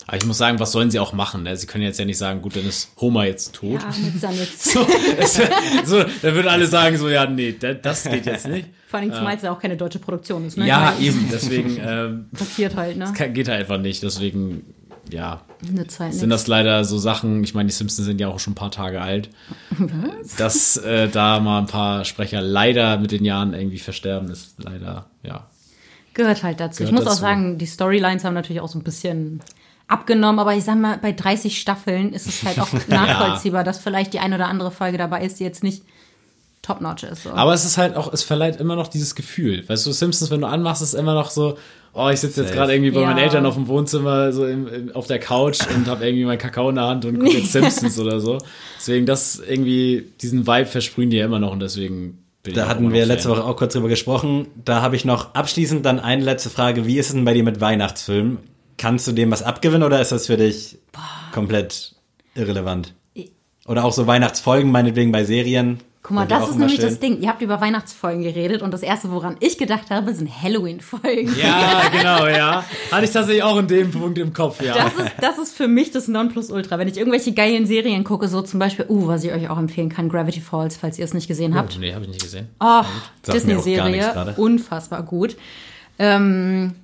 Aber 0.07 0.17
ich 0.17 0.25
muss 0.25 0.39
sagen, 0.39 0.59
was 0.59 0.71
sollen 0.71 0.89
sie 0.89 0.97
auch 0.97 1.13
machen? 1.13 1.43
Ne? 1.43 1.55
Sie 1.55 1.67
können 1.67 1.83
jetzt 1.83 1.99
ja 1.99 2.05
nicht 2.05 2.17
sagen, 2.17 2.41
gut, 2.41 2.55
dann 2.55 2.65
ist 2.65 2.89
Homer 2.99 3.25
jetzt 3.25 3.53
tot. 3.53 3.81
Ja, 3.83 3.89
mit 4.03 4.23
dann 4.23 4.35
jetzt. 4.39 4.63
So, 4.63 4.87
es, 5.19 5.35
so, 5.85 5.99
dann 6.03 6.33
würden 6.35 6.47
alle 6.47 6.65
sagen 6.65 6.97
so, 6.97 7.09
ja, 7.09 7.27
nee, 7.27 7.55
da- 7.59 7.75
das 7.75 8.05
geht 8.05 8.25
jetzt 8.25 8.47
nicht. 8.47 8.67
Vor 8.87 8.99
allem 8.99 9.13
zumal 9.13 9.35
es 9.35 9.43
ja 9.43 9.51
auch 9.51 9.59
keine 9.59 9.77
deutsche 9.77 9.99
Produktion 9.99 10.47
ist. 10.47 10.57
Ne? 10.57 10.65
Ja, 10.65 10.95
eben, 10.99 11.29
deswegen 11.31 11.77
ähm, 11.85 12.25
Passiert 12.35 12.75
halt, 12.75 12.97
ne? 12.97 13.13
kann- 13.15 13.33
geht 13.35 13.47
halt 13.49 13.59
einfach 13.59 13.77
nicht. 13.77 14.01
Deswegen, 14.01 14.63
ja, 15.13 15.41
sind 15.61 15.75
nix. 15.75 16.19
das 16.29 16.47
leider 16.47 16.83
so 16.83 16.97
Sachen, 16.97 17.43
ich 17.43 17.53
meine, 17.53 17.67
die 17.67 17.73
Simpsons 17.73 18.05
sind 18.05 18.19
ja 18.21 18.27
auch 18.27 18.39
schon 18.39 18.53
ein 18.53 18.55
paar 18.55 18.71
Tage 18.71 19.01
alt, 19.01 19.29
dass 20.37 20.77
äh, 20.77 21.09
da 21.09 21.39
mal 21.39 21.59
ein 21.59 21.65
paar 21.65 22.05
Sprecher 22.05 22.41
leider 22.41 22.97
mit 22.97 23.11
den 23.11 23.25
Jahren 23.25 23.53
irgendwie 23.53 23.79
versterben, 23.79 24.29
ist 24.29 24.55
leider, 24.57 25.07
ja. 25.23 25.47
Gehört 26.13 26.43
halt 26.43 26.59
dazu. 26.59 26.79
Gehört 26.79 26.91
ich 26.91 26.95
muss 26.95 27.05
auch 27.05 27.11
dazu. 27.11 27.21
sagen, 27.21 27.57
die 27.57 27.67
Storylines 27.67 28.23
haben 28.23 28.33
natürlich 28.33 28.61
auch 28.61 28.67
so 28.67 28.79
ein 28.79 28.83
bisschen 28.83 29.41
abgenommen, 29.87 30.39
aber 30.39 30.55
ich 30.55 30.63
sag 30.63 30.77
mal, 30.77 30.97
bei 30.97 31.11
30 31.11 31.59
Staffeln 31.59 32.13
ist 32.13 32.27
es 32.27 32.43
halt 32.43 32.59
auch 32.59 32.69
nachvollziehbar, 32.87 33.63
dass 33.63 33.79
vielleicht 33.79 34.13
die 34.13 34.19
eine 34.19 34.35
oder 34.35 34.47
andere 34.47 34.71
Folge 34.71 34.97
dabei 34.97 35.23
ist, 35.23 35.39
die 35.39 35.43
jetzt 35.43 35.63
nicht 35.63 35.83
top-notch 36.61 37.03
ist. 37.03 37.23
So. 37.23 37.31
Aber 37.31 37.53
es 37.53 37.65
ist 37.65 37.77
halt 37.77 37.95
auch, 37.95 38.11
es 38.13 38.23
verleiht 38.23 38.59
immer 38.59 38.75
noch 38.75 38.87
dieses 38.87 39.15
Gefühl. 39.15 39.67
Weißt 39.67 39.85
du, 39.85 39.91
Simpsons, 39.91 40.29
wenn 40.31 40.41
du 40.41 40.47
anmachst, 40.47 40.81
ist 40.81 40.93
immer 40.93 41.13
noch 41.13 41.29
so, 41.31 41.57
oh, 41.93 42.09
ich 42.09 42.19
sitze 42.19 42.41
jetzt 42.43 42.53
gerade 42.53 42.73
irgendwie 42.73 42.91
bei 42.91 43.01
Ja. 43.01 43.07
meinen 43.07 43.17
Eltern 43.19 43.45
auf 43.45 43.55
dem 43.55 43.67
Wohnzimmer, 43.67 44.31
so 44.33 44.45
im, 44.45 44.67
im, 44.67 44.95
auf 44.95 45.07
der 45.07 45.19
Couch 45.19 45.59
und 45.75 45.87
habe 45.87 46.05
irgendwie 46.05 46.25
meinen 46.25 46.37
Kakao 46.37 46.69
in 46.69 46.75
der 46.75 46.85
Hand 46.85 47.05
und 47.05 47.19
gucke 47.19 47.37
jetzt 47.37 47.51
Simpsons 47.53 47.97
oder 47.99 48.19
so. 48.19 48.37
Deswegen, 48.77 49.05
das 49.05 49.39
irgendwie, 49.39 50.11
diesen 50.21 50.45
Vibe 50.47 50.65
versprühen 50.65 51.09
die 51.09 51.17
ja 51.17 51.25
immer 51.25 51.39
noch 51.39 51.51
und 51.51 51.59
deswegen 51.61 52.23
bin 52.43 52.51
ich 52.51 52.55
Da 52.55 52.67
hatten 52.67 52.91
wir 52.93 53.05
letzte. 53.05 53.29
Woche 53.29 53.43
auch 53.43 53.55
kurz 53.55 53.73
drüber 53.73 53.87
gesprochen. 53.89 54.47
Da 54.63 54.81
habe 54.81 54.95
ich 54.95 55.05
noch 55.05 55.33
abschließend 55.33 55.85
dann 55.85 55.99
eine 55.99 56.23
letzte 56.23 56.49
Frage. 56.49 56.85
Wie 56.85 56.97
ist 56.97 57.07
es 57.07 57.13
denn 57.13 57.25
bei 57.25 57.33
dir 57.33 57.43
mit 57.43 57.59
Weihnachtsfilmen? 57.61 58.37
Kannst 58.77 59.07
du 59.07 59.11
dem 59.11 59.29
was 59.31 59.43
abgewinnen 59.43 59.83
oder 59.83 59.99
ist 59.99 60.11
das 60.13 60.27
für 60.27 60.37
dich 60.37 60.77
komplett 61.33 61.95
irrelevant? 62.35 62.93
Oder 63.67 63.83
auch 63.83 63.91
so 63.93 64.07
Weihnachtsfolgen, 64.07 64.71
meinetwegen 64.71 65.11
bei 65.11 65.25
Serien? 65.25 65.79
Guck 66.01 66.11
mal, 66.15 66.25
das 66.25 66.49
ist 66.49 66.55
nämlich 66.57 66.75
stehen? 66.75 66.89
das 66.89 66.99
Ding. 66.99 67.21
Ihr 67.21 67.27
habt 67.27 67.41
über 67.41 67.59
Weihnachtsfolgen 67.59 68.23
geredet 68.23 68.61
und 68.61 68.73
das 68.73 68.83
erste, 68.83 69.11
woran 69.11 69.35
ich 69.41 69.57
gedacht 69.57 69.89
habe, 69.89 70.13
sind 70.15 70.29
Halloween-Folgen. 70.41 71.35
Ja, 71.37 71.89
genau, 71.91 72.25
ja. 72.25 72.63
Hatte 72.89 73.05
ich 73.05 73.11
tatsächlich 73.11 73.43
auch 73.43 73.57
in 73.57 73.67
dem 73.67 73.91
Punkt 73.91 74.17
im 74.17 74.31
Kopf, 74.31 74.61
ja. 74.61 74.75
Das 74.75 74.93
ist, 74.93 75.11
das 75.19 75.37
ist 75.37 75.57
für 75.57 75.67
mich 75.67 75.91
das 75.91 76.07
Nonplusultra. 76.07 76.79
Wenn 76.79 76.87
ich 76.87 76.97
irgendwelche 76.97 77.33
geilen 77.33 77.65
Serien 77.65 78.05
gucke, 78.05 78.29
so 78.29 78.41
zum 78.41 78.59
Beispiel, 78.59 78.85
uh, 78.87 79.07
was 79.07 79.25
ich 79.25 79.33
euch 79.33 79.49
auch 79.49 79.57
empfehlen 79.57 79.89
kann, 79.89 80.07
Gravity 80.07 80.39
Falls, 80.39 80.77
falls 80.77 80.97
ihr 80.97 81.03
es 81.03 81.13
nicht 81.13 81.27
gesehen 81.27 81.53
habt. 81.53 81.77
nee, 81.77 81.93
habe 81.93 82.05
ich 82.05 82.11
nicht 82.11 82.23
gesehen. 82.23 82.47
Oh, 82.61 82.83
Disney-Serie, 83.27 84.35
unfassbar 84.37 85.03
gut. 85.03 85.35
Ähm, 85.99 86.75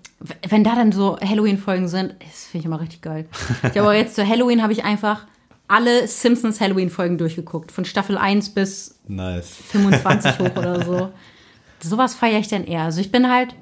wenn 0.47 0.66
da 0.66 0.76
dann 0.76 0.91
so 0.91 1.18
Halloween-Folgen 1.20 1.88
sind, 1.88 2.16
das 2.20 2.45
finde 2.45 2.59
ich 2.59 2.66
immer 2.66 2.82
richtig 2.82 3.01
geil. 3.01 3.26
Ich 3.72 3.80
aber 3.80 3.95
jetzt 3.95 4.16
zu 4.16 4.28
Halloween 4.28 4.61
habe 4.61 4.74
ich 4.74 4.84
einfach 4.84 5.26
alle 5.68 6.07
Simpsons 6.07 6.59
Halloween-Folgen 6.61 7.18
durchgeguckt. 7.18 7.72
Von 7.72 7.86
Staffel 7.86 8.18
1 8.18 8.49
bis 8.49 8.99
Nice. 9.07 9.55
25 9.70 10.39
hoch 10.39 10.55
oder 10.55 10.84
so. 10.84 11.11
Sowas 11.82 12.16
feiere 12.16 12.39
ich 12.39 12.47
dann 12.47 12.66
eher. 12.66 12.84
Also 12.84 13.01
ich 13.01 13.11
bin 13.11 13.30
halt, 13.32 13.55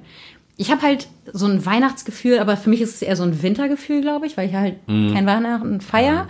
ich 0.56 0.70
habe 0.70 0.82
halt 0.82 1.08
so 1.32 1.46
ein 1.46 1.64
Weihnachtsgefühl, 1.66 2.38
aber 2.38 2.56
für 2.56 2.70
mich 2.70 2.80
ist 2.80 2.94
es 2.94 3.02
eher 3.02 3.16
so 3.16 3.22
ein 3.24 3.42
Wintergefühl, 3.42 4.00
glaube 4.00 4.26
ich, 4.26 4.36
weil 4.36 4.48
ich 4.48 4.54
halt 4.54 4.76
kein 4.86 5.26
Weihnachten 5.26 5.80
feier. 5.80 6.28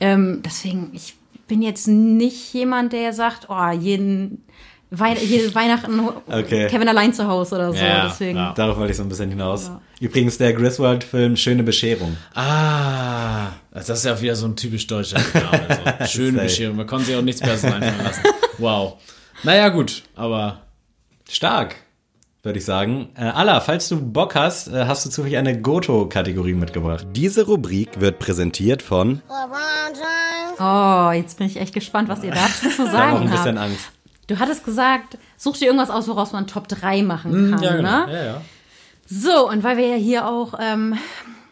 Ähm, 0.00 0.42
deswegen, 0.44 0.90
ich 0.92 1.14
bin 1.48 1.62
jetzt 1.62 1.88
nicht 1.88 2.52
jemand, 2.52 2.92
der 2.92 3.12
sagt, 3.12 3.48
oh, 3.48 3.70
jeden, 3.70 4.44
Wei 4.90 5.14
jede 5.14 5.52
Weihnachten 5.54 6.00
Okay. 6.28 6.68
Kevin 6.68 6.88
allein 6.88 7.12
zu 7.12 7.26
Hause 7.26 7.56
oder 7.56 7.72
so. 7.72 7.78
Ja, 7.78 8.08
deswegen. 8.08 8.36
ja. 8.38 8.52
Darauf 8.54 8.76
wollte 8.76 8.92
ich 8.92 8.96
so 8.96 9.02
ein 9.02 9.08
bisschen 9.08 9.30
hinaus. 9.30 9.70
Übrigens 10.00 10.38
der 10.38 10.52
Griswold-Film 10.52 11.36
Schöne 11.36 11.62
Bescherung. 11.62 12.16
Ah, 12.34 13.48
das 13.72 13.88
ist 13.88 14.04
ja 14.04 14.20
wieder 14.20 14.36
so 14.36 14.46
ein 14.46 14.56
typisch 14.56 14.86
deutscher 14.86 15.18
Name. 15.34 15.96
So. 16.00 16.06
Schöne. 16.06 16.42
Bescherung. 16.42 16.76
Man 16.76 16.86
konnte 16.86 17.06
sich 17.06 17.16
auch 17.16 17.22
nichts 17.22 17.40
Besseres 17.40 17.72
einfallen 17.74 18.04
lassen. 18.04 18.22
Wow. 18.58 18.94
Naja, 19.42 19.68
gut, 19.70 20.02
aber 20.14 20.60
Stark, 21.28 21.76
würde 22.42 22.58
ich 22.58 22.64
sagen. 22.64 23.08
Äh, 23.16 23.24
Alla, 23.24 23.60
falls 23.60 23.88
du 23.88 24.00
Bock 24.00 24.34
hast, 24.34 24.68
äh, 24.68 24.84
hast 24.86 25.04
du 25.04 25.10
zufällig 25.10 25.36
eine 25.36 25.60
Goto-Kategorie 25.60 26.54
mitgebracht. 26.54 27.06
Diese 27.12 27.44
Rubrik 27.44 28.00
wird 28.00 28.18
präsentiert 28.18 28.82
von... 28.82 29.20
Oh, 30.58 31.10
jetzt 31.12 31.36
bin 31.38 31.48
ich 31.48 31.58
echt 31.60 31.74
gespannt, 31.74 32.08
was 32.08 32.22
ihr 32.22 32.30
dazu 32.30 32.70
zu 32.70 32.84
Ich 32.86 32.92
habe 32.92 33.12
auch 33.16 33.20
ein 33.20 33.28
sagen 33.28 33.30
bisschen 33.30 33.58
habt. 33.58 33.70
Angst. 33.70 33.92
Du 34.26 34.38
hattest 34.38 34.64
gesagt, 34.64 35.18
such 35.36 35.58
dir 35.58 35.66
irgendwas 35.66 35.90
aus, 35.90 36.08
woraus 36.08 36.32
man 36.32 36.46
Top 36.46 36.68
3 36.68 37.02
machen 37.02 37.50
kann. 37.50 37.62
ja, 37.62 37.76
genau. 37.76 38.06
ne? 38.06 38.12
Ja, 38.12 38.24
ja. 38.24 38.42
So, 39.08 39.48
und 39.48 39.62
weil 39.62 39.76
wir 39.76 39.86
ja 39.86 39.94
hier 39.96 40.26
auch 40.26 40.54
ähm, 40.60 40.98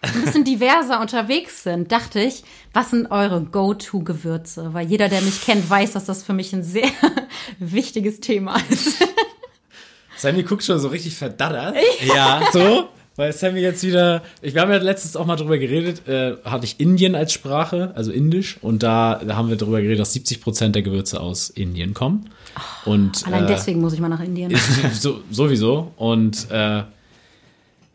ein 0.03 0.25
bisschen 0.25 0.45
diverser 0.45 1.01
unterwegs 1.01 1.63
sind, 1.63 1.93
dachte 1.93 2.21
ich, 2.21 2.43
was 2.73 2.91
sind 2.91 3.11
eure 3.11 3.43
Go-To-Gewürze? 3.43 4.75
Weil 4.75 4.89
jeder, 4.89 5.09
der 5.09 5.21
mich 5.23 5.43
kennt, 5.45 5.69
weiß, 5.71 5.93
dass 5.93 6.05
das 6.05 6.25
für 6.25 6.33
mich 6.33 6.53
ein 6.53 6.65
sehr 6.65 6.89
wichtiges 7.61 8.21
Thema 8.21 8.57
ist. 8.69 8.97
Sammy 10.17 10.43
guckt 10.43 10.65
schon 10.65 10.79
so 10.79 10.89
richtig 10.89 11.17
verdattert. 11.17 11.77
Ja, 12.05 12.43
So, 12.53 12.89
weil 13.17 13.33
Sammy 13.33 13.61
jetzt 13.61 13.85
wieder. 13.85 14.23
Ich, 14.43 14.55
wir 14.55 14.63
haben 14.63 14.71
ja 14.71 14.79
letztens 14.79 15.17
auch 15.17 15.27
mal 15.27 15.37
drüber 15.37 15.59
geredet, 15.59 16.09
äh, 16.09 16.37
hatte 16.45 16.65
ich 16.65 16.81
Indien 16.81 17.15
als 17.15 17.33
Sprache, 17.33 17.93
also 17.95 18.11
Indisch, 18.11 18.59
und 18.61 18.83
da, 18.83 19.21
da 19.25 19.37
haben 19.37 19.49
wir 19.49 19.57
drüber 19.57 19.81
geredet, 19.81 20.01
dass 20.01 20.13
70 20.13 20.41
Prozent 20.41 20.75
der 20.75 20.83
Gewürze 20.83 21.21
aus 21.21 21.51
Indien 21.51 21.95
kommen. 21.95 22.31
Und 22.85 23.27
Allein 23.27 23.45
äh, 23.45 23.49
deswegen 23.49 23.81
muss 23.81 23.93
ich 23.93 24.01
mal 24.01 24.09
nach 24.09 24.21
Indien. 24.21 24.55
so, 24.93 25.21
sowieso. 25.31 25.93
Und 25.97 26.51
äh, 26.51 26.83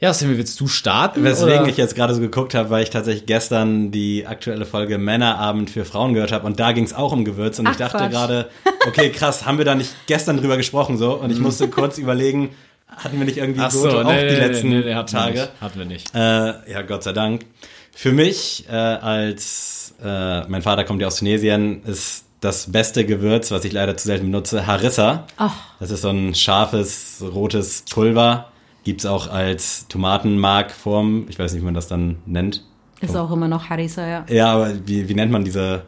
ja, 0.01 0.14
Sammy, 0.14 0.38
willst 0.38 0.57
du 0.62 0.68
starten? 0.68 1.24
Weswegen 1.26 1.60
oder? 1.60 1.70
ich 1.70 1.76
jetzt 1.76 1.93
gerade 1.93 2.14
so 2.14 2.22
geguckt 2.22 2.53
habe, 2.55 2.70
weil 2.70 2.84
ich 2.84 2.89
tatsächlich 2.89 3.26
gestern 3.26 3.91
die 3.91 4.26
aktuelle 4.26 4.66
Folge 4.66 4.97
Männerabend 4.97 5.70
für 5.70 5.84
Frauen 5.84 6.14
gehört 6.14 6.32
habe 6.32 6.45
und 6.47 6.57
da 6.57 6.72
ging 6.72 6.86
es 6.86 6.93
auch 6.93 7.12
um 7.12 7.26
Gewürz 7.26 7.60
und 7.60 7.68
Ach, 7.68 7.72
ich 7.72 7.78
dachte 7.78 7.97
Quatsch. 7.97 8.12
gerade, 8.12 8.49
okay, 8.88 9.10
krass, 9.10 9.45
haben 9.45 9.57
wir 9.57 9.66
da 9.66 9.76
nicht 9.76 9.93
gestern 10.07 10.38
drüber 10.38 10.55
gesprochen 10.55 10.97
so 10.97 11.16
und 11.16 11.32
ich 11.32 11.39
musste 11.39 11.68
kurz 11.68 11.97
überlegen, 11.97 12.51
hatten 12.88 13.20
wir 13.20 13.26
nicht 13.26 13.38
irgendwie 13.38 13.60
Ach 13.60 13.72
so, 13.72 13.84
Goto 13.84 14.01
auch 14.01 14.03
nee, 14.05 14.28
die 14.30 14.36
nee, 14.36 14.39
letzten 14.39 14.70
nee, 14.70 14.80
nee, 14.80 14.93
hatten 14.95 15.12
Wir 15.12 15.20
Tage? 15.20 15.39
nicht, 15.39 15.51
hatten 15.62 15.80
wir 15.80 15.86
nicht. 15.86 16.16
Äh, 16.16 16.72
ja, 16.72 16.82
Gott 16.88 17.03
sei 17.03 17.12
Dank. 17.12 17.45
Für 17.93 18.14
mich 18.14 18.66
äh, 18.70 18.76
als 18.76 19.95
äh, 20.01 20.47
mein 20.47 20.62
Vater 20.62 20.86
kommt 20.86 21.01
ja 21.01 21.07
aus 21.07 21.18
Tunesien, 21.18 21.84
ist 21.84 22.24
das 22.41 22.71
beste 22.71 23.05
Gewürz, 23.05 23.51
was 23.51 23.65
ich 23.65 23.73
leider 23.73 23.97
zu 23.97 24.07
selten 24.07 24.27
benutze, 24.27 24.65
Harissa. 24.65 25.27
Ach. 25.37 25.55
Das 25.79 25.91
ist 25.91 26.01
so 26.01 26.09
ein 26.09 26.35
scharfes, 26.35 27.23
rotes 27.33 27.83
Pulver. 27.89 28.49
Gibt's 28.83 29.05
auch 29.05 29.29
als 29.29 29.87
Tomatenmarkform. 29.89 31.25
Ich 31.29 31.37
weiß 31.37 31.51
nicht, 31.53 31.61
wie 31.61 31.65
man 31.65 31.73
das 31.73 31.87
dann 31.87 32.17
nennt. 32.25 32.63
Ist 33.01 33.15
auch 33.15 33.31
immer 33.31 33.47
noch 33.47 33.69
Harissa, 33.69 34.07
ja. 34.07 34.25
Ja, 34.29 34.53
aber 34.53 34.73
wie, 34.85 35.07
wie 35.07 35.13
nennt 35.13 35.31
man 35.31 35.43
diese 35.43 35.83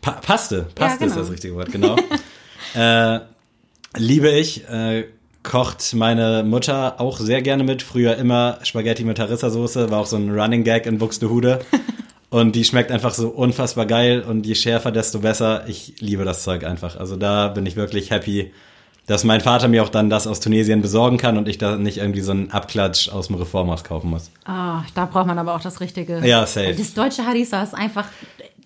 pa 0.00 0.12
Paste? 0.12 0.66
Paste 0.74 0.98
genau. 1.00 1.10
ist 1.10 1.20
das 1.20 1.30
richtige 1.30 1.54
Wort, 1.54 1.72
genau. 1.72 1.96
äh, 2.74 3.20
liebe 3.96 4.30
ich. 4.30 4.68
Äh, 4.68 5.04
kocht 5.42 5.94
meine 5.94 6.42
Mutter 6.42 7.00
auch 7.00 7.20
sehr 7.20 7.40
gerne 7.40 7.62
mit. 7.62 7.82
Früher 7.82 8.16
immer 8.16 8.58
Spaghetti 8.64 9.04
mit 9.04 9.18
Harissa-Soße, 9.18 9.90
war 9.90 10.00
auch 10.00 10.06
so 10.06 10.16
ein 10.16 10.30
Running 10.30 10.64
Gag 10.64 10.86
in 10.86 10.98
Buxtehude. 10.98 11.60
Und 12.28 12.56
die 12.56 12.64
schmeckt 12.64 12.90
einfach 12.90 13.14
so 13.14 13.28
unfassbar 13.28 13.86
geil 13.86 14.22
und 14.22 14.46
je 14.46 14.54
schärfer, 14.56 14.90
desto 14.90 15.20
besser. 15.20 15.64
Ich 15.68 15.94
liebe 16.00 16.24
das 16.24 16.42
Zeug 16.42 16.64
einfach. 16.64 16.96
Also 16.96 17.16
da 17.16 17.48
bin 17.48 17.64
ich 17.66 17.76
wirklich 17.76 18.10
happy, 18.10 18.52
dass 19.06 19.22
mein 19.22 19.40
Vater 19.40 19.68
mir 19.68 19.84
auch 19.84 19.88
dann 19.88 20.10
das 20.10 20.26
aus 20.26 20.40
Tunesien 20.40 20.82
besorgen 20.82 21.18
kann 21.18 21.38
und 21.38 21.46
ich 21.46 21.58
da 21.58 21.76
nicht 21.76 21.98
irgendwie 21.98 22.22
so 22.22 22.32
einen 22.32 22.50
Abklatsch 22.50 23.08
aus 23.08 23.28
dem 23.28 23.36
Reformhaus 23.36 23.84
kaufen 23.84 24.10
muss. 24.10 24.30
Ah, 24.44 24.82
da 24.96 25.04
braucht 25.04 25.28
man 25.28 25.38
aber 25.38 25.54
auch 25.54 25.60
das 25.60 25.80
Richtige. 25.80 26.18
Ja, 26.26 26.44
safe. 26.46 26.74
Das 26.76 26.94
deutsche 26.94 27.24
Harissa 27.24 27.62
ist 27.62 27.74
einfach 27.74 28.06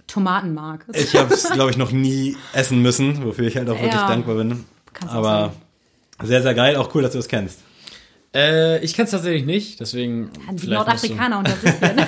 Tomatenmark. 0.06 0.86
Ich 0.94 1.14
habe 1.14 1.32
es, 1.34 1.44
glaube 1.50 1.70
ich, 1.70 1.76
noch 1.76 1.92
nie 1.92 2.36
essen 2.54 2.80
müssen, 2.80 3.24
wofür 3.24 3.46
ich 3.46 3.56
halt 3.56 3.68
auch 3.68 3.74
wirklich 3.76 3.92
Ja. 3.92 4.08
dankbar 4.08 4.36
bin. 4.36 4.64
Aber 5.06 5.52
sehr, 6.22 6.42
sehr 6.42 6.54
geil. 6.54 6.76
Auch 6.76 6.94
cool, 6.94 7.02
dass 7.02 7.12
du 7.12 7.18
es 7.18 7.28
kennst. 7.28 7.60
Äh, 8.32 8.78
ich 8.84 8.94
kenn's 8.94 9.10
tatsächlich 9.10 9.44
nicht, 9.44 9.80
deswegen 9.80 10.30
Die 10.52 10.58
vielleicht 10.60 10.86
musst, 10.88 11.04
du, 11.04 11.14
Nordafrikaner 11.14 11.38
unter 11.38 11.50
sich. 11.56 11.80
Ne? 11.80 12.06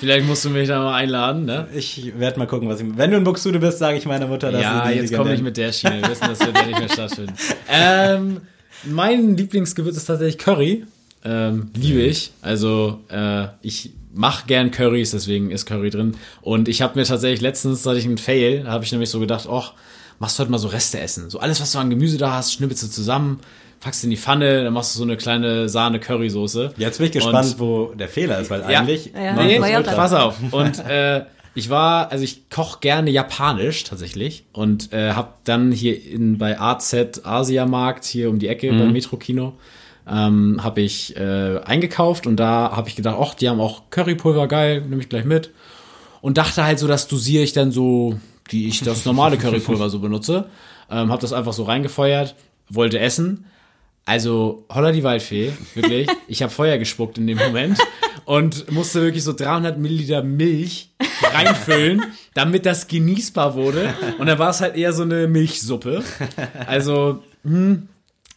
vielleicht 0.00 0.26
musst 0.26 0.44
du 0.44 0.50
mich 0.50 0.66
da 0.66 0.82
mal 0.82 0.94
einladen, 0.94 1.44
ne? 1.44 1.68
Ich 1.74 2.12
werde 2.18 2.40
mal 2.40 2.46
gucken, 2.46 2.68
was 2.68 2.80
ich. 2.80 2.86
Wenn 2.96 3.12
du 3.12 3.16
in 3.18 3.24
Buxtehude 3.24 3.60
bist, 3.60 3.78
sage 3.78 3.96
ich 3.96 4.04
meiner 4.04 4.26
Mutter, 4.26 4.50
dass 4.50 4.60
Ja, 4.60 4.84
sie 4.86 4.94
die 4.94 4.98
jetzt 5.00 5.10
komm 5.14 5.28
nicht 5.28 5.38
Legenden- 5.38 5.44
mit 5.44 5.56
der 5.56 5.72
Schiene. 5.72 6.02
Wir 6.02 6.08
wissen, 6.10 6.26
das 6.28 6.40
wird 6.40 6.56
ja 6.56 6.66
nicht 6.66 6.78
mehr 6.80 6.88
stattfinden. 6.88 7.34
Ähm, 7.70 8.40
mein 8.84 9.36
Lieblingsgewürz 9.36 9.96
ist 9.96 10.06
tatsächlich 10.06 10.38
Curry. 10.38 10.84
Ähm, 11.24 11.70
liebe 11.74 12.02
ich. 12.02 12.32
Also 12.42 13.00
äh, 13.08 13.46
ich 13.62 13.92
mache 14.12 14.46
gern 14.46 14.70
Currys, 14.72 15.12
deswegen 15.12 15.50
ist 15.52 15.66
Curry 15.66 15.90
drin. 15.90 16.16
Und 16.42 16.68
ich 16.68 16.82
habe 16.82 16.98
mir 16.98 17.04
tatsächlich 17.06 17.40
letztens, 17.40 17.86
hatte 17.86 17.98
ich 17.98 18.04
einen 18.04 18.18
Fail, 18.18 18.64
da 18.64 18.72
habe 18.72 18.84
ich 18.84 18.90
nämlich 18.92 19.08
so 19.10 19.20
gedacht, 19.20 19.48
ach, 19.50 19.72
machst 20.18 20.38
du 20.38 20.42
heute 20.42 20.50
mal 20.50 20.58
so 20.58 20.68
Reste 20.68 21.00
essen. 21.00 21.30
So 21.30 21.38
alles, 21.40 21.60
was 21.60 21.72
du 21.72 21.78
an 21.78 21.90
Gemüse 21.90 22.18
da 22.18 22.32
hast, 22.34 22.52
schnippelst 22.52 22.82
du 22.82 22.88
zusammen, 22.88 23.40
packst 23.84 24.02
in 24.04 24.10
die 24.10 24.16
Pfanne, 24.16 24.64
dann 24.64 24.72
machst 24.72 24.94
du 24.94 24.98
so 24.98 25.04
eine 25.04 25.16
kleine 25.16 25.68
Sahne-Currysoße. 25.68 26.74
Jetzt 26.78 26.98
bin 26.98 27.06
ich 27.06 27.12
gespannt, 27.12 27.52
Und- 27.52 27.58
wo 27.60 27.86
der 27.94 28.08
Fehler 28.08 28.40
ist, 28.40 28.50
weil 28.50 28.60
Ja. 28.62 28.80
eigentlich. 28.80 29.12
Ja, 29.14 29.34
Nee, 29.34 29.60
pass 29.82 30.12
auf. 30.12 30.36
Und 30.50 30.78
äh, 30.80 31.24
ich 31.54 31.70
war, 31.70 32.10
also 32.10 32.24
ich 32.24 32.48
koche 32.50 32.78
gerne 32.80 33.10
japanisch 33.10 33.84
tatsächlich 33.84 34.44
und 34.52 34.92
äh, 34.92 35.12
habe 35.12 35.28
dann 35.44 35.70
hier 35.70 36.04
in, 36.04 36.36
bei 36.36 36.58
AZ 36.60 37.20
Asia 37.22 37.64
Markt 37.64 38.04
hier 38.04 38.28
um 38.28 38.40
die 38.40 38.48
Ecke 38.48 38.70
beim 38.70 38.92
Metro-Kino 38.92 39.52
ähm, 40.10 40.60
habe 40.64 40.80
ich 40.80 41.16
äh, 41.16 41.60
eingekauft 41.64 42.26
und 42.26 42.36
da 42.36 42.72
habe 42.74 42.88
ich 42.88 42.96
gedacht, 42.96 43.16
ach, 43.20 43.34
die 43.34 43.48
haben 43.48 43.60
auch 43.60 43.82
Currypulver, 43.90 44.48
geil, 44.48 44.80
nehme 44.82 45.00
ich 45.00 45.08
gleich 45.08 45.24
mit. 45.24 45.50
Und 46.20 46.38
dachte 46.38 46.64
halt 46.64 46.78
so, 46.80 46.86
das 46.88 47.06
dosiere 47.06 47.44
ich 47.44 47.52
dann 47.52 47.70
so, 47.70 48.18
wie 48.48 48.66
ich 48.66 48.80
das 48.80 49.04
normale 49.04 49.36
Currypulver 49.38 49.88
so 49.90 50.00
benutze. 50.00 50.46
Ähm, 50.90 51.10
habe 51.12 51.20
das 51.22 51.32
einfach 51.32 51.52
so 51.52 51.62
reingefeuert, 51.62 52.34
wollte 52.68 52.98
essen. 52.98 53.44
Also 54.06 54.66
holla 54.72 54.92
die 54.92 55.02
Waldfee, 55.02 55.52
wirklich. 55.74 56.08
Ich 56.28 56.42
habe 56.42 56.52
Feuer 56.52 56.76
gespuckt 56.78 57.16
in 57.16 57.26
dem 57.26 57.38
Moment 57.38 57.78
und 58.26 58.70
musste 58.70 59.00
wirklich 59.02 59.24
so 59.24 59.32
300 59.32 59.78
Milliliter 59.78 60.22
Milch 60.22 60.90
reinfüllen, 61.32 62.02
damit 62.34 62.66
das 62.66 62.86
genießbar 62.86 63.54
wurde. 63.54 63.94
Und 64.18 64.26
dann 64.26 64.38
war 64.38 64.50
es 64.50 64.60
halt 64.60 64.76
eher 64.76 64.92
so 64.92 65.02
eine 65.04 65.26
Milchsuppe. 65.26 66.02
Also, 66.66 67.22
hm, 67.44 67.88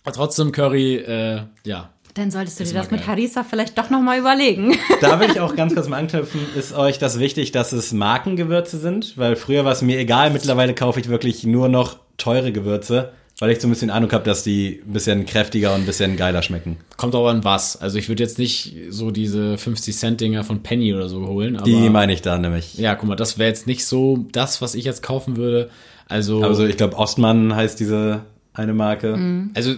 trotzdem 0.05 0.51
Curry, 0.53 0.95
äh, 0.97 1.41
ja. 1.65 1.89
Dann 2.13 2.32
solltest 2.32 2.59
du 2.59 2.63
Ist 2.63 2.72
dir 2.72 2.80
das 2.80 2.89
mal 2.89 2.97
mit 2.97 3.05
geil. 3.05 3.15
Harissa 3.15 3.43
vielleicht 3.43 3.78
doch 3.78 3.89
nochmal 3.89 4.18
überlegen. 4.20 4.76
Da 5.01 5.20
will 5.20 5.30
ich 5.30 5.39
auch 5.39 5.55
ganz 5.55 5.76
kurz 5.76 5.88
mal 5.88 5.97
anknüpfen. 5.97 6.41
Ist 6.55 6.74
euch 6.74 6.97
das 6.97 7.20
wichtig, 7.20 7.51
dass 7.51 7.74
es 7.74 7.93
Markengewürze 7.93 8.78
sind? 8.80 9.18
Weil 9.18 9.36
früher 9.36 9.65
war 9.65 9.74
es 9.74 9.82
mir 9.84 9.99
egal, 9.99 10.32
mittlerweile 10.32 10.74
kaufe 10.74 10.99
ich 10.99 11.09
wirklich 11.09 11.43
nur 11.43 11.70
noch 11.70 11.97
teure 12.18 12.51
Gewürze, 12.51 13.11
weil 13.39 13.51
ich 13.51 13.61
so 13.61 13.67
ein 13.67 13.71
bisschen 13.71 13.89
Ahnung 13.91 14.11
habe, 14.11 14.23
dass 14.23 14.43
die 14.43 14.81
ein 14.85 14.93
bisschen 14.93 15.25
kräftiger 15.25 15.73
und 15.75 15.81
ein 15.81 15.85
bisschen 15.85 16.17
geiler 16.17 16.41
schmecken. 16.41 16.77
Kommt 16.97 17.13
aber 17.13 17.29
an 17.29 17.43
was. 17.43 17.79
Also 17.79 17.99
ich 17.99 18.09
würde 18.09 18.23
jetzt 18.23 18.39
nicht 18.39 18.75
so 18.89 19.11
diese 19.11 19.55
50-Cent-Dinger 19.55 20.43
von 20.43 20.63
Penny 20.63 20.93
oder 20.93 21.07
so 21.07 21.25
holen. 21.27 21.55
Aber, 21.57 21.65
Die 21.65 21.89
meine 21.89 22.13
ich 22.13 22.21
da 22.23 22.38
nämlich. 22.39 22.77
Ja, 22.77 22.95
guck 22.95 23.07
mal, 23.09 23.15
das 23.15 23.38
wäre 23.38 23.49
jetzt 23.49 23.67
nicht 23.67 23.85
so 23.85 24.25
das, 24.31 24.61
was 24.61 24.73
ich 24.75 24.85
jetzt 24.85 25.03
kaufen 25.03 25.38
würde. 25.38 25.69
Also, 26.07 26.41
Also 26.41 26.65
ich 26.65 26.77
glaube, 26.77 26.97
Ostmann 26.97 27.55
heißt 27.55 27.79
diese 27.79 28.21
eine 28.53 28.73
Marke. 28.73 29.15
Mhm. 29.15 29.51
also 29.53 29.75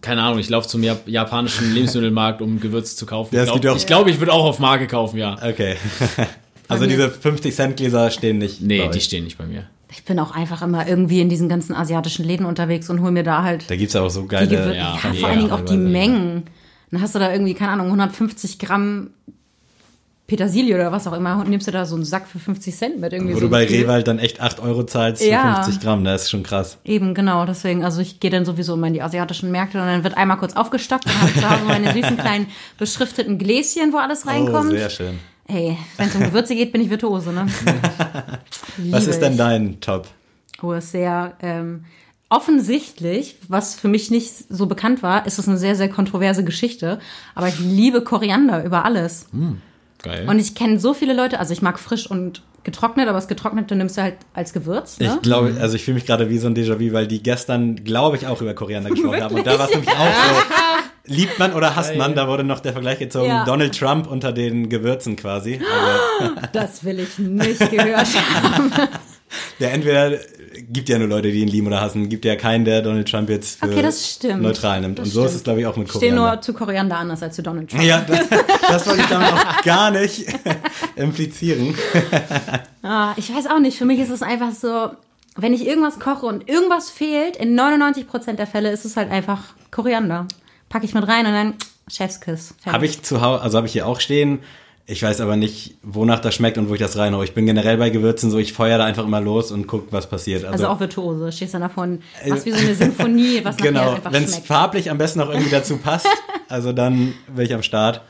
keine 0.00 0.22
Ahnung, 0.22 0.40
ich 0.40 0.48
laufe 0.48 0.66
zum 0.68 0.82
Jap 0.82 1.06
japanischen 1.06 1.72
Lebensmittelmarkt, 1.74 2.42
um 2.42 2.58
Gewürze 2.60 2.96
zu 2.96 3.06
kaufen. 3.06 3.34
Ja, 3.36 3.44
ich 3.44 3.50
glaube, 3.52 3.72
auch- 3.72 3.76
ich, 3.76 3.86
glaub, 3.86 4.06
ich 4.08 4.18
würde 4.18 4.32
auch 4.32 4.44
auf 4.44 4.58
Marke 4.58 4.86
kaufen, 4.88 5.16
ja. 5.16 5.36
Okay. 5.40 5.76
also 6.68 6.86
diese 6.86 7.08
50 7.10 7.54
Cent 7.54 7.76
Gläser 7.76 8.10
stehen 8.10 8.38
nicht. 8.38 8.60
Nee, 8.60 8.80
bei 8.80 8.88
die 8.88 9.00
stehen 9.00 9.24
nicht 9.24 9.38
bei 9.38 9.46
mir. 9.46 9.68
Ich 9.92 10.04
bin 10.04 10.18
auch 10.18 10.32
einfach 10.34 10.62
immer 10.62 10.86
irgendwie 10.88 11.20
in 11.20 11.28
diesen 11.28 11.48
ganzen 11.48 11.74
asiatischen 11.74 12.24
Läden 12.24 12.46
unterwegs 12.46 12.88
und 12.90 13.00
hol 13.02 13.10
mir 13.10 13.22
da 13.22 13.42
halt 13.42 13.70
Da 13.70 13.76
gibt's 13.76 13.94
auch 13.94 14.08
so 14.08 14.22
die 14.22 14.28
geile. 14.28 14.48
Gewürze. 14.48 14.74
ja, 14.76 14.98
Ja, 15.02 15.12
vor 15.12 15.28
allen 15.28 15.38
Dingen 15.40 15.50
auch 15.52 15.60
die. 15.60 15.76
Mengen. 15.76 16.44
Dann 16.90 17.00
hast 17.00 17.14
du 17.14 17.18
da 17.18 17.32
irgendwie, 17.32 17.54
keine 17.54 17.72
Ahnung, 17.72 17.86
150 17.86 18.58
Gramm 18.58 19.10
Petersilie 20.26 20.74
oder 20.76 20.92
was 20.92 21.06
auch 21.06 21.12
immer 21.12 21.38
und 21.40 21.50
nimmst 21.50 21.66
du 21.66 21.72
da 21.72 21.84
so 21.84 21.94
einen 21.94 22.04
Sack 22.04 22.26
für 22.26 22.38
50 22.38 22.74
Cent 22.74 23.00
mit. 23.00 23.12
Irgendwie 23.12 23.34
Wo 23.34 23.38
so 23.38 23.46
du 23.46 23.50
bei. 23.50 23.64
Rewe 23.66 23.90
halt 23.92 24.08
dann 24.08 24.18
echt 24.18 24.40
8 24.40 24.60
Euro 24.60 24.84
zahlst 24.84 25.22
Ja. 25.22 25.56
für 25.56 25.64
50 25.64 25.82
Gramm, 25.82 26.04
das 26.04 26.22
ist 26.22 26.30
schon 26.30 26.42
krass. 26.42 26.78
Eben, 26.84 27.12
genau. 27.12 27.44
Deswegen, 27.44 27.84
also 27.84 28.00
ich 28.00 28.18
gehe 28.20 28.30
dann 28.30 28.44
sowieso 28.46 28.74
immer 28.74 28.86
in 28.86 28.94
die 28.94 29.02
asiatischen 29.02 29.50
Märkte 29.50 29.78
und 29.78 29.86
dann 29.86 30.04
wird 30.04 30.16
einmal 30.16 30.38
kurz 30.38 30.54
aufgestockt. 30.54 31.06
Dann 31.06 31.20
habe 31.20 31.30
ich 31.34 31.40
zu 31.40 31.50
Hause 31.50 31.64
meine 31.66 31.92
süßen 31.92 32.16
kleinen 32.16 32.46
beschrifteten 32.78 33.36
Gläschen, 33.36 33.92
wo 33.92 33.98
alles 33.98 34.22
Oh, 34.24 34.28
reinkommt. 34.30 34.70
sehr 34.70 34.88
schön. 34.90 35.18
Ey, 35.52 35.76
wenn 35.98 36.08
es 36.08 36.14
um 36.14 36.22
Gewürze 36.22 36.54
geht, 36.54 36.72
bin 36.72 36.80
ich 36.80 36.88
Virtuose, 36.88 37.30
ne? 37.30 37.46
Was 38.90 39.06
ist 39.06 39.20
denn 39.20 39.36
dein 39.36 39.80
Top? 39.80 40.08
Oh, 40.62 40.72
ist 40.72 40.92
sehr 40.92 41.34
ähm, 41.42 41.84
offensichtlich, 42.30 43.36
was 43.48 43.74
für 43.74 43.88
mich 43.88 44.10
nicht 44.10 44.32
so 44.48 44.66
bekannt 44.66 45.02
war, 45.02 45.26
ist 45.26 45.38
es 45.38 45.46
eine 45.48 45.58
sehr, 45.58 45.74
sehr 45.74 45.90
kontroverse 45.90 46.44
Geschichte. 46.44 47.00
Aber 47.34 47.48
ich 47.48 47.58
liebe 47.58 48.02
Koriander 48.02 48.64
über 48.64 48.86
alles. 48.86 49.26
Geil. 50.02 50.26
Und 50.28 50.38
ich 50.38 50.54
kenne 50.54 50.80
so 50.80 50.94
viele 50.94 51.12
Leute, 51.12 51.38
also 51.38 51.52
ich 51.52 51.60
mag 51.60 51.78
frisch 51.78 52.10
und 52.10 52.42
getrocknet, 52.64 53.08
aber 53.08 53.18
das 53.18 53.28
Getrocknete 53.28 53.74
nimmst 53.76 53.98
du 53.98 54.02
halt 54.02 54.14
als 54.34 54.52
Gewürz. 54.52 54.98
Ne? 54.98 55.12
Ich 55.16 55.22
glaube, 55.22 55.56
also 55.60 55.76
ich 55.76 55.84
fühle 55.84 55.96
mich 55.96 56.06
gerade 56.06 56.30
wie 56.30 56.38
so 56.38 56.46
ein 56.46 56.54
Déjà-vu, 56.54 56.92
weil 56.92 57.06
die 57.06 57.22
gestern, 57.22 57.84
glaube 57.84 58.16
ich, 58.16 58.26
auch 58.26 58.40
über 58.40 58.54
Koriander 58.54 58.90
gesprochen 58.94 59.22
haben. 59.22 59.34
Und 59.34 59.46
da 59.46 59.58
war 59.58 59.66
es 59.66 59.72
nämlich 59.72 59.90
auch 59.90 59.94
so, 59.94 60.34
liebt 61.04 61.38
man 61.38 61.52
oder 61.54 61.74
hasst 61.76 61.96
man, 61.96 62.14
da 62.14 62.28
wurde 62.28 62.44
noch 62.44 62.60
der 62.60 62.72
Vergleich 62.72 62.98
gezogen, 62.98 63.26
Ja. 63.28 63.44
Donald 63.44 63.76
Trump 63.78 64.06
unter 64.10 64.32
den 64.32 64.68
Gewürzen 64.68 65.16
quasi. 65.16 65.60
Also, 66.20 66.34
Das 66.52 66.84
will 66.84 67.00
ich 67.00 67.18
nicht 67.18 67.58
gehört 67.70 68.06
haben. 68.42 68.72
ja, 69.58 69.68
entweder 69.68 70.18
gibt 70.70 70.88
ja 70.88 70.98
nur 70.98 71.08
Leute, 71.08 71.32
die 71.32 71.40
ihn 71.40 71.48
lieben 71.48 71.66
oder 71.66 71.80
hassen, 71.80 72.08
gibt 72.08 72.24
ja 72.24 72.36
keinen, 72.36 72.64
der 72.64 72.82
Donald 72.82 73.10
Trump 73.10 73.30
jetzt 73.30 73.58
für 73.58 73.66
Okay, 73.66 73.82
das 73.82 74.06
stimmt. 74.10 74.42
neutral 74.42 74.80
nimmt. 74.82 74.98
Das 74.98 75.06
Und 75.06 75.12
so 75.12 75.20
ist 75.22 75.30
stimmt. 75.30 75.36
es, 75.38 75.44
glaube 75.44 75.60
ich, 75.60 75.66
auch 75.66 75.76
mit 75.76 75.86
Ich 75.88 75.94
stehe 75.94 76.12
Koriander. 76.12 76.32
nur 76.34 76.42
zu 76.42 76.52
Koriander 76.52 76.96
anders 76.98 77.22
als 77.22 77.34
zu 77.36 77.42
Donald 77.42 77.70
Trump. 77.70 77.82
ja, 77.82 78.00
das, 78.06 78.20
das 78.68 78.86
wollte 78.86 79.00
ich 79.00 79.06
damit 79.08 79.32
auch 79.32 79.62
gar 79.62 79.90
nicht 79.90 80.26
implizieren. 80.96 81.74
Ah, 82.82 83.12
ich 83.16 83.34
weiß 83.34 83.46
auch 83.48 83.58
nicht. 83.60 83.78
Für 83.78 83.84
mich 83.86 83.98
ist 84.00 84.10
es 84.10 84.22
einfach 84.22 84.52
so, 84.52 84.90
wenn 85.36 85.54
ich 85.54 85.66
irgendwas 85.66 85.98
koche 85.98 86.26
und 86.26 86.48
irgendwas 86.48 86.90
fehlt, 86.90 87.36
in 87.36 87.58
99% 87.58 88.34
der 88.34 88.46
Fälle 88.46 88.70
ist 88.70 88.84
es 88.84 88.96
halt 88.96 89.10
einfach 89.10 89.40
Koriander. 89.70 90.26
Packe 90.72 90.86
ich 90.86 90.94
mit 90.94 91.06
rein 91.06 91.26
und 91.26 91.32
dann 91.32 91.54
Chefskiss. 91.86 92.54
Habe 92.64 92.86
ich 92.86 93.02
zu 93.02 93.20
Hause, 93.20 93.42
also 93.42 93.58
habe 93.58 93.66
ich 93.66 93.74
hier 93.74 93.86
auch 93.86 94.00
stehen. 94.00 94.38
Ich 94.86 95.02
weiß 95.02 95.20
aber 95.20 95.36
nicht, 95.36 95.76
wonach 95.82 96.18
das 96.18 96.34
schmeckt 96.34 96.56
und 96.56 96.70
wo 96.70 96.74
ich 96.74 96.80
das 96.80 96.96
reinhaue. 96.96 97.24
Ich 97.24 97.34
bin 97.34 97.44
generell 97.44 97.76
bei 97.76 97.90
Gewürzen 97.90 98.30
so, 98.30 98.38
ich 98.38 98.54
feuer 98.54 98.78
da 98.78 98.86
einfach 98.86 99.04
immer 99.04 99.20
los 99.20 99.52
und 99.52 99.66
guck, 99.66 99.92
was 99.92 100.08
passiert. 100.08 100.46
Also 100.46 100.68
auch 100.68 100.80
Virtuose. 100.80 101.30
Stehst 101.30 101.52
dann 101.52 101.60
davon, 101.60 102.00
was 102.26 102.46
wie 102.46 102.52
so 102.52 102.58
eine 102.58 102.74
Symphonie, 102.74 103.40
was 103.44 103.58
genau, 103.58 103.92
einfach 103.96 104.12
wenn 104.12 104.24
es 104.24 104.38
farblich 104.38 104.90
am 104.90 104.96
besten 104.96 105.18
noch 105.18 105.28
irgendwie 105.28 105.50
dazu 105.50 105.76
passt, 105.76 106.08
also 106.48 106.72
dann 106.72 107.12
bin 107.28 107.44
ich 107.44 107.52
am 107.52 107.62
Start. 107.62 108.00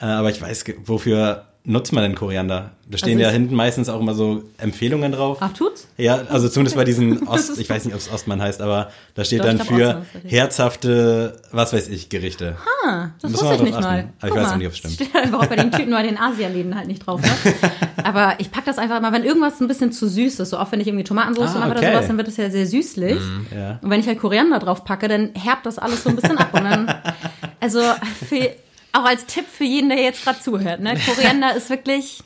Äh, 0.00 0.06
aber 0.06 0.30
ich 0.30 0.42
weiß, 0.42 0.64
wofür 0.84 1.44
nutzt 1.64 1.92
man 1.92 2.02
denn 2.02 2.14
Koriander? 2.14 2.70
Da 2.90 2.96
stehen 2.96 3.12
Also 3.18 3.22
ja 3.22 3.28
ich- 3.28 3.34
hinten 3.34 3.54
meistens 3.54 3.88
auch 3.90 4.00
immer 4.00 4.14
so 4.14 4.42
Empfehlungen 4.56 5.12
drauf. 5.12 5.38
Ach, 5.40 5.52
tut's? 5.52 5.86
Ja, 5.98 6.22
also 6.30 6.48
zumindest 6.48 6.76
bei 6.76 6.84
diesen 6.84 7.28
Ost, 7.28 7.58
ich 7.58 7.68
weiß 7.68 7.84
nicht, 7.84 7.94
ob 7.94 8.00
es 8.00 8.10
Ostmann 8.10 8.40
heißt, 8.40 8.62
aber 8.62 8.90
da 9.14 9.24
steht 9.24 9.40
Doch, 9.40 9.46
dann 9.46 9.56
ich 9.58 9.66
glaub, 9.66 10.04
für 10.06 10.28
herzhafte, 10.28 11.36
was 11.52 11.72
weiß 11.72 11.88
ich, 11.88 12.08
Gerichte. 12.08 12.56
Ah, 12.86 13.08
das 13.20 13.30
Müssen 13.32 13.44
wusste 13.46 13.54
ich 13.54 13.60
mal 13.60 13.64
nicht 13.64 13.74
drauf 13.74 13.82
mal. 13.84 13.98
achten. 13.98 14.12
Aber 14.18 14.26
ich 14.28 14.32
Guck 14.34 14.42
weiß 14.42 14.48
mal, 14.50 14.56
nicht, 14.58 14.66
ob's 14.68 14.76
stimmt. 14.78 14.94
Steht 14.94 15.14
einfach 15.14 15.40
auch 15.40 15.46
bei 15.46 15.56
den 15.56 15.70
Tüten 15.70 15.90
bei 15.90 16.02
den 16.02 16.18
Asialäden 16.18 16.74
halt 16.74 16.86
nicht 16.88 17.06
drauf. 17.06 17.20
Ne? 17.20 17.28
Aber 18.04 18.34
ich 18.38 18.50
pack 18.50 18.64
das 18.64 18.78
einfach 18.78 18.98
immer, 18.98 19.12
wenn 19.12 19.24
irgendwas 19.24 19.60
ein 19.60 19.68
bisschen 19.68 19.92
zu 19.92 20.08
süß 20.08 20.40
ist, 20.40 20.50
so 20.50 20.58
oft 20.58 20.72
wenn 20.72 20.80
ich 20.80 20.86
irgendwie 20.86 21.04
Tomatensauce 21.04 21.50
Ah, 21.56 21.58
mache 21.60 21.70
oder 21.72 21.80
okay. 21.80 21.92
sowas, 21.92 22.06
dann 22.06 22.16
wird 22.16 22.28
das 22.28 22.36
ja 22.38 22.48
sehr 22.50 22.66
süßlich. 22.66 23.20
Ja. 23.54 23.78
Und 23.82 23.90
wenn 23.90 24.00
ich 24.00 24.06
halt 24.06 24.18
Koriander 24.18 24.58
drauf 24.60 24.84
packe, 24.84 25.08
dann 25.08 25.30
härbt 25.34 25.66
das 25.66 25.78
alles 25.78 26.02
so 26.04 26.08
ein 26.10 26.16
bisschen 26.16 26.38
ab. 26.38 26.48
Und 26.54 26.64
dann, 26.64 26.94
also 27.60 27.80
für, 28.26 28.50
auch 28.92 29.04
als 29.04 29.26
Tipp 29.26 29.44
für 29.46 29.64
jeden, 29.64 29.88
der 29.88 30.00
jetzt 30.00 30.24
gerade 30.24 30.40
zuhört, 30.40 30.80
ne? 30.80 30.94
Koriander 31.06 31.54
ist 31.54 31.70
wirklich 31.70 32.22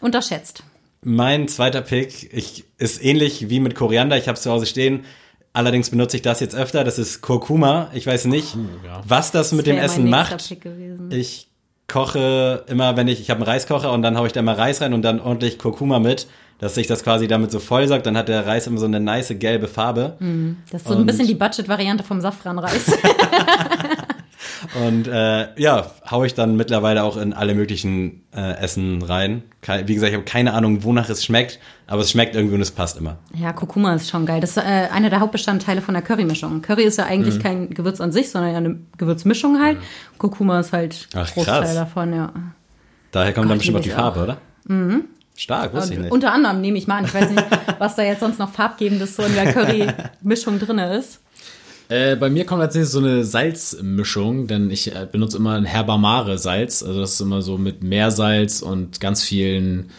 unterschätzt. 0.00 0.62
Mein 1.02 1.48
zweiter 1.48 1.80
Pick 1.80 2.32
ich, 2.32 2.64
ist 2.78 3.02
ähnlich 3.02 3.48
wie 3.48 3.60
mit 3.60 3.74
Koriander. 3.74 4.18
Ich 4.18 4.28
habe 4.28 4.36
es 4.36 4.42
zu 4.42 4.50
Hause 4.50 4.66
stehen. 4.66 5.04
Allerdings 5.52 5.90
benutze 5.90 6.16
ich 6.16 6.22
das 6.22 6.40
jetzt 6.40 6.54
öfter. 6.54 6.84
Das 6.84 6.98
ist 6.98 7.22
Kurkuma. 7.22 7.90
Ich 7.94 8.06
weiß 8.06 8.26
nicht, 8.26 8.54
ja. 8.84 9.00
was 9.06 9.32
das 9.32 9.52
mit 9.52 9.66
dem 9.66 9.78
Essen 9.78 10.08
macht. 10.08 10.46
Pick 10.46 10.60
gewesen. 10.60 11.10
Ich 11.10 11.48
koche 11.88 12.64
immer, 12.68 12.96
wenn 12.96 13.08
ich, 13.08 13.20
ich 13.20 13.30
habe 13.30 13.38
einen 13.38 13.48
Reiskocher 13.48 13.90
und 13.92 14.02
dann 14.02 14.16
haue 14.16 14.26
ich 14.26 14.32
da 14.32 14.42
mal 14.42 14.54
Reis 14.54 14.80
rein 14.80 14.92
und 14.92 15.02
dann 15.02 15.20
ordentlich 15.20 15.58
Kurkuma 15.58 15.98
mit, 15.98 16.28
dass 16.58 16.74
sich 16.76 16.86
das 16.86 17.02
quasi 17.02 17.26
damit 17.26 17.50
so 17.50 17.58
vollsaugt. 17.58 18.06
Dann 18.06 18.16
hat 18.16 18.28
der 18.28 18.46
Reis 18.46 18.66
immer 18.66 18.78
so 18.78 18.84
eine 18.84 19.00
nice 19.00 19.32
gelbe 19.38 19.66
Farbe. 19.66 20.16
Das 20.70 20.82
ist 20.82 20.88
so 20.88 20.94
ein 20.94 21.00
Und- 21.00 21.06
bisschen 21.06 21.26
die 21.26 21.34
Budget-Variante 21.34 22.04
vom 22.04 22.20
Safranreis. 22.20 22.92
Und 24.86 25.06
äh, 25.08 25.48
ja, 25.60 25.90
haue 26.10 26.26
ich 26.26 26.34
dann 26.34 26.56
mittlerweile 26.56 27.02
auch 27.04 27.16
in 27.16 27.32
alle 27.32 27.54
möglichen 27.54 28.22
äh, 28.34 28.54
Essen 28.58 29.02
rein. 29.02 29.42
Wie 29.86 29.94
gesagt, 29.94 30.10
ich 30.10 30.14
habe 30.16 30.24
keine 30.24 30.52
Ahnung, 30.54 30.84
wonach 30.84 31.08
es 31.08 31.24
schmeckt, 31.24 31.58
aber 31.86 32.02
es 32.02 32.10
schmeckt 32.10 32.34
irgendwie 32.34 32.54
und 32.56 32.60
es 32.60 32.70
passt 32.70 32.96
immer. 32.98 33.18
ja, 33.34 33.52
Kurkuma 33.52 33.94
ist 33.94 34.08
schon 34.10 34.26
geil. 34.26 34.40
Das 34.40 34.50
ist 34.50 34.56
äh, 34.58 34.88
einer 34.92 35.10
der 35.10 35.20
Hauptbestandteile 35.20 35.80
von 35.82 35.94
der 35.94 36.02
Currymischung. 36.02 36.62
Curry 36.62 36.84
ist 36.84 36.98
ja 36.98 37.04
eigentlich 37.06 37.36
Mhm. 37.36 37.42
kein 37.42 37.70
Gewürz 37.70 38.00
an 38.00 38.12
sich, 38.12 38.30
sondern 38.30 38.52
ja 38.52 38.58
eine 38.58 38.76
Gewürzmischung 38.98 39.60
halt. 39.62 39.78
Kurkuma 40.18 40.60
ist 40.60 40.72
halt 40.72 41.08
Ach, 41.14 41.32
Großteil 41.32 41.60
krass. 41.62 41.74
davon, 41.74 42.14
ja. 42.14 42.32
Daher 43.12 43.32
kommt 43.32 43.44
dann 43.46 43.50
Gott, 43.50 43.58
bestimmt 43.58 43.78
auch 43.78 43.82
die 43.82 43.90
Farbe, 43.90 44.22
oder? 44.22 44.36
Mhm. 44.64 45.04
Stark, 45.36 45.72
wusste 45.72 45.94
ich 45.94 46.00
nicht. 46.00 46.12
unter 46.12 46.32
anderem 46.32 46.60
nehme 46.60 46.76
ich 46.76 46.86
mal 46.86 46.98
an. 46.98 47.06
Ich 47.06 47.14
weiß 47.14 47.30
nicht, 47.30 47.44
was 47.78 47.96
da 47.96 48.02
jetzt 48.02 48.20
sonst 48.20 48.38
noch 48.38 48.50
Farbgebendes 48.52 49.16
so 49.16 49.22
in 49.22 49.34
der 49.34 49.52
Curry-Mischung 49.52 50.58
drin 50.58 50.78
ist. 50.78 51.20
Äh, 51.90 52.14
bei 52.14 52.30
mir 52.30 52.46
kommt 52.46 52.62
nächstes 52.62 52.92
so 52.92 53.00
eine 53.00 53.24
Salzmischung, 53.24 54.46
denn 54.46 54.70
ich 54.70 54.94
äh, 54.94 55.08
benutze 55.10 55.38
immer 55.38 55.54
ein 55.54 55.64
Herbamare 55.64 56.38
Salz. 56.38 56.84
Also 56.84 57.00
das 57.00 57.14
ist 57.14 57.20
immer 57.20 57.42
so 57.42 57.58
mit 57.58 57.82
Meersalz 57.82 58.62
und 58.62 59.00
ganz 59.00 59.24
vielen, 59.24 59.90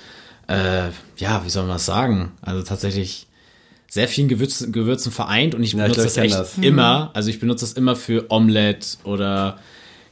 äh, 0.48 0.88
ja, 1.18 1.44
wie 1.44 1.50
soll 1.50 1.64
man 1.64 1.74
das 1.76 1.86
sagen? 1.86 2.32
Also 2.42 2.64
tatsächlich 2.64 3.28
sehr 3.90 4.08
vielen 4.08 4.30
Gewürzen, 4.30 4.72
Gewürzen 4.72 5.12
vereint 5.12 5.54
und 5.54 5.64
ich 5.64 5.74
Ja, 5.74 5.86
ich 5.86 5.92
benutze 5.92 6.14
glaub, 6.14 6.26
ich 6.26 6.32
das 6.32 6.40
echt 6.48 6.58
das. 6.58 6.66
immer. 6.66 7.12
Also 7.14 7.30
ich 7.30 7.42
benutze 7.42 7.66
das 7.66 7.74
immer 7.74 7.98
für 7.98 8.32
Omelette 8.32 8.98
oder 9.04 9.60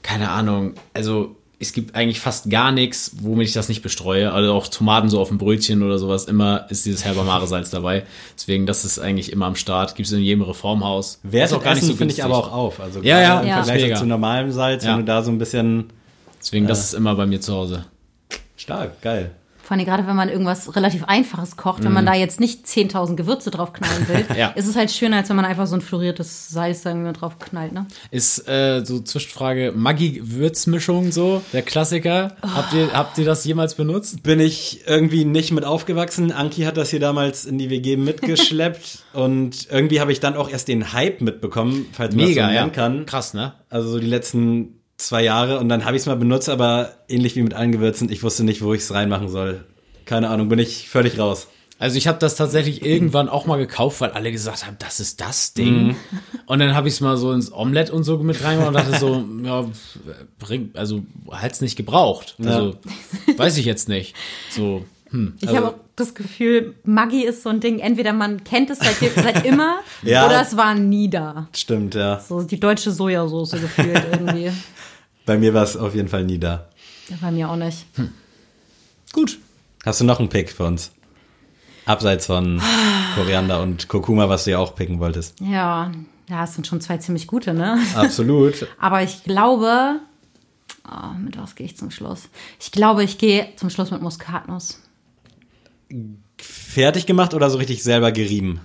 keine 0.01 0.31
Ahnung. 0.31 0.73
Also 0.93 1.37
es 1.61 1.73
gibt 1.73 1.93
eigentlich 1.95 2.21
fast 2.21 2.49
gar 2.49 2.71
nichts, 2.71 3.11
womit 3.21 3.49
ich 3.49 3.53
das 3.53 3.67
nicht 3.67 3.81
bestreue. 3.81 4.31
Also 4.31 4.53
auch 4.53 4.67
Tomaten 4.67 5.09
so 5.09 5.19
auf 5.19 5.27
dem 5.27 5.37
Brötchen 5.37 5.83
oder 5.83 5.99
sowas. 5.99 6.25
Immer 6.25 6.65
ist 6.69 6.85
dieses 6.85 7.03
Herbamare 7.03 7.47
Salz 7.47 7.69
dabei. 7.69 8.03
Deswegen, 8.37 8.65
das 8.65 8.85
ist 8.85 8.97
eigentlich 8.97 9.31
immer 9.33 9.45
am 9.45 9.55
Start. 9.55 9.95
Gibt 9.95 10.07
es 10.07 10.13
in 10.13 10.21
jedem 10.21 10.41
Reformhaus. 10.43 11.15
Ist 11.15 11.31
Wertet 11.33 11.57
auch 11.57 11.63
gar 11.63 11.71
nicht 11.73 11.83
Essen 11.83 11.91
so 11.91 11.97
finde 11.97 12.13
ich 12.13 12.23
aber 12.23 12.37
auch 12.37 12.51
auf. 12.53 12.79
Also 12.79 13.01
Ja, 13.01 13.19
ja, 13.21 13.41
im 13.41 13.47
ja. 13.47 13.63
Vergleich 13.63 13.97
zu 13.97 14.05
normalem 14.05 14.51
Salz, 14.51 14.85
Ja. 14.85 14.91
wenn 14.91 14.99
du 14.99 15.05
da 15.05 15.21
so 15.21 15.31
ein 15.31 15.37
bisschen 15.37 15.91
Deswegen, 16.39 16.65
das 16.67 16.79
ist 16.83 16.93
immer 16.93 17.15
bei 17.15 17.25
mir 17.25 17.41
zu 17.41 17.53
Hause. 17.53 17.85
stark, 18.55 19.01
geil. 19.01 19.31
Vor 19.69 19.77
allem 19.77 19.85
gerade, 19.85 20.07
wenn 20.07 20.15
man 20.15 20.29
irgendwas 20.29 20.75
relativ 20.75 21.03
Einfaches 21.03 21.55
kocht, 21.55 21.83
wenn 21.83 21.93
man 21.93 22.03
da 22.03 22.15
jetzt 22.15 22.39
nicht 22.39 22.65
10.000 22.65 23.15
Gewürze 23.15 23.51
drauf 23.51 23.71
knallen 23.71 24.07
will, 24.07 24.25
Mhm. 24.27 24.35
Ja. 24.35 24.47
ist 24.49 24.65
es 24.67 24.75
halt 24.75 24.89
schöner, 24.89 25.17
als 25.17 25.29
wenn 25.29 25.35
man 25.35 25.45
einfach 25.45 25.67
so 25.67 25.75
ein 25.75 25.81
floriertes 25.81 26.49
Salz 26.49 26.81
sagen 26.81 27.05
wir, 27.05 27.13
drauf 27.13 27.37
knallt, 27.37 27.71
ne? 27.73 27.85
Ist 28.09 28.47
äh, 28.49 28.83
so 28.83 28.99
Zwischenfrage 28.99 29.71
Maggi-Würzmischung 29.75 31.11
so, 31.11 31.43
der 31.53 31.61
Klassiker. 31.61 32.35
Habt, 32.41 32.73
ihr, 32.73 32.91
habt 32.93 33.19
ihr 33.19 33.25
das 33.25 33.45
jemals 33.45 33.75
benutzt? 33.75 34.23
Bin 34.23 34.39
ich 34.39 34.81
irgendwie 34.87 35.23
nicht 35.23 35.51
mit 35.51 35.65
aufgewachsen. 35.65 36.31
Anki 36.31 36.63
hat 36.63 36.75
das 36.77 36.89
hier 36.89 36.99
damals 36.99 37.45
in 37.45 37.59
die 37.59 37.69
WG 37.69 37.95
mitgeschleppt 37.95 39.03
und 39.13 39.67
irgendwie 39.69 40.01
habe 40.01 40.11
ich 40.11 40.19
dann 40.19 40.35
auch 40.35 40.49
erst 40.49 40.67
den 40.67 40.93
Hype 40.93 41.21
mitbekommen, 41.21 41.85
falls 41.91 42.15
man 42.15 42.25
Mega, 42.25 42.41
das 42.41 42.49
so 42.49 42.55
ja. 42.55 42.61
nennen 42.61 42.71
kann. 42.73 43.05
Krass, 43.05 43.35
ne? 43.35 43.53
Also 43.69 43.89
so 43.89 43.99
die 43.99 44.07
letzten 44.07 44.78
zwei 44.99 45.23
Jahre 45.23 45.59
und 45.59 45.69
dann 45.69 45.85
habe 45.85 45.95
ich 45.95 46.03
es 46.03 46.05
mal 46.05 46.15
benutzt, 46.15 46.49
aber 46.49 46.93
ähnlich 47.07 47.35
wie 47.35 47.41
mit 47.41 47.53
allen 47.53 47.71
Gewürzen, 47.71 48.11
ich 48.11 48.23
wusste 48.23 48.43
nicht, 48.43 48.61
wo 48.61 48.73
ich 48.73 48.81
es 48.81 48.93
reinmachen 48.93 49.29
soll. 49.29 49.63
Keine 50.05 50.29
Ahnung, 50.29 50.49
bin 50.49 50.59
ich 50.59 50.89
völlig 50.89 51.19
raus. 51.19 51.47
Also 51.77 51.97
ich 51.97 52.07
habe 52.07 52.19
das 52.19 52.35
tatsächlich 52.35 52.83
irgendwann 52.83 53.29
auch 53.29 53.45
mal 53.45 53.55
gekauft, 53.57 54.01
weil 54.01 54.11
alle 54.11 54.33
gesagt 54.33 54.67
haben, 54.67 54.75
das 54.79 54.99
ist 54.99 55.21
das 55.21 55.53
Ding. 55.53 55.87
Mhm. 55.87 55.95
Und 56.45 56.59
dann 56.59 56.75
habe 56.75 56.89
ich 56.89 56.95
es 56.95 57.01
mal 57.01 57.15
so 57.15 57.31
ins 57.31 57.53
Omelett 57.53 57.89
und 57.89 58.03
so 58.03 58.17
mit 58.17 58.43
reingemacht 58.43 58.67
und 58.69 58.73
dachte 58.75 58.99
so, 58.99 59.23
ja, 59.43 59.65
bringt, 60.39 60.77
also 60.77 61.03
hat's 61.31 61.61
nicht 61.61 61.77
gebraucht. 61.77 62.35
Also 62.43 62.75
weiß 63.37 63.57
ich 63.57 63.65
jetzt 63.65 63.87
nicht. 63.87 64.13
So, 64.49 64.83
hm. 65.11 65.33
Ich 65.41 65.49
habe 65.49 65.69
auch 65.69 65.75
das 65.95 66.13
Gefühl, 66.13 66.75
Maggi 66.83 67.23
ist 67.23 67.43
so 67.43 67.49
ein 67.49 67.59
Ding, 67.59 67.79
entweder 67.79 68.13
man 68.13 68.43
kennt 68.43 68.69
es 68.69 68.79
seit, 68.79 68.97
seit 69.15 69.45
immer 69.45 69.79
Ja. 70.03 70.25
oder 70.25 70.41
es 70.41 70.55
war 70.55 70.75
nie 70.75 71.09
da. 71.09 71.47
Stimmt, 71.53 71.95
ja. 71.95 72.19
So 72.19 72.41
die 72.43 72.59
deutsche 72.59 72.91
Sojasauce 72.91 73.51
gefühlt 73.61 74.01
irgendwie. 74.11 74.51
Bei 75.29 75.37
mir 75.37 75.53
war 75.53 75.61
es 75.61 75.77
auf 75.77 75.93
jeden 75.93 76.07
Fall 76.07 76.23
nie 76.23 76.39
da. 76.39 76.69
Ja, 77.07 77.17
Bei 77.21 77.29
mir 77.29 77.51
auch 77.51 77.55
nicht. 77.55 77.85
Gut. 79.13 79.37
Hast 79.85 80.01
du 80.01 80.05
noch 80.05 80.17
einen 80.17 80.29
Pick 80.29 80.49
für 80.49 80.63
uns? 80.63 80.89
Abseits 81.85 82.25
von 82.25 82.59
Koriander 83.15 83.61
und 83.61 83.87
Kurkuma, 83.89 84.27
was 84.27 84.45
du 84.45 84.49
ja 84.49 84.57
auch 84.57 84.73
picken 84.73 84.99
wolltest. 84.99 85.39
Ja, 85.39 85.91
ja, 86.31 86.43
es 86.43 86.55
sind 86.55 86.65
schon 86.65 86.81
zwei 86.81 86.97
ziemlich 86.97 87.27
gute, 87.27 87.53
ne? 87.53 87.77
Absolut. 87.93 88.67
Aber 88.79 89.03
ich 89.03 89.23
glaube, 89.23 89.99
oh, 90.91 91.13
mit 91.19 91.37
was 91.37 91.53
gehe 91.53 91.67
ich 91.67 91.77
zum 91.77 91.91
Schluss? 91.91 92.23
Ich 92.59 92.71
glaube, 92.71 93.03
ich 93.03 93.19
gehe 93.19 93.49
zum 93.55 93.69
Schluss 93.69 93.91
mit 93.91 94.01
Muskatnuss. 94.01 94.81
Fertig 96.39 97.05
gemacht 97.05 97.35
oder 97.35 97.51
so 97.51 97.59
richtig 97.59 97.83
selber 97.83 98.11
gerieben? 98.11 98.61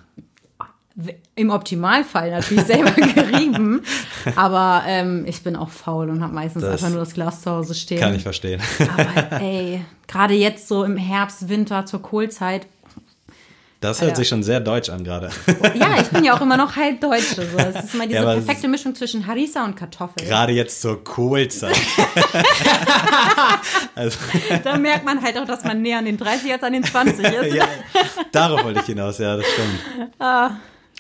Im 1.34 1.50
Optimalfall 1.50 2.30
natürlich 2.30 2.64
selber 2.64 2.90
gerieben. 3.14 3.82
Aber 4.36 4.82
ähm, 4.86 5.24
ich 5.26 5.42
bin 5.42 5.56
auch 5.56 5.68
faul 5.70 6.08
und 6.10 6.22
habe 6.22 6.34
meistens 6.34 6.62
Das 6.62 6.72
einfach 6.82 6.90
nur 6.90 7.00
das 7.04 7.14
Glas 7.14 7.42
zu 7.42 7.50
Hause 7.50 7.74
stehen. 7.74 8.00
Kann 8.00 8.14
ich 8.14 8.22
verstehen. 8.22 8.60
Aber 8.96 9.40
ey, 9.42 9.84
gerade 10.06 10.34
jetzt 10.34 10.68
so 10.68 10.84
im 10.84 10.96
Herbst, 10.96 11.48
Winter 11.48 11.86
zur 11.86 12.02
Kohlzeit. 12.02 12.66
Das 13.80 14.00
hört 14.00 14.12
Alter. 14.12 14.16
sich 14.20 14.28
schon 14.28 14.42
sehr 14.42 14.60
deutsch 14.60 14.88
an 14.88 15.04
gerade. 15.04 15.28
Ja, 15.74 16.00
ich 16.00 16.08
bin 16.08 16.24
ja 16.24 16.34
auch 16.34 16.40
immer 16.40 16.56
noch 16.56 16.74
halb 16.74 17.02
Deutsche. 17.02 17.46
So. 17.46 17.58
Es 17.58 17.84
ist 17.84 17.94
immer 17.94 18.06
diese 18.06 18.20
Ja, 18.20 18.32
perfekte 18.32 18.66
Mischung 18.66 18.94
zwischen 18.94 19.26
Harissa 19.26 19.62
und 19.62 19.76
Kartoffel. 19.76 20.26
Gerade 20.26 20.52
jetzt 20.54 20.80
zur 20.80 21.04
Kohlzeit. 21.04 21.76
also, 23.94 24.18
Da 24.62 24.78
merkt 24.78 25.04
man 25.04 25.22
halt 25.22 25.36
auch, 25.38 25.44
dass 25.46 25.64
man 25.64 25.82
näher 25.82 25.98
an 25.98 26.06
den 26.06 26.16
30 26.16 26.50
als 26.52 26.62
an 26.62 26.72
den 26.72 26.84
20 26.84 27.26
ist. 27.26 27.54
ja, 27.54 27.68
darauf 28.32 28.64
wollte 28.64 28.80
ich 28.80 28.86
hinaus, 28.86 29.18
ja, 29.18 29.36
das 29.36 29.44
stimmt. 29.46 30.10
Ah. 30.18 30.52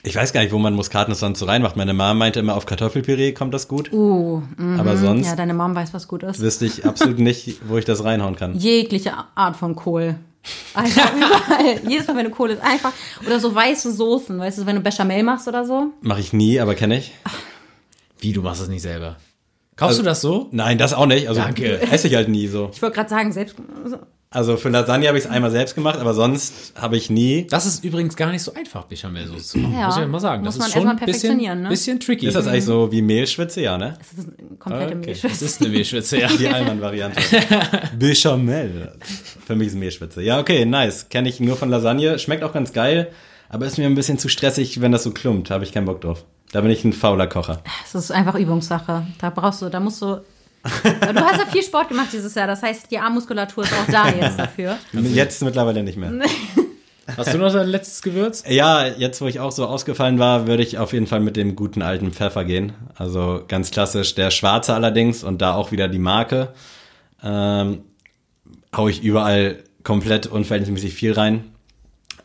Ich 0.06 0.14
weiß 0.14 0.34
gar 0.34 0.42
nicht, 0.42 0.52
wo 0.52 0.58
man 0.58 0.74
Muskatnuss 0.74 1.20
sonst 1.20 1.38
so 1.38 1.46
reinmacht. 1.46 1.76
Meine 1.76 1.94
Mama 1.94 2.12
meinte 2.12 2.38
immer, 2.38 2.56
auf 2.56 2.66
Kartoffelpüree 2.66 3.32
kommt 3.32 3.54
das 3.54 3.68
gut. 3.68 3.90
Uh, 3.90 4.42
mhm. 4.58 4.78
aber 4.78 4.98
sonst 4.98 5.26
Ja, 5.26 5.34
deine 5.34 5.54
Mom 5.54 5.74
weiß, 5.74 5.94
was 5.94 6.08
gut 6.08 6.22
ist. 6.22 6.40
wüsste 6.40 6.66
ich 6.66 6.84
absolut 6.84 7.18
nicht, 7.18 7.60
wo 7.66 7.78
ich 7.78 7.86
das 7.86 8.04
reinhauen 8.04 8.36
kann. 8.36 8.54
Jegliche 8.58 9.14
Art 9.34 9.56
von 9.56 9.74
Kohl. 9.74 10.16
Einfach 10.74 11.10
überall. 11.16 11.80
Jedes 11.88 12.06
Mal, 12.06 12.16
wenn 12.16 12.26
du 12.26 12.30
Kohl 12.30 12.50
ist, 12.50 12.62
einfach. 12.62 12.92
Oder 13.26 13.40
so 13.40 13.54
weiße 13.54 13.92
Soßen, 13.92 14.38
weißt 14.38 14.58
du, 14.58 14.66
wenn 14.66 14.76
du 14.76 14.82
Bechamel 14.82 15.22
machst 15.22 15.48
oder 15.48 15.64
so. 15.64 15.92
Mache 16.02 16.20
ich 16.20 16.34
nie, 16.34 16.60
aber 16.60 16.74
kenne 16.74 16.98
ich. 16.98 17.12
Wie, 18.18 18.34
du 18.34 18.42
machst 18.42 18.60
das 18.60 18.68
nicht 18.68 18.82
selber? 18.82 19.16
Kaufst 19.76 19.98
du 19.98 20.02
das 20.02 20.20
so? 20.20 20.48
Nein, 20.52 20.76
das 20.76 20.92
auch 20.92 21.06
nicht. 21.06 21.28
Also 21.28 21.40
Danke. 21.40 21.80
esse 21.80 22.08
ich 22.08 22.14
halt 22.14 22.28
nie 22.28 22.46
so. 22.46 22.70
Ich 22.74 22.82
wollte 22.82 22.94
gerade 22.96 23.10
sagen, 23.10 23.32
selbst. 23.32 23.56
Also 24.34 24.56
für 24.56 24.68
Lasagne 24.68 25.06
habe 25.06 25.16
ich 25.16 25.24
es 25.24 25.30
einmal 25.30 25.52
selbst 25.52 25.76
gemacht, 25.76 26.00
aber 26.00 26.12
sonst 26.12 26.72
habe 26.74 26.96
ich 26.96 27.08
nie. 27.08 27.46
Das 27.48 27.66
ist 27.66 27.84
übrigens 27.84 28.16
gar 28.16 28.32
nicht 28.32 28.42
so 28.42 28.52
einfach, 28.52 28.84
Bechamelsoße 28.84 29.44
zu 29.44 29.58
machen. 29.58 29.78
Ja, 29.78 29.86
muss 29.86 29.96
ich 29.96 30.06
mal 30.08 30.18
sagen. 30.20 30.44
muss 30.44 30.54
das 30.54 30.58
man 30.58 30.66
ist 30.66 30.72
schon 30.72 30.82
erstmal 30.82 30.94
ein 31.02 31.06
bisschen, 31.06 31.20
perfektionieren, 31.20 31.62
ne? 31.62 31.68
bisschen 31.68 32.00
tricky. 32.00 32.26
Ist 32.26 32.34
das 32.34 32.48
eigentlich 32.48 32.64
so 32.64 32.90
wie 32.90 33.00
Mehlschwitze, 33.00 33.60
ja, 33.60 33.78
ne? 33.78 33.96
Das 33.96 34.24
ist 34.24 34.28
eine 34.36 34.56
komplette 34.58 34.96
Okay. 34.96 35.10
Mischung. 35.10 35.30
Das 35.30 35.40
ist 35.40 35.60
eine 35.60 35.70
Mehlschwitze, 35.70 36.20
ja. 36.20 36.26
Die 36.38 36.48
Allmann-Variante. 36.48 37.20
Bechamel. 37.96 38.92
Für 39.46 39.54
mich 39.54 39.68
ist 39.68 39.76
Mehlschwitze. 39.76 40.20
Ja, 40.20 40.40
okay, 40.40 40.64
nice. 40.64 41.08
Kenne 41.08 41.28
ich 41.28 41.38
nur 41.38 41.56
von 41.56 41.70
Lasagne. 41.70 42.18
Schmeckt 42.18 42.42
auch 42.42 42.52
ganz 42.52 42.72
geil, 42.72 43.12
aber 43.48 43.66
ist 43.66 43.78
mir 43.78 43.86
ein 43.86 43.94
bisschen 43.94 44.18
zu 44.18 44.28
stressig, 44.28 44.80
wenn 44.80 44.90
das 44.90 45.04
so 45.04 45.12
klumpt. 45.12 45.50
Habe 45.50 45.62
ich 45.62 45.72
keinen 45.72 45.86
Bock 45.86 46.00
drauf. 46.00 46.24
Da 46.50 46.60
bin 46.60 46.72
ich 46.72 46.84
ein 46.84 46.92
fauler 46.92 47.28
Kocher. 47.28 47.62
Das 47.92 48.04
ist 48.04 48.10
einfach 48.10 48.34
Übungssache. 48.34 49.06
Da 49.20 49.30
brauchst 49.30 49.62
du, 49.62 49.68
da 49.68 49.78
musst 49.80 50.02
du. 50.02 50.22
Du 50.84 51.20
hast 51.20 51.38
ja 51.38 51.46
viel 51.46 51.62
Sport 51.62 51.88
gemacht 51.88 52.08
dieses 52.12 52.34
Jahr, 52.34 52.46
das 52.46 52.62
heißt, 52.62 52.90
die 52.90 52.98
Armmuskulatur 52.98 53.64
ist 53.64 53.72
auch 53.72 53.92
da 53.92 54.08
jetzt 54.20 54.38
dafür. 54.38 54.78
Jetzt 54.92 55.42
mittlerweile 55.42 55.82
nicht 55.82 55.98
mehr. 55.98 56.12
Hast 57.18 57.34
du 57.34 57.38
noch 57.38 57.52
dein 57.52 57.68
letztes 57.68 58.00
Gewürz? 58.00 58.44
Ja, 58.48 58.86
jetzt 58.86 59.20
wo 59.20 59.26
ich 59.26 59.38
auch 59.38 59.52
so 59.52 59.66
ausgefallen 59.66 60.18
war, 60.18 60.46
würde 60.46 60.62
ich 60.62 60.78
auf 60.78 60.94
jeden 60.94 61.06
Fall 61.06 61.20
mit 61.20 61.36
dem 61.36 61.54
guten 61.54 61.82
alten 61.82 62.12
Pfeffer 62.12 62.46
gehen. 62.46 62.72
Also 62.94 63.44
ganz 63.46 63.70
klassisch 63.70 64.14
der 64.14 64.30
schwarze 64.30 64.72
allerdings 64.72 65.22
und 65.22 65.42
da 65.42 65.54
auch 65.54 65.70
wieder 65.70 65.88
die 65.88 65.98
Marke. 65.98 66.54
Ähm, 67.22 67.82
hau 68.74 68.88
ich 68.88 69.02
überall 69.02 69.62
komplett 69.82 70.26
unverhältnismäßig 70.26 70.94
viel 70.94 71.12
rein. 71.12 71.52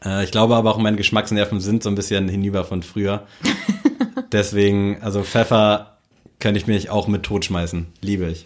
Äh, 0.03 0.23
ich 0.23 0.31
glaube 0.31 0.55
aber 0.55 0.71
auch 0.71 0.77
meine 0.77 0.95
Geschmacksnerven 0.95 1.59
sind 1.59 1.83
so 1.83 1.89
ein 1.89 1.95
bisschen 1.95 2.29
hinüber 2.29 2.63
von 2.63 2.81
früher. 2.81 3.27
Deswegen, 4.31 5.01
also 5.01 5.23
Pfeffer 5.23 5.98
könnte 6.39 6.59
ich 6.59 6.67
mich 6.67 6.89
auch 6.89 7.07
mit 7.07 7.23
totschmeißen. 7.23 7.87
Liebe 8.01 8.27
ich. 8.29 8.45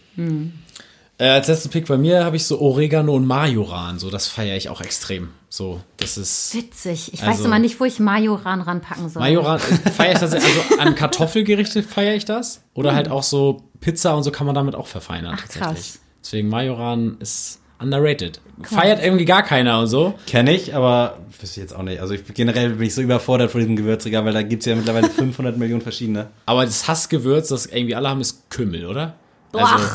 Äh, 1.20 1.28
als 1.30 1.48
letzten 1.48 1.70
Pick 1.70 1.88
bei 1.88 1.98
mir 1.98 2.26
habe 2.26 2.36
ich 2.36 2.46
so 2.46 2.60
Oregano 2.60 3.14
und 3.16 3.26
Majoran. 3.28 4.00
So, 4.00 4.10
das 4.10 4.28
feiere 4.28 4.58
ich 4.58 4.70
auch 4.70 4.82
extrem. 4.82 5.30
So, 5.50 5.82
das 5.98 6.18
ist. 6.18 6.56
Witzig. 6.56 7.14
Ich 7.14 7.22
Also- 7.24 7.40
weiß 7.40 7.46
immer 7.46 7.60
nicht, 7.60 7.80
wo 7.80 7.86
ich 7.86 8.00
Majoran 8.00 8.62
ranpacken 8.62 9.10
soll. 9.10 9.22
Majoran 9.22 9.60
feiere 9.60 10.14
ich 10.14 10.20
das. 10.20 10.34
Also 10.34 10.48
an 10.80 10.96
Kartoffelgerichte 10.96 11.84
feiere 11.84 12.16
ich 12.16 12.26
das. 12.26 12.62
Oder 12.74 12.96
halt 12.96 13.10
auch 13.10 13.24
so 13.24 13.62
Pizza 13.80 14.16
und 14.16 14.24
so 14.24 14.32
kann 14.32 14.48
man 14.48 14.56
damit 14.56 14.74
auch 14.76 14.88
verfeinern. 14.88 15.36
Ach, 15.38 15.42
tatsächlich. 15.42 15.74
krass. 15.76 16.00
Deswegen 16.24 16.50
Majoran 16.50 17.18
ist 17.20 17.60
underrated. 17.84 18.40
Feiert 18.64 19.04
irgendwie 19.04 19.26
gar 19.26 19.44
keiner 19.44 19.80
und 19.80 19.88
so. 19.88 20.14
Kenne 20.26 20.54
ich, 20.56 20.74
aber 20.76 21.18
wüsste 21.40 21.60
ich 21.60 21.64
jetzt 21.64 21.76
auch 21.76 21.84
nicht. 21.84 22.00
Also 22.00 22.14
ich, 22.14 22.24
generell 22.34 22.70
bin 22.72 22.88
ich 22.88 22.96
so 22.96 23.02
überfordert 23.02 23.52
vor 23.52 23.60
diesem 23.60 23.76
Gewürzregal, 23.76 24.24
weil 24.26 24.34
da 24.34 24.42
gibt's 24.42 24.66
ja 24.66 24.76
mittlerweile 24.76 25.10
500 25.12 25.58
Millionen 25.58 25.82
verschiedene. 25.82 26.28
Aber 26.46 26.66
das 26.66 26.88
Hassgewürz, 26.88 27.50
das 27.50 27.66
irgendwie 27.66 27.96
alle 27.96 28.10
haben, 28.10 28.22
ist 28.22 28.50
Kümmel, 28.50 28.86
oder? 28.86 29.16
Boah. 29.52 29.74
Also, 29.74 29.86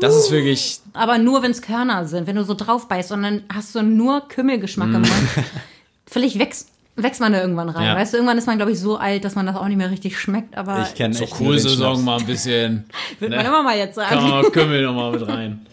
das 0.00 0.14
ist 0.14 0.30
wirklich, 0.30 0.80
Aber 0.92 1.18
nur, 1.18 1.42
wenn 1.42 1.50
es 1.50 1.62
Körner 1.62 2.04
sind, 2.06 2.26
wenn 2.26 2.36
du 2.36 2.44
so 2.44 2.54
drauf 2.54 2.88
beißt 2.88 3.12
und 3.12 3.22
dann 3.22 3.44
hast 3.52 3.74
du 3.74 3.82
nur 3.82 4.28
Kümmelgeschmack 4.28 4.88
im 4.88 5.00
Mund. 5.00 5.28
Vielleicht 6.06 6.38
wächst, 6.38 6.68
wächst 6.96 7.20
man 7.20 7.32
da 7.32 7.40
irgendwann 7.40 7.70
rein. 7.70 7.86
Ja. 7.86 7.96
Weißt 7.96 8.12
du, 8.12 8.18
irgendwann 8.18 8.36
ist 8.36 8.46
man, 8.46 8.56
glaube 8.56 8.72
ich, 8.72 8.80
so 8.80 8.98
alt, 8.98 9.24
dass 9.24 9.34
man 9.34 9.46
das 9.46 9.56
auch 9.56 9.66
nicht 9.66 9.78
mehr 9.78 9.90
richtig 9.90 10.18
schmeckt, 10.18 10.56
aber 10.56 10.82
Ich 10.82 10.94
kenne 10.94 11.14
zur 11.14 11.28
Kohlsaison 11.28 12.04
mal 12.04 12.18
ein 12.18 12.26
bisschen. 12.26 12.84
wird 13.18 13.30
ne? 13.30 13.38
man 13.38 13.46
immer 13.46 13.62
mal 13.62 13.76
jetzt 13.76 13.96
Kann 13.96 14.18
sagen. 14.18 14.30
man 14.30 14.42
noch 14.42 14.52
Kümmel 14.52 14.82
nochmal 14.82 15.12
mit 15.12 15.26
rein. 15.26 15.66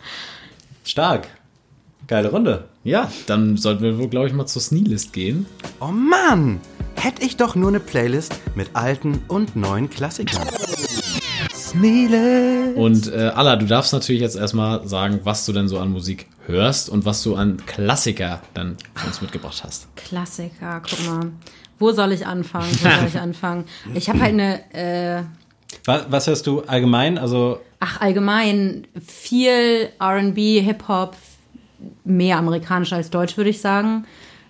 Stark. 0.85 1.27
Geile 2.07 2.29
Runde. 2.31 2.65
Ja, 2.83 3.11
dann 3.27 3.55
sollten 3.57 3.81
wir 3.83 3.97
wohl, 3.97 4.09
glaube 4.09 4.27
ich, 4.27 4.33
mal 4.33 4.45
zur 4.45 4.61
Sneelist 4.61 5.13
gehen. 5.13 5.45
Oh 5.79 5.87
Mann! 5.87 6.59
Hätte 6.95 7.23
ich 7.23 7.37
doch 7.37 7.55
nur 7.55 7.69
eine 7.69 7.79
Playlist 7.79 8.33
mit 8.55 8.69
alten 8.73 9.21
und 9.27 9.55
neuen 9.55 9.89
Klassikern. 9.89 10.45
Sneele. 11.53 12.73
Und 12.75 13.11
äh, 13.11 13.31
Alla, 13.35 13.55
du 13.55 13.65
darfst 13.65 13.93
natürlich 13.93 14.21
jetzt 14.21 14.35
erstmal 14.35 14.87
sagen, 14.87 15.21
was 15.23 15.45
du 15.45 15.53
denn 15.53 15.67
so 15.67 15.79
an 15.79 15.91
Musik 15.91 16.27
hörst 16.45 16.89
und 16.89 17.05
was 17.05 17.23
du 17.23 17.35
an 17.35 17.57
Klassiker 17.65 18.41
dann 18.53 18.77
für 18.95 19.07
uns 19.07 19.21
mitgebracht 19.21 19.63
hast. 19.63 19.87
Klassiker, 19.95 20.81
guck 20.87 21.05
mal. 21.07 21.31
Wo 21.79 21.91
soll 21.91 22.11
ich 22.11 22.25
anfangen? 22.27 22.69
Wo 22.81 22.89
soll 22.89 23.07
ich 23.07 23.19
anfangen? 23.19 23.65
Ich 23.95 24.09
habe 24.09 24.19
halt 24.21 24.33
eine, 24.33 24.73
äh, 24.73 25.23
Was, 25.85 26.05
was 26.09 26.27
hörst 26.27 26.47
du 26.47 26.61
allgemein? 26.61 27.17
Also 27.17 27.59
ach, 27.79 27.99
allgemein 28.01 28.87
viel 29.05 29.89
RB, 30.01 30.37
Hip-Hop, 30.63 31.15
mehr 32.03 32.37
amerikanisch 32.37 32.93
als 32.93 33.09
deutsch, 33.09 33.37
würde 33.37 33.49
ich 33.49 33.61
sagen. 33.61 34.05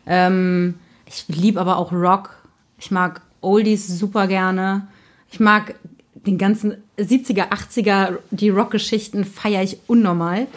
Ähm, 0.06 0.76
ich 1.06 1.26
liebe 1.28 1.60
aber 1.60 1.78
auch 1.78 1.92
Rock. 1.92 2.36
Ich 2.78 2.92
mag 2.92 3.22
Oldies 3.42 3.88
super 3.88 4.28
gerne. 4.28 4.88
Ich 5.32 5.40
mag 5.40 5.76
den 6.14 6.38
ganzen 6.38 6.78
70er, 6.98 7.50
80er, 7.50 8.18
die 8.32 8.50
Rockgeschichten 8.50 9.26
feiere 9.26 9.64
ich 9.64 9.78
unnormal. 9.88 10.48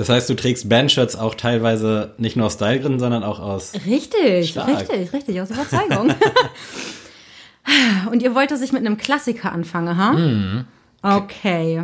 Das 0.00 0.08
heißt, 0.08 0.30
du 0.30 0.34
trägst 0.34 0.68
Bandshirts 0.68 1.16
auch 1.16 1.34
teilweise 1.34 2.14
nicht 2.16 2.36
nur 2.36 2.46
aus 2.46 2.54
Stylegründen, 2.54 3.00
sondern 3.00 3.22
auch 3.22 3.40
aus. 3.40 3.72
Richtig, 3.86 4.50
Stark. 4.50 4.68
richtig, 4.68 5.12
richtig, 5.12 5.40
aus 5.40 5.50
Überzeugung. 5.50 6.14
Und 8.10 8.22
ihr 8.22 8.34
wollt, 8.34 8.50
dass 8.50 8.62
ich 8.62 8.72
mit 8.72 8.80
einem 8.80 8.96
Klassiker 8.96 9.52
anfange, 9.52 9.96
ha? 9.96 10.12
Mhm. 10.12 10.64
Okay. 11.02 11.82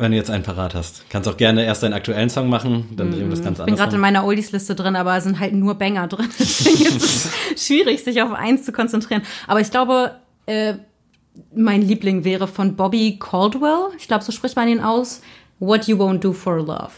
Wenn 0.00 0.12
du 0.12 0.16
jetzt 0.16 0.30
einen 0.30 0.42
parat 0.42 0.74
hast. 0.74 1.04
Kannst 1.10 1.28
auch 1.28 1.36
gerne 1.36 1.64
erst 1.64 1.82
deinen 1.82 1.92
aktuellen 1.92 2.30
Song 2.30 2.48
machen, 2.48 2.88
dann 2.96 3.10
drehen 3.10 3.28
wir 3.28 3.36
das 3.36 3.44
ganz 3.44 3.58
Ich 3.58 3.64
bin 3.66 3.74
gerade 3.76 3.90
in 3.90 3.96
anders. 3.96 4.00
meiner 4.00 4.24
Oldies-Liste 4.24 4.74
drin, 4.74 4.96
aber 4.96 5.16
es 5.16 5.24
sind 5.24 5.38
halt 5.38 5.52
nur 5.52 5.74
Banger 5.74 6.08
drin. 6.08 6.28
Deswegen 6.38 6.86
ist 6.86 7.02
es 7.54 7.66
schwierig, 7.66 8.02
sich 8.02 8.22
auf 8.22 8.32
eins 8.32 8.64
zu 8.64 8.72
konzentrieren. 8.72 9.22
Aber 9.46 9.60
ich 9.60 9.70
glaube, 9.70 10.12
äh, 10.46 10.74
mein 11.54 11.82
Liebling 11.82 12.24
wäre 12.24 12.48
von 12.48 12.76
Bobby 12.76 13.18
Caldwell. 13.20 13.88
Ich 13.98 14.08
glaube, 14.08 14.24
so 14.24 14.32
spricht 14.32 14.56
man 14.56 14.68
ihn 14.68 14.80
aus. 14.80 15.20
What 15.58 15.86
You 15.86 15.98
Won't 15.98 16.20
Do 16.20 16.32
for 16.32 16.56
Love. 16.56 16.90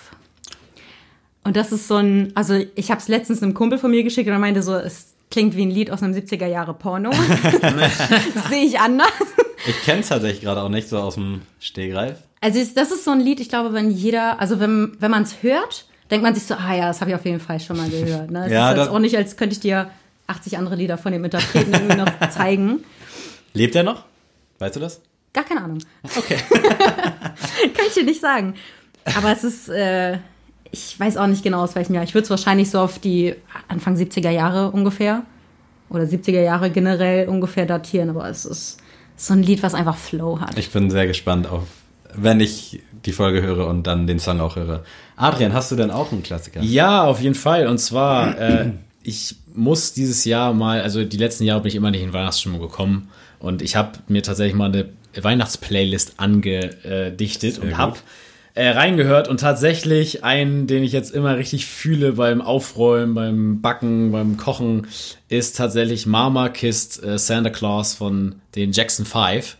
Und 1.44 1.56
das 1.56 1.72
ist 1.72 1.88
so 1.88 1.96
ein, 1.96 2.30
also 2.36 2.54
ich 2.76 2.90
habe 2.92 3.00
es 3.00 3.08
letztens 3.08 3.42
einem 3.42 3.52
Kumpel 3.54 3.78
von 3.78 3.90
mir 3.90 4.04
geschickt 4.04 4.28
und 4.28 4.32
er 4.32 4.38
meinte 4.38 4.62
so, 4.62 4.74
es 4.76 5.14
klingt 5.30 5.56
wie 5.56 5.62
ein 5.66 5.70
Lied 5.70 5.90
aus 5.90 6.02
einem 6.02 6.14
70er 6.14 6.46
Jahre 6.46 6.74
Porno. 6.74 7.10
das 7.10 8.48
sehe 8.48 8.64
ich 8.64 8.78
anders. 8.78 9.08
Ich 9.66 9.82
kenne 9.82 10.00
es 10.00 10.08
tatsächlich 10.08 10.42
gerade 10.42 10.62
auch 10.62 10.68
nicht 10.68 10.88
so 10.88 10.98
aus 10.98 11.14
dem 11.14 11.42
Stehgreif. 11.58 12.18
Also 12.42 12.60
das 12.74 12.90
ist 12.90 13.04
so 13.04 13.12
ein 13.12 13.20
Lied, 13.20 13.40
ich 13.40 13.48
glaube, 13.48 13.72
wenn 13.72 13.90
jeder, 13.90 14.38
also 14.40 14.58
wenn, 14.60 14.96
wenn 14.98 15.10
man 15.10 15.22
es 15.22 15.42
hört, 15.42 15.86
denkt 16.10 16.24
man 16.24 16.34
sich 16.34 16.42
so, 16.42 16.54
ah 16.54 16.74
ja, 16.74 16.88
das 16.88 17.00
habe 17.00 17.10
ich 17.10 17.14
auf 17.16 17.24
jeden 17.24 17.40
Fall 17.40 17.60
schon 17.60 17.76
mal 17.76 17.88
gehört. 17.88 18.30
Ne? 18.30 18.46
Es 18.46 18.52
Ja, 18.52 18.72
ist 18.72 18.78
jetzt 18.78 18.88
auch 18.90 18.98
nicht, 18.98 19.16
als 19.16 19.36
könnte 19.36 19.54
ich 19.54 19.60
dir 19.60 19.90
80 20.26 20.58
andere 20.58 20.74
Lieder 20.74 20.98
von 20.98 21.12
dem 21.12 21.24
Interpreten 21.24 21.72
irgendwie 21.72 21.96
noch 21.96 22.08
zeigen. 22.30 22.84
Lebt 23.54 23.74
er 23.76 23.84
noch? 23.84 24.04
Weißt 24.58 24.76
du 24.76 24.80
das? 24.80 25.00
Gar 25.32 25.44
keine 25.44 25.62
Ahnung. 25.62 25.78
Okay. 26.16 26.36
Kann 26.50 27.86
ich 27.86 27.94
dir 27.94 28.04
nicht 28.04 28.20
sagen. 28.20 28.54
Aber 29.16 29.32
es 29.32 29.44
ist, 29.44 29.68
äh, 29.68 30.18
ich 30.70 30.98
weiß 30.98 31.16
auch 31.16 31.26
nicht 31.28 31.42
genau 31.42 31.62
aus 31.62 31.74
welchem 31.74 31.94
Jahr. 31.94 32.04
Ich 32.04 32.14
würde 32.14 32.24
es 32.24 32.30
wahrscheinlich 32.30 32.70
so 32.70 32.80
auf 32.80 32.98
die 32.98 33.34
Anfang 33.68 33.96
70er 33.96 34.30
Jahre 34.30 34.70
ungefähr 34.72 35.22
oder 35.90 36.04
70er 36.04 36.40
Jahre 36.42 36.70
generell 36.70 37.28
ungefähr 37.28 37.66
datieren. 37.66 38.10
Aber 38.10 38.28
es 38.28 38.44
ist 38.44 38.78
so 39.16 39.32
ein 39.32 39.42
Lied, 39.42 39.62
was 39.62 39.74
einfach 39.74 39.96
Flow 39.96 40.40
hat. 40.40 40.58
Ich 40.58 40.70
bin 40.70 40.90
sehr 40.90 41.06
gespannt 41.06 41.46
auf, 41.46 41.64
wenn 42.14 42.40
ich 42.40 42.80
die 43.04 43.12
Folge 43.12 43.42
höre 43.42 43.66
und 43.66 43.86
dann 43.86 44.06
den 44.06 44.18
Song 44.18 44.40
auch 44.40 44.56
höre. 44.56 44.84
Adrian, 45.16 45.52
hast 45.52 45.70
du 45.70 45.76
denn 45.76 45.90
auch 45.90 46.12
einen 46.12 46.22
Klassiker? 46.22 46.62
Ja, 46.62 47.04
auf 47.04 47.20
jeden 47.20 47.34
Fall. 47.34 47.66
Und 47.66 47.78
zwar, 47.78 48.38
äh, 48.38 48.70
ich 49.02 49.36
muss 49.54 49.92
dieses 49.92 50.24
Jahr 50.24 50.54
mal, 50.54 50.80
also 50.80 51.04
die 51.04 51.16
letzten 51.16 51.44
Jahre 51.44 51.60
bin 51.60 51.68
ich 51.68 51.74
immer 51.74 51.90
nicht 51.90 52.02
in 52.02 52.12
Weihnachtsstimmung 52.12 52.60
gekommen. 52.60 53.08
Und 53.38 53.60
ich 53.60 53.76
habe 53.76 53.98
mir 54.08 54.22
tatsächlich 54.22 54.54
mal 54.54 54.66
eine 54.66 54.88
Weihnachtsplaylist 55.20 56.14
angedichtet 56.18 57.58
und 57.58 57.70
gut. 57.70 57.78
habe 57.78 57.96
äh, 58.54 58.68
reingehört 58.68 59.28
und 59.28 59.40
tatsächlich 59.40 60.24
einen, 60.24 60.66
den 60.66 60.84
ich 60.84 60.92
jetzt 60.92 61.10
immer 61.12 61.36
richtig 61.36 61.66
fühle 61.66 62.12
beim 62.12 62.42
Aufräumen, 62.42 63.14
beim 63.14 63.60
Backen, 63.60 64.12
beim 64.12 64.36
Kochen, 64.36 64.86
ist 65.28 65.56
tatsächlich 65.56 66.06
Mama 66.06 66.50
Kissed 66.50 67.02
äh, 67.02 67.18
Santa 67.18 67.50
Claus 67.50 67.94
von 67.94 68.36
den 68.54 68.72
Jackson 68.72 69.06
5. 69.06 69.56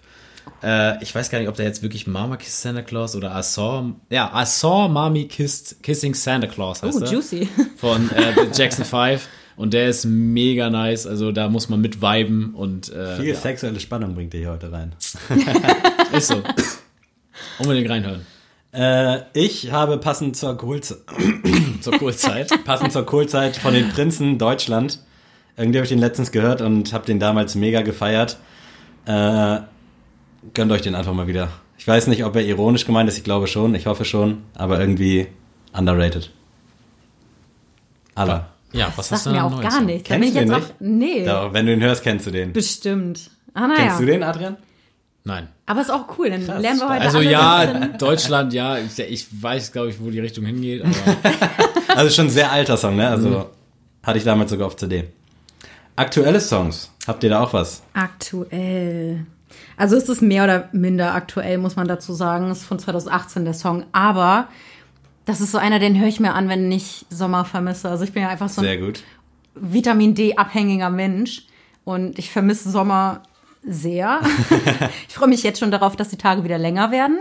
Äh, 0.63 1.03
ich 1.03 1.15
weiß 1.15 1.31
gar 1.31 1.39
nicht, 1.39 1.49
ob 1.49 1.57
der 1.57 1.67
jetzt 1.67 1.83
wirklich 1.83 2.07
Mama 2.07 2.37
Kissed 2.37 2.61
Santa 2.63 2.83
Claus 2.83 3.17
oder 3.17 3.37
I 3.39 3.43
saw, 3.43 3.93
ja, 4.11 4.31
I 4.35 4.47
saw 4.47 4.89
Mommy 4.89 5.27
Kissed 5.27 5.83
Kissing 5.83 6.15
Santa 6.15 6.47
Claus 6.47 6.83
heißt 6.83 6.99
Oh, 7.01 7.05
er 7.05 7.11
juicy. 7.13 7.49
von 7.77 8.11
äh, 8.11 8.33
The 8.35 8.63
Jackson 8.63 8.85
5 8.85 9.29
und 9.57 9.75
der 9.75 9.89
ist 9.89 10.05
mega 10.05 10.71
nice, 10.71 11.07
also 11.07 11.33
da 11.33 11.49
muss 11.49 11.69
man 11.69 11.81
mit 11.81 12.01
viben 12.01 12.55
und 12.55 12.93
äh, 12.93 13.17
Viel 13.17 13.27
ja, 13.27 13.35
sexuelle 13.35 13.81
Spannung 13.81 14.15
bringt 14.15 14.35
ihr 14.35 14.41
hier 14.41 14.51
heute 14.51 14.71
rein. 14.73 14.95
ist 16.17 16.29
so. 16.29 16.43
Unbedingt 17.59 17.91
reinhören. 17.91 18.25
Äh, 18.73 19.21
ich 19.35 19.71
habe 19.73 19.99
passend 19.99 20.37
zur 20.37 20.57
Kohlzeit, 20.57 20.99
Zur 21.83 21.99
Kurzzeit. 21.99 22.51
passend 22.65 22.93
zur 22.93 23.05
Kohlzeit 23.05 23.57
von 23.57 23.75
den 23.75 23.89
Prinzen 23.91 24.39
Deutschland. 24.39 25.01
Irgendwie 25.57 25.79
habe 25.79 25.85
ich 25.85 25.91
den 25.91 25.99
letztens 25.99 26.33
gehört 26.33 26.63
und 26.63 26.93
habe 26.95 27.05
den 27.05 27.19
damals 27.21 27.55
mega 27.55 27.83
gefeiert. 27.83 28.39
Äh, 29.05 29.59
gönnt 30.55 30.73
euch 30.73 30.83
den 30.83 30.95
einfach 30.95 31.13
mal 31.15 31.27
wieder. 31.27 31.49
Ich 31.79 31.87
weiß 31.89 32.07
nicht, 32.07 32.25
ob 32.25 32.37
er 32.37 32.43
ironisch 32.45 32.85
gemeint 32.87 33.09
ist, 33.09 33.19
ich 33.19 33.25
glaube 33.25 33.47
schon, 33.47 33.75
ich 33.75 33.87
hoffe 33.87 34.05
schon, 34.05 34.43
aber 34.55 34.79
irgendwie 34.81 35.27
underrated. 35.73 36.31
Allah. 38.15 38.49
Ja, 38.73 38.87
was 38.97 39.09
Das 39.09 39.13
hast 39.13 39.25
sagt 39.25 39.27
du 39.27 39.31
mir 39.31 39.45
denn 39.49 39.53
auch 39.59 39.63
Neues? 39.63 39.75
gar 39.75 39.83
nichts. 39.83 40.09
Da 40.09 40.15
Kennst 40.15 40.35
du 40.35 40.39
jetzt 40.41 40.49
den 40.49 40.55
auch, 40.55 40.67
nee, 40.81 41.25
Doch, 41.27 41.53
wenn 41.53 41.67
du 41.67 41.73
ihn 41.75 41.83
hörst, 41.83 42.03
kennst 42.03 42.27
du 42.27 42.31
den. 42.31 42.53
bestimmt. 42.53 43.31
Ah, 43.55 43.67
naja. 43.67 43.85
Kennst 43.85 44.01
du 44.01 44.07
den, 44.07 44.23
Adrian? 44.23 44.57
Nein. 45.25 45.49
Aber 45.67 45.81
ist 45.83 45.91
auch 45.91 46.07
cool, 46.19 46.31
dann 46.31 46.45
lernen 46.47 46.81
wir 46.81 46.89
heute 46.89 47.01
Also 47.03 47.21
ja, 47.21 47.65
bisschen- 47.67 47.99
Deutschland, 47.99 48.53
ja, 48.55 48.79
ich, 48.79 48.99
ich 48.99 49.43
weiß, 49.43 49.73
glaube 49.73 49.91
ich, 49.91 50.01
wo 50.01 50.11
die 50.11 50.21
Richtung 50.21 50.45
hingeht, 50.47 50.83
aber 50.85 50.95
Also 51.97 52.11
schon 52.15 52.27
ein 52.27 52.31
sehr 52.31 52.51
alter 52.51 52.77
Song, 52.77 52.97
ne? 52.97 53.09
Also 53.09 53.29
Mhm. 53.29 53.45
hatte 54.03 54.19
ich 54.19 54.25
damals 54.25 54.51
sogar 54.51 54.67
auf 54.67 54.77
CD. 54.77 55.05
Aktuelle 55.95 56.41
Songs, 56.41 56.91
habt 57.07 57.23
ihr 57.25 57.31
da 57.31 57.41
auch 57.43 57.53
was? 57.53 57.83
Aktuell. 57.93 59.27
Also 59.77 59.97
ist 59.97 60.09
es 60.09 60.21
mehr 60.21 60.45
oder 60.45 60.69
minder 60.73 61.15
aktuell, 61.15 61.59
muss 61.59 61.77
man 61.77 61.89
dazu 61.89 62.13
sagen. 62.13 62.51
Ist 62.51 62.65
von 62.65 62.79
2018 62.79 63.45
der 63.45 63.55
Song. 63.55 63.85
Aber 63.93 64.49
das 65.25 65.41
ist 65.41 65.53
so 65.53 65.59
einer, 65.59 65.79
den 65.79 65.99
höre 65.99 66.09
ich 66.09 66.21
mir 66.21 66.35
an, 66.35 66.49
wenn 66.49 66.71
ich 66.71 67.07
Sommer 67.11 67.45
vermisse. 67.45 67.89
Also 67.89 68.05
ich 68.05 68.13
bin 68.13 68.23
ja 68.23 68.29
einfach 68.29 68.49
so 68.49 68.63
Sehr 68.63 68.73
ein. 68.73 68.93
Vitamin 69.55 70.15
D-abhängiger 70.15 70.91
Mensch. 70.91 71.47
Und 71.85 72.19
ich 72.19 72.31
vermisse 72.31 72.71
Sommer 72.71 73.23
sehr. 73.65 74.21
ich 75.09 75.15
freue 75.15 75.29
mich 75.29 75.43
jetzt 75.43 75.61
schon 75.61 75.71
darauf, 75.71 75.97
dass 75.97 76.09
die 76.09 76.17
Tage 76.17 76.45
wieder 76.45 76.59
länger 76.59 76.91
werden. 76.91 77.21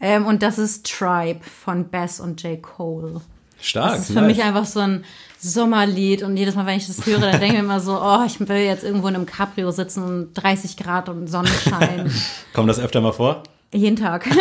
Ähm, 0.00 0.26
und 0.26 0.42
das 0.42 0.58
ist 0.58 0.86
Tribe 0.86 1.40
von 1.42 1.88
Bass 1.90 2.20
und 2.20 2.42
J. 2.42 2.62
Cole. 2.62 3.20
Stark. 3.60 3.92
Das 3.92 4.00
ist 4.00 4.06
für 4.08 4.20
nice. 4.20 4.36
mich 4.36 4.42
einfach 4.42 4.64
so 4.64 4.80
ein 4.80 5.04
Sommerlied 5.40 6.22
und 6.22 6.36
jedes 6.36 6.54
Mal, 6.54 6.66
wenn 6.66 6.76
ich 6.76 6.86
das 6.86 7.06
höre, 7.06 7.20
dann 7.20 7.32
denke 7.32 7.46
ich 7.46 7.52
mir 7.52 7.58
immer 7.60 7.80
so, 7.80 8.00
oh, 8.00 8.24
ich 8.26 8.40
will 8.40 8.56
jetzt 8.56 8.82
irgendwo 8.82 9.08
in 9.08 9.14
einem 9.14 9.26
Cabrio 9.26 9.70
sitzen 9.70 10.02
und 10.02 10.34
30 10.34 10.76
Grad 10.76 11.08
und 11.08 11.28
Sonnenschein. 11.28 12.10
Kommt 12.52 12.68
das 12.68 12.80
öfter 12.80 13.00
mal 13.00 13.12
vor? 13.12 13.44
Jeden 13.72 13.96
Tag. 13.96 14.26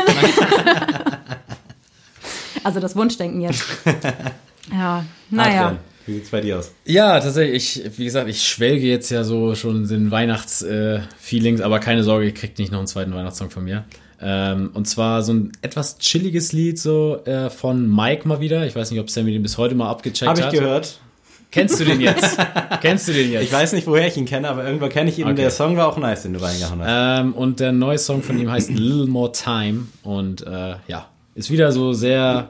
also 2.64 2.80
das 2.80 2.96
Wunschdenken 2.96 3.42
jetzt. 3.42 3.64
Ja, 4.70 5.06
naja. 5.30 5.78
Wie 6.06 6.16
sieht's 6.16 6.30
bei 6.30 6.42
dir 6.42 6.60
aus? 6.60 6.74
Ja, 6.84 7.18
tatsächlich, 7.22 7.86
ich, 7.86 7.98
wie 7.98 8.04
gesagt, 8.04 8.28
ich 8.28 8.46
schwelge 8.46 8.86
jetzt 8.86 9.10
ja 9.12 9.24
so 9.24 9.56
schon 9.56 9.84
in 9.84 9.88
den 9.88 10.12
Weihnachts-Feelings, 10.12 11.62
aber 11.62 11.80
keine 11.80 12.04
Sorge, 12.04 12.26
ihr 12.26 12.34
kriegt 12.34 12.60
nicht 12.60 12.74
noch 12.74 12.80
einen 12.80 12.88
zweiten 12.88 13.16
Weihnachtssong 13.16 13.50
von 13.50 13.64
mir. 13.64 13.86
Ähm, 14.20 14.72
und 14.74 14.88
zwar 14.88 15.22
so 15.22 15.34
ein 15.34 15.52
etwas 15.62 16.00
chilliges 16.00 16.52
Lied 16.52 16.80
so 16.80 17.24
äh, 17.26 17.50
von 17.50 17.94
Mike 17.94 18.28
mal 18.28 18.40
wieder. 18.40 18.66
Ich 18.66 18.76
weiß 18.76 18.92
nicht, 18.92 19.00
ob 19.00 19.10
Sammy 19.10 19.32
den 19.32 19.44
bis 19.44 19.58
heute 19.58 19.76
mal 19.76 19.90
abgecheckt 19.90 20.28
Habe 20.28 20.40
ich 20.40 20.46
hat. 20.46 20.54
gehört. 20.54 21.00
Kennst 21.52 21.80
du 21.80 21.86
den 21.86 22.02
jetzt? 22.02 22.38
Kennst 22.82 23.08
du 23.08 23.14
den 23.14 23.32
jetzt? 23.32 23.44
Ich 23.44 23.54
weiß 23.54 23.74
nicht, 23.74 23.88
woher 23.88 24.08
ich 24.08 24.18
ihn 24.18 24.26
kenne, 24.26 24.50
aber 24.50 24.66
irgendwo 24.66 24.90
kenne 24.90 25.10
ich 25.10 25.18
ihn. 25.20 25.26
Okay. 25.26 25.36
Der 25.36 25.52
Song 25.52 25.78
war 25.78 25.88
auch 25.88 25.98
nice, 25.98 26.24
den 26.24 26.34
du 26.34 26.42
reingehauen 26.42 26.82
hast. 26.82 27.22
Ähm, 27.22 27.34
und 27.34 27.60
der 27.60 27.72
neue 27.72 27.98
Song 27.98 28.22
von 28.22 28.38
ihm 28.40 28.52
heißt 28.52 28.70
Little 28.70 29.08
More 29.08 29.32
Time 29.32 29.88
und 30.04 30.46
äh, 30.46 30.76
ja, 30.88 31.08
ist 31.36 31.50
wieder 31.50 31.72
so 31.72 31.94
sehr 31.94 32.50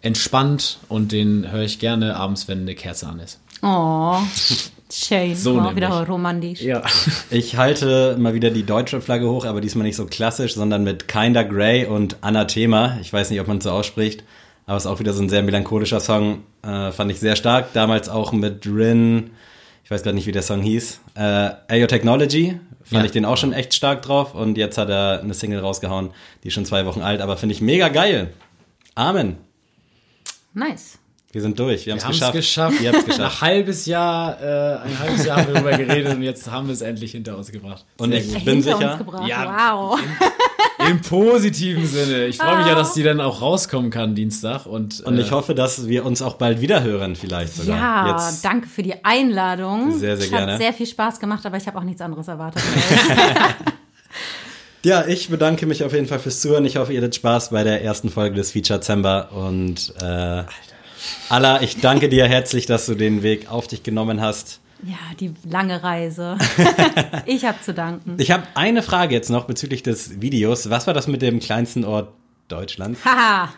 entspannt 0.00 0.78
und 0.88 1.12
den 1.12 1.50
höre 1.50 1.62
ich 1.62 1.78
gerne 1.78 2.16
abends, 2.16 2.48
wenn 2.48 2.60
eine 2.60 2.74
Kerze 2.74 3.06
an 3.06 3.20
ist. 3.20 3.40
Oh, 3.66 4.18
schön. 4.92 5.34
So 5.34 5.52
oh, 5.52 5.54
nämlich. 5.54 5.76
wieder 5.76 6.06
romantisch. 6.06 6.60
Ja. 6.60 6.82
Ich 7.30 7.56
halte 7.56 8.16
mal 8.18 8.34
wieder 8.34 8.50
die 8.50 8.64
deutsche 8.64 9.00
Flagge 9.00 9.28
hoch, 9.28 9.46
aber 9.46 9.60
diesmal 9.62 9.84
nicht 9.86 9.96
so 9.96 10.04
klassisch, 10.06 10.54
sondern 10.54 10.84
mit 10.84 11.08
Kinda 11.08 11.42
Grey 11.44 11.86
und 11.86 12.18
Anathema. 12.20 12.98
Ich 13.00 13.10
weiß 13.12 13.30
nicht, 13.30 13.40
ob 13.40 13.48
man 13.48 13.58
es 13.58 13.64
so 13.64 13.70
ausspricht, 13.70 14.22
aber 14.66 14.76
es 14.76 14.84
ist 14.84 14.90
auch 14.90 15.00
wieder 15.00 15.14
so 15.14 15.22
ein 15.22 15.28
sehr 15.30 15.42
melancholischer 15.42 16.00
Song. 16.00 16.42
Äh, 16.62 16.92
fand 16.92 17.10
ich 17.10 17.20
sehr 17.20 17.36
stark. 17.36 17.72
Damals 17.72 18.08
auch 18.10 18.32
mit 18.32 18.66
Rin, 18.66 19.30
ich 19.82 19.90
weiß 19.90 20.02
gerade 20.02 20.14
nicht, 20.14 20.26
wie 20.26 20.32
der 20.32 20.42
Song 20.42 20.60
hieß. 20.62 21.00
Äh, 21.14 21.50
Ayo 21.68 21.86
Technology, 21.86 22.60
fand 22.84 23.00
Ja. 23.02 23.04
ich 23.06 23.12
den 23.12 23.24
auch 23.24 23.38
schon 23.38 23.52
echt 23.54 23.72
stark 23.74 24.02
drauf. 24.02 24.34
Und 24.34 24.58
jetzt 24.58 24.76
hat 24.76 24.90
er 24.90 25.20
eine 25.22 25.32
Single 25.34 25.60
rausgehauen, 25.60 26.10
die 26.42 26.48
ist 26.48 26.54
schon 26.54 26.66
zwei 26.66 26.84
Wochen 26.86 27.00
alt, 27.00 27.20
aber 27.22 27.36
finde 27.38 27.54
ich 27.54 27.62
mega 27.62 27.88
geil. 27.88 28.30
Amen. 28.94 29.38
Nice. 30.52 30.98
Wir 31.34 31.42
sind 31.42 31.58
durch. 31.58 31.84
Wir 31.84 31.92
haben 31.94 31.98
Wir 32.00 32.08
es 32.10 32.20
haben 32.22 32.28
es 32.28 32.32
geschafft. 32.32 32.78
geschafft. 32.78 33.06
Geschafft. 33.06 33.18
Nach 33.18 33.40
halbes 33.40 33.86
Jahr, 33.86 34.40
äh, 34.40 34.76
ein 34.84 34.98
halbes 35.00 35.24
Jahr 35.26 35.38
haben 35.38 35.48
wir 35.48 35.54
darüber 35.54 35.76
geredet 35.76 36.14
und 36.14 36.22
jetzt 36.22 36.48
haben 36.48 36.68
wir 36.68 36.72
es 36.74 36.80
endlich 36.80 37.10
hinter 37.10 37.36
uns 37.36 37.50
gebracht. 37.50 37.84
Und 37.98 38.10
Sehr 38.12 38.20
ich 38.20 38.32
gut. 38.34 38.44
bin 38.44 38.54
Hinter 38.62 38.76
sicher. 38.78 38.90
uns 38.92 38.98
gebracht. 38.98 39.28
Ja. 39.28 39.78
Wow. 39.90 40.00
Im 40.88 41.00
positiven 41.00 41.86
Sinne. 41.86 42.26
Ich 42.26 42.36
freue 42.38 42.58
mich 42.58 42.66
ja, 42.66 42.74
dass 42.76 42.94
die 42.94 43.02
dann 43.02 43.20
auch 43.20 43.40
rauskommen 43.42 43.90
kann 43.90 44.14
Dienstag. 44.14 44.66
Und, 44.66 45.00
Und 45.00 45.18
äh, 45.18 45.22
ich 45.22 45.32
hoffe, 45.32 45.54
dass 45.56 45.88
wir 45.88 46.04
uns 46.04 46.22
auch 46.22 46.34
bald 46.34 46.60
wieder 46.60 46.82
hören, 46.84 47.16
vielleicht 47.16 47.54
sogar. 47.56 47.76
Ja, 47.76 48.12
Jetzt. 48.12 48.44
danke 48.44 48.68
für 48.68 48.82
die 48.84 49.04
Einladung. 49.04 49.98
Sehr, 49.98 50.16
sehr 50.16 50.26
es 50.26 50.30
gerne. 50.30 50.52
Hat 50.52 50.60
sehr 50.60 50.72
viel 50.72 50.86
Spaß 50.86 51.18
gemacht, 51.18 51.44
aber 51.46 51.56
ich 51.56 51.66
habe 51.66 51.78
auch 51.78 51.84
nichts 51.84 52.00
anderes 52.00 52.28
erwartet. 52.28 52.62
Ja, 54.84 55.06
ich 55.06 55.30
bedanke 55.30 55.64
mich 55.64 55.82
auf 55.82 55.94
jeden 55.94 56.06
Fall 56.06 56.18
fürs 56.18 56.42
Zuhören. 56.42 56.66
Ich 56.66 56.76
hoffe, 56.76 56.92
ihr 56.92 56.98
hattet 57.00 57.14
Spaß 57.14 57.48
bei 57.50 57.64
der 57.64 57.82
ersten 57.82 58.10
Folge 58.10 58.36
des 58.36 58.52
Feature 58.52 58.80
Zember. 58.82 59.32
Und 59.32 59.94
äh, 60.02 60.42
Allah, 61.28 61.62
ich 61.62 61.80
danke 61.80 62.08
dir 62.08 62.26
herzlich, 62.26 62.66
dass 62.66 62.86
du 62.86 62.94
den 62.94 63.22
Weg 63.22 63.50
auf 63.50 63.66
dich 63.66 63.82
genommen 63.82 64.20
hast. 64.20 64.60
ja, 64.82 64.96
die 65.18 65.32
lange 65.48 65.82
Reise. 65.82 66.36
ich 67.26 67.44
habe 67.44 67.60
zu 67.60 67.72
danken. 67.74 68.16
Ich 68.18 68.30
habe 68.30 68.44
eine 68.54 68.82
Frage 68.82 69.14
jetzt 69.14 69.30
noch 69.30 69.46
bezüglich 69.46 69.82
des 69.82 70.20
Videos. 70.20 70.68
Was 70.70 70.86
war 70.86 70.94
das 70.94 71.06
mit 71.06 71.22
dem 71.22 71.40
kleinsten 71.40 71.84
Ort 71.84 72.12
Deutschlands? 72.48 73.04
Haha, 73.04 73.48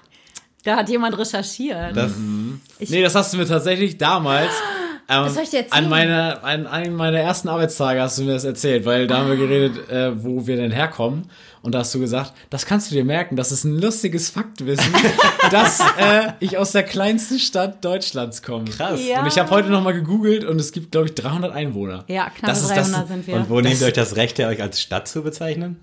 da 0.62 0.77
hat 0.77 0.89
jemand 0.89 1.18
recherchiert. 1.18 1.97
Das, 1.97 2.12
Nee, 2.16 3.02
das 3.02 3.14
hast 3.14 3.32
du 3.32 3.39
mir 3.39 3.47
tatsächlich 3.47 3.98
damals. 3.98 4.52
Ähm, 5.08 5.28
soll 5.28 5.44
ich 5.44 5.50
dir 5.50 5.58
erzählen? 5.60 5.84
An, 5.84 5.88
meine, 5.90 6.42
an 6.42 6.66
einem 6.66 6.94
meiner 6.96 7.18
ersten 7.20 7.48
Arbeitstage 7.48 8.00
hast 8.00 8.18
du 8.18 8.22
mir 8.24 8.32
das 8.32 8.44
erzählt, 8.44 8.84
weil 8.84 9.06
da 9.06 9.18
haben 9.18 9.28
wir 9.28 9.36
geredet, 9.36 9.88
äh, 9.88 10.22
wo 10.24 10.46
wir 10.46 10.56
denn 10.56 10.72
herkommen. 10.72 11.30
Und 11.62 11.74
da 11.74 11.80
hast 11.80 11.94
du 11.94 12.00
gesagt, 12.00 12.32
das 12.50 12.64
kannst 12.66 12.90
du 12.90 12.94
dir 12.94 13.04
merken, 13.04 13.34
das 13.36 13.50
ist 13.52 13.64
ein 13.64 13.78
lustiges 13.80 14.30
Faktwissen, 14.30 14.92
dass 15.50 15.80
äh, 15.80 16.32
ich 16.40 16.58
aus 16.58 16.72
der 16.72 16.82
kleinsten 16.84 17.38
Stadt 17.38 17.84
Deutschlands 17.84 18.42
komme. 18.42 18.64
Krass. 18.66 19.00
Ja. 19.04 19.20
Und 19.20 19.26
ich 19.28 19.38
habe 19.38 19.50
heute 19.50 19.68
nochmal 19.68 19.94
gegoogelt 19.94 20.44
und 20.44 20.60
es 20.60 20.70
gibt, 20.72 20.92
glaube 20.92 21.06
ich, 21.08 21.14
300 21.14 21.52
Einwohner. 21.52 22.04
ja, 22.08 22.24
knappe 22.30 22.46
Das 22.46 22.62
ist 22.62 22.70
300 22.70 23.00
das- 23.02 23.08
sind 23.08 23.26
wir. 23.26 23.34
und 23.36 23.50
wo 23.50 23.60
nehmt 23.60 23.80
ihr 23.80 23.86
euch 23.88 23.92
das 23.92 24.16
Recht 24.16 24.38
her, 24.38 24.48
euch 24.48 24.62
als 24.62 24.80
Stadt 24.80 25.08
zu 25.08 25.22
bezeichnen? 25.22 25.76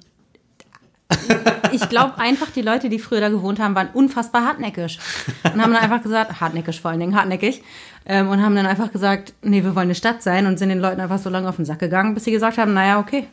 Ich 1.72 1.90
glaube 1.90 2.18
einfach, 2.20 2.50
die 2.52 2.62
Leute, 2.62 2.90
die 2.90 3.00
früher 3.00 3.22
da 3.22 3.30
gewohnt 3.30 3.60
haben, 3.60 3.76
waren 3.76 3.90
unfassbar 3.94 4.46
hartnäckig. 4.46 5.00
Und 5.44 5.62
haben 5.62 5.74
dann 5.74 5.82
einfach 5.82 6.04
gesagt, 6.04 6.40
hartnäckig 6.42 6.80
vor 6.80 6.92
allen 6.92 7.00
Dingen, 7.00 7.16
hartnäckig. 7.16 7.62
Ähm, 8.06 8.30
und 8.30 8.42
haben 8.44 8.56
dann 8.56 8.66
einfach 8.66 8.92
gesagt, 8.92 9.34
nee, 9.42 9.64
wir 9.64 9.76
wollen 9.76 9.86
eine 9.88 9.96
Stadt 9.96 10.22
sein 10.24 10.46
und 10.46 10.60
sind 10.60 10.70
den 10.70 10.80
Leuten 10.80 11.00
einfach 11.00 11.20
so 11.20 11.30
lange 11.30 11.48
auf 11.48 11.56
den 11.56 11.66
Sack 11.66 11.80
gegangen, 11.80 12.14
bis 12.14 12.26
sie 12.26 12.32
gesagt 12.32 12.58
haben, 12.58 12.74
naja, 12.74 13.00
okay. 13.00 13.28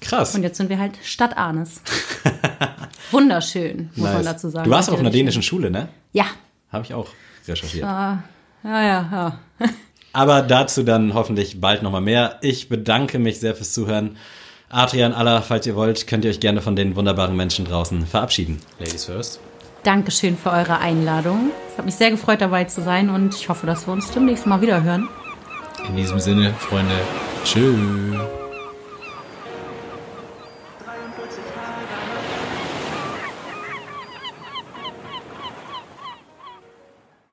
Krass. 0.00 0.34
Und 0.34 0.42
jetzt 0.42 0.56
sind 0.56 0.68
wir 0.68 0.78
halt 0.78 0.92
Stadt 1.02 1.36
Arnes. 1.36 1.80
Wunderschön, 3.10 3.90
muss 3.96 4.06
man 4.08 4.16
Nice. 4.16 4.24
dazu 4.24 4.48
sagen. 4.48 4.64
Du 4.64 4.70
warst 4.70 4.88
auch 4.88 4.94
auf 4.94 5.00
einer 5.00 5.10
dänischen 5.10 5.42
Schule, 5.42 5.70
ne? 5.70 5.88
Ja, 6.12 6.24
Habe 6.70 6.84
ich 6.84 6.94
auch 6.94 7.08
recherchiert. 7.46 7.82
ja, 7.84 8.22
ja, 8.64 8.82
ja. 8.82 9.38
Aber 10.12 10.42
dazu 10.42 10.82
dann 10.84 11.14
hoffentlich 11.14 11.60
bald 11.60 11.82
nochmal 11.82 12.00
mehr. 12.00 12.38
Ich 12.40 12.68
bedanke 12.68 13.18
mich 13.18 13.40
sehr 13.40 13.54
fürs 13.54 13.72
Zuhören. 13.72 14.16
Adrian, 14.74 15.12
Allah, 15.12 15.40
falls 15.40 15.66
ihr 15.68 15.76
wollt, 15.76 16.08
könnt 16.08 16.24
ihr 16.24 16.32
euch 16.32 16.40
gerne 16.40 16.60
von 16.60 16.74
den 16.74 16.96
wunderbaren 16.96 17.36
Menschen 17.36 17.64
draußen 17.64 18.06
verabschieden. 18.06 18.60
Ladies 18.80 19.04
first. 19.04 19.38
Dankeschön 19.84 20.36
für 20.36 20.50
eure 20.50 20.78
Einladung. 20.78 21.52
Es 21.70 21.78
hat 21.78 21.84
mich 21.84 21.94
sehr 21.94 22.10
gefreut, 22.10 22.40
dabei 22.40 22.64
zu 22.64 22.82
sein 22.82 23.08
und 23.08 23.36
ich 23.36 23.48
hoffe, 23.48 23.68
dass 23.68 23.86
wir 23.86 23.92
uns 23.92 24.10
demnächst 24.10 24.46
mal 24.46 24.60
wieder 24.60 24.82
hören. 24.82 25.08
In 25.88 25.96
diesem 25.96 26.18
Sinne, 26.18 26.52
Freunde, 26.54 26.96
tschüss. 27.44 28.43